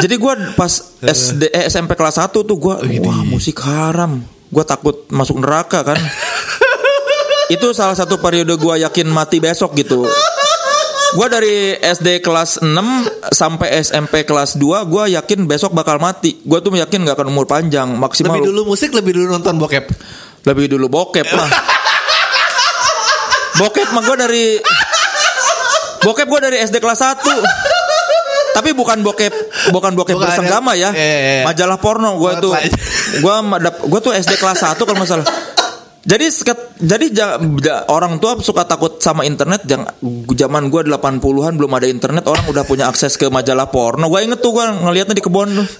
Jadi 0.00 0.14
gua 0.18 0.34
pas 0.58 0.72
SD 1.02 1.52
eh, 1.54 1.70
SMP 1.70 1.94
kelas 1.94 2.18
1 2.18 2.32
tuh 2.34 2.56
gua 2.58 2.80
wah 2.80 3.20
musik 3.26 3.62
haram. 3.62 4.22
Gua 4.50 4.64
takut 4.66 5.06
masuk 5.10 5.38
neraka 5.38 5.82
kan. 5.82 5.98
itu 7.54 7.66
salah 7.76 7.94
satu 7.94 8.18
periode 8.18 8.54
gua 8.56 8.78
yakin 8.80 9.06
mati 9.10 9.38
besok 9.38 9.76
gitu. 9.78 10.06
Gua 11.14 11.26
dari 11.30 11.78
SD 11.78 12.18
kelas 12.24 12.58
6 12.64 13.30
sampai 13.30 13.68
SMP 13.82 14.26
kelas 14.26 14.58
2 14.58 14.90
gua 14.90 15.06
yakin 15.06 15.46
besok 15.46 15.70
bakal 15.70 16.02
mati. 16.02 16.42
Gua 16.42 16.58
tuh 16.58 16.74
yakin 16.74 17.06
gak 17.06 17.22
akan 17.22 17.30
umur 17.30 17.46
panjang 17.46 17.86
maksimal 17.94 18.34
lebih 18.38 18.50
dulu 18.50 18.60
musik 18.74 18.90
lebih 18.90 19.14
dulu 19.14 19.30
nonton 19.30 19.58
bokep. 19.58 19.86
lebih 20.44 20.68
dulu 20.68 20.92
bokep 20.92 21.24
lah. 21.24 21.48
bokep 23.58 23.88
mah 23.94 24.02
gue 24.02 24.16
dari 24.18 24.46
bokep 26.02 26.26
gue 26.26 26.40
dari 26.42 26.56
SD 26.60 26.82
kelas 26.82 27.00
1 27.00 27.22
tapi 28.54 28.70
bukan 28.74 29.02
bokep 29.02 29.43
bukan 29.70 29.92
bokep 29.94 30.12
Bukan, 30.12 30.24
bersenggama 30.26 30.72
ya. 30.74 30.90
ya, 30.90 30.90
Iya, 30.90 31.04
iya, 31.16 31.32
iya. 31.34 31.44
majalah 31.44 31.78
porno 31.78 32.16
gue 32.16 32.32
tuh. 32.38 32.52
gue 33.16 33.34
gue 33.90 34.00
tuh 34.00 34.12
SD 34.12 34.34
kelas 34.34 34.60
1 34.60 34.76
kalau 34.76 34.98
masalah 34.98 35.24
jadi 36.04 36.28
seket- 36.28 36.76
jadi 36.76 37.06
ja- 37.08 37.40
ja- 37.40 37.88
orang 37.88 38.20
tua 38.20 38.36
suka 38.36 38.68
takut 38.68 39.00
sama 39.00 39.24
internet. 39.24 39.64
Yang 39.64 39.88
zaman 40.36 40.68
gue 40.68 40.84
80-an 40.84 41.56
belum 41.56 41.72
ada 41.72 41.88
internet 41.88 42.28
orang 42.28 42.44
udah 42.44 42.60
punya 42.62 42.84
akses 42.84 43.16
ke 43.16 43.32
majalah 43.32 43.72
porno. 43.72 44.12
Gue 44.12 44.20
inget 44.20 44.36
tuh 44.36 44.52
gue 44.52 44.64
ngeliatnya 44.84 45.16
di 45.16 45.24
kebon 45.24 45.48
tuh. 45.54 45.64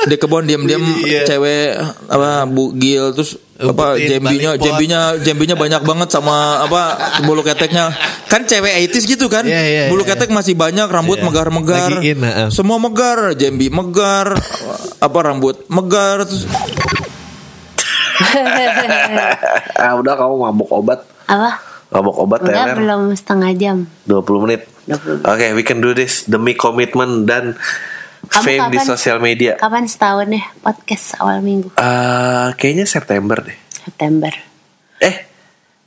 Di 0.00 0.16
kebon 0.16 0.48
diam-diam 0.48 0.80
cewek 1.28 1.76
apa 2.08 2.48
bugil 2.48 3.12
terus 3.12 3.36
apa 3.60 4.00
jambinya 4.00 4.56
jambinya 4.56 5.00
jambinya 5.20 5.56
banyak 5.56 5.82
banget 5.84 6.08
sama 6.08 6.64
apa 6.64 6.82
bulu 7.28 7.44
keteknya. 7.44 7.92
Kan 8.30 8.48
cewek 8.48 8.88
80s 8.88 9.04
gitu 9.04 9.26
kan? 9.28 9.44
Iya, 9.44 9.62
iya, 9.62 9.82
bulu 9.92 10.06
iya, 10.06 10.16
ketek 10.16 10.30
masih 10.32 10.56
banyak 10.56 10.88
rambut 10.88 11.20
Iya. 11.20 11.26
megar-megar. 11.28 11.92
In, 12.00 12.24
heeh. 12.24 12.48
semua 12.48 12.80
megar 12.80 13.36
jambi 13.36 13.68
megar 13.68 14.38
apa 15.00 15.18
rambut 15.20 15.66
megar 15.68 16.24
terus 16.24 16.48
ah 19.80 19.92
udah 19.96 20.14
kamu 20.16 20.34
mabuk 20.48 20.70
obat. 20.72 21.04
Apa? 21.26 21.70
mabuk 21.90 22.16
obat 22.22 22.46
teler 22.46 22.78
belum 22.78 23.18
setengah 23.18 23.50
jam. 23.58 23.76
20 24.06 24.44
menit. 24.46 24.60
20 24.86 25.26
oke 25.26 25.46
we 25.58 25.62
can 25.66 25.82
do 25.82 25.90
this. 25.90 26.24
Demi 26.30 26.54
komitmen 26.54 27.26
dan 27.26 27.58
Kamu 28.30 28.44
fame 28.44 28.62
di 28.68 28.78
kapan- 28.78 28.88
sosial 28.88 29.18
media 29.18 29.52
Kapan 29.56 29.84
setahun 29.84 30.30
ya 30.30 30.44
podcast 30.56 31.18
awal 31.18 31.38
minggu? 31.40 31.74
Eh, 31.74 32.48
kayaknya 32.54 32.86
September 32.86 33.42
deh 33.42 33.58
September. 33.68 34.30
eh 34.98 35.16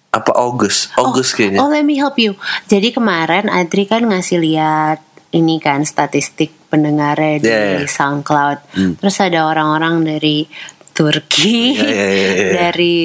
apa 0.10 0.32
August 0.36 0.92
August 0.94 1.34
oh, 1.34 1.36
kayaknya 1.36 1.60
Oh, 1.60 1.70
let 1.70 1.82
me 1.82 1.96
help 1.96 2.18
you. 2.18 2.36
Jadi 2.66 2.92
kemarin 2.92 3.48
Adri 3.48 3.84
kan 3.84 4.04
ngasih 4.04 4.38
lihat 4.38 5.00
ini 5.32 5.58
kan 5.58 5.82
statistik 5.84 6.54
pendengarnya 6.68 7.38
di 7.38 7.48
Yeah, 7.48 7.66
yeah. 7.80 7.90
SoundCloud. 7.90 8.60
Terus 9.00 9.18
ada 9.18 9.48
orang-orang 9.48 10.04
dari 10.04 10.46
Turki, 10.92 11.74
Yeah, 11.74 11.90
yeah, 11.90 12.12
yeah, 12.12 12.34
yeah. 12.36 12.54
dari 12.62 12.98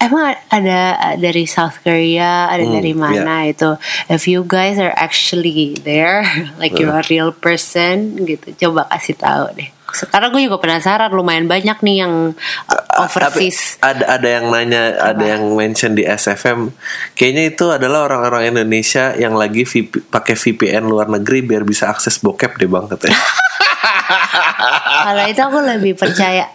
emang 0.00 0.34
ada 0.48 0.80
dari 1.20 1.44
South 1.44 1.80
Korea, 1.84 2.48
ada 2.48 2.64
Hmm, 2.64 2.74
dari 2.80 2.92
mana 2.96 3.46
itu. 3.46 3.76
If 4.08 4.24
you 4.26 4.42
guys 4.48 4.80
are 4.80 4.92
actually 4.96 5.76
there, 5.80 6.24
like 6.60 6.76
you're 6.80 6.92
a 6.92 7.04
real 7.06 7.30
person 7.30 8.16
gitu, 8.24 8.56
coba 8.68 8.88
kasih 8.88 9.16
tahu 9.20 9.44
deh. 9.56 9.70
Sekarang 9.90 10.30
gue 10.30 10.46
juga 10.46 10.62
penasaran, 10.62 11.10
lumayan 11.10 11.50
banyak 11.50 11.82
nih 11.82 12.06
yang 12.06 12.38
uh, 12.70 13.02
overseas. 13.02 13.74
Tapi 13.82 13.98
ada 13.98 14.04
ada 14.18 14.28
yang 14.38 14.46
nanya, 14.46 14.94
ada 15.02 15.24
yang 15.34 15.42
mention 15.58 15.98
di 15.98 16.06
SFM. 16.06 16.70
Kayaknya 17.18 17.44
itu 17.50 17.66
adalah 17.74 18.06
orang-orang 18.06 18.54
Indonesia 18.54 19.10
yang 19.18 19.34
lagi 19.34 19.66
VP 19.66 20.06
pakai 20.06 20.38
VPN 20.38 20.86
luar 20.86 21.10
negeri 21.10 21.42
biar 21.42 21.66
bisa 21.66 21.90
akses 21.90 22.22
bokep 22.22 22.62
deh 22.62 22.70
bang 22.70 22.86
katanya. 22.86 23.18
Kalau 25.10 25.24
itu 25.26 25.42
aku 25.42 25.58
lebih 25.58 25.98
percaya. 25.98 26.46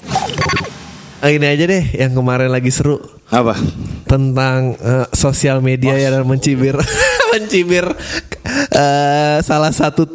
Ah, 1.23 1.31
ini 1.31 1.47
aja 1.47 1.63
deh 1.65 1.83
yang 1.95 2.11
kemarin 2.11 2.51
lagi 2.51 2.69
seru. 2.69 2.99
Apa? 3.31 3.55
Tentang 4.05 4.75
eh, 4.77 5.07
sosial 5.15 5.63
media 5.63 5.95
ya 5.97 6.11
dan 6.11 6.27
mencibir. 6.27 6.75
Mencibir 7.35 7.83
eh, 8.71 9.37
salah 9.43 9.73
satu 9.73 10.07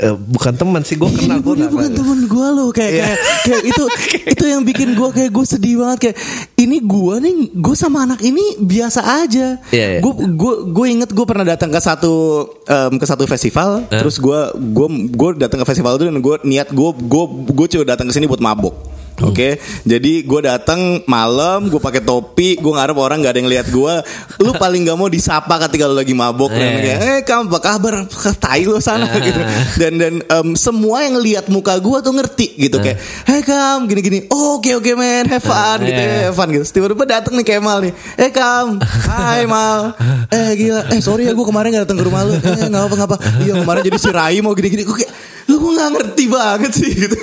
eh, 0.00 0.14
bukan 0.16 0.56
teman 0.56 0.80
sih 0.80 0.96
gue 0.96 1.04
kenal 1.04 1.44
gue 1.44 1.68
bukan 1.68 1.90
temen 1.92 2.24
gue 2.24 2.46
loh 2.48 2.72
kayak 2.72 2.92
kayak, 2.96 3.18
kayak 3.44 3.62
itu 3.68 3.84
itu 4.38 4.44
yang 4.48 4.62
bikin 4.64 4.96
gue 4.96 5.08
kayak 5.12 5.30
gue 5.36 5.44
sedih 5.44 5.84
banget 5.84 5.98
kayak 6.00 6.16
ini 6.56 6.80
gue 6.80 7.14
nih 7.28 7.34
gue 7.52 7.76
sama 7.76 8.08
anak 8.08 8.24
ini 8.24 8.56
biasa 8.62 9.04
aja. 9.04 9.60
Iya, 9.68 9.86
iya. 9.88 10.00
Gue 10.00 10.12
gue 10.32 10.54
gue 10.72 10.86
inget 10.88 11.10
gue 11.12 11.26
pernah 11.28 11.44
datang 11.44 11.68
ke 11.68 11.80
satu 11.82 12.46
em, 12.64 12.96
ke 12.96 13.04
satu 13.04 13.28
festival 13.28 13.84
terus 13.92 14.16
gue 14.16 14.40
gue 14.56 14.88
gue 15.12 15.28
datang 15.44 15.60
ke 15.60 15.66
festival 15.68 16.00
itu 16.00 16.08
dan 16.08 16.16
gue 16.24 16.34
niat 16.48 16.72
gue 16.72 16.90
gue 17.04 17.24
gue 17.52 17.66
cuma 17.68 17.84
datang 17.84 18.08
ke 18.08 18.16
sini 18.16 18.24
buat 18.24 18.40
mabuk. 18.40 18.72
Oke, 19.20 19.54
jadi 19.82 20.12
gue 20.20 20.40
datang 20.42 20.80
malam, 21.04 21.68
gue 21.68 21.76
pakai 21.76 22.00
topi, 22.00 22.56
gue 22.56 22.72
ngarep 22.72 22.96
orang 22.96 23.20
nggak 23.20 23.30
ada 23.30 23.38
yang 23.38 23.50
lihat 23.50 23.66
gue. 23.68 23.94
Lu 24.38 24.50
paling 24.52 24.82
gak 24.82 24.96
mau 24.96 25.06
disapa 25.06 25.60
ketika 25.62 25.84
lu 25.84 25.94
lagi 25.94 26.10
mabuk, 26.10 26.48
dan 26.48 26.58
Eh. 26.72 26.80
kayak, 26.80 26.98
eh 26.98 27.20
kamu 27.22 27.46
apa 27.46 27.58
kabar? 27.60 27.94
Tai 28.34 28.62
lu 28.62 28.78
sana 28.78 29.04
Ah. 29.04 29.20
gitu. 29.20 29.40
Dan 29.76 29.92
dan 29.96 30.14
em, 30.18 30.48
semua 30.52 31.02
yang 31.02 31.18
lihat 31.18 31.46
muka 31.46 31.76
gue 31.76 31.98
tuh 32.00 32.10
ngerti 32.10 32.56
gitu 32.58 32.78
kayak, 32.78 32.98
hey 33.22 33.40
kam, 33.42 33.84
gini 33.84 34.00
gini, 34.00 34.18
oh, 34.26 34.56
oke 34.56 34.72
oke 34.72 34.90
men, 34.92 35.28
have 35.28 35.40
fun 35.40 35.78
Ah, 35.78 35.78
gitu, 35.78 35.92
iya. 35.98 36.26
have 36.26 36.34
fun 36.34 36.48
gitu. 36.48 36.64
Tiba-tiba 36.64 37.04
datang 37.04 37.34
nih 37.34 37.46
Kemal 37.46 37.78
nih, 37.80 37.92
eh 38.16 38.30
kam, 38.30 38.80
hai 38.80 39.44
mal, 39.44 39.92
eh 40.28 40.50
gila, 40.56 40.88
eh 40.88 40.98
sorry 40.98 41.24
ya 41.24 41.32
gue 41.32 41.46
kemarin 41.46 41.68
gak 41.70 41.84
datang 41.84 42.00
ke 42.00 42.04
rumah 42.04 42.24
lu, 42.24 42.32
eh 42.34 42.64
nggak 42.64 42.82
apa 42.82 42.94
ngapa, 42.96 43.16
iya 43.40 43.54
kemarin 43.56 43.82
jadi 43.84 43.98
si 43.98 44.10
Rai 44.10 44.40
mau 44.40 44.50
gini 44.52 44.68
gini, 44.68 44.82
gue 44.82 44.96
kayak, 44.96 45.12
lu 45.46 45.58
gue 45.58 45.70
nggak 45.70 45.90
ngerti 45.92 46.24
banget 46.26 46.72
sih 46.72 46.90
gitu. 47.02 47.14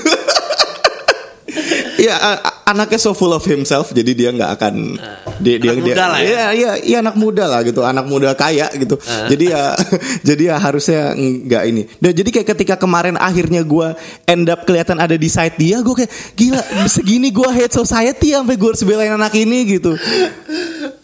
Iya, 1.99 2.15
anaknya 2.63 2.99
so 3.01 3.11
full 3.11 3.33
of 3.35 3.43
himself, 3.43 3.91
jadi 3.91 4.11
dia 4.15 4.29
nggak 4.31 4.51
akan 4.55 4.75
dia 5.41 5.55
dia 5.59 5.75
Anak 5.75 5.83
dia, 5.83 5.93
muda 5.95 6.05
lah 6.05 6.19
ya. 6.19 6.27
Iya, 6.29 6.45
iya, 6.53 6.71
iya 6.79 6.97
anak 7.03 7.15
muda 7.19 7.43
lah 7.49 7.59
gitu, 7.65 7.81
anak 7.83 8.05
muda 8.07 8.31
kaya 8.37 8.69
gitu. 8.75 8.95
Jadi 9.01 9.45
ya, 9.51 9.73
jadi 10.29 10.43
ya 10.53 10.55
harusnya 10.61 11.01
nggak 11.17 11.63
ini. 11.69 11.81
Dan 11.97 12.11
jadi 12.13 12.29
kayak 12.29 12.47
ketika 12.55 12.75
kemarin 12.79 13.15
akhirnya 13.19 13.61
gue 13.65 13.87
end 14.27 14.47
up 14.47 14.63
kelihatan 14.63 14.97
ada 15.01 15.15
di 15.17 15.27
site 15.27 15.57
dia, 15.59 15.81
gue 15.81 15.95
kayak 16.05 16.11
gila 16.37 16.61
segini 16.87 17.29
gue 17.33 17.49
hate 17.49 17.73
society 17.73 18.35
sampai 18.35 18.55
gue 18.55 18.69
harus 18.69 18.83
belain 18.85 19.13
anak 19.15 19.33
ini 19.35 19.79
gitu. 19.79 19.97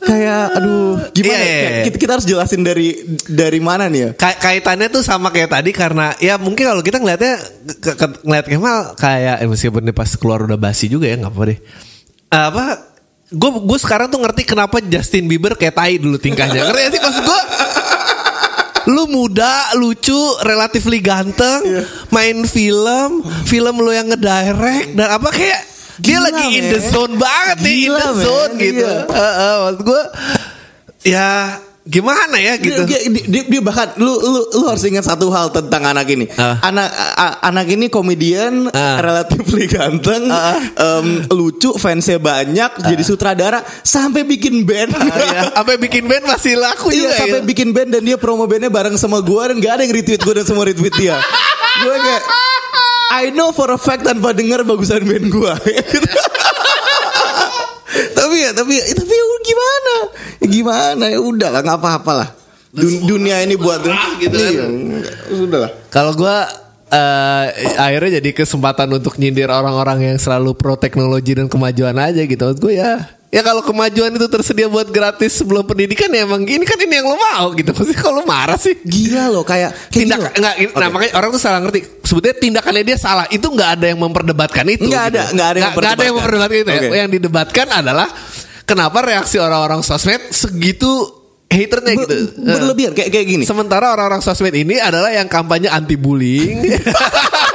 Kayak 0.06 0.54
aduh, 0.54 1.02
gimana? 1.12 1.34
Iya, 1.34 1.42
iya, 1.42 1.58
iya. 1.58 1.84
Kita, 1.84 1.98
kita 1.98 2.12
harus 2.14 2.26
jelasin 2.26 2.62
dari 2.62 2.94
dari 3.26 3.58
mana 3.58 3.90
nih 3.90 4.00
ya? 4.00 4.10
Kait- 4.14 4.38
kaitannya 4.38 4.88
tuh 4.88 5.02
sama 5.02 5.30
kayak 5.30 5.50
tadi 5.52 5.74
karena 5.74 6.14
ya 6.16 6.38
mungkin 6.38 6.62
kalau 6.64 6.80
kita 6.80 6.98
ngelihatnya 6.98 7.34
ke, 7.76 7.92
ke, 7.94 8.06
ngeliat 8.22 8.46
Kemal 8.46 8.78
kayak 8.96 9.42
eh, 9.42 9.48
meskipun 9.48 9.82
dia 9.82 9.92
pas 9.92 10.10
keluar 10.14 10.40
udah 10.42 10.56
basi 10.56 10.86
juga 10.86 11.10
ya 11.10 11.18
nggak 11.18 11.32
apa 11.32 11.44
deh 11.44 11.60
apa 12.28 12.66
gue 13.28 13.50
gue 13.66 13.80
sekarang 13.80 14.08
tuh 14.08 14.22
ngerti 14.22 14.46
kenapa 14.46 14.78
Justin 14.80 15.26
Bieber 15.26 15.58
kayak 15.58 15.74
tai 15.74 15.98
dulu 15.98 16.16
tingkahnya 16.16 16.62
ngerti 16.64 16.82
sih 16.92 17.02
maksud 17.02 17.24
gue 17.24 17.42
lu 18.86 19.10
muda, 19.10 19.74
lucu, 19.74 20.14
relatively 20.46 21.02
ganteng, 21.02 21.58
Iya. 21.66 21.82
main 22.14 22.46
film, 22.46 23.26
film 23.42 23.82
lu 23.82 23.90
yang 23.90 24.06
ngedirect 24.06 24.94
dan 24.94 25.10
apa 25.10 25.34
kayak 25.34 25.58
dia 25.98 26.18
Gila, 26.18 26.28
lagi 26.28 26.46
in 26.54 26.66
the 26.68 26.80
zone 26.82 27.16
banget 27.16 27.58
nih, 27.60 27.74
in 27.74 27.82
Gila, 27.86 28.00
the 28.00 28.12
zone 28.18 28.54
gitu. 28.58 28.80
Iya. 28.82 28.94
Heeh, 29.08 29.54
maksud 29.62 29.82
gue 29.82 30.02
ya 31.06 31.30
gimana 31.86 32.36
ya 32.36 32.58
gitu. 32.58 32.82
Dia, 32.82 32.98
dia, 33.06 33.24
dia, 33.24 33.44
dia 33.46 33.62
bahkan 33.62 33.94
lu 33.96 34.10
lu 34.10 34.42
lu 34.52 34.66
harus 34.66 34.82
ingat 34.84 35.06
satu 35.06 35.30
hal 35.30 35.54
tentang 35.54 35.86
anak 35.86 36.10
ini. 36.10 36.26
Ah. 36.34 36.58
Anak 36.60 36.90
a- 37.14 37.38
anak 37.46 37.70
ini 37.70 37.88
komedian 37.88 38.68
Ah. 38.68 38.98
relatively 38.98 39.70
ganteng, 39.70 40.26
em, 40.74 41.08
lucu, 41.30 41.78
fansnya 41.78 42.18
banyak, 42.18 42.82
jadi 42.82 43.04
sutradara 43.06 43.62
sampai 43.80 44.26
bikin 44.26 44.66
band. 44.66 44.98
Iya, 44.98 45.54
Sampai 45.54 45.78
bikin 45.78 46.04
band 46.06 46.26
masih 46.26 46.58
laku 46.58 46.90
Iya 46.90 46.98
juga 47.06 47.14
sampai 47.16 47.40
ya. 47.40 47.46
bikin 47.46 47.70
band 47.70 47.90
dan 47.92 48.02
dia 48.02 48.18
promo 48.18 48.44
bandnya 48.44 48.68
bareng 48.68 48.98
sama 48.98 49.22
gue 49.22 49.42
dan 49.46 49.58
gak 49.60 49.72
ada 49.72 49.82
yang 49.86 49.94
retweet 49.94 50.20
gue 50.20 50.34
dan 50.34 50.44
semua 50.44 50.66
retweet 50.66 50.96
dia. 50.98 51.22
gue 51.86 51.96
kayak 51.96 52.24
I 53.16 53.32
know 53.32 53.56
for 53.56 53.72
a 53.72 53.80
fact 53.80 54.04
tanpa 54.04 54.36
denger 54.36 54.68
bagusan 54.68 55.08
band 55.08 55.32
gue. 55.32 55.54
tapi 58.18 58.36
ya 58.44 58.52
tapi 58.52 58.76
tapi 58.82 59.14
ya 59.16 59.26
gimana? 59.46 59.94
Ya 60.44 60.48
gimana 60.52 61.06
ya 61.08 61.20
udahlah 61.24 61.62
nggak 61.64 61.80
apa-apa 61.80 62.12
lah. 62.12 62.30
Dun- 62.76 63.08
dunia 63.08 63.40
ini 63.40 63.56
buat 63.56 63.80
gitu 64.20 64.36
kan. 64.36 64.52
Iya, 64.52 64.66
sudahlah. 65.32 65.72
Kalau 65.88 66.12
gue 66.12 66.38
eh, 66.92 67.46
akhirnya 67.80 68.20
jadi 68.20 68.30
kesempatan 68.36 68.92
untuk 68.92 69.16
nyindir 69.16 69.48
orang-orang 69.48 70.12
yang 70.12 70.18
selalu 70.20 70.52
pro 70.60 70.76
teknologi 70.76 71.40
dan 71.40 71.48
kemajuan 71.48 71.96
aja 71.96 72.20
gitu. 72.28 72.46
Gue 72.60 72.76
ya 72.76 73.16
Ya 73.34 73.44
kalau 73.44 73.60
kemajuan 73.60 74.16
itu 74.16 74.28
tersedia 74.32 74.72
buat 74.72 74.88
gratis 74.88 75.44
sebelum 75.44 75.68
pendidikan 75.68 76.08
ya 76.08 76.24
emang 76.24 76.46
gini 76.48 76.64
kan 76.64 76.80
ini 76.80 77.04
yang 77.04 77.10
lo 77.10 77.20
mau 77.20 77.52
gitu. 77.52 77.76
Pasti 77.76 77.92
kalau 77.98 78.24
marah 78.24 78.56
sih. 78.56 78.80
Gila 78.80 79.28
loh 79.28 79.44
kayak 79.44 79.92
kayak 79.92 79.92
Tindak 79.92 80.20
enggak 80.40 80.54
nah 80.78 80.88
makanya 80.88 81.14
orang 81.20 81.30
tuh 81.36 81.42
salah 81.42 81.60
ngerti. 81.60 81.84
Sebetulnya 82.06 82.38
tindakannya 82.40 82.84
dia 82.88 82.98
salah. 83.02 83.26
Itu 83.28 83.52
nggak 83.52 83.70
ada 83.82 83.86
yang 83.92 84.00
memperdebatkan 84.00 84.66
itu. 84.72 84.88
Nggak 84.88 85.06
ada, 85.12 85.22
nggak 85.36 85.48
ada 85.52 85.58
yang 85.60 85.72
nggak 85.76 85.92
ada 85.92 86.04
yang 86.06 86.16
memperdebatkan. 86.16 86.62
itu. 86.64 86.70
ya. 86.72 86.80
Oke. 86.80 86.96
Yang 86.96 87.10
didebatkan 87.20 87.68
adalah 87.76 88.08
kenapa 88.64 88.98
reaksi 89.04 89.38
orang-orang 89.42 89.82
sosmed 89.84 90.22
segitu 90.32 90.92
haternya 91.46 91.94
Ber- 91.96 92.04
gitu. 92.08 92.16
berlebihan 92.40 92.92
kayak 92.96 93.10
kayak 93.12 93.28
gini. 93.28 93.44
Sementara 93.44 93.92
orang-orang 93.92 94.24
sosmed 94.24 94.56
ini 94.56 94.80
adalah 94.80 95.12
yang 95.12 95.28
kampanye 95.28 95.68
anti 95.68 96.00
bullying. 96.00 96.64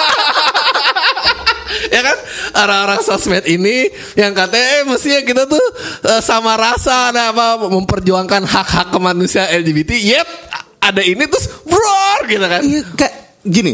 ya 2.61 2.66
kan 2.66 2.69
orang-orang 2.69 3.01
sosmed 3.01 3.45
ini 3.47 3.89
yang 4.15 4.32
katanya 4.32 4.69
eh 4.77 4.85
mestinya 4.85 5.20
kita 5.23 5.43
tuh 5.47 5.65
eh, 6.05 6.20
sama 6.20 6.55
rasa 6.55 7.09
ada 7.09 7.32
apa 7.32 7.57
memperjuangkan 7.65 8.45
hak-hak 8.45 8.93
kemanusiaan 8.93 9.49
LGBT 9.57 9.97
yet 9.97 10.28
ada 10.78 11.01
ini 11.01 11.24
terus 11.24 11.49
bror 11.65 12.20
gitu 12.24 12.41
kan 12.43 12.61
Iya 12.61 12.81
kayak 12.93 13.15
gini. 13.41 13.73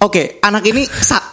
Oke, 0.00 0.38
anak 0.40 0.62
ini 0.64 0.86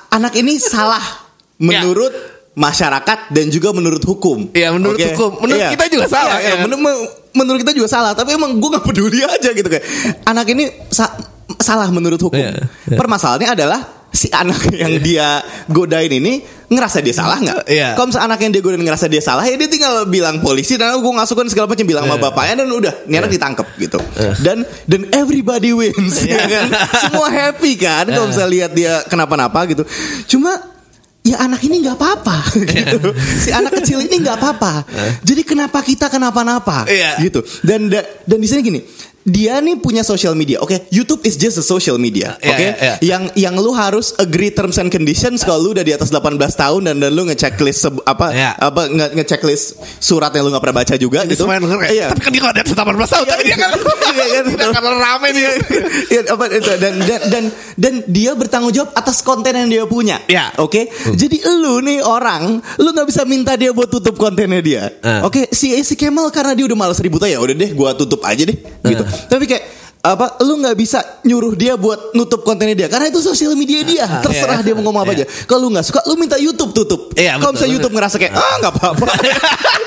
anak 0.10 0.34
ini 0.36 0.58
salah 0.58 1.02
menurut 1.62 2.10
masyarakat 2.54 3.30
dan 3.30 3.46
juga 3.48 3.70
menurut 3.70 4.02
hukum. 4.02 4.50
Iya, 4.50 4.74
menurut 4.74 4.98
Oke? 4.98 5.14
hukum. 5.14 5.46
Menurut 5.46 5.78
kita 5.78 5.86
juga 5.88 6.06
salah, 6.10 6.38
Iya, 6.38 6.42
iya, 6.42 6.50
ya 6.50 6.56
kan? 6.58 6.64
menur- 6.66 6.82
men- 6.82 7.06
menurut 7.38 7.60
kita 7.62 7.70
juga 7.72 7.86
salah, 7.86 8.18
tapi 8.18 8.34
emang 8.34 8.58
gue 8.58 8.70
gak 8.74 8.82
peduli 8.82 9.22
aja 9.22 9.54
gitu 9.54 9.70
kayak. 9.70 9.86
Anak 10.26 10.50
ini 10.50 10.66
sa- 10.90 11.14
salah 11.62 11.86
menurut 11.90 12.18
hukum. 12.18 12.34
Iya, 12.34 12.58
iya. 12.58 12.98
Permasalahannya 12.98 13.50
adalah 13.54 13.80
si 14.18 14.28
anak 14.28 14.58
yang 14.82 14.98
dia 14.98 15.40
godain 15.68 16.10
ini 16.10 16.42
ngerasa 16.68 17.00
dia 17.00 17.14
salah 17.14 17.38
nggak? 17.38 17.70
Iya. 17.70 17.94
Kalau 17.94 18.10
misalnya 18.10 18.26
anak 18.28 18.40
yang 18.42 18.52
dia 18.52 18.62
godain 18.62 18.82
ngerasa 18.82 19.06
dia 19.06 19.22
salah 19.22 19.46
ya 19.46 19.54
dia 19.54 19.70
tinggal 19.70 20.04
bilang 20.06 20.42
polisi 20.42 20.74
dan 20.74 20.98
gue 20.98 21.14
ngasukan 21.14 21.46
segala 21.48 21.70
macam 21.70 21.86
bilang 21.86 22.04
sama 22.04 22.18
Iya. 22.18 22.24
bapaknya 22.26 22.54
dan 22.58 22.70
udah 22.70 22.94
ini 23.06 23.16
anak 23.16 23.32
ditangkap 23.32 23.68
gitu. 23.78 24.00
Dan 24.42 24.58
dan 24.84 25.02
everybody 25.12 25.72
wins 25.72 26.18
Iya. 26.20 26.34
ya 26.34 26.46
kan? 26.50 26.68
Semua 27.00 27.28
happy 27.30 27.78
kan 27.78 28.04
kalau 28.06 28.28
misalnya 28.28 28.52
lihat 28.52 28.72
dia 28.74 29.06
kenapa-napa 29.06 29.60
gitu. 29.70 29.86
Cuma 30.28 30.58
ya 31.22 31.40
anak 31.40 31.60
ini 31.62 31.84
nggak 31.84 31.96
apa-apa 31.96 32.38
gitu. 32.68 33.00
Si 33.16 33.52
anak 33.52 33.78
kecil 33.78 34.00
ini 34.00 34.16
nggak 34.18 34.36
apa-apa. 34.36 34.74
Jadi 35.22 35.42
kenapa 35.44 35.80
kita 35.80 36.08
kenapa-napa 36.08 36.84
Iya. 36.84 37.20
gitu. 37.22 37.44
Dan 37.62 37.88
da- 37.88 38.04
dan 38.24 38.40
di 38.40 38.48
sini 38.48 38.60
gini, 38.62 38.80
dia 39.28 39.60
nih 39.60 39.76
punya 39.76 40.08
social 40.08 40.32
media. 40.34 40.64
Oke, 40.64 40.88
YouTube 40.88 41.20
is 41.28 41.36
just 41.36 41.60
a 41.60 41.66
social 41.66 42.00
media. 42.00 42.40
Iya, 42.40 42.48
Oke. 42.48 42.64
iya, 42.64 42.74
iya. 42.80 42.96
Yang 43.04 43.24
yang 43.36 43.56
lu 43.60 43.76
harus 43.76 44.16
agree 44.16 44.56
terms 44.56 44.80
and 44.80 44.88
conditions 44.88 45.44
kalau 45.44 45.60
lu 45.60 45.70
udah 45.76 45.84
di 45.84 45.92
atas 45.92 46.08
18 46.08 46.40
tahun 46.56 46.82
dan, 46.88 46.96
dan 46.96 47.12
lu 47.12 47.28
ngechecklist 47.28 47.92
apa 48.08 48.32
Iya. 48.32 48.52
apa 48.56 48.88
nge 48.88 49.08
ngechecklist 49.20 49.66
surat 50.00 50.32
yang 50.32 50.48
lu 50.48 50.56
nggak 50.56 50.64
pernah 50.64 50.78
baca 50.80 50.96
juga 50.96 51.28
gitu. 51.28 51.44
Yang 51.44 51.60
denger 51.68 51.80
kayak, 51.84 51.92
Iya. 51.92 52.06
tapi 52.08 52.22
kan 52.24 52.32
dia 52.32 52.42
kalau 52.42 52.54
ada 52.56 52.64
18 52.64 53.12
tahun 53.12 53.26
tapi 53.28 53.44
dia 53.44 53.58
kan 53.60 53.70
Iya, 53.76 54.26
iya, 54.26 54.40
tidak 54.48 54.56
betul. 54.56 54.80
akan 54.80 54.96
rame 54.96 55.28
dia 55.36 55.50
Iya, 56.16 56.22
apa 56.32 56.44
itu 56.48 56.72
dan, 56.80 56.94
dan 57.04 57.20
dan 57.28 57.44
dan 57.76 57.94
dia 58.08 58.32
bertanggung 58.32 58.72
jawab 58.72 58.96
atas 58.96 59.20
konten 59.20 59.52
yang 59.52 59.68
dia 59.68 59.84
punya. 59.84 60.24
Ya. 60.32 60.56
Oke. 60.56 60.88
Jadi 61.12 61.44
lu 61.44 61.84
nih 61.84 62.00
orang, 62.00 62.64
lu 62.80 62.90
nggak 62.96 63.08
bisa 63.12 63.28
minta 63.28 63.60
dia 63.60 63.76
buat 63.76 63.92
tutup 63.92 64.16
kontennya 64.16 64.64
dia. 64.64 64.84
Eh. 65.04 65.22
Oke. 65.28 65.52
Si 65.52 65.76
si 65.84 66.00
Kemal 66.00 66.32
karena 66.32 66.56
dia 66.56 66.64
udah 66.64 66.78
malas 66.80 67.04
ribut 67.04 67.20
aja, 67.20 67.36
ya 67.36 67.40
udah 67.44 67.52
deh, 67.52 67.76
gua 67.76 67.92
tutup 67.92 68.24
aja 68.24 68.48
deh. 68.48 68.56
Gitu. 68.88 69.04
Tapi 69.26 69.46
kayak 69.46 69.66
apa 69.98 70.40
lu 70.40 70.62
nggak 70.62 70.78
bisa 70.78 71.02
nyuruh 71.22 71.52
dia 71.52 71.76
buat 71.76 72.16
nutup 72.16 72.40
kontennya 72.42 72.78
dia 72.78 72.88
karena 72.88 73.10
itu 73.10 73.20
sosial 73.20 73.58
media 73.58 73.82
dia 73.84 74.06
terserah 74.22 74.62
Iya. 74.62 74.64
dia 74.64 74.74
mau 74.74 74.88
ngomong 74.88 75.04
apa 75.04 75.12
aja 75.12 75.26
kalau 75.44 75.68
lu 75.68 75.76
nggak 75.76 75.84
suka 75.84 76.00
lu 76.06 76.16
minta 76.16 76.38
YouTube 76.38 76.72
tutup 76.72 77.12
Iya, 77.12 77.36
kalau 77.36 77.52
misalnya 77.52 77.74
YouTube 77.76 77.92
ngerasa 77.92 78.16
kayak 78.16 78.32
ah 78.32 78.56
nggak 78.62 78.74
apa-apa 78.74 79.06
ya, 79.20 79.36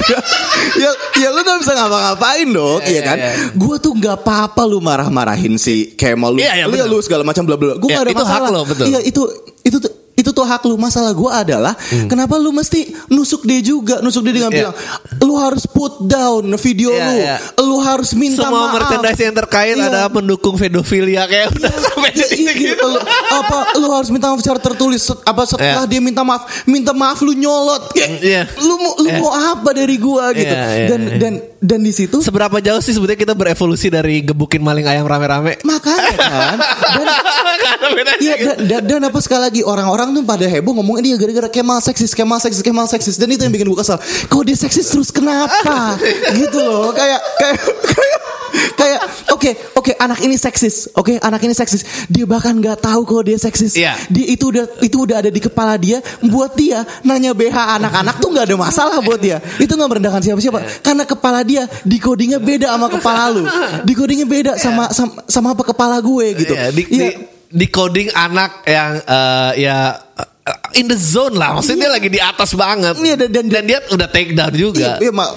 ya 0.83 0.91
ya 1.17 1.29
lu 1.31 1.41
nggak 1.41 1.59
bisa 1.63 1.73
ngapa-ngapain 1.73 2.49
dong 2.49 2.81
Iya, 2.83 2.91
iya 2.91 3.01
kan 3.01 3.17
iya, 3.17 3.31
iya. 3.33 3.45
gue 3.55 3.77
tuh 3.79 3.93
nggak 3.97 4.17
apa-apa 4.21 4.63
lu 4.67 4.79
marah-marahin 4.79 5.55
si 5.57 5.95
Kemal 5.95 6.37
lu, 6.37 6.39
Iya, 6.43 6.53
iya, 6.53 6.65
lu, 6.67 6.77
betul. 6.77 6.89
lu 6.91 6.99
segala 7.01 7.23
macam 7.23 7.43
bla 7.45 7.57
bla. 7.57 7.73
Gue 7.77 7.89
Iya, 7.89 7.97
gak 7.97 8.05
ada 8.05 8.13
itu 8.13 8.21
hak 8.21 8.29
masalah. 8.29 8.51
lo, 8.51 8.63
betul. 8.67 8.85
Iya 8.89 8.99
itu 9.01 9.23
itu 9.63 9.77
tuh 9.79 9.93
itu 10.21 10.31
tuh 10.31 10.43
hak 10.43 10.63
lu. 10.63 10.77
Masalah 10.77 11.11
gue 11.11 11.31
adalah 11.31 11.75
kenapa 12.05 12.37
lu 12.37 12.51
mesti 12.51 12.81
nusuk 13.07 13.43
dia 13.43 13.61
juga, 13.61 13.99
nusuk 13.99 14.23
dia 14.23 14.35
dengan 14.35 14.49
Hmm. 14.49 14.59
Iya. 14.61 14.71
bilang 14.73 14.77
lu 15.21 15.35
harus 15.37 15.65
put 15.65 16.03
down 16.03 16.43
video 16.57 16.91
Iya, 16.91 17.05
lu, 17.05 17.15
iya. 17.17 17.37
lu 17.61 17.77
harus 17.79 18.11
minta 18.13 18.43
semua 18.43 18.67
maaf. 18.67 18.75
merchandise 18.77 19.21
yang 19.21 19.37
terkait 19.37 19.75
Iya. 19.75 19.87
ada 19.87 20.03
pendukung 20.09 20.55
pedofilia 20.55 21.25
kayak 21.25 21.53
udah 21.53 21.71
sampai 21.73 22.11
Iya, 22.11 22.19
jadi 22.21 22.35
iya, 22.37 22.53
gitu. 22.53 22.67
gitu. 22.75 22.87
Lu- 22.89 23.05
apa 23.31 23.57
lu 23.77 23.89
harus 23.89 24.09
minta 24.09 24.27
maaf 24.27 24.41
secara 24.41 24.59
tertulis 24.59 25.01
Set- 25.01 25.23
apa 25.23 25.43
setelah 25.45 25.85
Iya. 25.85 25.89
dia 25.89 26.01
minta 26.01 26.21
maaf 26.21 26.43
minta 26.65 26.91
maaf 26.91 27.19
lu 27.19 27.33
nyolot 27.33 27.93
kayak 27.93 28.11
Iya. 28.19 28.43
lu 28.59 28.75
mau 28.77 28.93
lu 28.97 29.09
Iya. 29.09 29.19
mau 29.19 29.31
apa 29.31 29.71
dari 29.71 29.97
gua 29.97 30.33
gitu 30.33 30.51
Iya, 30.51 30.67
iya, 30.75 30.87
dan 30.89 31.01
iya. 31.01 31.17
dan 31.17 31.33
dan 31.61 31.81
di 31.81 31.93
situ 31.93 32.19
Seberapa 32.21 32.59
jauh 32.59 32.81
sih 32.81 32.91
sebetulnya 32.91 33.21
kita 33.21 33.33
berevolusi 33.33 33.87
dari 33.89 34.21
gebukin 34.21 34.59
maling 34.59 34.85
ayam 34.85 35.05
rame-rame? 35.05 35.61
makanya 35.63 36.11
kan 36.17 36.59
dan 36.91 37.07
Iya 38.21 38.35
dan, 38.37 38.57
dan, 38.67 38.81
dan 38.83 39.01
apa 39.05 39.19
sekali 39.19 39.43
lagi 39.43 39.61
orang-orang 39.63 40.10
tuh 40.13 40.25
pada 40.27 40.47
heboh 40.47 40.73
ngomongin 40.77 41.13
dia 41.13 41.17
gara-gara 41.17 41.49
Kemal 41.51 41.79
seksis, 41.81 42.13
Kemal 42.13 42.39
seksis, 42.43 42.63
Kemal 42.63 42.87
seksis. 42.87 43.17
Dan 43.17 43.31
itu 43.31 43.43
yang 43.47 43.55
bikin 43.55 43.69
gue 43.71 43.79
kesal. 43.79 43.99
Kok 44.01 44.43
dia 44.47 44.57
seksis 44.59 44.87
terus 44.91 45.11
kenapa? 45.11 45.99
gitu 46.41 46.59
loh. 46.61 46.91
Kayak 46.93 47.21
kayak 47.39 47.59
kayak 47.91 48.21
kayak 48.75 49.01
oke 49.31 49.51
oke 49.79 49.93
anak 49.97 50.19
ini 50.23 50.37
seksis. 50.37 50.91
Oke 50.95 51.19
anak 51.19 51.41
ini 51.43 51.55
seksis. 51.55 52.07
Dia 52.11 52.25
bahkan 52.27 52.57
nggak 52.59 52.83
tahu 52.83 53.07
kalau 53.07 53.23
dia 53.23 53.39
seksis. 53.39 53.77
Iya. 53.79 53.95
dia 54.11 54.27
itu 54.27 54.51
udah 54.51 54.65
itu 54.83 54.97
udah 54.97 55.17
ada 55.23 55.31
di 55.31 55.41
kepala 55.41 55.79
dia 55.79 56.03
buat 56.25 56.53
dia 56.59 56.83
nanya 57.07 57.31
BH 57.33 57.81
anak-anak 57.81 58.17
tuh 58.19 58.29
nggak 58.35 58.47
ada 58.51 58.57
masalah 58.59 58.99
buat 59.01 59.21
dia. 59.21 59.39
Itu 59.63 59.79
nggak 59.79 59.91
merendahkan 59.91 60.23
siapa-siapa. 60.23 60.83
Karena 60.83 61.05
kepala 61.07 61.41
dia 61.47 61.65
decodingnya 61.87 62.43
beda 62.43 62.75
sama 62.75 62.87
kepala 62.91 63.23
lu. 63.33 63.45
Decodingnya 63.87 64.27
beda 64.29 64.53
sama 64.59 64.91
sama, 64.91 65.13
sama 65.31 65.49
apa 65.55 65.63
kepala 65.63 65.97
gue 66.03 66.27
gitu. 66.43 66.55
Iya, 66.55 66.69
di, 66.75 66.83
Iya. 66.91 66.99
di, 66.99 67.40
di 67.51 67.67
coding 67.67 68.09
anak 68.11 68.63
yang 68.65 69.03
eh, 69.03 69.53
ya 69.61 69.79
in 70.73 70.87
the 70.87 70.95
zone 70.95 71.35
lah. 71.35 71.55
Maksudnya 71.55 71.87
dia 71.87 71.93
lagi 71.93 72.09
di 72.09 72.21
atas 72.23 72.55
banget. 72.55 72.95
Iya, 72.97 73.15
dan- 73.27 73.51
dan- 73.51 73.67
dia 73.67 73.79
udah 73.87 74.09
take 74.09 74.33
down 74.33 74.55
juga. 74.55 74.97
Iya, 74.97 75.03
iya, 75.03 75.13
mak. 75.13 75.31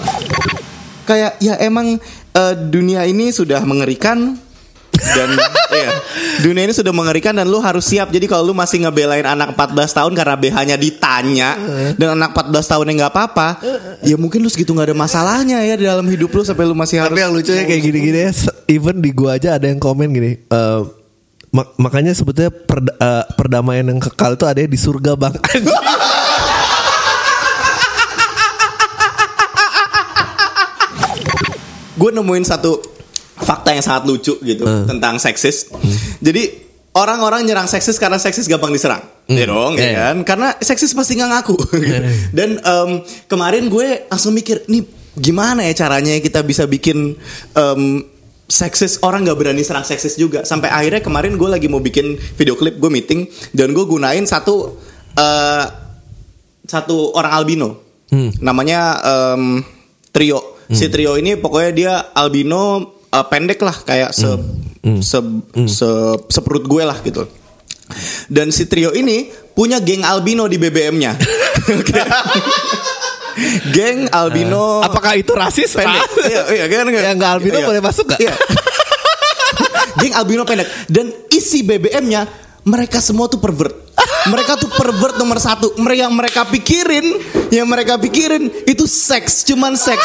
Kayak 1.04 1.32
ya 1.38 1.54
emang 1.60 1.98
eh, 2.32 2.54
dunia 2.64 3.04
ini 3.04 3.28
sudah 3.28 3.60
mengerikan 3.60 4.38
dan 4.94 5.28
iya, 5.74 5.90
dunia 6.40 6.64
ini 6.64 6.72
sudah 6.72 6.94
mengerikan 6.94 7.34
dan 7.34 7.44
lu 7.44 7.58
harus 7.58 7.82
siap. 7.84 8.08
Jadi 8.08 8.24
kalau 8.24 8.46
lu 8.46 8.54
masih 8.54 8.78
ngebelain 8.80 9.26
anak 9.26 9.52
14 9.52 9.74
tahun 9.92 10.12
karena 10.14 10.34
BH-nya 10.38 10.76
ditanya 10.78 11.50
dan 11.98 12.14
anak 12.14 12.30
14 12.32 12.72
tahun 12.72 12.84
yang 12.88 12.96
nggak 13.02 13.12
apa-apa, 13.12 13.48
ya 14.00 14.14
mungkin 14.14 14.40
lu 14.40 14.48
segitu 14.48 14.70
nggak 14.70 14.94
ada 14.94 14.96
masalahnya 14.96 15.60
ya 15.60 15.74
di 15.74 15.84
dalam 15.84 16.06
hidup 16.06 16.30
lu 16.30 16.46
sampai 16.46 16.64
lu 16.64 16.78
masih 16.78 17.02
harus 17.02 17.10
Tapi 17.10 17.20
yang 17.20 17.34
lucunya 17.34 17.66
kayak 17.66 17.82
gini-gini 17.82 18.18
ya, 18.22 18.30
even 18.66 19.02
di 19.02 19.10
gua 19.10 19.34
aja 19.36 19.58
ada 19.58 19.66
yang 19.66 19.82
komen 19.82 20.08
gini. 20.08 20.40
eh, 20.40 20.80
mak- 21.54 21.78
makanya 21.78 22.10
sebetulnya 22.10 22.50
perda- 22.50 22.98
eh, 22.98 23.24
perdamaian 23.32 23.86
yang 23.86 24.02
kekal 24.02 24.34
itu 24.34 24.44
ada 24.44 24.58
di 24.60 24.74
surga 24.76 25.14
bang. 25.14 25.34
gue 31.94 32.10
nemuin 32.10 32.44
satu 32.44 32.82
fakta 33.36 33.70
yang 33.70 33.84
sangat 33.84 34.04
lucu 34.04 34.34
gitu 34.36 34.64
Hmm. 34.64 34.86
tentang 34.86 35.18
seksis. 35.18 35.70
Jadi 36.18 36.42
orang-orang 36.92 37.42
nyerang 37.44 37.66
seksis 37.66 37.98
karena 37.98 38.16
seksis 38.16 38.46
gampang 38.46 38.70
diserang, 38.70 39.02
ya 39.26 39.44
dong, 39.44 39.74
ya 39.74 39.82
Iya. 39.84 39.94
kan? 40.04 40.16
Karena 40.24 40.48
seksis 40.56 40.90
pasti 40.92 41.14
nggak 41.14 41.30
ngaku. 41.32 41.56
gitu. 41.72 41.98
Dan 42.36 42.50
em, 42.56 42.90
kemarin 43.26 43.66
gue 43.66 44.06
langsung 44.06 44.30
mikir, 44.32 44.62
nih 44.64 44.86
gimana 45.14 45.62
ya 45.64 45.74
caranya 45.76 46.18
kita 46.18 46.42
bisa 46.42 46.66
bikin 46.66 47.14
em, 47.52 47.80
seksis 48.44 49.00
orang 49.00 49.24
nggak 49.24 49.36
berani 49.36 49.60
serang 49.60 49.82
seksis 49.82 50.14
juga. 50.14 50.44
Sampai 50.44 50.68
akhirnya 50.68 51.00
kemarin 51.00 51.34
gue 51.34 51.48
lagi 51.48 51.66
mau 51.66 51.78
bikin 51.78 52.14
video 52.34 52.54
klip 52.54 52.76
gue 52.76 52.88
meeting 52.88 53.24
dan 53.50 53.72
gue 53.72 53.82
gunain 53.82 54.22
satu 54.22 54.76
eh, 55.12 55.64
satu 56.64 57.12
orang 57.12 57.32
albino. 57.34 57.68
Namanya 58.38 58.80
em, 59.02 59.64
trio. 60.10 60.40
Si 60.66 60.88
trio 60.88 61.14
ini 61.14 61.34
pokoknya 61.34 61.70
dia 61.70 61.94
albino 62.12 62.62
eh, 63.06 63.26
pendek 63.26 63.60
lah 63.60 63.76
kayak 63.76 64.10
se 64.12 64.28
se, 65.00 65.18
se- 65.66 66.20
seperut 66.28 66.62
gue 66.62 66.82
lah 66.82 67.00
gitu. 67.00 67.24
Dan 68.26 68.48
si 68.48 68.64
trio 68.64 68.92
ini 68.92 69.26
punya 69.50 69.76
geng 69.78 70.02
albino 70.02 70.44
di 70.44 70.56
BBM-nya. 70.56 71.16
geng 73.70 74.06
albino 74.08 74.80
Apakah 74.80 75.18
itu 75.18 75.32
rasis? 75.34 75.74
pendek. 75.74 76.02
Iya, 76.24 76.42
iya, 76.54 76.64
kan, 76.68 76.86
kan? 76.86 77.02
Yang 77.02 77.16
nggak 77.18 77.32
albino 77.34 77.58
Iya. 77.58 77.66
boleh 77.66 77.82
masuk 77.82 78.04
nggak? 78.08 78.20
Iya. 78.20 78.34
Geng 80.00 80.14
albino 80.14 80.42
pendek 80.42 80.66
dan 80.90 81.06
isi 81.30 81.62
BBM-nya 81.62 82.26
mereka 82.64 82.98
semua 82.98 83.28
tuh 83.28 83.38
pervert. 83.38 83.76
Mereka 84.24 84.56
tuh 84.56 84.72
pervert 84.72 85.14
nomor 85.14 85.36
satu. 85.36 85.76
Mereka 85.76 86.00
yang 86.08 86.14
mereka 86.16 86.42
pikirin, 86.48 87.06
yang 87.52 87.68
mereka 87.68 88.00
pikirin 88.00 88.48
itu 88.64 88.88
seks, 88.88 89.44
cuman 89.44 89.76
seks. 89.76 90.02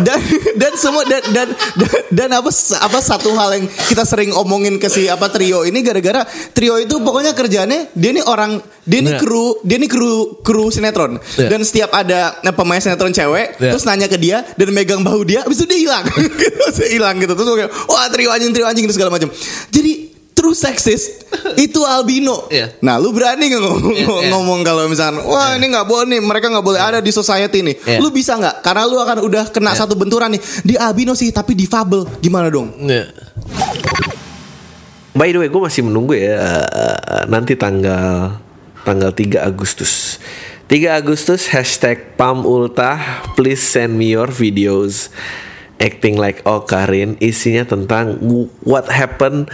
Dan 0.00 0.20
dan 0.56 0.72
semua 0.80 1.04
dan 1.04 1.20
dan 1.36 1.48
dan, 1.76 2.00
dan 2.08 2.28
apa 2.32 2.48
apa 2.80 2.98
satu 3.04 3.36
hal 3.36 3.60
yang 3.60 3.66
kita 3.68 4.08
sering 4.08 4.32
omongin 4.32 4.80
ke 4.80 4.88
si 4.88 5.04
apa 5.04 5.28
trio 5.28 5.68
ini 5.68 5.84
gara-gara 5.84 6.24
trio 6.56 6.80
itu 6.80 6.96
pokoknya 6.96 7.36
kerjaannya 7.36 7.92
dia 7.92 8.10
ini 8.16 8.24
orang 8.24 8.56
dia 8.88 9.04
ini 9.04 9.12
Iya. 9.12 9.20
kru 9.20 9.60
dia 9.60 9.76
ini 9.76 9.88
kru 9.92 10.40
kru 10.40 10.72
sinetron 10.72 11.20
Iya. 11.36 11.48
dan 11.52 11.60
setiap 11.60 11.90
ada 11.92 12.40
nah, 12.40 12.56
pemain 12.56 12.80
sinetron 12.80 13.12
cewek 13.12 13.60
Iya. 13.60 13.76
terus 13.76 13.84
nanya 13.84 14.08
ke 14.08 14.16
dia 14.16 14.40
dan 14.56 14.72
megang 14.72 15.04
bahu 15.04 15.28
dia 15.28 15.44
habis 15.44 15.60
itu 15.60 15.68
dia 15.68 15.80
hilang 15.84 16.04
hilang 16.96 17.16
gitu 17.20 17.32
terus 17.36 17.48
kayak 17.52 17.72
wah 17.84 18.08
trio 18.08 18.32
anjing 18.32 18.52
trio 18.56 18.64
anjing 18.64 18.88
gitu 18.88 18.96
segala 18.96 19.12
macam 19.12 19.28
jadi 19.68 20.11
true 20.32 20.52
sexist 20.52 21.28
itu 21.56 21.80
albino 21.82 22.48
Iya. 22.48 22.74
nah 22.80 22.96
lu 22.96 23.12
berani 23.12 23.46
nggak 23.46 23.62
ngomong, 23.62 23.92
Iya, 23.92 24.06
iya. 24.08 24.28
ngomong 24.32 24.60
kalau 24.62 24.84
misalkan 24.86 25.20
wah 25.22 25.54
ini 25.54 25.68
nggak 25.68 25.84
boleh 25.84 26.06
nih 26.08 26.20
mereka 26.20 26.46
nggak 26.48 26.64
boleh 26.64 26.80
ada 26.80 26.98
di 26.98 27.08
society 27.08 27.60
nih 27.60 27.76
Iya. 27.78 27.98
lu 28.00 28.08
bisa 28.08 28.34
nggak 28.34 28.60
karena 28.60 28.82
lu 28.84 28.96
akan 28.96 29.18
udah 29.22 29.44
kena 29.48 29.72
satu 29.72 29.92
benturan 29.92 30.32
nih 30.32 30.42
di 30.62 30.74
albino 30.74 31.12
sih 31.12 31.30
tapi 31.30 31.52
difabel 31.52 32.08
gimana 32.18 32.48
dong 32.48 32.72
Iya. 32.80 33.12
By 35.12 35.28
the 35.28 35.44
way, 35.44 35.52
gue 35.52 35.60
masih 35.60 35.84
menunggu 35.84 36.16
ya 36.16 36.40
eh, 36.64 37.24
nanti 37.28 37.52
tanggal 37.52 38.40
tanggal 38.82 39.12
3 39.12 39.44
Agustus. 39.44 40.16
3 40.72 40.88
Agustus 40.96 41.52
hashtag 41.52 42.16
Pam 42.16 42.48
Ultah 42.48 42.96
please 43.36 43.60
send 43.60 44.00
me 44.00 44.16
your 44.16 44.32
videos 44.32 45.12
acting 45.76 46.16
like 46.16 46.40
Okarin 46.48 47.20
isinya 47.20 47.68
tentang 47.68 48.16
what 48.64 48.88
happened 48.88 49.52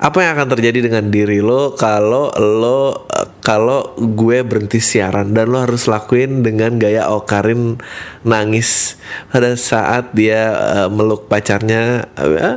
apa 0.00 0.18
yang 0.24 0.32
akan 0.32 0.48
terjadi 0.56 0.88
dengan 0.88 1.12
diri 1.12 1.44
lo 1.44 1.76
kalau 1.76 2.32
lo 2.40 3.04
eh, 3.04 3.28
kalau 3.40 3.96
gue 3.96 4.44
berhenti 4.44 4.78
siaran 4.78 5.32
dan 5.32 5.48
lo 5.48 5.64
harus 5.64 5.88
lakuin 5.88 6.44
dengan 6.44 6.76
gaya 6.76 7.08
Okarin 7.08 7.80
nangis 8.20 9.00
pada 9.32 9.56
saat 9.56 10.12
dia 10.12 10.52
eh, 10.52 10.88
meluk 10.92 11.26
pacarnya. 11.26 12.04
Eh, 12.20 12.56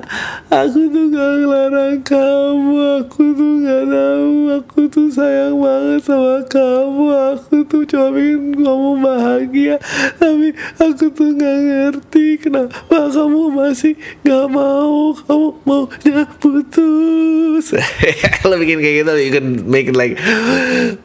aku 0.52 0.82
tuh 0.92 1.06
gak 1.08 1.32
ngelarang 1.40 2.00
kamu 2.04 2.76
aku 3.00 3.24
tuh 3.32 3.54
gak 3.64 3.84
tahu 3.88 4.32
aku 4.60 4.82
tuh 4.92 5.08
sayang 5.10 5.56
banget 5.56 6.02
sama 6.04 6.38
kamu 6.52 7.06
aku 7.32 7.56
tuh 7.64 7.84
cuma 7.88 8.08
pengen 8.12 8.44
kamu 8.60 8.92
bahagia. 9.00 9.76
Tapi 10.20 10.48
aku 10.84 11.06
tuh 11.16 11.32
gak 11.40 11.58
ngerti 11.64 12.26
kenapa 12.44 13.00
kamu 13.08 13.42
masih 13.56 13.96
gak 14.28 14.46
mau 14.52 15.16
kamu 15.16 15.48
maunya 15.64 16.28
putus. 16.44 17.72
Lo 18.48 18.56
bikin 18.60 18.84
kayak 18.84 18.96
gitu 19.08 19.12
you 19.16 19.32
can 19.32 19.48
make 19.72 19.88
it 19.88 19.96
like 19.96 20.20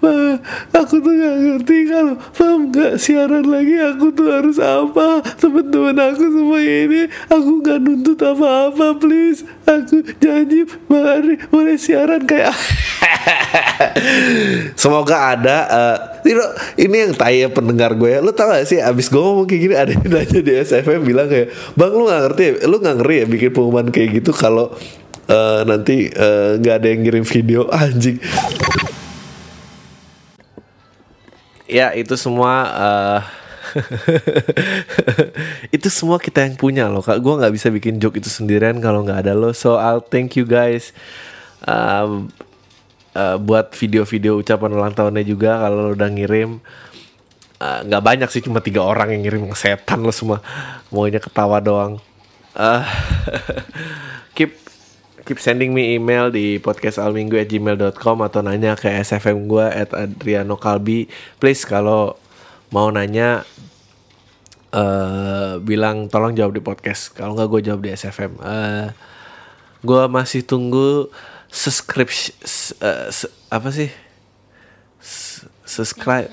"Ma, 0.03 0.39
aku 0.74 0.95
tuh 1.03 1.12
gak 1.12 1.36
ngerti 1.39 1.77
kalau 1.90 2.15
Pam 2.35 2.61
gak 2.73 2.95
siaran 3.01 3.47
lagi 3.47 3.77
aku 3.78 4.07
tuh 4.15 4.28
harus 4.31 4.59
apa? 4.61 5.23
Temen-temen 5.36 5.97
aku 5.97 6.24
semua 6.28 6.61
ini 6.61 7.03
aku 7.28 7.51
gak 7.65 7.78
nuntut 7.82 8.20
apa-apa 8.23 8.97
please. 8.97 9.45
Aku 9.69 10.05
janji 10.23 10.65
mari 10.89 11.36
boleh 11.53 11.77
siaran 11.77 12.24
kayak 12.24 12.55
semoga 14.81 15.36
ada 15.36 15.59
know, 16.24 16.49
ini 16.78 16.97
yang 17.09 17.12
tanya 17.15 17.49
pendengar 17.53 17.93
gue. 17.95 18.20
Lu 18.23 18.32
tau 18.32 18.51
gak 18.51 18.66
sih 18.69 18.81
abis 18.81 19.11
gue 19.12 19.20
ngomong 19.20 19.47
kayak 19.49 19.61
gini 19.61 19.74
ada 19.74 19.90
yang 19.93 20.07
nanya 20.09 20.40
di 20.40 20.53
SFM 20.65 21.03
bilang 21.05 21.28
kayak 21.28 21.53
bang 21.77 21.93
lu 21.93 22.05
gak 22.09 22.23
ngerti 22.28 22.43
ya? 22.43 22.53
Lu 22.66 22.77
gak 22.81 22.97
ngeri 23.03 23.16
ya 23.23 23.27
bikin 23.27 23.51
pengumuman 23.53 23.89
kayak 23.93 24.23
gitu 24.23 24.31
kalau 24.32 24.73
eh, 25.28 25.61
nanti 25.69 26.09
eh, 26.09 26.51
nggak 26.59 26.74
ada 26.82 26.86
yang 26.89 27.01
ngirim 27.05 27.24
video? 27.27 27.61
Anjing 27.82 28.19
ya 31.69 31.93
itu 31.93 32.16
semua 32.16 32.53
eh, 32.73 33.20
itu 35.77 35.89
semua 35.93 36.16
kita 36.16 36.43
yang 36.49 36.57
punya 36.57 36.89
loh 36.89 37.05
kak. 37.05 37.20
Gue 37.20 37.36
nggak 37.36 37.53
bisa 37.53 37.69
bikin 37.69 38.01
joke 38.01 38.16
itu 38.16 38.32
sendirian 38.32 38.81
kalau 38.81 39.05
nggak 39.05 39.28
ada 39.28 39.32
lo. 39.36 39.53
So 39.53 39.77
I'll 39.77 40.03
thank 40.03 40.35
you 40.35 40.49
guys 40.49 40.97
Um, 41.66 42.31
eh, 43.16 43.36
buat 43.40 43.74
video-video 43.74 44.39
ucapan 44.39 44.70
ulang 44.78 44.95
tahunnya 44.95 45.24
juga 45.27 45.59
kalau 45.59 45.90
lo 45.90 45.93
udah 45.99 46.11
ngirim. 46.11 46.62
Eh, 47.59 47.81
nggak 47.90 48.03
banyak 48.03 48.28
sih 48.31 48.43
cuma 48.47 48.62
tiga 48.62 48.86
orang 48.86 49.11
yang 49.11 49.27
ngirim 49.27 49.43
setan 49.59 50.07
lo 50.07 50.15
semua. 50.15 50.39
Maunya 50.95 51.19
ketawa 51.19 51.59
doang. 51.59 51.99
Eh, 52.55 52.82
keep 55.28 55.36
sending 55.36 55.76
me 55.76 55.92
email 55.92 56.32
di 56.32 56.56
podcastalminggu@gmail.com 56.56 58.16
atau 58.24 58.40
nanya 58.40 58.72
ke 58.80 58.88
sfm 59.05 59.44
gue 59.44 59.66
at 59.68 59.92
Adriano 59.92 60.56
Kalbi. 60.56 61.05
Please 61.36 61.68
kalau 61.68 62.16
mau 62.72 62.88
nanya 62.88 63.44
eh 64.68 65.60
bilang 65.60 66.09
tolong 66.09 66.32
jawab 66.32 66.56
di 66.56 66.64
podcast. 66.64 67.12
Kalau 67.12 67.36
nggak 67.36 67.48
gue 67.48 67.60
jawab 67.68 67.80
di 67.84 67.92
SFM 67.92 68.36
eh 68.40 68.88
gue 69.80 70.02
masih 70.09 70.44
tunggu 70.44 71.09
subscription 71.48 72.32
s- 72.44 73.28
apa 73.48 73.68
sih? 73.72 73.88
S- 75.00 75.44
subscribe. 75.64 76.28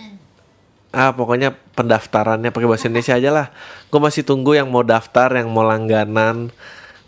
Ah 0.95 1.11
pokoknya 1.11 1.51
pendaftarannya 1.76 2.51
pakai 2.51 2.67
bahasa 2.67 2.88
Indonesia 2.88 3.15
aja 3.15 3.31
lah. 3.31 3.47
Gue 3.91 3.99
masih 3.99 4.23
tunggu 4.23 4.55
yang 4.55 4.67
mau 4.72 4.84
daftar 4.84 5.31
yang 5.35 5.51
mau 5.51 5.63
langganan 5.63 6.51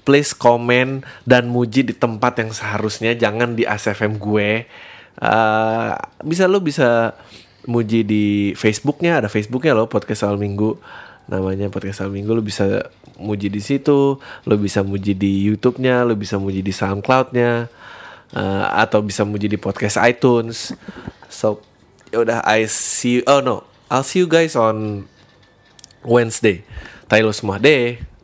please 0.08 0.32
komen 0.32 1.04
dan 1.28 1.52
muji 1.52 1.84
di 1.84 1.92
tempat 1.92 2.40
yang 2.40 2.56
seharusnya. 2.56 3.12
Jangan 3.12 3.60
di 3.60 3.68
ASFM 3.68 4.16
gue. 4.16 4.64
Eh, 5.20 5.92
bisa 6.24 6.48
lo 6.48 6.64
bisa 6.64 7.12
muji 7.68 8.08
di 8.08 8.56
Facebooknya. 8.56 9.20
Ada 9.20 9.28
Facebooknya 9.28 9.76
lo 9.76 9.92
podcast 9.92 10.24
Al 10.24 10.40
Minggu. 10.40 10.80
Namanya 11.28 11.68
podcast 11.68 12.08
Al 12.08 12.16
Minggu. 12.16 12.32
Lo 12.32 12.40
bisa 12.40 12.88
muji 13.20 13.52
di 13.52 13.60
situ. 13.60 14.16
Lo 14.48 14.56
bisa 14.56 14.80
muji 14.80 15.12
di 15.12 15.44
YouTube-nya. 15.52 16.08
Lo 16.08 16.16
bisa 16.16 16.40
muji 16.40 16.64
di 16.64 16.72
SoundCloud-nya. 16.72 17.68
Eh, 18.32 18.66
atau 18.80 19.04
bisa 19.04 19.28
muji 19.28 19.52
di 19.52 19.60
podcast 19.60 20.00
iTunes. 20.00 20.72
So 21.28 21.60
ya 22.16 22.24
udah 22.24 22.40
I 22.48 22.64
see 22.72 23.28
oh 23.28 23.44
no. 23.44 23.68
I'll 23.92 24.08
see 24.08 24.24
you 24.24 24.32
guys 24.32 24.56
on 24.56 25.04
Wednesday. 26.08 26.64
Tai 27.12 27.20
lo 27.28 27.36
semua. 27.36 27.60
Deh. 27.60 28.17